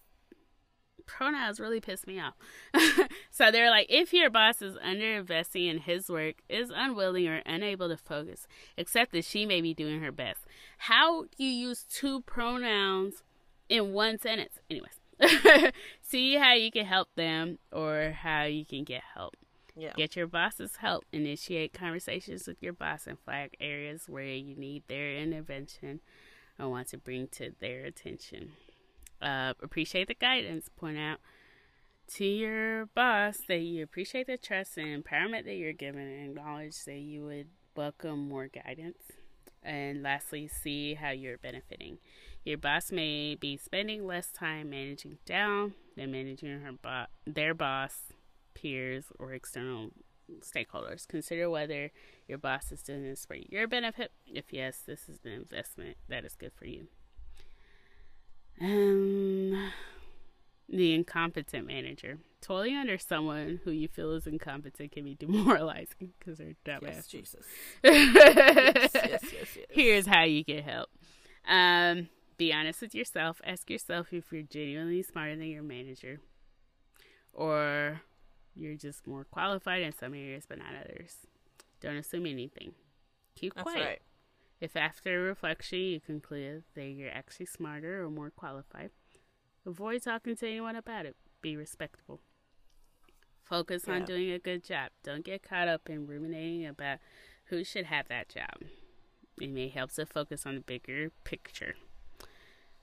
pronouns 1.10 1.60
really 1.60 1.82
piss 1.82 2.06
me 2.06 2.20
off. 2.20 2.36
so 3.32 3.52
they're 3.52 3.72
like, 3.72 3.88
if 3.90 4.14
your 4.14 4.30
boss 4.30 4.62
is 4.62 4.78
under 4.82 5.16
investing 5.16 5.66
in 5.66 5.80
his 5.80 6.08
work, 6.08 6.36
is 6.48 6.72
unwilling 6.74 7.28
or 7.28 7.42
unable 7.46 7.90
to 7.90 7.98
focus, 7.98 8.48
except 8.78 9.12
that 9.14 9.26
she 9.26 9.46
may 9.46 9.60
be 9.60 9.74
doing 9.74 10.02
her 10.02 10.12
best. 10.12 10.42
How 10.78 11.24
do 11.24 11.44
you 11.44 11.50
use 11.50 11.86
two 11.90 12.22
pronouns 12.22 13.24
in 13.68 13.92
one 13.92 14.20
sentence? 14.20 14.60
Anyways, 14.70 15.72
see 16.02 16.36
how 16.36 16.54
you 16.54 16.72
can 16.72 16.86
help 16.86 17.10
them 17.16 17.58
or 17.72 18.16
how 18.22 18.44
you 18.44 18.66
can 18.66 18.84
get 18.84 19.02
help. 19.16 19.36
Yeah. 19.76 19.94
Get 19.96 20.16
your 20.16 20.28
boss's 20.28 20.76
help. 20.78 21.06
Initiate 21.12 21.74
conversations 21.74 22.48
with 22.48 22.62
your 22.62 22.74
boss 22.74 23.08
and 23.08 23.18
flag 23.18 23.56
areas 23.60 24.04
where 24.08 24.26
you 24.26 24.56
need 24.56 24.84
their 24.88 25.16
intervention 25.16 26.02
or 26.60 26.70
want 26.70 26.90
to 26.90 26.98
bring 26.98 27.28
to 27.30 27.54
their 27.60 27.86
attention. 27.86 28.52
Uh, 29.22 29.54
appreciate 29.62 30.08
the 30.08 30.14
guidance. 30.14 30.70
Point 30.76 30.98
out 30.98 31.20
to 32.08 32.26
your 32.26 32.88
boss 32.88 33.38
that 33.48 33.60
you 33.60 33.84
appreciate 33.84 34.28
the 34.28 34.38
trust 34.38 34.78
and 34.78 35.04
empowerment 35.04 35.46
that 35.46 35.56
you're 35.56 35.74
given 35.74 36.02
and 36.02 36.30
acknowledge 36.30 36.84
that 36.86 37.00
you 37.00 37.26
would 37.26 37.48
welcome 37.76 38.28
more 38.28 38.48
guidance. 38.48 39.04
And 39.62 40.02
lastly, 40.02 40.48
see 40.48 40.94
how 40.96 41.10
you're 41.12 41.38
benefiting. 41.38 41.98
Your 42.46 42.58
boss 42.58 42.92
may 42.92 43.36
be 43.36 43.58
spending 43.58 44.08
less 44.08 44.32
time 44.32 44.70
managing 44.70 45.18
down 45.26 45.74
than 45.98 46.12
managing 46.12 46.62
her 46.62 46.72
bo- 46.72 47.06
their 47.28 47.54
boss, 47.54 48.14
peers, 48.54 49.06
or 49.20 49.34
external 49.34 49.92
stakeholders. 50.42 51.08
Consider 51.08 51.50
whether 51.50 51.92
your 52.28 52.38
boss 52.38 52.72
is 52.72 52.82
doing 52.82 53.04
this 53.04 53.26
for 53.26 53.36
your 53.36 53.68
benefit. 53.68 54.12
If 54.26 54.46
yes, 54.52 54.82
this 54.86 55.10
is 55.10 55.20
an 55.26 55.32
investment 55.32 55.98
that 56.08 56.24
is 56.26 56.36
good 56.36 56.54
for 56.54 56.66
you. 56.66 56.88
Um, 58.62 59.72
the 60.68 60.94
incompetent 60.94 61.66
manager. 61.68 62.18
Totally 62.42 62.76
under 62.76 62.98
someone 62.98 63.60
who 63.64 63.72
you 63.72 63.88
feel 63.88 64.14
is 64.14 64.28
incompetent 64.28 64.92
can 64.92 65.04
be 65.04 65.16
demoralizing 65.20 66.14
because 66.20 66.38
they're 66.38 66.56
Yes, 66.66 66.80
dumbass. 66.82 67.08
Jesus. 67.10 67.46
yes, 67.84 68.14
yes, 68.16 68.92
yes, 68.94 68.94
yes, 69.04 69.24
yes. 69.34 69.66
Here's 69.70 70.06
how 70.08 70.24
you 70.24 70.44
get 70.44 70.64
help. 70.64 70.90
Um, 71.48 72.10
Be 72.38 72.54
honest 72.54 72.82
with 72.82 72.94
yourself. 72.96 73.42
Ask 73.46 73.70
yourself 73.70 74.14
if 74.14 74.32
you're 74.32 74.44
genuinely 74.44 75.02
smarter 75.04 75.36
than 75.36 75.48
your 75.48 75.64
manager 75.64 76.20
or 77.34 78.02
you're 78.56 78.76
just 78.76 79.06
more 79.08 79.24
qualified 79.26 79.82
in 79.82 79.92
some 79.92 80.14
areas 80.14 80.46
but 80.48 80.58
not 80.58 80.68
others. 80.80 81.16
Don't 81.82 81.96
assume 81.98 82.26
anything. 82.26 82.74
Keep 83.36 83.56
That's 83.56 83.64
quiet. 83.64 83.86
right. 83.86 84.02
If 84.60 84.76
after 84.76 85.22
reflection 85.22 85.80
you 85.80 86.00
conclude 86.00 86.64
that 86.76 86.86
you're 86.86 87.12
actually 87.12 87.46
smarter 87.46 88.04
or 88.04 88.10
more 88.10 88.30
qualified, 88.30 88.92
avoid 89.66 90.04
talking 90.04 90.36
to 90.36 90.48
anyone 90.48 90.76
about 90.76 91.06
it. 91.06 91.16
Be 91.42 91.56
respectful. 91.56 92.20
Focus 93.44 93.88
on 93.88 94.06
doing 94.06 94.32
a 94.32 94.38
good 94.38 94.64
job. 94.64 94.92
Don't 95.04 95.24
get 95.26 95.42
caught 95.42 95.68
up 95.68 95.90
in 95.90 96.06
ruminating 96.06 96.68
about 96.68 97.00
who 97.46 97.64
should 97.64 97.86
have 97.86 98.08
that 98.10 98.30
job. 98.30 98.70
It 99.42 99.50
may 99.50 99.70
help 99.70 99.92
to 99.94 100.06
focus 100.06 100.46
on 100.46 100.56
the 100.56 100.62
bigger 100.62 101.12
picture. 101.24 101.76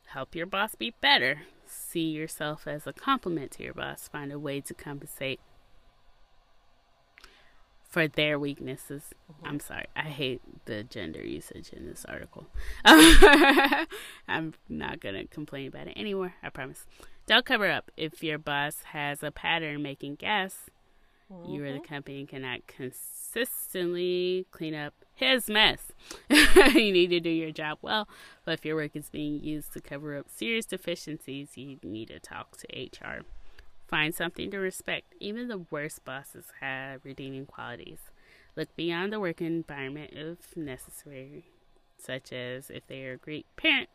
Help 0.06 0.34
your 0.34 0.46
boss 0.46 0.74
be 0.74 0.94
better. 1.00 1.42
See 1.66 2.08
yourself 2.08 2.66
as 2.66 2.86
a 2.86 2.92
compliment 2.92 3.50
to 3.52 3.62
your 3.62 3.74
boss. 3.74 4.08
Find 4.08 4.32
a 4.32 4.38
way 4.38 4.60
to 4.62 4.74
compensate 4.74 5.40
for 7.96 8.06
their 8.06 8.38
weaknesses. 8.38 9.04
Mm-hmm. 9.32 9.46
I'm 9.46 9.58
sorry, 9.58 9.86
I 9.96 10.02
hate 10.02 10.42
the 10.66 10.84
gender 10.84 11.24
usage 11.24 11.70
in 11.70 11.86
this 11.86 12.04
article. 12.06 12.46
I'm 12.84 14.52
not 14.68 15.00
gonna 15.00 15.26
complain 15.28 15.68
about 15.68 15.88
it 15.88 15.96
anymore. 15.96 16.34
I 16.42 16.50
promise. 16.50 16.84
Don't 17.26 17.46
cover 17.46 17.70
up. 17.70 17.90
If 17.96 18.22
your 18.22 18.36
boss 18.36 18.82
has 18.92 19.22
a 19.22 19.30
pattern 19.30 19.82
making 19.82 20.16
gas, 20.16 20.68
you 21.48 21.64
or 21.64 21.72
the 21.72 21.78
mm-hmm. 21.78 21.84
company 21.84 22.26
cannot 22.26 22.66
consistently 22.66 24.46
clean 24.50 24.74
up 24.74 24.92
his 25.14 25.48
mess. 25.48 25.92
you 26.28 26.92
need 26.92 27.08
to 27.08 27.20
do 27.20 27.30
your 27.30 27.50
job 27.50 27.78
well, 27.80 28.06
but 28.44 28.58
if 28.58 28.64
your 28.66 28.76
work 28.76 28.94
is 28.94 29.08
being 29.08 29.42
used 29.42 29.72
to 29.72 29.80
cover 29.80 30.18
up 30.18 30.26
serious 30.28 30.66
deficiencies, 30.66 31.56
you 31.56 31.78
need 31.82 32.08
to 32.08 32.20
talk 32.20 32.58
to 32.58 32.66
HR. 32.78 33.22
Find 33.88 34.14
something 34.14 34.50
to 34.50 34.58
respect. 34.58 35.14
Even 35.20 35.48
the 35.48 35.64
worst 35.70 36.04
bosses 36.04 36.46
have 36.60 37.04
redeeming 37.04 37.46
qualities. 37.46 37.98
Look 38.56 38.74
beyond 38.74 39.12
the 39.12 39.20
work 39.20 39.40
environment 39.40 40.12
if 40.14 40.56
necessary, 40.56 41.44
such 41.98 42.32
as 42.32 42.70
if 42.70 42.86
they 42.86 43.04
are 43.04 43.12
a 43.12 43.18
great 43.18 43.46
parent. 43.56 43.88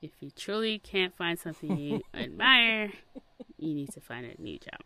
If 0.00 0.12
you 0.20 0.30
truly 0.30 0.78
can't 0.78 1.16
find 1.16 1.38
something 1.38 1.76
you 1.76 2.02
admire, 2.14 2.92
you 3.58 3.74
need 3.74 3.92
to 3.92 4.00
find 4.00 4.26
a 4.26 4.40
new 4.40 4.58
job. 4.58 4.80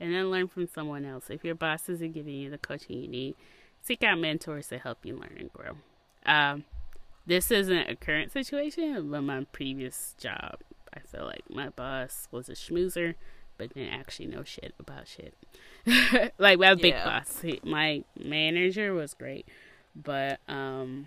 And 0.00 0.14
then 0.14 0.30
learn 0.30 0.48
from 0.48 0.66
someone 0.66 1.04
else. 1.04 1.28
If 1.28 1.44
your 1.44 1.54
boss 1.54 1.88
isn't 1.88 2.14
giving 2.14 2.34
you 2.34 2.50
the 2.50 2.58
coaching 2.58 2.98
you 3.02 3.08
need, 3.08 3.34
seek 3.82 4.02
out 4.02 4.18
mentors 4.18 4.68
to 4.68 4.78
help 4.78 5.04
you 5.04 5.14
learn 5.16 5.36
and 5.38 5.52
grow. 5.52 5.72
Um, 6.24 6.64
this 7.26 7.50
isn't 7.50 7.90
a 7.90 7.96
current 7.96 8.32
situation, 8.32 9.10
but 9.10 9.22
my 9.22 9.44
previous 9.52 10.14
job, 10.18 10.60
I 10.94 11.00
feel 11.00 11.24
like 11.24 11.44
my 11.50 11.68
boss 11.68 12.28
was 12.30 12.48
a 12.48 12.52
schmoozer, 12.54 13.14
but 13.60 13.74
didn't 13.74 13.92
actually 13.92 14.26
know 14.26 14.42
shit 14.42 14.74
about 14.80 15.06
shit. 15.06 15.34
like 16.38 16.58
my 16.58 16.74
big 16.74 16.94
Yeah. 16.94 17.04
boss, 17.04 17.40
he, 17.40 17.60
my 17.62 18.04
manager 18.18 18.92
was 18.94 19.14
great, 19.14 19.46
but 19.94 20.40
um, 20.48 21.06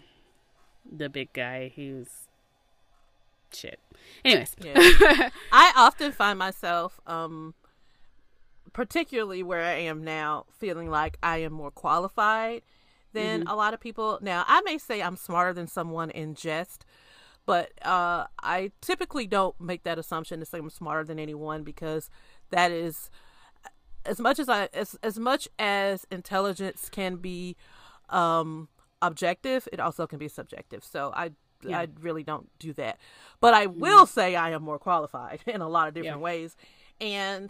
the 0.90 1.10
big 1.10 1.34
guy, 1.34 1.68
he 1.74 1.92
was 1.92 2.28
shit. 3.52 3.80
Anyways, 4.24 4.56
Yeah. 4.64 4.74
I 5.52 5.74
often 5.76 6.12
find 6.12 6.38
myself, 6.40 7.00
um, 7.08 7.54
particularly 8.74 9.44
where 9.44 9.62
I 9.64 9.74
am 9.74 10.04
now, 10.04 10.46
feeling 10.58 10.90
like 10.90 11.18
I 11.22 11.38
am 11.38 11.54
more 11.54 11.72
qualified 11.72 12.64
than 13.14 13.44
a 13.48 13.56
lot 13.56 13.74
of 13.74 13.80
people. 13.80 14.18
Now, 14.22 14.44
I 14.48 14.62
may 14.62 14.78
say 14.80 15.02
I'm 15.02 15.16
smarter 15.18 15.54
than 15.54 15.68
someone 15.68 16.10
in 16.10 16.34
jest, 16.34 16.84
but 17.46 17.70
uh, 17.86 18.26
I 18.42 18.72
typically 18.82 19.28
don't 19.28 19.60
make 19.62 19.84
that 19.84 20.00
assumption 20.00 20.40
to 20.40 20.46
say 20.48 20.58
I'm 20.58 20.70
smarter 20.72 21.04
than 21.04 21.20
anyone 21.20 21.62
because 21.64 22.10
that 22.50 22.72
is 22.72 23.10
as 24.06 24.20
much 24.20 24.40
as 24.40 24.50
I 24.50 24.70
as 24.74 24.96
as 25.04 25.18
much 25.20 25.48
as 25.60 26.06
intelligence 26.12 26.90
can 26.90 27.18
be 27.18 27.56
um 28.10 28.68
objective, 29.02 29.68
it 29.72 29.80
also 29.80 30.08
can 30.08 30.20
be 30.20 30.28
subjective. 30.28 30.84
So 30.84 31.12
I 31.16 31.32
Yeah. 31.64 31.80
I 31.80 31.88
really 32.02 32.24
don't 32.24 32.50
do 32.60 32.74
that. 32.74 33.00
But 33.40 33.54
I 33.54 33.66
will 33.68 34.06
say 34.06 34.36
I 34.36 34.52
am 34.52 34.64
more 34.64 34.80
qualified 34.80 35.42
in 35.48 35.62
a 35.62 35.70
lot 35.70 35.88
of 35.88 35.94
different 35.94 36.20
Yeah. 36.20 36.24
ways. 36.24 36.56
And 37.00 37.50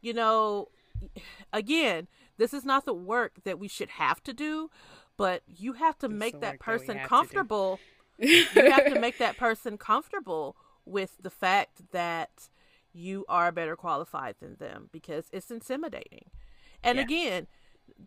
you 0.00 0.14
know, 0.14 0.68
again, 1.52 2.08
this 2.38 2.54
is 2.54 2.64
not 2.64 2.84
the 2.86 2.94
work 2.94 3.42
that 3.44 3.58
we 3.58 3.68
should 3.68 3.90
have 3.90 4.22
to 4.24 4.32
do, 4.32 4.70
but 5.18 5.42
you 5.46 5.74
have 5.74 5.98
to 5.98 6.08
make 6.08 6.32
that 6.40 6.40
that 6.40 6.60
person 6.60 6.96
do. 6.96 7.02
comfortable. 7.06 7.80
you 8.18 8.70
have 8.70 8.86
to 8.86 8.98
make 8.98 9.18
that 9.18 9.36
person 9.36 9.76
comfortable 9.78 10.56
with 10.84 11.16
the 11.20 11.30
fact 11.30 11.92
that 11.92 12.48
you 12.92 13.24
are 13.28 13.52
better 13.52 13.76
qualified 13.76 14.36
than 14.40 14.56
them 14.56 14.88
because 14.92 15.28
it's 15.32 15.50
intimidating. 15.50 16.30
And 16.82 16.98
Yeah. 16.98 17.04
again, 17.04 17.46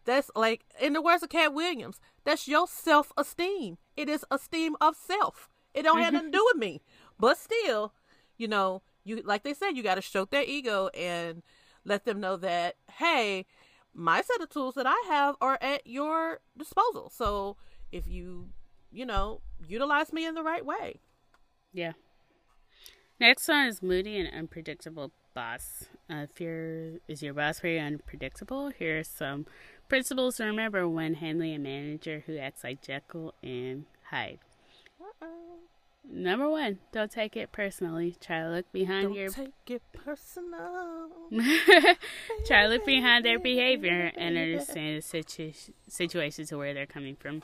that's 0.06 0.32
like 0.36 0.66
in 0.80 0.94
the 0.94 1.02
words 1.02 1.24
of 1.24 1.30
Katt 1.30 1.54
Williams, 1.54 2.00
that's 2.24 2.48
your 2.48 2.68
self 2.68 3.12
esteem. 3.18 3.78
It 3.96 4.10
is 4.10 4.26
esteem 4.32 4.76
of 4.82 4.96
self. 4.96 5.50
It 5.74 5.84
don't 5.84 6.00
have 6.00 6.14
nothing 6.14 6.32
to 6.32 6.38
mm-hmm. 6.38 6.46
do 6.46 6.52
with 6.54 6.58
me. 6.58 6.82
But 7.20 7.38
still, 7.38 7.94
you 8.38 8.48
know, 8.48 8.82
you 9.04 9.22
like 9.24 9.44
they 9.44 9.54
said, 9.54 9.72
you 9.72 9.84
gotta 9.84 10.02
stroke 10.02 10.32
their 10.32 10.44
ego 10.44 10.88
and 10.90 11.44
let 11.86 12.06
them 12.06 12.20
know 12.20 12.38
that, 12.38 12.76
hey, 12.98 13.46
my 13.94 14.22
set 14.22 14.42
of 14.42 14.50
tools 14.50 14.76
that 14.76 14.88
I 14.88 15.04
have 15.08 15.36
are 15.42 15.58
at 15.62 15.86
your 15.86 16.40
disposal. 16.58 17.10
So 17.10 17.58
if 17.92 18.08
you, 18.08 18.50
you 18.92 19.06
know, 19.06 19.42
utilize 19.68 20.12
me 20.14 20.26
in 20.26 20.36
the 20.36 20.44
right 20.44 20.66
way. 20.66 21.02
Yeah. 21.74 21.94
Next 23.20 23.48
one 23.48 23.68
is 23.68 23.82
moody 23.82 24.20
and 24.20 24.34
unpredictable 24.34 25.12
boss. 25.34 25.86
Uh, 26.10 26.26
if 26.30 26.42
your 26.42 27.00
is 27.08 27.22
your 27.24 27.34
boss 27.34 27.60
very 27.60 27.80
unpredictable, 27.80 28.70
here 28.70 29.00
are 29.00 29.04
some 29.04 29.46
principles 29.88 30.38
to 30.38 30.46
remember 30.46 30.88
when 30.88 31.16
handling 31.16 31.56
a 31.56 31.60
manager 31.60 32.24
who 32.26 32.38
acts 32.38 32.64
like 32.64 32.82
Jekyll 32.82 33.34
and 33.44 33.86
Hyde. 34.10 34.40
Number 36.06 36.50
one, 36.50 36.80
don't 36.92 37.10
take 37.10 37.38
it 37.38 37.52
personally. 37.54 38.18
Try 38.20 38.42
to 38.42 38.50
look 38.50 38.72
behind 38.74 39.08
Don't 39.08 39.14
your 39.16 39.30
take 39.30 39.54
it 39.68 39.82
personal. 39.94 41.08
try 42.46 42.64
to 42.64 42.68
look 42.68 42.86
behind 42.86 43.24
their 43.24 43.40
behavior 43.40 44.12
and 44.18 44.38
understand 44.38 44.98
the 44.98 45.02
situ- 45.02 45.54
situation 45.88 46.46
to 46.48 46.58
where 46.58 46.74
they're 46.74 46.86
coming 46.86 47.16
from. 47.16 47.42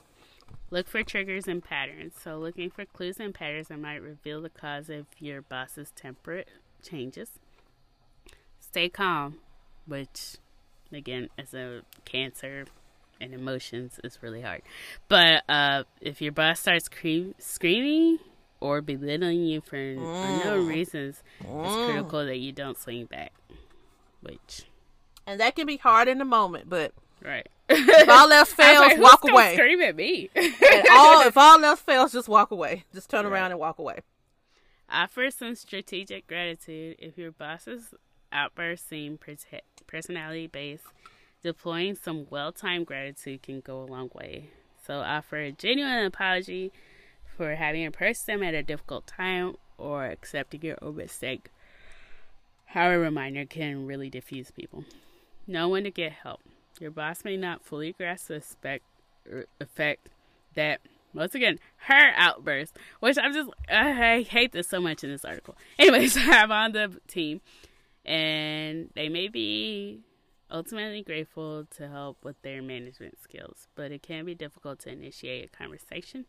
Look 0.70 0.88
for 0.88 1.02
triggers 1.02 1.48
and 1.48 1.62
patterns. 1.62 2.14
So, 2.22 2.38
looking 2.38 2.70
for 2.70 2.84
clues 2.84 3.18
and 3.18 3.34
patterns 3.34 3.68
that 3.68 3.78
might 3.78 4.02
reveal 4.02 4.40
the 4.40 4.50
cause 4.50 4.88
of 4.88 5.06
your 5.18 5.42
boss's 5.42 5.90
temperate 5.96 6.48
changes. 6.82 7.30
Stay 8.60 8.88
calm, 8.88 9.38
which, 9.86 10.36
again, 10.92 11.28
as 11.36 11.54
a 11.54 11.82
cancer 12.04 12.66
and 13.20 13.34
emotions, 13.34 13.98
is 14.04 14.18
really 14.22 14.42
hard. 14.42 14.62
But 15.08 15.42
uh, 15.48 15.82
if 16.00 16.22
your 16.22 16.30
boss 16.32 16.60
starts 16.60 16.88
cre- 16.88 17.32
screaming 17.38 18.20
or 18.60 18.80
belittling 18.80 19.44
you 19.44 19.60
for 19.60 19.76
unknown 19.76 20.68
reasons, 20.68 21.22
it's 21.40 21.74
critical 21.74 22.24
that 22.24 22.38
you 22.38 22.52
don't 22.52 22.78
swing 22.78 23.06
back. 23.06 23.32
Which, 24.22 24.64
And 25.26 25.40
that 25.40 25.56
can 25.56 25.66
be 25.66 25.78
hard 25.78 26.06
in 26.06 26.18
the 26.18 26.24
moment, 26.24 26.68
but 26.68 26.92
right. 27.24 27.48
If 27.70 28.08
all 28.08 28.30
else 28.32 28.52
fails, 28.52 28.78
like, 28.80 28.98
walk 28.98 29.22
gonna 29.22 29.34
away. 29.34 29.54
Scream 29.54 29.80
at 29.82 29.96
me. 29.96 30.30
All 30.90 31.22
if 31.26 31.36
all 31.36 31.64
else 31.64 31.80
fails, 31.80 32.12
just 32.12 32.28
walk 32.28 32.50
away. 32.50 32.84
Just 32.92 33.10
turn 33.10 33.26
around 33.26 33.50
and 33.52 33.60
walk 33.60 33.78
away. 33.78 34.00
Offer 34.90 35.30
some 35.30 35.54
strategic 35.54 36.26
gratitude 36.26 36.96
if 36.98 37.16
your 37.16 37.30
boss's 37.30 37.94
outbursts 38.32 38.88
seem 38.88 39.18
prote- 39.18 39.60
personality 39.86 40.46
based. 40.46 40.84
Deploying 41.42 41.94
some 41.94 42.26
well 42.28 42.52
timed 42.52 42.86
gratitude 42.86 43.42
can 43.42 43.60
go 43.60 43.82
a 43.82 43.86
long 43.86 44.10
way. 44.14 44.50
So, 44.86 45.00
offer 45.00 45.36
a 45.36 45.52
genuine 45.52 46.04
apology 46.04 46.72
for 47.36 47.54
having 47.54 47.82
impressed 47.82 48.26
them 48.26 48.42
at 48.42 48.54
a 48.54 48.62
difficult 48.62 49.06
time 49.06 49.54
or 49.78 50.06
accepting 50.06 50.62
your 50.62 50.76
own 50.82 50.96
mistake. 50.96 51.48
How 52.66 52.90
a 52.90 52.98
reminder 52.98 53.44
can 53.46 53.86
really 53.86 54.10
diffuse 54.10 54.50
people. 54.50 54.84
Know 55.46 55.68
when 55.68 55.84
to 55.84 55.90
get 55.90 56.12
help. 56.12 56.40
Your 56.80 56.90
boss 56.90 57.24
may 57.24 57.36
not 57.36 57.62
fully 57.62 57.92
grasp 57.92 58.28
the 58.28 58.40
spec- 58.40 58.82
er, 59.30 59.44
effect 59.60 60.08
that, 60.54 60.80
once 61.12 61.34
again, 61.34 61.58
her 61.76 62.12
outburst, 62.16 62.76
which 63.00 63.18
I'm 63.22 63.34
just, 63.34 63.50
I 63.68 64.26
hate 64.28 64.52
this 64.52 64.68
so 64.68 64.80
much 64.80 65.04
in 65.04 65.10
this 65.10 65.24
article. 65.24 65.56
Anyways, 65.78 66.16
I'm 66.20 66.50
on 66.50 66.72
the 66.72 66.98
team, 67.06 67.42
and 68.04 68.88
they 68.94 69.10
may 69.10 69.28
be 69.28 70.00
ultimately 70.50 71.02
grateful 71.02 71.66
to 71.76 71.88
help 71.88 72.24
with 72.24 72.40
their 72.40 72.62
management 72.62 73.20
skills, 73.22 73.68
but 73.74 73.92
it 73.92 74.02
can 74.02 74.24
be 74.24 74.34
difficult 74.34 74.80
to 74.80 74.90
initiate 74.90 75.50
a 75.52 75.56
conversation. 75.56 76.24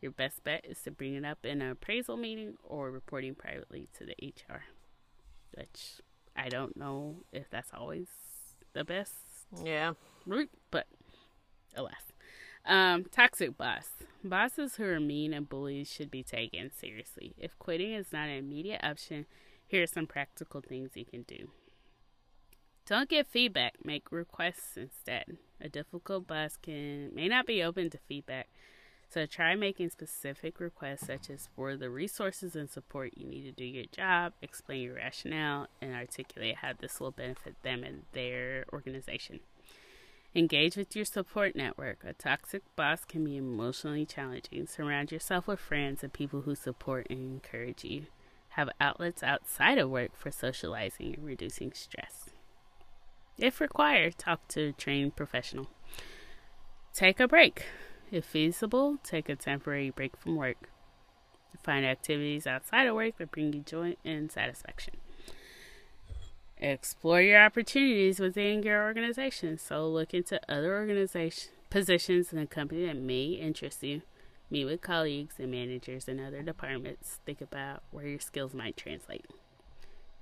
Your 0.00 0.10
best 0.10 0.42
bet 0.42 0.66
is 0.68 0.82
to 0.82 0.90
bring 0.90 1.14
it 1.14 1.24
up 1.24 1.46
in 1.46 1.62
an 1.62 1.70
appraisal 1.70 2.16
meeting 2.16 2.56
or 2.64 2.90
reporting 2.90 3.36
privately 3.36 3.88
to 3.96 4.04
the 4.04 4.16
HR, 4.20 4.64
which 5.54 6.00
I 6.36 6.48
don't 6.48 6.76
know 6.76 7.22
if 7.32 7.48
that's 7.48 7.70
always 7.72 8.08
the 8.74 8.84
best 8.84 9.14
Yeah. 9.62 9.92
but 10.70 10.86
alas. 11.74 12.12
Um, 12.66 13.04
toxic 13.10 13.56
boss. 13.56 13.90
Bosses 14.22 14.76
who 14.76 14.84
are 14.84 15.00
mean 15.00 15.34
and 15.34 15.48
bullies 15.48 15.90
should 15.90 16.10
be 16.10 16.22
taken 16.22 16.70
seriously. 16.70 17.34
If 17.36 17.58
quitting 17.58 17.92
is 17.92 18.12
not 18.12 18.28
an 18.28 18.36
immediate 18.36 18.80
option, 18.82 19.26
here 19.66 19.82
are 19.82 19.86
some 19.86 20.06
practical 20.06 20.62
things 20.62 20.90
you 20.94 21.04
can 21.04 21.22
do. 21.22 21.48
Don't 22.86 23.08
give 23.08 23.26
feedback, 23.26 23.84
make 23.84 24.12
requests 24.12 24.76
instead. 24.76 25.38
A 25.60 25.68
difficult 25.68 26.26
boss 26.26 26.56
can 26.56 27.14
may 27.14 27.28
not 27.28 27.46
be 27.46 27.62
open 27.62 27.90
to 27.90 27.98
feedback, 27.98 28.48
so 29.14 29.26
try 29.26 29.54
making 29.54 29.90
specific 29.90 30.58
requests 30.58 31.06
such 31.06 31.30
as 31.30 31.48
for 31.54 31.76
the 31.76 31.88
resources 31.88 32.56
and 32.56 32.68
support 32.68 33.12
you 33.16 33.24
need 33.24 33.44
to 33.44 33.52
do 33.52 33.64
your 33.64 33.84
job, 33.92 34.32
explain 34.42 34.82
your 34.82 34.96
rationale, 34.96 35.68
and 35.80 35.94
articulate 35.94 36.56
how 36.56 36.72
this 36.76 36.98
will 36.98 37.12
benefit 37.12 37.54
them 37.62 37.84
and 37.84 38.02
their 38.12 38.64
organization. 38.72 39.38
Engage 40.34 40.76
with 40.76 40.96
your 40.96 41.04
support 41.04 41.54
network. 41.54 42.02
A 42.04 42.12
toxic 42.12 42.62
boss 42.74 43.04
can 43.04 43.24
be 43.24 43.36
emotionally 43.36 44.04
challenging. 44.04 44.66
Surround 44.66 45.12
yourself 45.12 45.46
with 45.46 45.60
friends 45.60 46.02
and 46.02 46.12
people 46.12 46.40
who 46.40 46.56
support 46.56 47.06
and 47.08 47.20
encourage 47.20 47.84
you. 47.84 48.06
Have 48.50 48.68
outlets 48.80 49.22
outside 49.22 49.78
of 49.78 49.90
work 49.90 50.16
for 50.16 50.32
socializing 50.32 51.14
and 51.14 51.24
reducing 51.24 51.72
stress. 51.72 52.30
If 53.38 53.60
required, 53.60 54.18
talk 54.18 54.48
to 54.48 54.70
a 54.70 54.72
trained 54.72 55.14
professional. 55.14 55.68
Take 56.92 57.20
a 57.20 57.28
break. 57.28 57.64
If 58.10 58.24
feasible, 58.24 58.98
take 59.02 59.28
a 59.28 59.36
temporary 59.36 59.90
break 59.90 60.16
from 60.16 60.36
work. 60.36 60.70
Find 61.62 61.84
activities 61.86 62.46
outside 62.46 62.86
of 62.86 62.94
work 62.94 63.16
that 63.18 63.30
bring 63.30 63.52
you 63.52 63.60
joy 63.60 63.96
and 64.04 64.30
satisfaction. 64.30 64.94
Explore 66.58 67.20
your 67.20 67.42
opportunities 67.42 68.20
within 68.20 68.62
your 68.62 68.84
organization. 68.84 69.58
So 69.58 69.88
look 69.88 70.14
into 70.14 70.40
other 70.48 70.76
organization 70.76 71.52
positions 71.70 72.32
in 72.32 72.38
a 72.38 72.46
company 72.46 72.86
that 72.86 72.96
may 72.96 73.24
interest 73.24 73.82
you. 73.82 74.02
Meet 74.50 74.66
with 74.66 74.80
colleagues 74.80 75.34
and 75.38 75.50
managers 75.50 76.06
in 76.06 76.20
other 76.20 76.42
departments. 76.42 77.18
Think 77.26 77.40
about 77.40 77.82
where 77.90 78.06
your 78.06 78.20
skills 78.20 78.54
might 78.54 78.76
translate. 78.76 79.26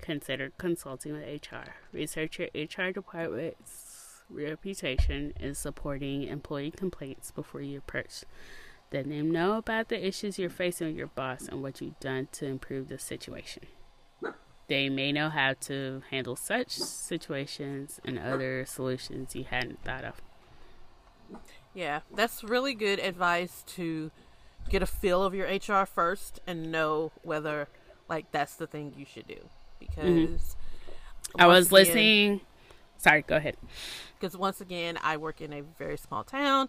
Consider 0.00 0.52
consulting 0.56 1.12
with 1.12 1.22
HR. 1.22 1.74
Research 1.92 2.38
your 2.38 2.48
HR 2.54 2.92
department's 2.92 3.91
reputation 4.32 5.32
in 5.38 5.54
supporting 5.54 6.24
employee 6.24 6.70
complaints 6.70 7.30
before 7.30 7.60
you 7.60 7.78
approach. 7.78 8.24
Let 8.92 9.08
them 9.08 9.30
know 9.30 9.56
about 9.56 9.88
the 9.88 10.06
issues 10.06 10.38
you're 10.38 10.50
facing 10.50 10.88
with 10.88 10.96
your 10.96 11.06
boss 11.06 11.48
and 11.48 11.62
what 11.62 11.80
you've 11.80 11.98
done 12.00 12.28
to 12.32 12.46
improve 12.46 12.88
the 12.88 12.98
situation. 12.98 13.62
They 14.68 14.88
may 14.88 15.12
know 15.12 15.28
how 15.28 15.54
to 15.62 16.02
handle 16.10 16.36
such 16.36 16.70
situations 16.70 18.00
and 18.04 18.18
other 18.18 18.64
solutions 18.66 19.34
you 19.34 19.44
hadn't 19.44 19.82
thought 19.82 20.04
of. 20.04 20.20
Yeah, 21.74 22.00
that's 22.14 22.44
really 22.44 22.74
good 22.74 22.98
advice 22.98 23.64
to 23.68 24.10
get 24.68 24.82
a 24.82 24.86
feel 24.86 25.22
of 25.22 25.34
your 25.34 25.46
HR 25.46 25.86
first 25.86 26.40
and 26.46 26.70
know 26.70 27.12
whether 27.22 27.68
like 28.08 28.30
that's 28.30 28.54
the 28.54 28.66
thing 28.66 28.94
you 28.96 29.06
should 29.06 29.26
do 29.26 29.48
because 29.80 30.04
mm-hmm. 30.04 31.40
I 31.40 31.46
was 31.46 31.72
listening 31.72 32.42
sorry, 33.02 33.22
go 33.22 33.36
ahead. 33.36 33.56
Because 34.18 34.36
once 34.36 34.60
again, 34.60 34.98
I 35.02 35.16
work 35.16 35.40
in 35.40 35.52
a 35.52 35.62
very 35.78 35.96
small 35.96 36.22
town, 36.22 36.68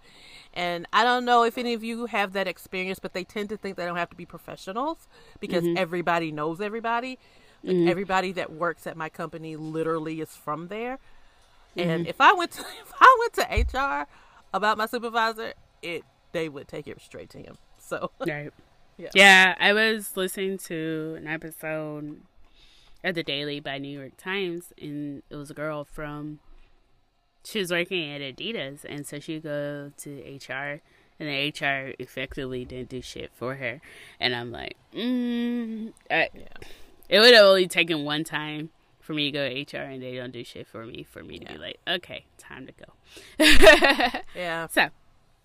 and 0.54 0.88
I 0.92 1.04
don't 1.04 1.24
know 1.26 1.44
if 1.44 1.58
any 1.58 1.74
of 1.74 1.84
you 1.84 2.08
have 2.08 2.34
that 2.34 2.48
experience, 2.48 3.00
but 3.00 3.14
they 3.14 3.24
tend 3.24 3.50
to 3.50 3.58
think 3.58 3.78
they 3.78 3.86
don't 3.86 3.98
have 3.98 4.10
to 4.10 4.16
be 4.16 4.26
professionals 4.26 5.08
because 5.40 5.64
mm-hmm. 5.64 5.78
everybody 5.78 6.32
knows 6.32 6.60
everybody. 6.60 7.20
Like 7.64 7.76
mm-hmm. 7.76 7.88
Everybody 7.88 8.32
that 8.34 8.52
works 8.52 8.86
at 8.88 8.98
my 8.98 9.08
company 9.10 9.56
literally 9.56 10.20
is 10.20 10.36
from 10.36 10.68
there. 10.68 11.00
And 11.78 12.02
mm-hmm. 12.02 12.10
if 12.10 12.20
I 12.20 12.34
went 12.34 12.52
to 12.52 12.62
if 12.82 12.94
I 13.00 13.18
went 13.20 13.74
to 13.74 13.78
HR 13.78 14.08
about 14.54 14.78
my 14.78 14.86
supervisor, 14.86 15.54
it 15.82 16.04
they 16.32 16.50
would 16.50 16.68
take 16.68 16.88
it 16.88 17.00
straight 17.02 17.30
to 17.32 17.38
him. 17.38 17.58
So 17.78 18.12
right. 18.28 18.52
Yeah. 18.96 19.10
yeah, 19.16 19.56
I 19.60 19.74
was 19.74 20.16
listening 20.16 20.60
to 20.60 21.16
an 21.18 21.28
episode 21.28 22.22
of 23.04 23.16
the 23.16 23.24
Daily 23.24 23.60
by 23.60 23.78
New 23.78 24.00
York 24.00 24.18
Times, 24.18 24.74
and 24.82 25.24
it 25.30 25.36
was 25.36 25.52
a 25.52 25.54
girl 25.54 25.84
from. 25.84 26.40
She 27.46 27.60
was 27.60 27.72
working 27.72 28.10
at 28.10 28.22
Adidas, 28.22 28.86
and 28.88 29.06
so 29.06 29.20
she'd 29.20 29.44
go 29.44 29.92
to 29.98 30.10
HR, 30.50 30.82
and 31.20 31.28
the 31.28 31.50
HR 31.50 31.94
effectively 32.00 32.64
didn't 32.64 32.90
do 32.90 33.02
shit 33.02 33.32
for 33.34 33.56
her. 33.56 33.82
And 34.20 34.34
I'm 34.34 34.52
like, 34.52 34.78
mm, 34.96 35.92
I, 36.10 36.30
yeah. 36.34 36.48
It 37.10 37.20
would 37.20 37.34
have 37.34 37.44
only 37.44 37.68
taken 37.68 38.06
one 38.06 38.24
time 38.24 38.70
for 39.02 39.14
me 39.14 39.30
to 39.30 39.32
go 39.32 39.50
to 39.50 39.78
HR, 39.78 39.82
and 39.82 40.02
they 40.02 40.16
don't 40.16 40.32
do 40.32 40.46
shit 40.46 40.68
for 40.68 40.86
me. 40.86 41.04
For 41.04 41.22
me 41.22 41.40
to 41.40 41.46
yeah. 41.46 41.54
be 41.54 41.58
like, 41.58 41.80
okay, 41.86 42.26
time 42.38 42.68
to 42.68 42.74
go. 42.74 44.20
yeah. 44.36 44.68
So, 44.68 44.88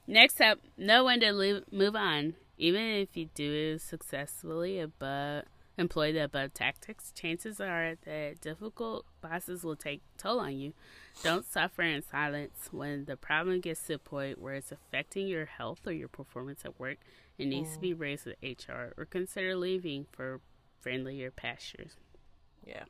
next 0.07 0.41
up, 0.41 0.61
know 0.77 1.05
when 1.05 1.19
to 1.21 1.33
live, 1.33 1.65
move 1.73 1.97
on. 1.97 2.35
Even 2.57 2.83
if 2.83 3.17
you 3.17 3.29
do 3.35 3.75
it 3.75 3.81
successfully 3.81 4.79
above 4.79 5.45
employ 5.79 6.13
the 6.13 6.25
above 6.25 6.53
tactics, 6.53 7.13
chances 7.13 7.61
are 7.61 7.95
that 8.05 8.41
difficult 8.41 9.07
bosses 9.21 9.63
will 9.63 9.77
take 9.77 10.03
toll 10.19 10.41
on 10.41 10.59
you. 10.59 10.75
Don't 11.23 11.47
suffer 11.47 11.83
in 11.83 12.03
silence 12.03 12.69
when 12.73 13.05
the 13.05 13.17
problem 13.17 13.61
gets 13.61 13.83
to 13.83 13.95
the 13.95 13.99
point 13.99 14.41
where 14.41 14.55
it's 14.55 14.73
affecting 14.73 15.29
your 15.29 15.47
health 15.47 15.87
or 15.87 15.93
your 15.93 16.09
performance 16.09 16.65
at 16.65 16.79
work. 16.79 16.99
It 17.39 17.47
needs 17.47 17.71
mm. 17.71 17.75
to 17.75 17.81
be 17.81 17.95
mm. 17.95 18.01
raised 18.01 18.27
with 18.27 18.37
HR 18.43 18.93
or 18.97 19.07
consider 19.09 19.57
leaving 19.57 20.07
for 20.11 20.41
friendlier 20.81 21.31
pastures. 21.31 21.93
Yeah. 22.67 22.85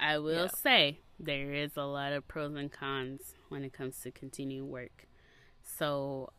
I 0.00 0.18
will 0.18 0.46
yeah. 0.46 0.60
say 0.62 1.00
there 1.18 1.52
is 1.52 1.76
a 1.76 1.84
lot 1.84 2.12
of 2.12 2.26
pros 2.26 2.54
and 2.56 2.72
cons 2.72 3.34
when 3.48 3.62
it 3.62 3.72
comes 3.72 4.00
to 4.00 4.10
continuing 4.10 4.70
work. 4.70 5.06
So 5.62 6.32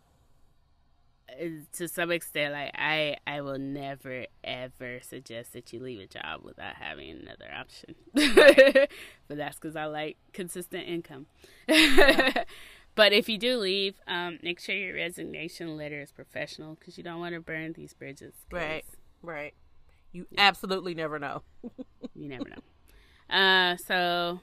to 1.74 1.88
some 1.88 2.12
extent, 2.12 2.53
like 2.53 2.72
I, 2.76 3.18
I 3.26 3.41
will 3.41 3.58
never 3.58 4.26
ever 4.44 4.99
suggest 5.02 5.53
that 5.53 5.72
you 5.74 5.80
leave 5.80 5.99
a 5.99 6.08
job 6.08 6.41
without 6.44 6.76
having 6.76 7.12
another 7.12 7.49
option. 7.53 7.95
but 9.28 9.38
that's 9.38 9.58
because 9.58 9.76
I 9.76 9.86
like 9.86 10.18
consistent 10.34 10.88
income. 10.88 11.28
but 11.68 13.14
if 13.14 13.30
you 13.30 13.38
do 13.38 13.58
leave, 13.58 13.95
um, 14.08 14.40
make 14.44 14.60
sure 14.60 14.76
your 14.76 14.95
resignation 14.95 15.78
letter 15.78 16.02
is 16.02 16.12
professional 16.12 16.76
because 16.76 16.98
you 16.98 17.03
don't 17.03 17.20
want 17.20 17.36
to 17.36 17.41
burn 17.41 17.74
these 17.74 17.94
bridges. 17.94 18.34
Right, 18.52 18.86
right. 19.22 19.53
You 20.12 20.28
yeah. 20.32 20.41
absolutely 20.41 20.94
never 20.94 21.20
know. 21.20 21.44
you 22.16 22.28
never 22.28 22.45
know. 22.49 23.36
Uh, 23.36 23.78
so 23.78 24.41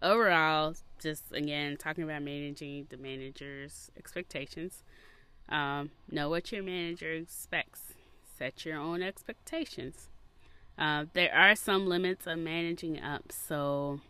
overall, 0.00 0.74
just 1.00 1.24
again 1.32 1.76
talking 1.76 2.04
about 2.04 2.22
managing 2.22 2.86
the 2.90 2.96
manager's 2.96 3.90
expectations. 3.96 4.84
Um, 5.48 5.90
know 6.10 6.28
what 6.28 6.50
your 6.52 6.62
manager 6.62 7.12
expects. 7.12 7.94
Set 8.38 8.64
your 8.64 8.78
own 8.78 9.02
expectations. 9.02 10.08
Uh, 10.78 11.06
there 11.14 11.34
are 11.34 11.54
some 11.54 11.86
limits 11.86 12.26
of 12.26 12.38
managing 12.38 13.00
up, 13.00 13.32
so 13.32 14.00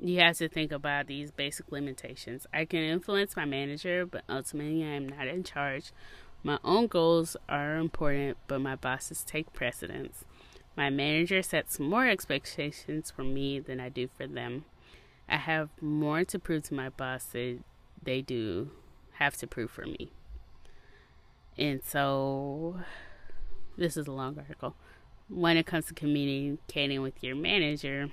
you 0.00 0.20
have 0.20 0.38
to 0.38 0.48
think 0.48 0.72
about 0.72 1.08
these 1.08 1.30
basic 1.30 1.70
limitations. 1.70 2.46
I 2.54 2.64
can 2.64 2.80
influence 2.80 3.36
my 3.36 3.44
manager, 3.44 4.06
but 4.06 4.22
ultimately 4.28 4.82
I 4.82 4.94
am 4.94 5.08
not 5.08 5.28
in 5.28 5.44
charge. 5.44 5.92
My 6.42 6.58
own 6.64 6.86
goals 6.86 7.36
are 7.48 7.76
important, 7.76 8.38
but 8.48 8.60
my 8.60 8.76
bosses 8.76 9.22
take 9.24 9.52
precedence. 9.52 10.24
My 10.74 10.88
manager 10.88 11.42
sets 11.42 11.78
more 11.78 12.06
expectations 12.06 13.10
for 13.10 13.22
me 13.22 13.60
than 13.60 13.78
I 13.78 13.90
do 13.90 14.08
for 14.08 14.26
them. 14.26 14.64
I 15.28 15.36
have 15.36 15.68
more 15.82 16.24
to 16.24 16.38
prove 16.38 16.62
to 16.64 16.74
my 16.74 16.88
boss 16.88 17.24
than 17.24 17.64
they 18.02 18.22
do 18.22 18.70
have 19.20 19.36
to 19.36 19.46
prove 19.46 19.70
for 19.70 19.84
me. 19.84 20.10
And 21.56 21.82
so, 21.84 22.80
this 23.76 23.96
is 23.96 24.06
a 24.06 24.12
long 24.12 24.38
article. 24.38 24.74
When 25.28 25.56
it 25.56 25.66
comes 25.66 25.86
to 25.86 25.94
communicating 25.94 27.02
with 27.02 27.22
your 27.22 27.36
manager, 27.36 28.08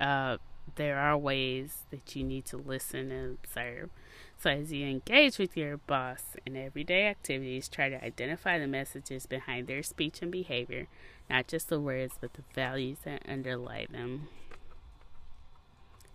uh, 0.00 0.38
there 0.76 0.98
are 0.98 1.18
ways 1.18 1.84
that 1.90 2.14
you 2.14 2.22
need 2.22 2.44
to 2.46 2.56
listen 2.56 3.10
and 3.10 3.38
observe. 3.42 3.90
So, 4.38 4.50
as 4.50 4.72
you 4.72 4.86
engage 4.86 5.38
with 5.38 5.56
your 5.56 5.78
boss 5.78 6.36
in 6.46 6.56
everyday 6.56 7.08
activities, 7.08 7.68
try 7.68 7.88
to 7.88 8.02
identify 8.02 8.58
the 8.58 8.68
messages 8.68 9.26
behind 9.26 9.66
their 9.66 9.82
speech 9.82 10.22
and 10.22 10.30
behavior, 10.30 10.86
not 11.28 11.48
just 11.48 11.68
the 11.68 11.80
words, 11.80 12.14
but 12.20 12.34
the 12.34 12.44
values 12.54 12.98
that 13.04 13.22
underlie 13.28 13.86
them. 13.90 14.28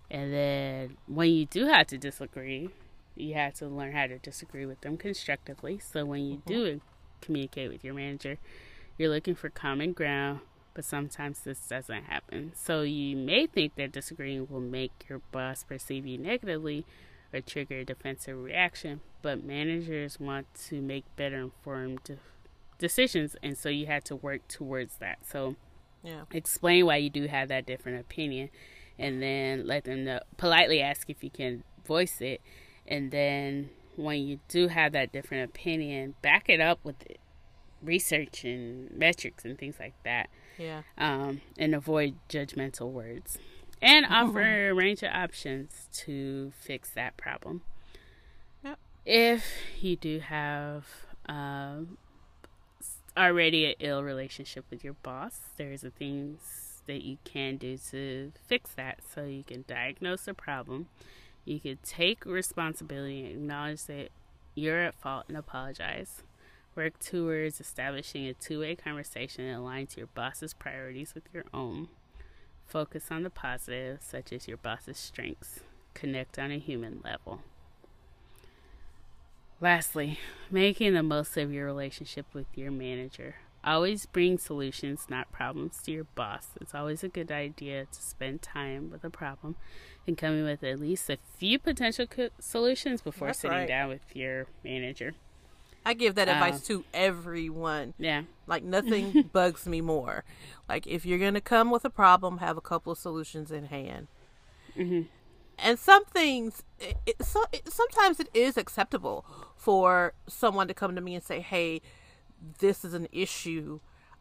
And 0.09 0.33
then, 0.33 0.97
when 1.05 1.31
you 1.31 1.45
do 1.45 1.65
have 1.65 1.87
to 1.87 1.97
disagree, 1.97 2.69
you 3.19 3.33
have 3.35 3.53
to 3.55 3.67
learn 3.67 3.93
how 3.93 4.07
to 4.07 4.17
disagree 4.17 4.65
with 4.65 4.81
them 4.81 4.97
constructively. 4.97 5.79
So 5.79 6.05
when 6.05 6.25
you 6.25 6.37
mm-hmm. 6.37 6.53
do 6.53 6.81
communicate 7.21 7.71
with 7.71 7.83
your 7.83 7.93
manager, 7.93 8.37
you're 8.97 9.09
looking 9.09 9.35
for 9.35 9.49
common 9.49 9.93
ground, 9.93 10.39
but 10.73 10.85
sometimes 10.85 11.39
this 11.39 11.59
doesn't 11.59 12.03
happen. 12.03 12.51
So 12.55 12.81
you 12.81 13.15
may 13.15 13.47
think 13.47 13.75
that 13.75 13.91
disagreeing 13.91 14.47
will 14.49 14.59
make 14.59 14.91
your 15.09 15.21
boss 15.31 15.63
perceive 15.63 16.05
you 16.05 16.17
negatively 16.17 16.85
or 17.33 17.41
trigger 17.41 17.79
a 17.79 17.85
defensive 17.85 18.37
reaction, 18.37 19.01
but 19.21 19.43
managers 19.43 20.19
want 20.19 20.47
to 20.67 20.81
make 20.81 21.03
better 21.15 21.37
informed 21.37 22.17
decisions, 22.77 23.35
and 23.43 23.57
so 23.57 23.69
you 23.69 23.85
have 23.87 24.03
to 24.05 24.15
work 24.15 24.47
towards 24.47 24.97
that. 24.97 25.19
So 25.25 25.55
yeah. 26.03 26.21
explain 26.31 26.85
why 26.85 26.97
you 26.97 27.09
do 27.09 27.27
have 27.27 27.49
that 27.49 27.65
different 27.65 27.99
opinion, 27.99 28.49
and 28.97 29.21
then 29.21 29.67
let 29.67 29.83
them 29.83 30.05
know 30.05 30.19
politely 30.37 30.81
ask 30.81 31.09
if 31.09 31.23
you 31.23 31.29
can 31.29 31.63
voice 31.85 32.21
it 32.21 32.41
and 32.87 33.11
then 33.11 33.69
when 33.95 34.21
you 34.27 34.39
do 34.47 34.67
have 34.67 34.91
that 34.93 35.11
different 35.11 35.49
opinion, 35.49 36.15
back 36.21 36.49
it 36.49 36.61
up 36.61 36.79
with 36.83 36.95
research 37.81 38.43
and 38.43 38.91
metrics 38.91 39.43
and 39.43 39.57
things 39.57 39.75
like 39.79 39.95
that. 40.03 40.29
Yeah. 40.57 40.83
Um, 40.97 41.41
and 41.57 41.75
avoid 41.75 42.15
judgmental 42.29 42.91
words. 42.91 43.37
And 43.81 44.05
offer 44.09 44.69
a 44.69 44.73
range 44.73 45.03
of 45.03 45.11
options 45.13 45.87
to 46.05 46.51
fix 46.59 46.89
that 46.91 47.17
problem. 47.17 47.61
Yep. 48.63 48.79
If 49.05 49.43
you 49.79 49.95
do 49.95 50.19
have 50.19 50.85
um, 51.27 51.97
already 53.17 53.65
an 53.65 53.75
ill 53.79 54.03
relationship 54.03 54.65
with 54.69 54.83
your 54.83 54.93
boss, 54.93 55.39
there's 55.57 55.83
a 55.83 55.89
things 55.89 56.81
that 56.87 57.03
you 57.03 57.17
can 57.23 57.57
do 57.57 57.77
to 57.91 58.31
fix 58.47 58.71
that. 58.75 58.99
So 59.13 59.25
you 59.25 59.43
can 59.43 59.65
diagnose 59.67 60.23
the 60.25 60.33
problem, 60.33 60.87
you 61.47 61.59
can 61.59 61.77
take 61.83 62.25
responsibility 62.25 63.25
and 63.25 63.35
acknowledge 63.35 63.85
that 63.85 64.09
you're 64.55 64.83
at 64.83 64.95
fault 64.95 65.25
and 65.27 65.37
apologize. 65.37 66.23
Work 66.75 66.99
towards 66.99 67.59
establishing 67.59 68.27
a 68.27 68.33
two 68.33 68.59
way 68.59 68.75
conversation 68.75 69.47
that 69.47 69.57
aligns 69.57 69.97
your 69.97 70.07
boss's 70.07 70.53
priorities 70.53 71.15
with 71.15 71.23
your 71.33 71.45
own. 71.53 71.87
Focus 72.67 73.05
on 73.09 73.23
the 73.23 73.29
positive, 73.29 73.99
such 74.01 74.33
as 74.33 74.47
your 74.47 74.57
boss's 74.57 74.97
strengths. 74.97 75.61
Connect 75.93 76.37
on 76.37 76.51
a 76.51 76.59
human 76.59 77.01
level. 77.03 77.41
Lastly, 79.59 80.19
making 80.51 80.93
the 80.93 81.01
most 81.01 81.35
of 81.37 81.51
your 81.51 81.65
relationship 81.65 82.25
with 82.33 82.45
your 82.55 82.69
manager. 82.69 83.37
Always 83.63 84.05
bring 84.05 84.37
solutions, 84.37 85.07
not 85.09 85.31
problems, 85.31 85.81
to 85.83 85.91
your 85.91 86.03
boss. 86.03 86.49
It's 86.61 86.75
always 86.75 87.03
a 87.03 87.09
good 87.09 87.31
idea 87.31 87.85
to 87.85 88.01
spend 88.01 88.41
time 88.41 88.91
with 88.91 89.03
a 89.03 89.09
problem 89.09 89.55
and 90.07 90.17
coming 90.17 90.43
with 90.43 90.63
at 90.63 90.79
least 90.79 91.09
a 91.09 91.17
few 91.37 91.59
potential 91.59 92.07
co- 92.07 92.29
solutions 92.39 93.01
before 93.01 93.27
That's 93.27 93.39
sitting 93.39 93.57
right. 93.57 93.67
down 93.67 93.89
with 93.89 94.15
your 94.15 94.47
manager. 94.63 95.13
I 95.85 95.93
give 95.93 96.15
that 96.15 96.27
Um, 96.27 96.35
advice 96.35 96.65
to 96.67 96.83
everyone. 96.93 97.93
Yeah. 97.97 98.23
Like 98.45 98.63
nothing 98.63 99.29
bugs 99.33 99.65
me 99.67 99.81
more. 99.81 100.23
Like 100.67 100.87
if 100.87 101.05
you're 101.05 101.19
gonna 101.19 101.41
come 101.41 101.71
with 101.71 101.85
a 101.85 101.89
problem, 101.89 102.37
have 102.39 102.57
a 102.57 102.61
couple 102.61 102.91
of 102.91 102.97
solutions 102.97 103.51
in 103.51 103.65
hand. 103.65 104.07
Mhm. 104.75 105.07
And 105.59 105.79
some 105.79 106.05
things, 106.05 106.61
it, 106.79 106.97
it, 107.07 107.23
so, 107.25 107.43
it, 107.51 107.71
sometimes 107.73 108.19
it 108.19 108.29
is 108.33 108.57
acceptable 108.57 109.25
for 109.55 110.13
someone 110.27 110.67
to 110.67 110.73
come 110.75 110.93
to 110.93 111.01
me 111.01 111.15
and 111.15 111.23
say, 111.23 111.39
"Hey, 111.41 111.81
this 112.59 112.85
is 112.85 112.93
an 112.93 113.07
issue. 113.11 113.79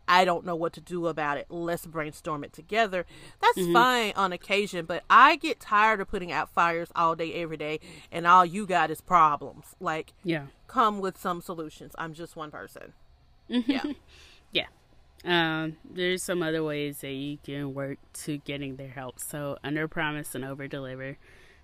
I 0.09 0.24
don't 0.24 0.45
know 0.45 0.57
what 0.57 0.73
to 0.74 0.81
do 0.81 1.07
about 1.07 1.39
it. 1.39 1.47
Let's 1.49 1.87
brainstorm 1.87 2.45
it 2.45 2.53
together." 2.53 3.07
That's 3.41 3.66
fine 3.73 4.12
on 4.16 4.33
occasion, 4.33 4.87
but 4.87 5.05
I 5.11 5.37
get 5.37 5.61
tired 5.61 6.01
of 6.01 6.09
putting 6.09 6.31
out 6.33 6.51
fires 6.51 6.91
all 6.95 7.15
day, 7.16 7.35
every 7.35 7.57
day, 7.57 7.81
and 8.12 8.27
all 8.27 8.45
you 8.45 8.66
got 8.66 8.91
is 8.91 9.01
problems. 9.01 9.74
Like, 9.81 10.12
Yeah. 10.23 10.47
come 10.66 11.01
with 11.01 11.16
some 11.19 11.41
solutions. 11.41 11.95
I'm 11.99 12.15
just 12.15 12.37
one 12.37 12.51
person. 12.51 12.93
Yeah. 13.49 13.83
Yeah. 14.53 14.66
Um, 15.24 15.77
there's 15.85 16.23
some 16.23 16.43
other 16.43 16.62
ways 16.62 16.99
that 17.01 17.11
you 17.12 17.39
can 17.43 17.74
work 17.74 17.99
to 18.24 18.39
getting 18.39 18.77
their 18.77 18.89
help. 18.91 19.19
So 19.19 19.59
under 19.65 19.89
promise 19.89 20.35
and 20.35 20.45
over 20.45 20.69
deliver. 20.69 21.19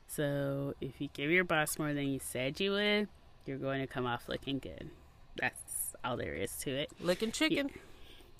So 0.09 0.75
if 0.81 1.01
you 1.01 1.09
give 1.13 1.31
your 1.31 1.45
boss 1.45 1.79
more 1.79 1.95
than 1.95 2.09
you 2.09 2.19
said 2.21 2.59
you 2.61 2.73
would, 2.73 3.09
you're 3.47 3.59
going 3.59 3.81
to 3.81 3.87
come 3.87 4.05
off 4.05 4.29
looking 4.29 4.59
good. 4.59 4.91
That's 5.37 5.95
all 6.05 6.17
there 6.17 6.35
is 6.35 6.55
to 6.59 6.71
it. 6.71 6.91
Licking 7.01 7.31
chicken. 7.33 7.71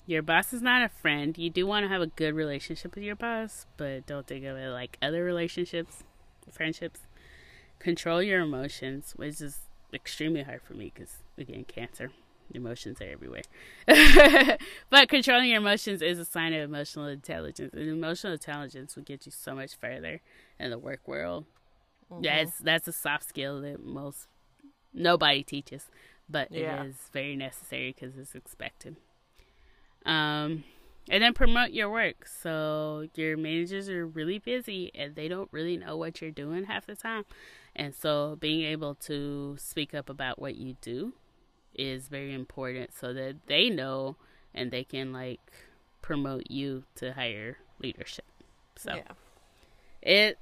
Your 0.05 0.21
boss 0.21 0.51
is 0.53 0.61
not 0.61 0.83
a 0.83 0.89
friend. 0.89 1.37
You 1.37 1.49
do 1.49 1.65
want 1.65 1.85
to 1.85 1.89
have 1.89 2.01
a 2.01 2.07
good 2.07 2.33
relationship 2.35 2.95
with 2.95 3.03
your 3.03 3.15
boss, 3.15 3.65
but 3.77 4.05
don't 4.05 4.27
think 4.27 4.43
of 4.45 4.57
it 4.57 4.69
like 4.69 4.97
other 5.01 5.23
relationships, 5.23 6.03
friendships. 6.51 7.01
Control 7.79 8.21
your 8.21 8.41
emotions, 8.41 9.13
which 9.15 9.39
is 9.41 9.59
extremely 9.93 10.43
hard 10.43 10.61
for 10.61 10.73
me 10.73 10.91
because, 10.93 11.17
again, 11.37 11.63
cancer. 11.65 12.11
Emotions 12.53 13.01
are 13.01 13.05
everywhere. 13.05 13.41
but 14.89 15.07
controlling 15.09 15.49
your 15.49 15.57
emotions 15.57 16.01
is 16.01 16.19
a 16.19 16.25
sign 16.25 16.53
of 16.53 16.61
emotional 16.61 17.07
intelligence. 17.07 17.73
And 17.73 17.89
emotional 17.89 18.33
intelligence 18.33 18.95
will 18.95 19.03
get 19.03 19.25
you 19.25 19.31
so 19.31 19.55
much 19.55 19.75
further 19.75 20.21
in 20.59 20.69
the 20.69 20.77
work 20.77 21.07
world. 21.07 21.45
Mm-hmm. 22.11 22.23
That's 22.23 22.57
that's 22.59 22.87
a 22.87 22.91
soft 22.91 23.27
skill 23.27 23.61
that 23.61 23.83
most 23.83 24.27
nobody 24.93 25.41
teaches, 25.43 25.89
but 26.29 26.51
Yeah. 26.51 26.83
it 26.83 26.89
is 26.89 26.95
very 27.11 27.35
necessary 27.35 27.95
because 27.97 28.17
it's 28.17 28.35
expected. 28.35 28.97
Um, 30.05 30.63
and 31.09 31.21
then 31.23 31.33
promote 31.33 31.71
your 31.71 31.89
work. 31.89 32.25
So 32.27 33.07
your 33.15 33.35
managers 33.37 33.89
are 33.89 34.05
really 34.07 34.39
busy 34.39 34.91
and 34.95 35.15
they 35.15 35.27
don't 35.27 35.49
really 35.51 35.77
know 35.77 35.97
what 35.97 36.21
you're 36.21 36.31
doing 36.31 36.65
half 36.65 36.85
the 36.85 36.95
time. 36.95 37.25
And 37.75 37.93
so 37.93 38.37
being 38.39 38.63
able 38.63 38.95
to 38.95 39.55
speak 39.59 39.93
up 39.93 40.09
about 40.09 40.39
what 40.39 40.55
you 40.55 40.75
do 40.81 41.13
is 41.75 42.07
very 42.07 42.33
important 42.33 42.93
so 42.93 43.13
that 43.13 43.47
they 43.47 43.69
know 43.69 44.15
and 44.53 44.71
they 44.71 44.83
can 44.83 45.11
like 45.11 45.41
promote 46.01 46.49
you 46.49 46.83
to 46.95 47.13
higher 47.13 47.57
leadership. 47.81 48.25
So 48.77 48.95
Yeah. 48.95 49.11
it 50.01 50.37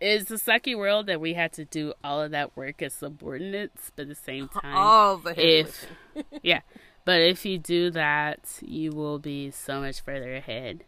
is 0.00 0.30
a 0.30 0.34
sucky 0.34 0.76
world 0.76 1.06
that 1.06 1.20
we 1.20 1.34
had 1.34 1.52
to 1.54 1.64
do 1.64 1.94
all 2.02 2.20
of 2.20 2.32
that 2.32 2.56
work 2.56 2.82
as 2.82 2.92
subordinates, 2.92 3.92
but 3.96 4.02
at 4.02 4.08
the 4.08 4.14
same 4.14 4.48
time, 4.48 4.76
All 4.76 5.16
the 5.18 5.34
if 5.38 5.86
yeah, 6.42 6.60
but 7.04 7.20
if 7.20 7.44
you 7.44 7.58
do 7.58 7.90
that, 7.90 8.58
you 8.62 8.90
will 8.92 9.18
be 9.18 9.50
so 9.50 9.80
much 9.80 10.00
further 10.00 10.34
ahead, 10.34 10.84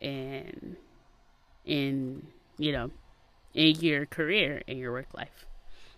in 0.00 0.76
in 1.64 2.26
you 2.58 2.72
know, 2.72 2.90
in 3.54 3.76
your 3.76 4.06
career 4.06 4.62
in 4.66 4.78
your 4.78 4.92
work 4.92 5.14
life. 5.14 5.46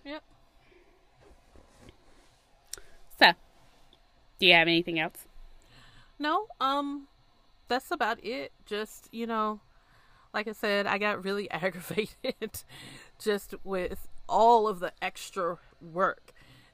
Yep. 0.04 0.22
So, 3.18 3.32
do 4.38 4.46
you 4.46 4.54
have 4.54 4.68
anything 4.68 4.98
else? 4.98 5.26
No, 6.18 6.46
um, 6.60 7.08
that's 7.68 7.90
about 7.90 8.24
it. 8.24 8.52
Just, 8.66 9.08
you 9.12 9.26
know, 9.26 9.60
like 10.32 10.48
I 10.48 10.52
said, 10.52 10.86
I 10.86 10.98
got 10.98 11.24
really 11.24 11.50
aggravated 11.50 12.62
just 13.18 13.54
with 13.64 14.08
all 14.28 14.68
of 14.68 14.80
the 14.80 14.92
extra 15.02 15.58
work 15.80 16.32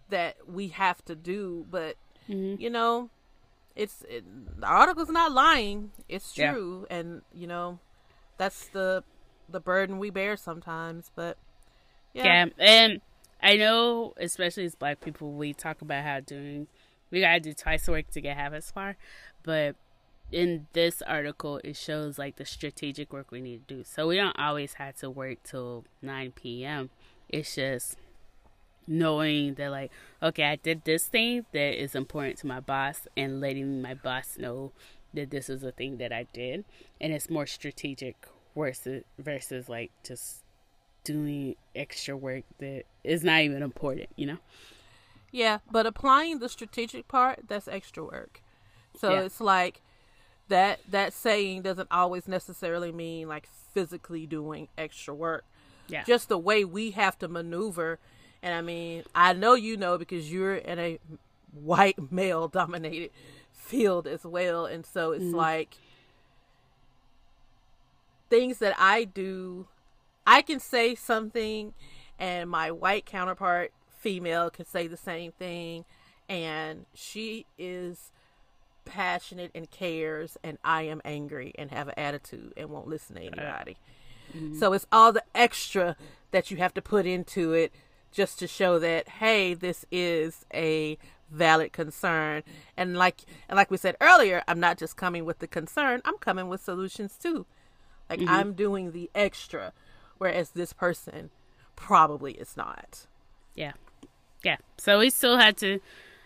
that 0.08 0.36
we 0.46 0.68
have 0.68 1.04
to 1.06 1.14
do. 1.14 1.66
But, 1.70 1.96
Mm-hmm. 2.30 2.60
you 2.60 2.70
know, 2.70 3.10
it's 3.76 4.04
it, 4.08 4.24
the 4.60 4.66
article's 4.66 5.08
not 5.10 5.32
lying. 5.32 5.90
It's 6.08 6.36
Yeah. 6.36 6.52
true. 6.52 6.86
And, 6.90 7.22
you 7.34 7.46
know, 7.46 7.78
that's 8.38 8.68
the 8.68 9.04
the 9.48 9.60
burden 9.60 9.98
we 9.98 10.10
bear 10.10 10.36
sometimes. 10.36 11.10
But, 11.14 11.36
yeah. 12.14 12.24
Yeah, 12.24 12.46
and 12.58 13.00
I 13.42 13.56
know, 13.56 14.14
especially 14.16 14.64
as 14.64 14.74
Black 14.74 15.00
people, 15.00 15.32
we 15.32 15.52
talk 15.52 15.82
about 15.82 16.04
how 16.04 16.20
doing 16.20 16.68
we 17.10 17.20
gotta 17.20 17.40
do 17.40 17.52
twice 17.52 17.86
the 17.86 17.92
work 17.92 18.10
to 18.12 18.20
get 18.20 18.36
half 18.36 18.52
as 18.52 18.70
far, 18.70 18.96
but 19.42 19.74
in 20.30 20.68
this 20.74 21.02
article, 21.02 21.60
it 21.64 21.74
shows 21.74 22.16
like 22.16 22.36
the 22.36 22.44
strategic 22.44 23.12
work 23.12 23.32
we 23.32 23.40
need 23.40 23.66
to 23.66 23.74
do. 23.78 23.82
So 23.84 24.06
we 24.06 24.16
don't 24.16 24.38
always 24.38 24.74
have 24.74 24.94
to 24.98 25.10
work 25.10 25.38
till 25.42 25.84
nine 26.02 26.30
p.m. 26.30 26.90
It's 27.28 27.56
just 27.56 27.96
knowing 28.90 29.54
that 29.54 29.70
like 29.70 29.90
okay 30.22 30.44
i 30.44 30.56
did 30.56 30.84
this 30.84 31.06
thing 31.06 31.46
that 31.52 31.80
is 31.82 31.94
important 31.94 32.36
to 32.36 32.46
my 32.46 32.58
boss 32.60 33.06
and 33.16 33.40
letting 33.40 33.80
my 33.80 33.94
boss 33.94 34.36
know 34.38 34.72
that 35.14 35.30
this 35.30 35.48
is 35.48 35.62
a 35.62 35.70
thing 35.72 35.96
that 35.98 36.12
i 36.12 36.26
did 36.32 36.64
and 37.00 37.12
it's 37.12 37.30
more 37.30 37.46
strategic 37.46 38.16
versus 38.56 39.04
versus 39.18 39.68
like 39.68 39.90
just 40.04 40.42
doing 41.04 41.54
extra 41.74 42.16
work 42.16 42.44
that 42.58 42.82
is 43.04 43.22
not 43.24 43.40
even 43.42 43.62
important 43.62 44.08
you 44.16 44.26
know 44.26 44.38
Yeah, 45.32 45.58
but 45.70 45.86
applying 45.86 46.40
the 46.40 46.48
strategic 46.48 47.06
part, 47.06 47.42
that's 47.46 47.68
extra 47.68 48.02
work. 48.04 48.42
So 48.98 49.12
Yeah. 49.12 49.20
it's 49.20 49.40
like 49.40 49.80
that 50.48 50.80
that 50.90 51.12
saying 51.12 51.62
doesn't 51.62 51.88
always 51.92 52.26
necessarily 52.26 52.90
mean 52.90 53.28
like 53.28 53.46
physically 53.72 54.26
doing 54.26 54.66
extra 54.76 55.14
work. 55.14 55.44
yeah 55.88 56.02
Just 56.04 56.28
the 56.28 56.38
way 56.38 56.64
we 56.64 56.90
have 56.92 57.16
to 57.20 57.28
maneuver. 57.28 57.98
And 58.42 58.54
I 58.54 58.62
mean, 58.62 59.04
I 59.14 59.32
know 59.32 59.54
you 59.54 59.76
know 59.76 59.98
because 59.98 60.32
you're 60.32 60.56
in 60.56 60.78
a 60.78 60.98
white 61.52 61.96
male 62.12 62.48
dominated 62.48 63.10
field 63.52 64.06
as 64.06 64.24
well. 64.24 64.66
And 64.66 64.84
so 64.84 65.12
it's 65.12 65.24
mm. 65.24 65.34
like 65.34 65.76
things 68.28 68.58
that 68.58 68.74
I 68.78 69.04
do, 69.04 69.66
I 70.26 70.42
can 70.42 70.60
say 70.60 70.94
something, 70.94 71.74
and 72.18 72.48
my 72.48 72.70
white 72.70 73.06
counterpart, 73.06 73.72
female, 73.98 74.50
can 74.50 74.66
say 74.66 74.86
the 74.86 74.96
same 74.96 75.32
thing, 75.32 75.84
and 76.28 76.86
she 76.94 77.46
is 77.58 78.12
passionate 78.84 79.50
and 79.54 79.70
cares, 79.70 80.36
and 80.42 80.58
I 80.64 80.82
am 80.82 81.00
angry 81.04 81.52
and 81.58 81.70
have 81.70 81.88
an 81.88 81.94
attitude 81.96 82.52
and 82.56 82.70
won't 82.70 82.88
listen 82.88 83.16
to 83.16 83.22
anybody. 83.22 83.76
Mm-hmm. 84.36 84.58
So 84.58 84.72
it's 84.72 84.86
all 84.92 85.12
the 85.12 85.24
extra 85.34 85.96
that 86.30 86.50
you 86.50 86.56
have 86.58 86.74
to 86.74 86.82
put 86.82 87.06
into 87.06 87.52
it 87.52 87.72
just 88.12 88.38
to 88.40 88.46
show 88.46 88.78
that 88.78 89.08
hey, 89.08 89.54
this 89.54 89.84
is 89.90 90.44
a 90.52 90.98
valid 91.30 91.72
concern. 91.72 92.42
And 92.76 92.96
like 92.96 93.22
and 93.48 93.56
like 93.56 93.70
we 93.70 93.76
said 93.76 93.96
earlier, 94.00 94.42
I'm 94.48 94.60
not 94.60 94.78
just 94.78 94.96
coming 94.96 95.24
with 95.24 95.38
the 95.38 95.46
concern, 95.46 96.00
I'm 96.04 96.18
coming 96.18 96.48
with 96.48 96.62
solutions 96.62 97.16
too. 97.20 97.46
Like 98.08 98.20
mm-hmm. 98.20 98.28
I'm 98.28 98.52
doing 98.54 98.92
the 98.92 99.10
extra 99.14 99.72
whereas 100.18 100.50
this 100.50 100.72
person 100.72 101.30
probably 101.76 102.32
is 102.32 102.56
not. 102.56 103.06
yeah 103.54 103.72
yeah. 104.42 104.56
So 104.78 104.98
we 105.00 105.10
still 105.10 105.36
had 105.36 105.56
to. 105.58 105.80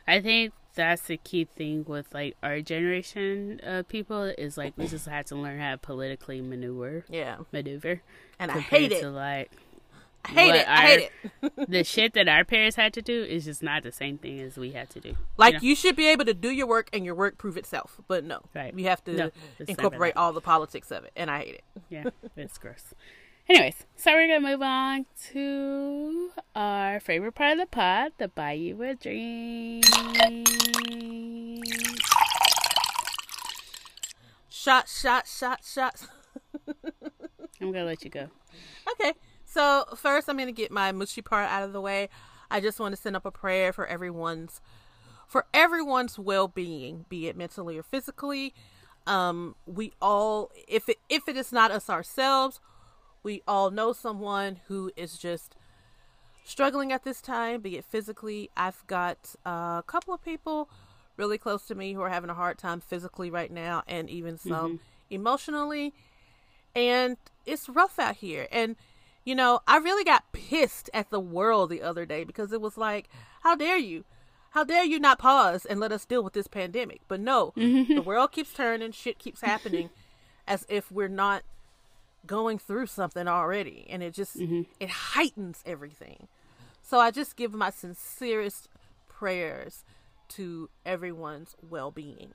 I 0.07 0.21
think 0.21 0.53
that's 0.75 1.03
the 1.03 1.17
key 1.17 1.45
thing 1.45 1.85
with 1.87 2.13
like 2.15 2.37
our 2.43 2.61
generation 2.61 3.61
of 3.63 3.89
people 3.89 4.23
is 4.23 4.57
like 4.57 4.73
we 4.77 4.87
just 4.87 5.07
had 5.07 5.27
to 5.27 5.37
learn 5.37 5.59
how 5.59 5.73
to 5.73 5.79
politically 5.79 6.41
maneuver, 6.41 7.05
Yeah. 7.09 7.39
maneuver, 7.53 8.03
And 8.39 8.51
I 8.51 8.59
hate 8.61 8.93
it. 8.93 9.01
to 9.01 9.11
like 9.11 9.51
I 10.25 10.31
hate 10.31 10.47
what 10.47 10.57
it. 10.57 10.69
I 10.69 10.81
hate 10.87 11.11
it. 11.43 11.53
the 11.69 11.85
shit 11.85 12.15
that 12.15 12.29
our 12.29 12.45
parents 12.45 12.77
had 12.77 12.93
to 12.95 13.03
do 13.03 13.23
is 13.23 13.45
just 13.45 13.63
not 13.63 13.83
the 13.83 13.93
same 13.93 14.19
thing 14.19 14.41
as 14.41 14.57
we 14.57 14.73
had 14.73 14.91
to 14.91 15.01
do. 15.01 15.17
Like 15.37 15.55
know? 15.55 15.61
you 15.63 15.75
should 15.75 15.97
be 15.97 16.07
able 16.09 16.25
to 16.25 16.35
do 16.35 16.51
your 16.51 16.67
work 16.67 16.89
and 16.93 17.05
your 17.05 17.15
work 17.15 17.37
prove 17.39 17.57
itself, 17.57 18.01
but 18.09 18.25
no, 18.25 18.41
Right. 18.55 18.77
you 18.79 18.87
have 18.87 19.05
to 19.05 19.13
No, 19.13 19.31
incorporate 19.67 20.17
all 20.17 20.33
the 20.33 20.41
politics 20.41 20.91
of 20.91 21.05
it, 21.05 21.13
and 21.17 21.31
I 21.31 21.39
hate 21.39 21.55
it. 21.57 21.65
Yeah, 21.91 22.05
it's 22.37 22.59
gross. 22.59 22.95
Anyways, 23.49 23.85
so 23.97 24.13
we're 24.13 24.27
gonna 24.27 24.41
move 24.53 24.63
on 24.63 25.05
to 25.33 26.31
our 26.55 26.99
favorite 27.01 27.33
part 27.35 27.53
of 27.53 27.59
the 27.59 27.67
pod, 27.67 28.13
the 28.17 28.29
buy 28.29 28.53
you 28.53 28.83
a 28.83 28.95
drink. 28.95 29.85
Shot, 34.49 34.89
shot, 34.89 35.27
shot, 35.29 35.61
shot. 35.63 36.07
I'm 37.61 37.71
gonna 37.73 37.85
let 37.85 38.03
you 38.03 38.11
go. 38.11 38.29
Okay, 38.93 39.13
so 39.55 39.85
first 39.97 40.29
I'm 40.29 40.37
gonna 40.37 40.53
get 40.53 40.73
my 40.73 40.91
mushy 40.91 41.23
part 41.23 41.49
out 41.49 41.63
of 41.63 41.73
the 41.73 41.81
way. 41.81 42.09
I 42.51 42.61
just 42.61 42.81
want 42.81 42.95
to 42.95 43.01
send 43.01 43.15
up 43.15 43.25
a 43.25 43.31
prayer 43.31 43.73
for 43.73 43.87
everyone's 43.87 44.61
for 45.27 45.47
everyone's 45.55 46.19
well-being, 46.19 47.07
be 47.09 47.29
it 47.29 47.37
mentally 47.37 47.79
or 47.79 47.83
physically. 47.83 48.53
Um, 49.07 49.55
we 49.67 49.93
all, 50.03 50.51
if 50.69 50.89
it 50.89 50.99
if 51.09 51.29
it 51.29 51.37
is 51.37 51.53
not 51.53 51.71
us 51.71 51.89
ourselves, 51.89 52.61
we 53.23 53.43
all 53.47 53.71
know 53.71 53.93
someone 53.93 54.61
who 54.67 54.91
is 54.97 55.19
just 55.19 55.55
struggling 56.45 56.93
at 56.93 57.05
this 57.05 57.21
time, 57.21 57.61
be 57.61 57.77
it 57.77 57.85
physically. 57.85 58.51
I've 58.57 58.85
got 58.87 59.35
a 59.47 59.85
couple 59.87 60.13
of 60.13 60.23
people 60.23 60.69
really 61.17 61.39
close 61.39 61.65
to 61.67 61.77
me 61.77 61.93
who 61.93 62.01
are 62.01 62.11
having 62.11 62.29
a 62.29 62.35
hard 62.35 62.59
time 62.59 62.81
physically 62.81 63.31
right 63.31 63.53
now, 63.53 63.85
and 63.87 64.11
even 64.11 64.37
some 64.37 64.81
emotionally 65.11 65.95
and 66.75 67.17
it's 67.47 67.69
rough 67.69 67.99
out 67.99 68.17
here 68.17 68.49
and 68.51 68.75
you 69.25 69.35
know 69.35 69.61
i 69.67 69.77
really 69.79 70.05
got 70.05 70.31
pissed 70.33 70.91
at 70.93 71.11
the 71.11 71.21
world 71.21 71.71
the 71.71 71.83
other 71.83 72.05
day 72.07 72.25
because 72.25 72.53
it 72.53 72.61
was 72.61 72.77
like 72.77 73.09
how 73.45 73.55
dare 73.55 73.77
you? 73.77 74.05
How 74.51 74.65
dare 74.65 74.85
you 74.85 74.99
not 74.99 75.19
pause 75.19 75.67
and 75.67 75.79
let 75.79 75.93
us 75.93 76.07
deal 76.07 76.25
with 76.25 76.33
this 76.33 76.47
pandemic? 76.47 77.03
But 77.07 77.21
no 77.21 77.53
the 77.55 77.63
mm-hmm. 77.63 78.03
world 78.03 78.33
keeps 78.33 78.53
turning 78.53 78.91
shit 78.93 79.19
keeps 79.19 79.43
happening 79.43 79.91
as 80.49 80.65
if 80.69 80.91
we're 80.91 81.09
not 81.09 81.43
going 82.27 82.59
through 82.59 82.87
something 82.87 83.29
already. 83.29 83.87
And 83.91 84.03
it 84.03 84.15
just 84.15 84.39
mm-hmm. 84.39 84.63
it 84.81 84.89
heightens 84.89 85.63
everything. 85.67 86.29
So 86.83 86.99
i 86.99 87.11
just 87.11 87.37
give 87.37 87.53
my 87.53 87.71
sincerest 87.71 88.69
prayers 89.09 89.85
to 90.31 90.71
everyone's 90.87 91.55
well-being. 91.69 92.33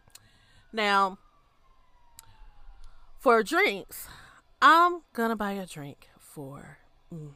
Now 0.71 1.17
for 3.17 3.41
drinks, 3.41 4.07
I'm 4.61 5.01
gonna 5.13 5.35
buy 5.35 5.53
a 5.53 5.65
drink 5.65 6.09
for 6.39 6.77
mm, 7.13 7.31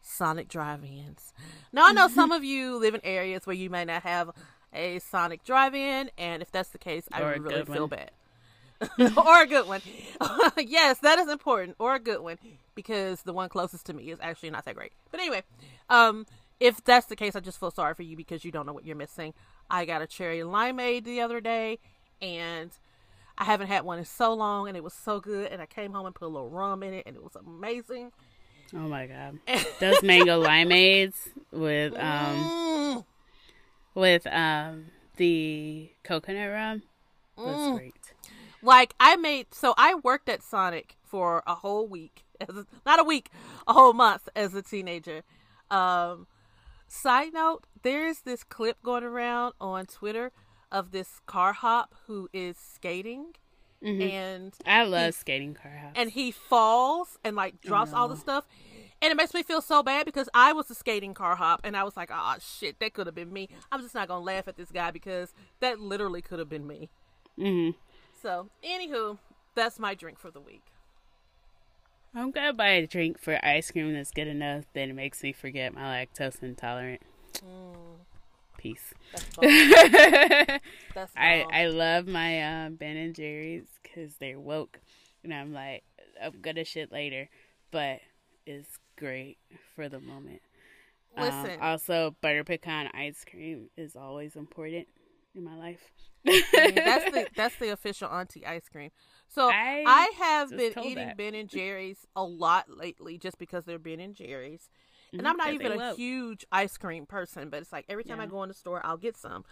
Sonic 0.00 0.48
Drive-ins. 0.48 1.34
Now 1.74 1.86
I 1.86 1.92
know 1.92 2.08
some 2.08 2.32
of 2.32 2.42
you 2.42 2.78
live 2.78 2.94
in 2.94 3.02
areas 3.04 3.46
where 3.46 3.54
you 3.54 3.68
may 3.68 3.84
not 3.84 4.02
have 4.02 4.30
a 4.72 4.98
Sonic 5.00 5.44
Drive-in, 5.44 6.10
and 6.16 6.40
if 6.40 6.50
that's 6.50 6.70
the 6.70 6.78
case, 6.78 7.06
I 7.12 7.20
Or 7.20 7.34
a 7.34 7.38
really 7.38 7.66
feel 7.66 7.86
bad. 7.86 8.12
or 8.98 9.42
a 9.42 9.46
good 9.46 9.68
one. 9.68 9.82
yes, 10.56 11.00
that 11.00 11.18
is 11.18 11.28
important. 11.28 11.76
Or 11.78 11.94
a 11.94 11.98
good 11.98 12.20
one 12.20 12.38
because 12.74 13.22
the 13.22 13.34
one 13.34 13.50
closest 13.50 13.84
to 13.86 13.92
me 13.92 14.10
is 14.10 14.18
actually 14.22 14.50
not 14.50 14.64
that 14.64 14.74
great. 14.74 14.92
But 15.10 15.20
anyway, 15.20 15.42
um, 15.90 16.24
if 16.58 16.82
that's 16.82 17.06
the 17.08 17.16
case, 17.16 17.36
I 17.36 17.40
just 17.40 17.60
feel 17.60 17.70
sorry 17.70 17.92
for 17.92 18.04
you 18.04 18.16
because 18.16 18.42
you 18.42 18.50
don't 18.50 18.64
know 18.64 18.72
what 18.72 18.86
you're 18.86 18.96
missing. 18.96 19.34
I 19.68 19.84
got 19.84 20.00
a 20.00 20.06
cherry 20.06 20.38
limeade 20.38 21.04
the 21.04 21.20
other 21.20 21.42
day, 21.42 21.78
and 22.22 22.70
I 23.38 23.44
haven't 23.44 23.68
had 23.68 23.84
one 23.84 23.98
in 23.98 24.04
so 24.04 24.32
long, 24.32 24.68
and 24.68 24.76
it 24.76 24.82
was 24.84 24.94
so 24.94 25.20
good. 25.20 25.52
And 25.52 25.60
I 25.60 25.66
came 25.66 25.92
home 25.92 26.06
and 26.06 26.14
put 26.14 26.24
a 26.26 26.28
little 26.28 26.48
rum 26.50 26.82
in 26.82 26.94
it, 26.94 27.04
and 27.06 27.16
it 27.16 27.22
was 27.22 27.36
amazing. 27.36 28.12
Oh 28.74 28.88
my 28.88 29.06
god, 29.06 29.38
those 29.80 30.02
mango 30.02 30.42
limeades 30.42 31.14
with 31.52 31.92
um 31.98 32.50
Mm, 32.50 33.04
with 33.94 34.26
um 34.26 34.86
the 35.16 35.90
coconut 36.02 36.50
rum 36.50 36.82
was 37.36 37.60
Mm. 37.60 37.74
great. 37.74 38.12
like 38.62 38.94
I 38.98 39.16
made, 39.16 39.54
so 39.54 39.72
I 39.76 39.94
worked 39.94 40.28
at 40.28 40.42
Sonic 40.42 40.96
for 41.04 41.42
a 41.46 41.54
whole 41.54 41.86
week, 41.86 42.24
as 42.40 42.56
a, 42.56 42.66
not 42.84 42.98
a 42.98 43.04
week, 43.04 43.30
a 43.68 43.72
whole 43.72 43.92
month 43.92 44.28
as 44.34 44.54
a 44.54 44.62
teenager. 44.62 45.22
Um, 45.70 46.26
side 46.88 47.32
note, 47.32 47.64
there's 47.82 48.20
this 48.22 48.42
clip 48.44 48.82
going 48.82 49.04
around 49.04 49.54
on 49.60 49.86
Twitter 49.86 50.32
of 50.70 50.90
this 50.90 51.20
car 51.26 51.52
hop 51.52 51.94
who 52.06 52.28
is 52.32 52.56
skating, 52.56 53.34
mm-hmm. 53.82 54.02
and 54.02 54.54
I 54.66 54.84
love 54.84 55.14
skating 55.14 55.54
car 55.54 55.70
house. 55.70 55.92
and 55.96 56.10
he 56.10 56.30
falls 56.30 57.18
and 57.24 57.36
like 57.36 57.60
drops 57.60 57.92
all 57.92 58.08
the 58.08 58.16
stuff. 58.16 58.46
And 59.02 59.10
it 59.10 59.16
makes 59.16 59.34
me 59.34 59.42
feel 59.42 59.60
so 59.60 59.82
bad 59.82 60.06
because 60.06 60.26
I 60.32 60.54
was 60.54 60.70
a 60.70 60.74
skating 60.74 61.12
car 61.12 61.36
hop 61.36 61.60
and 61.64 61.76
I 61.76 61.84
was 61.84 61.98
like, 61.98 62.10
oh 62.10 62.36
shit, 62.40 62.80
that 62.80 62.94
could 62.94 63.06
have 63.06 63.14
been 63.14 63.30
me. 63.30 63.50
I'm 63.70 63.82
just 63.82 63.94
not 63.94 64.08
gonna 64.08 64.24
laugh 64.24 64.48
at 64.48 64.56
this 64.56 64.70
guy 64.70 64.90
because 64.90 65.34
that 65.60 65.78
literally 65.78 66.22
could 66.22 66.38
have 66.38 66.48
been 66.48 66.66
me. 66.66 66.88
hmm 67.38 67.70
So, 68.22 68.48
anywho, 68.64 69.18
that's 69.54 69.78
my 69.78 69.94
drink 69.94 70.18
for 70.18 70.30
the 70.30 70.40
week. 70.40 70.62
I'm 72.14 72.30
gonna 72.30 72.54
buy 72.54 72.68
a 72.68 72.86
drink 72.86 73.18
for 73.20 73.38
ice 73.44 73.70
cream 73.70 73.92
that's 73.92 74.10
good 74.10 74.28
enough 74.28 74.64
that 74.72 74.88
it 74.88 74.94
makes 74.94 75.22
me 75.22 75.34
forget 75.34 75.74
my 75.74 76.06
lactose 76.06 76.42
intolerant. 76.42 77.02
Mm. 77.34 77.98
Peace. 78.56 78.94
That's. 79.12 79.36
That's 80.94 81.12
I. 81.16 81.44
I 81.52 81.66
love 81.66 82.06
my 82.06 82.64
um, 82.64 82.76
Ben 82.76 82.96
and 82.96 83.14
Jerry's 83.14 83.66
because 83.82 84.14
they're 84.16 84.40
woke, 84.40 84.80
and 85.22 85.32
I'm 85.32 85.52
like 85.52 85.84
I'm 86.22 86.40
gonna 86.40 86.64
shit 86.64 86.92
later, 86.92 87.28
but 87.70 88.00
it's 88.46 88.78
great 88.96 89.38
for 89.74 89.88
the 89.88 90.00
moment. 90.00 90.42
Um, 91.16 91.42
Listen. 91.42 91.60
also, 91.60 92.16
butter 92.20 92.44
pecan 92.44 92.88
ice 92.94 93.24
cream 93.28 93.70
is 93.76 93.96
always 93.96 94.36
important 94.36 94.86
in 95.34 95.44
my 95.44 95.56
life. 95.56 95.92
that's 96.24 96.44
the 97.10 97.26
that's 97.36 97.56
the 97.56 97.70
official 97.70 98.08
auntie 98.08 98.44
ice 98.44 98.68
cream. 98.70 98.90
So 99.28 99.48
I, 99.48 99.84
I 99.86 100.12
have 100.18 100.50
been 100.50 100.72
eating 100.78 100.94
that. 100.96 101.16
Ben 101.16 101.34
and 101.34 101.48
Jerry's 101.48 102.06
a 102.14 102.24
lot 102.24 102.66
lately, 102.68 103.18
just 103.18 103.38
because 103.38 103.64
they're 103.64 103.78
Ben 103.78 104.00
and 104.00 104.14
Jerry's. 104.14 104.68
And 105.12 105.22
Mhm, 105.22 105.26
I'm 105.30 105.36
not 105.36 105.52
even 105.52 105.80
a 105.80 105.94
huge 105.94 106.44
ice 106.50 106.76
cream 106.76 107.06
person, 107.06 107.48
but 107.48 107.60
it's 107.62 107.72
like 107.72 107.84
every 107.88 108.04
time 108.04 108.20
I 108.20 108.26
go 108.26 108.42
in 108.42 108.48
the 108.48 108.54
store, 108.54 108.80
I'll 108.84 108.96
get 108.96 109.16
some. 109.16 109.44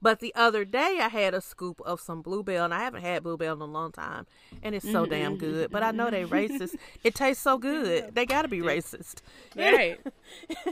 But 0.00 0.18
the 0.18 0.34
other 0.34 0.64
day, 0.64 0.98
I 1.00 1.08
had 1.08 1.32
a 1.32 1.40
scoop 1.40 1.80
of 1.82 2.00
some 2.00 2.22
Bluebell, 2.22 2.64
and 2.64 2.74
I 2.74 2.80
haven't 2.82 3.02
had 3.02 3.22
Bluebell 3.22 3.54
in 3.54 3.60
a 3.60 3.66
long 3.66 3.92
time, 3.92 4.26
and 4.62 4.74
it's 4.74 4.90
so 4.90 5.06
damn 5.06 5.36
good. 5.36 5.70
But 5.70 5.84
I 5.84 5.92
know 5.92 6.10
they 6.10 6.24
racist. 6.24 6.74
It 7.04 7.14
tastes 7.14 7.42
so 7.42 7.56
good. 7.70 8.14
They 8.14 8.26
got 8.26 8.42
to 8.42 8.48
be 8.48 8.60
racist. 8.60 9.22
Right. 9.56 10.00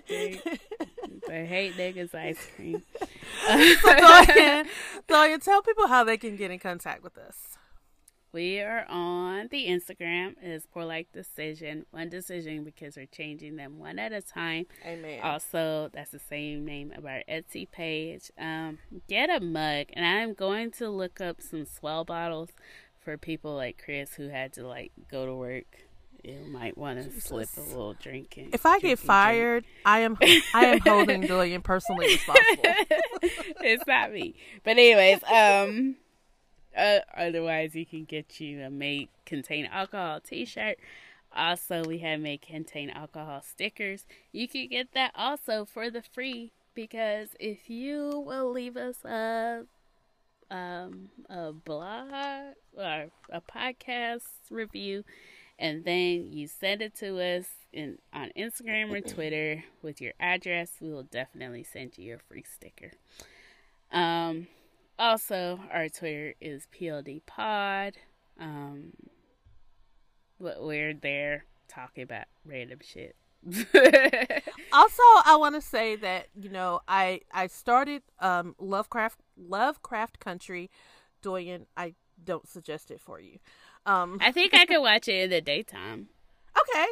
they, 0.09 0.41
they 1.29 1.47
hate 1.47 1.77
niggas 1.77 2.15
ice 2.15 2.45
cream. 2.57 2.83
so 3.47 3.91
ahead, 3.91 4.67
go 5.07 5.39
tell 5.39 5.63
people 5.63 5.87
how 5.87 6.03
they 6.03 6.17
can 6.17 6.37
get 6.37 6.51
in 6.51 6.59
contact 6.59 7.03
with 7.05 7.17
us. 7.19 7.57
We 8.33 8.61
are 8.61 8.87
on 8.89 9.49
the 9.51 9.67
Instagram 9.67 10.37
is 10.41 10.65
Poor 10.65 10.85
Life 10.85 11.07
Decision. 11.13 11.85
One 11.91 12.09
decision 12.09 12.63
because 12.63 12.97
we're 12.97 13.07
changing 13.07 13.57
them 13.57 13.81
one 13.81 13.99
at 13.99 14.13
a 14.13 14.23
time. 14.23 14.67
Amen. 14.87 15.21
Also, 15.23 15.91
that's 15.93 16.13
the 16.13 16.21
same 16.21 16.65
name 16.65 16.93
of 16.97 17.05
our 17.05 17.23
Etsy 17.29 17.69
page. 17.69 18.31
Um, 18.39 18.79
get 19.09 19.31
a 19.31 19.41
mug, 19.41 19.87
and 19.95 20.07
I'm 20.07 20.35
going 20.35 20.71
to 20.73 20.89
look 20.89 21.21
up 21.21 21.43
some 21.43 21.65
S'well 21.65 22.07
bottles 22.07 22.51
for 23.01 23.17
people 23.19 23.57
like 23.57 23.83
Chris 23.85 24.15
who 24.15 24.29
had 24.29 24.53
to 24.53 24.65
like 24.67 24.93
go 25.11 25.27
to 25.27 25.35
work. 25.35 25.67
You 26.23 26.39
might 26.49 26.79
want 26.79 27.03
to 27.03 27.21
slip 27.21 27.49
a 27.57 27.61
little 27.63 27.95
drinking. 27.95 28.51
If 28.53 28.65
I 28.65 28.79
get 28.79 28.91
and 28.91 28.99
drink. 28.99 29.07
fired, 29.07 29.65
I 29.85 30.01
am 30.01 30.17
I 30.55 30.67
am 30.67 30.81
holding 30.81 31.23
Dillian 31.23 31.65
personally 31.65 32.07
responsible. 32.13 32.63
it's 33.23 33.87
not 33.89 34.13
me. 34.13 34.35
But 34.63 34.73
anyways, 34.73 35.21
um 35.25 35.97
uh, 36.77 37.01
otherwise 37.17 37.75
you 37.75 37.87
can 37.87 38.05
get 38.05 38.41
you 38.41 38.63
a 38.63 38.71
May 38.71 39.09
contain 39.27 39.67
alcohol 39.67 40.21
t-shirt. 40.21 40.79
Also, 41.35 41.85
we 41.85 41.99
have 41.99 42.21
May 42.21 42.39
contain 42.39 42.91
alcohol 42.91 43.43
stickers. 43.43 44.05
You 44.33 44.49
can 44.49 44.69
get 44.69 44.93
that 44.95 45.13
also 45.15 45.65
for 45.65 45.91
the 45.91 46.03
free 46.03 46.53
because 46.75 47.29
if 47.39 47.71
you 47.71 48.23
will 48.27 48.51
leave 48.51 48.77
us 48.77 49.05
a 49.05 49.65
um 50.51 51.11
a 51.29 51.53
blog 51.53 52.09
or 52.77 53.07
a 53.31 53.41
podcast 53.41 54.23
review 54.51 55.05
and 55.61 55.85
then 55.85 56.33
you 56.33 56.49
send 56.49 56.83
it 56.83 56.97
to 56.97 57.21
us 57.21 57.45
in 57.73 57.99
on 58.13 58.31
Instagram 58.37 58.91
or 58.91 59.01
Twitter 59.01 59.63
with 59.83 60.01
your 60.01 60.15
address, 60.19 60.73
we 60.81 60.91
will 60.91 61.05
definitely 61.05 61.63
send 61.63 61.97
you 61.99 62.05
your 62.05 62.19
free 62.19 62.43
sticker. 62.43 62.93
Um, 63.93 64.49
also, 65.01 65.59
our 65.73 65.89
Twitter 65.89 66.35
is 66.41 66.67
PLD 66.73 67.23
Pod. 67.27 67.95
Um, 68.39 68.93
but 70.41 70.63
we're 70.63 70.95
there 70.95 71.45
talking 71.69 72.03
about 72.03 72.25
random 72.45 72.79
shit 72.83 73.15
also 74.73 75.03
i 75.25 75.35
want 75.39 75.55
to 75.55 75.61
say 75.63 75.97
that 75.97 76.27
you 76.39 76.51
know 76.51 76.81
i 76.89 77.21
i 77.33 77.47
started 77.47 78.03
um 78.19 78.55
lovecraft 78.59 79.19
lovecraft 79.39 80.19
country 80.19 80.71
doing 81.23 81.65
i 81.77 81.95
don't 82.23 82.47
suggest 82.47 82.91
it 82.91 83.01
for 83.01 83.19
you 83.19 83.39
um 83.87 84.19
I 84.21 84.31
think 84.31 84.53
I 84.53 84.67
could 84.67 84.81
watch 84.81 85.09
it 85.09 85.25
in 85.25 85.31
the 85.31 85.41
daytime. 85.41 86.09
okay 86.59 86.87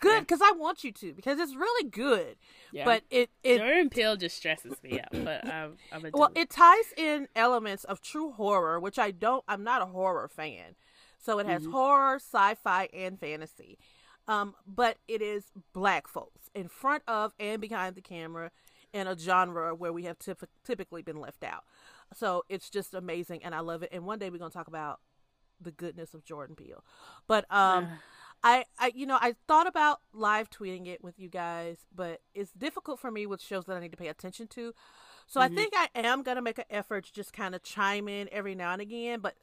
good 0.00 0.20
because 0.20 0.40
i 0.42 0.52
want 0.52 0.84
you 0.84 0.92
to 0.92 1.12
because 1.12 1.38
it's 1.38 1.54
really 1.54 1.88
good. 1.88 2.36
Yeah. 2.72 2.84
but 2.84 3.02
it 3.10 3.30
it 3.42 3.58
Jordan 3.58 3.90
Peele 3.90 4.16
just 4.16 4.36
stresses 4.36 4.82
me 4.82 4.98
out, 5.00 5.24
but 5.24 5.46
I'm, 5.52 5.76
I'm 5.92 6.06
a 6.06 6.10
well 6.12 6.30
it 6.34 6.50
ties 6.50 6.92
in 6.96 7.28
elements 7.36 7.84
of 7.84 8.00
true 8.00 8.32
horror 8.32 8.80
which 8.80 8.98
i 8.98 9.10
don't 9.10 9.44
i'm 9.48 9.62
not 9.62 9.82
a 9.82 9.86
horror 9.86 10.28
fan. 10.28 10.74
So 11.18 11.38
it 11.38 11.46
has 11.46 11.64
horror 11.66 12.16
sci-fi 12.16 12.88
and 12.92 13.18
fantasy. 13.20 13.78
Um 14.26 14.54
but 14.66 14.98
it 15.06 15.22
is 15.22 15.44
black 15.72 16.08
folks 16.08 16.50
in 16.54 16.68
front 16.68 17.02
of 17.06 17.32
and 17.38 17.60
behind 17.60 17.94
the 17.94 18.00
camera 18.00 18.50
in 18.92 19.06
a 19.06 19.16
genre 19.18 19.74
where 19.74 19.92
we 19.92 20.04
have 20.04 20.18
typ- 20.18 20.48
typically 20.64 21.02
been 21.02 21.20
left 21.20 21.44
out. 21.44 21.64
So 22.14 22.44
it's 22.48 22.68
just 22.70 22.94
amazing 22.94 23.42
and 23.44 23.54
i 23.54 23.60
love 23.60 23.82
it. 23.82 23.90
And 23.92 24.04
one 24.04 24.18
day 24.18 24.30
we're 24.30 24.38
going 24.38 24.50
to 24.50 24.56
talk 24.56 24.68
about 24.68 25.00
the 25.60 25.70
goodness 25.70 26.12
of 26.14 26.24
jordan 26.24 26.56
peele. 26.56 26.82
But 27.26 27.44
um 27.50 27.88
I, 28.44 28.64
I 28.78 28.92
you 28.94 29.06
know 29.06 29.18
I 29.20 29.34
thought 29.46 29.66
about 29.66 30.00
live 30.12 30.50
tweeting 30.50 30.86
it 30.86 31.02
with 31.02 31.18
you 31.18 31.28
guys, 31.28 31.78
but 31.94 32.20
it's 32.34 32.52
difficult 32.52 32.98
for 32.98 33.10
me 33.10 33.26
with 33.26 33.40
shows 33.40 33.64
that 33.66 33.76
I 33.76 33.80
need 33.80 33.92
to 33.92 33.96
pay 33.96 34.08
attention 34.08 34.48
to. 34.48 34.74
So 35.26 35.40
I 35.40 35.46
mm-hmm. 35.46 35.56
think 35.56 35.74
I 35.76 35.88
am 35.94 36.22
gonna 36.22 36.42
make 36.42 36.58
an 36.58 36.64
effort 36.70 37.04
to 37.06 37.12
just 37.12 37.32
kind 37.32 37.54
of 37.54 37.62
chime 37.62 38.08
in 38.08 38.28
every 38.32 38.54
now 38.54 38.72
and 38.72 38.82
again, 38.82 39.20
but 39.20 39.36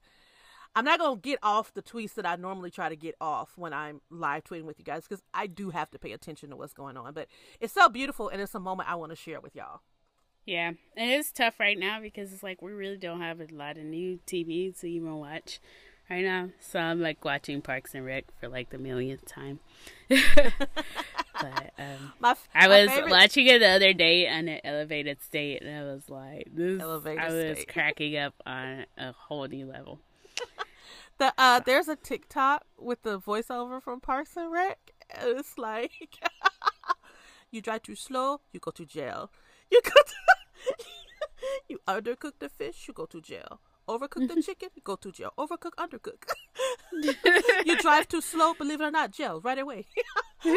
I'm 0.76 0.86
not 0.86 1.00
gonna 1.00 1.20
get 1.20 1.40
off 1.42 1.74
the 1.74 1.82
tweets 1.82 2.14
that 2.16 2.26
I 2.26 2.36
normally 2.36 2.72
try 2.72 2.90
to 2.90 2.96
get 2.96 3.16
off 3.20 3.54
when 3.56 3.74
I'm 3.74 4.02
live 4.10 4.44
tweeting 4.44 4.66
with 4.66 4.80
you 4.80 4.86
guys 4.86 5.04
because 5.08 5.24
I 5.34 5.48
do 5.48 5.70
have 5.72 5.90
to 5.92 6.00
pay 6.00 6.12
attention 6.12 6.50
to 6.50 6.56
what's 6.56 6.74
going 6.74 6.98
on. 6.98 7.14
But 7.14 7.28
it's 7.60 7.74
so 7.74 7.90
beautiful 7.90 8.30
and 8.30 8.42
it's 8.42 8.56
a 8.56 8.60
moment 8.60 8.90
I 8.90 8.96
want 8.96 9.12
to 9.12 9.16
share 9.16 9.40
with 9.40 9.56
y'all. 9.56 9.82
Yeah, 10.46 10.72
and 10.98 11.12
it's 11.12 11.32
tough 11.32 11.60
right 11.60 11.78
now 11.78 12.02
because 12.02 12.34
it's 12.34 12.44
like 12.44 12.62
we 12.62 12.72
really 12.72 12.98
don't 12.98 13.22
have 13.22 13.40
a 13.40 13.48
lot 13.52 13.78
of 13.78 13.84
new 13.84 14.20
TV 14.26 14.78
to 14.80 14.88
even 14.88 15.16
watch 15.16 15.60
right 16.10 16.24
now. 16.24 16.50
So 16.60 16.80
I'm 16.80 17.02
like 17.02 17.24
watching 17.24 17.62
Parks 17.62 17.94
and 17.96 18.06
Rec 18.06 18.26
for 18.40 18.48
like 18.48 18.70
the 18.70 18.78
millionth 18.78 19.26
time. 19.26 19.60
but 20.10 21.74
um, 21.78 22.14
My 22.20 22.32
f- 22.32 22.48
I 22.54 22.68
was 22.68 22.90
favorite- 22.90 23.12
watching 23.12 23.48
it 23.48 23.60
the 23.60 23.68
other 23.70 23.94
day 23.94 24.28
on 24.28 24.48
an 24.48 24.60
elevated 24.64 25.22
state, 25.22 25.62
and 25.62 25.76
I 25.78 25.84
was 25.84 26.10
like, 26.10 26.48
"This." 26.54 26.82
Elevated 26.82 27.20
I 27.24 27.32
was 27.32 27.58
state. 27.58 27.68
cracking 27.74 28.18
up 28.18 28.34
on 28.46 28.86
a 28.98 29.12
whole 29.14 29.48
new 29.48 29.66
level. 29.66 30.00
The 31.20 31.34
uh, 31.38 31.60
there's 31.60 31.90
a 31.90 31.98
TikTok 31.98 32.64
with 32.78 33.02
the 33.04 33.20
voiceover 33.20 33.84
from 33.84 34.00
Parks 34.00 34.38
and 34.38 34.50
Rec. 34.54 34.80
It's 35.22 35.58
like 35.58 35.92
you 37.52 37.62
drive 37.62 37.84
too 37.84 37.96
slow, 37.96 38.40
you 38.54 38.62
go 38.62 38.72
to 38.72 38.86
jail. 38.86 39.30
You 39.70 39.82
go 39.84 39.90
to, 39.92 40.86
you 41.68 41.80
undercook 41.90 42.34
the 42.40 42.48
fish, 42.48 42.86
you 42.88 42.94
go 42.94 43.06
to 43.08 43.20
jail. 43.20 43.60
Overcook 43.90 44.28
the 44.28 44.42
chicken, 44.44 44.70
go 44.84 44.96
to 44.98 45.12
jail. 45.12 45.34
Overcook, 45.38 45.72
undercook. 45.80 46.22
you 47.66 47.78
drive 47.78 48.08
too 48.08 48.22
slow, 48.22 48.54
believe 48.54 48.80
it 48.82 48.86
or 48.86 48.92
not, 48.92 49.12
jail 49.12 49.42
right 49.44 49.58
away. 49.58 49.86
I'm 50.46 50.54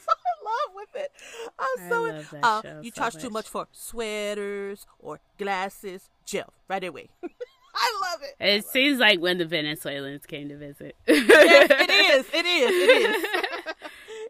so 0.00 0.12
in 0.30 0.38
love 0.44 0.72
with 0.74 0.94
it. 0.94 1.10
I'm 1.58 1.88
so 1.90 2.04
in- 2.06 2.16
love 2.16 2.30
that 2.32 2.44
uh, 2.44 2.62
show 2.62 2.80
you 2.82 2.90
so 2.90 2.96
charge 3.00 3.14
too 3.16 3.28
much. 3.30 3.32
much 3.44 3.48
for 3.48 3.68
sweaters 3.72 4.86
or 4.98 5.20
glasses, 5.38 6.08
jail 6.24 6.52
right 6.68 6.82
away. 6.84 7.08
I 7.76 8.00
love 8.10 8.20
it. 8.22 8.36
It 8.40 8.64
seems 8.66 8.98
like 9.00 9.20
when 9.20 9.38
the 9.38 9.44
Venezuelans 9.44 10.26
came 10.26 10.48
to 10.48 10.56
visit. 10.56 10.96
yes, 11.06 11.70
it 11.70 11.90
is. 11.90 12.26
It 12.32 12.46
is. 12.46 12.70
It 12.70 12.90
is. 13.10 13.24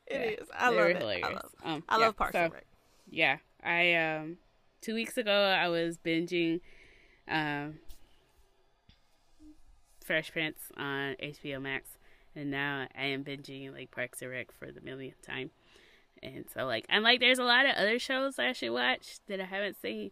It 0.07 0.41
is. 0.41 0.49
I 0.59 0.70
love 0.70 0.86
it. 0.91 1.03
I 1.03 1.28
love, 1.28 1.51
Um, 1.65 1.85
I 1.89 1.99
yeah, 1.99 2.07
love 2.07 2.16
Parks 2.16 2.32
so- 2.32 2.39
and 2.41 2.53
Rec. 2.53 2.66
yeah 3.11 3.36
i 3.62 3.95
um 3.95 4.36
two 4.82 4.95
weeks 4.95 5.16
ago 5.16 5.32
i 5.32 5.69
was 5.69 5.97
binging 5.97 6.61
um 7.28 7.74
fresh 10.05 10.30
prince 10.32 10.59
on 10.76 11.14
hbo 11.22 11.60
max 11.60 11.90
and 12.36 12.51
now 12.51 12.86
i 12.96 13.05
am 13.05 13.24
binging 13.24 13.72
like 13.72 13.90
parks 13.90 14.20
and 14.20 14.30
rec 14.30 14.52
for 14.52 14.70
the 14.70 14.80
millionth 14.82 15.20
time 15.22 15.51
and 16.22 16.44
so 16.52 16.66
like 16.66 16.84
i'm 16.90 17.02
like 17.02 17.20
there's 17.20 17.38
a 17.38 17.44
lot 17.44 17.64
of 17.64 17.74
other 17.76 17.98
shows 17.98 18.38
i 18.38 18.52
should 18.52 18.70
watch 18.70 19.18
that 19.26 19.40
i 19.40 19.44
haven't 19.44 19.80
seen 19.80 20.10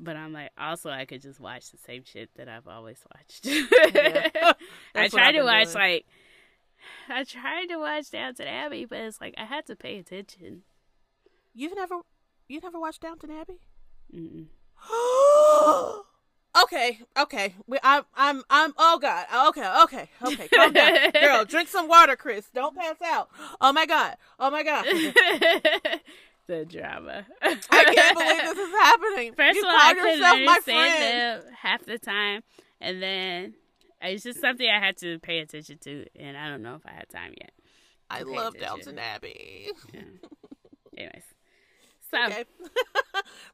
but 0.00 0.16
i'm 0.16 0.32
like 0.32 0.50
also 0.58 0.88
i 0.88 1.04
could 1.04 1.20
just 1.20 1.40
watch 1.40 1.70
the 1.70 1.78
same 1.78 2.02
shit 2.04 2.30
that 2.36 2.48
i've 2.48 2.66
always 2.66 3.04
watched 3.14 3.46
i 4.94 5.08
tried 5.08 5.32
to 5.32 5.42
watch 5.42 5.72
doing. 5.72 5.74
like 5.74 6.06
i 7.10 7.22
tried 7.22 7.66
to 7.66 7.76
watch 7.76 8.10
downton 8.10 8.46
abbey 8.46 8.86
but 8.86 8.98
it's 8.98 9.20
like 9.20 9.34
i 9.36 9.44
had 9.44 9.66
to 9.66 9.76
pay 9.76 9.98
attention 9.98 10.62
You've 11.56 11.76
never, 11.76 12.00
you've 12.48 12.64
never 12.64 12.80
watched 12.80 13.00
Downton 13.00 13.30
Abbey? 13.30 13.60
Mm-mm. 14.12 14.46
okay, 16.62 17.00
okay. 17.18 17.54
We, 17.66 17.78
I'm, 17.82 18.04
I'm, 18.14 18.42
I'm. 18.50 18.72
Oh 18.78 18.98
God. 19.00 19.26
Okay, 19.48 19.66
okay, 19.82 20.08
okay. 20.22 20.48
Calm 20.48 20.72
down, 20.72 21.10
girl. 21.12 21.44
Drink 21.44 21.68
some 21.68 21.88
water, 21.88 22.16
Chris. 22.16 22.48
Don't 22.54 22.76
pass 22.76 22.96
out. 23.04 23.28
Oh 23.60 23.72
my 23.72 23.86
God. 23.86 24.16
Oh 24.38 24.50
my 24.50 24.62
God. 24.62 24.84
the 26.46 26.64
drama. 26.64 27.26
I 27.42 27.54
can't 27.94 28.18
believe 28.18 28.54
this 28.54 28.58
is 28.58 28.72
happening. 28.72 29.32
First 29.36 29.56
you 29.56 29.62
of 29.62 29.68
all, 29.68 29.80
I 29.80 29.94
couldn't 29.94 30.18
yourself 30.18 30.38
understand 30.38 31.44
them 31.46 31.52
half 31.62 31.84
the 31.84 31.98
time, 31.98 32.42
and 32.80 33.02
then 33.02 33.54
it's 34.02 34.24
just 34.24 34.40
something 34.40 34.68
I 34.68 34.78
had 34.84 34.96
to 34.98 35.18
pay 35.20 35.38
attention 35.38 35.78
to, 35.78 36.06
and 36.18 36.36
I 36.36 36.48
don't 36.48 36.62
know 36.62 36.74
if 36.74 36.86
I 36.86 36.92
had 36.92 37.08
time 37.08 37.32
yet. 37.40 37.52
I 38.10 38.22
love. 38.22 38.54
Downton 38.58 38.98
Abbey. 38.98 39.70
Anyways, 40.96 41.22
so 42.10 42.24
Okay. 42.26 42.44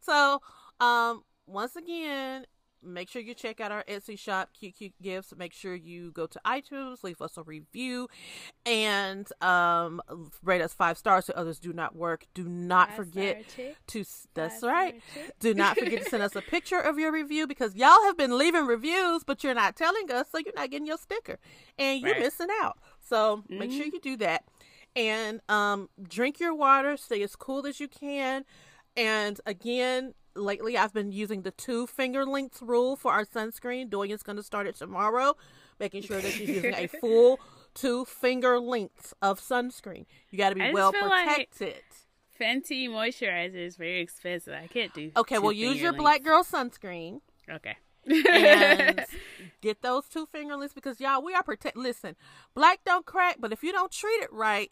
so, 0.01 0.40
um, 0.81 1.22
once 1.47 1.77
again, 1.77 2.44
make 2.82 3.09
sure 3.09 3.20
you 3.23 3.35
check 3.35 3.61
out 3.61 3.70
our 3.73 3.85
Etsy 3.85 4.19
shop, 4.19 4.51
Cute 4.59 4.77
Cute 4.77 4.94
Gifts. 5.02 5.32
Make 5.36 5.52
sure 5.52 5.74
you 5.74 6.12
go 6.12 6.27
to 6.27 6.40
iTunes, 6.47 7.02
leave 7.05 7.20
us 7.20 7.36
a 7.36 7.43
review, 7.43 8.09
and 8.66 9.28
um, 9.43 10.01
rate 10.43 10.61
us 10.61 10.73
five 10.74 10.98
stars 10.98 11.27
so 11.27 11.32
others 11.36 11.59
do 11.59 11.73
not 11.73 11.94
work. 11.97 12.27
Do 12.35 12.44
not 12.48 12.94
forget 12.94 13.36
Five-star 13.36 13.65
chick. 13.66 13.77
to. 13.89 14.05
That's 14.35 14.55
Five-star 14.55 14.70
right. 14.73 15.02
Do 15.40 15.55
not 15.55 15.78
forget 15.78 16.02
to 16.05 16.11
send 16.11 16.23
us 16.23 16.36
a 16.36 16.43
picture 16.57 16.78
of 16.78 16.98
your 16.98 17.12
review 17.12 17.47
because 17.47 17.74
y'all 17.74 18.02
have 18.05 18.16
been 18.16 18.36
leaving 18.39 18.66
reviews, 18.66 19.24
but 19.24 19.43
you're 19.44 19.55
not 19.55 19.77
telling 19.77 20.11
us, 20.11 20.27
so 20.31 20.39
you're 20.39 20.55
not 20.55 20.70
getting 20.70 20.86
your 20.86 20.98
sticker, 20.98 21.39
and 21.78 22.01
you're 22.01 22.12
Right. 22.12 22.20
missing 22.20 22.48
out. 22.62 22.78
So 23.01 23.44
make 23.48 23.70
sure 23.73 23.85
you 23.86 24.01
do 24.01 24.16
that, 24.19 24.44
and 24.97 25.40
um, 25.48 25.89
drink 26.02 26.40
your 26.40 26.55
water. 26.55 26.97
Stay 26.97 27.23
as 27.23 27.36
cool 27.36 27.66
as 27.66 27.81
you 27.81 27.89
can, 27.89 28.44
and 28.97 29.40
again. 29.47 30.15
Lately, 30.36 30.77
I've 30.78 30.93
been 30.94 31.11
using 31.12 31.43
the 31.43 31.51
two 31.51 31.86
finger 31.86 32.24
lengths 32.24 32.62
rule 32.62 32.97
for 32.97 33.12
our 33.12 33.24
sunscreen. 33.24 33.89
Doyen's 33.90 34.23
going 34.23 34.36
to 34.36 34.43
start 34.43 34.66
it 34.66 34.77
tomorrow, 34.77 35.36
making 35.78 36.02
sure 36.02 36.20
that 36.20 36.31
she's 36.32 36.48
using 36.48 36.74
a 36.74 36.86
full 37.01 37.40
two 37.74 38.05
finger 38.05 38.59
lengths 38.61 39.12
of 39.23 39.40
sunscreen. 39.40 40.07
You 40.31 40.39
got 40.39 40.51
to 40.51 40.55
be 40.55 40.73
well 40.73 40.93
feel 40.93 41.09
like- 41.09 41.27
protected. 41.28 41.82
Fenty 42.40 42.89
moisturizer 42.89 43.55
is 43.66 43.77
very 43.77 44.01
expensive. 44.01 44.55
I 44.55 44.66
can't 44.66 44.94
do. 44.94 45.11
Okay, 45.15 45.39
well, 45.39 45.52
use 45.52 45.77
your 45.78 45.90
lengths. 45.93 46.01
black 46.02 46.23
girl 46.23 46.43
sunscreen. 46.43 47.20
Okay. 47.51 47.77
and 48.07 49.05
get 49.61 49.82
those 49.82 50.07
two 50.09 50.24
finger 50.32 50.57
lengths 50.57 50.73
because 50.74 51.01
y'all 51.01 51.23
we 51.23 51.35
are 51.35 51.43
protect 51.43 51.77
listen 51.77 52.16
black 52.55 52.81
don't 52.86 53.05
crack 53.05 53.36
but 53.39 53.52
if 53.52 53.62
you 53.62 53.73
don't 53.73 53.93
treat 53.93 54.23
it 54.23 54.32
right 54.32 54.70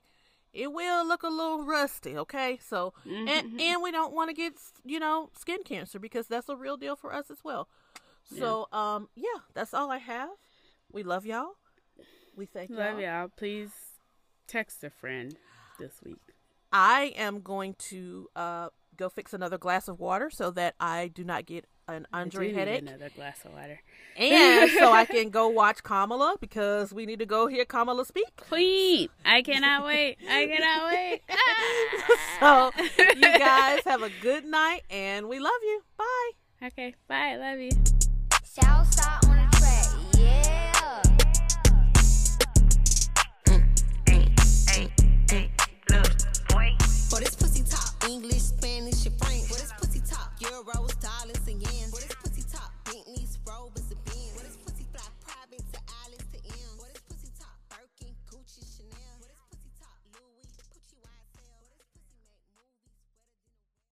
it 0.65 0.73
will 0.73 1.07
look 1.07 1.23
a 1.23 1.29
little 1.29 1.65
rusty 1.65 2.17
okay 2.19 2.59
so 2.63 2.93
Mm-hmm. 3.07 3.29
and 3.29 3.61
and 3.61 3.83
we 3.83 3.91
don't 3.91 4.13
want 4.13 4.29
to 4.31 4.35
get 4.35 4.53
you 4.85 4.99
know 4.99 5.31
skin 5.39 5.63
cancer 5.65 5.99
because 5.99 6.27
that's 6.27 6.49
a 6.49 6.57
real 6.57 6.77
deal 6.77 6.97
for 6.97 7.11
us 7.15 7.31
as 7.31 7.39
well 7.45 7.69
so 8.39 8.67
um 8.73 9.09
yeah 9.15 9.41
that's 9.55 9.73
all 9.73 9.91
i 9.91 9.99
have 9.99 10.31
we 10.93 11.03
love 11.03 11.25
y'all 11.25 11.53
we 12.37 12.47
thank 12.47 12.71
Love 12.71 13.01
y'all. 13.01 13.21
y'all. 13.21 13.29
Please 13.37 13.71
text 14.47 14.85
a 14.85 14.91
friend 14.91 15.37
this 15.79 15.95
week. 16.05 16.21
i 16.73 17.13
am 17.17 17.41
going 17.41 17.75
to 17.91 18.29
uh 18.37 18.69
go 18.99 19.09
fix 19.09 19.33
another 19.33 19.57
glass 19.59 19.89
of 19.89 19.99
water 20.01 20.29
so 20.31 20.51
that 20.51 20.75
i 20.81 21.09
do 21.09 21.25
not 21.25 21.47
get 21.47 21.65
an 21.89 22.07
I 22.13 22.19
do 22.25 22.25
andre 22.25 22.47
need 22.49 22.57
headache 22.57 22.83
Another 22.83 23.09
glass 23.17 23.43
of 23.47 23.53
water. 23.55 23.81
and 24.17 24.71
so 24.73 24.93
I 24.93 25.05
can 25.15 25.31
go 25.31 25.49
watch 25.49 25.83
Kamala 25.83 26.37
because 26.39 26.93
we 26.93 27.07
need 27.07 27.19
to 27.21 27.25
go 27.25 27.47
hear 27.47 27.65
Kamala 27.65 28.05
speak. 28.05 28.27
Please, 28.37 29.09
I 29.25 29.41
cannot 29.41 29.87
wait. 29.87 30.19
I 30.29 30.47
cannot 30.47 30.93
wait. 30.93 31.21
Ah. 32.41 32.71
So 32.77 32.83
you 33.17 33.39
guys 33.39 33.81
have 33.87 34.03
a 34.03 34.11
good 34.21 34.45
night 34.45 34.83
and 34.91 35.29
we 35.31 35.39
love 35.39 35.63
you. 35.63 35.83
Bye. 35.97 36.67
okay, 36.67 36.95
bye. 37.09 37.37
Love 37.37 37.59
you. 37.59 37.71
Southside 38.45 39.25
on 39.25 39.28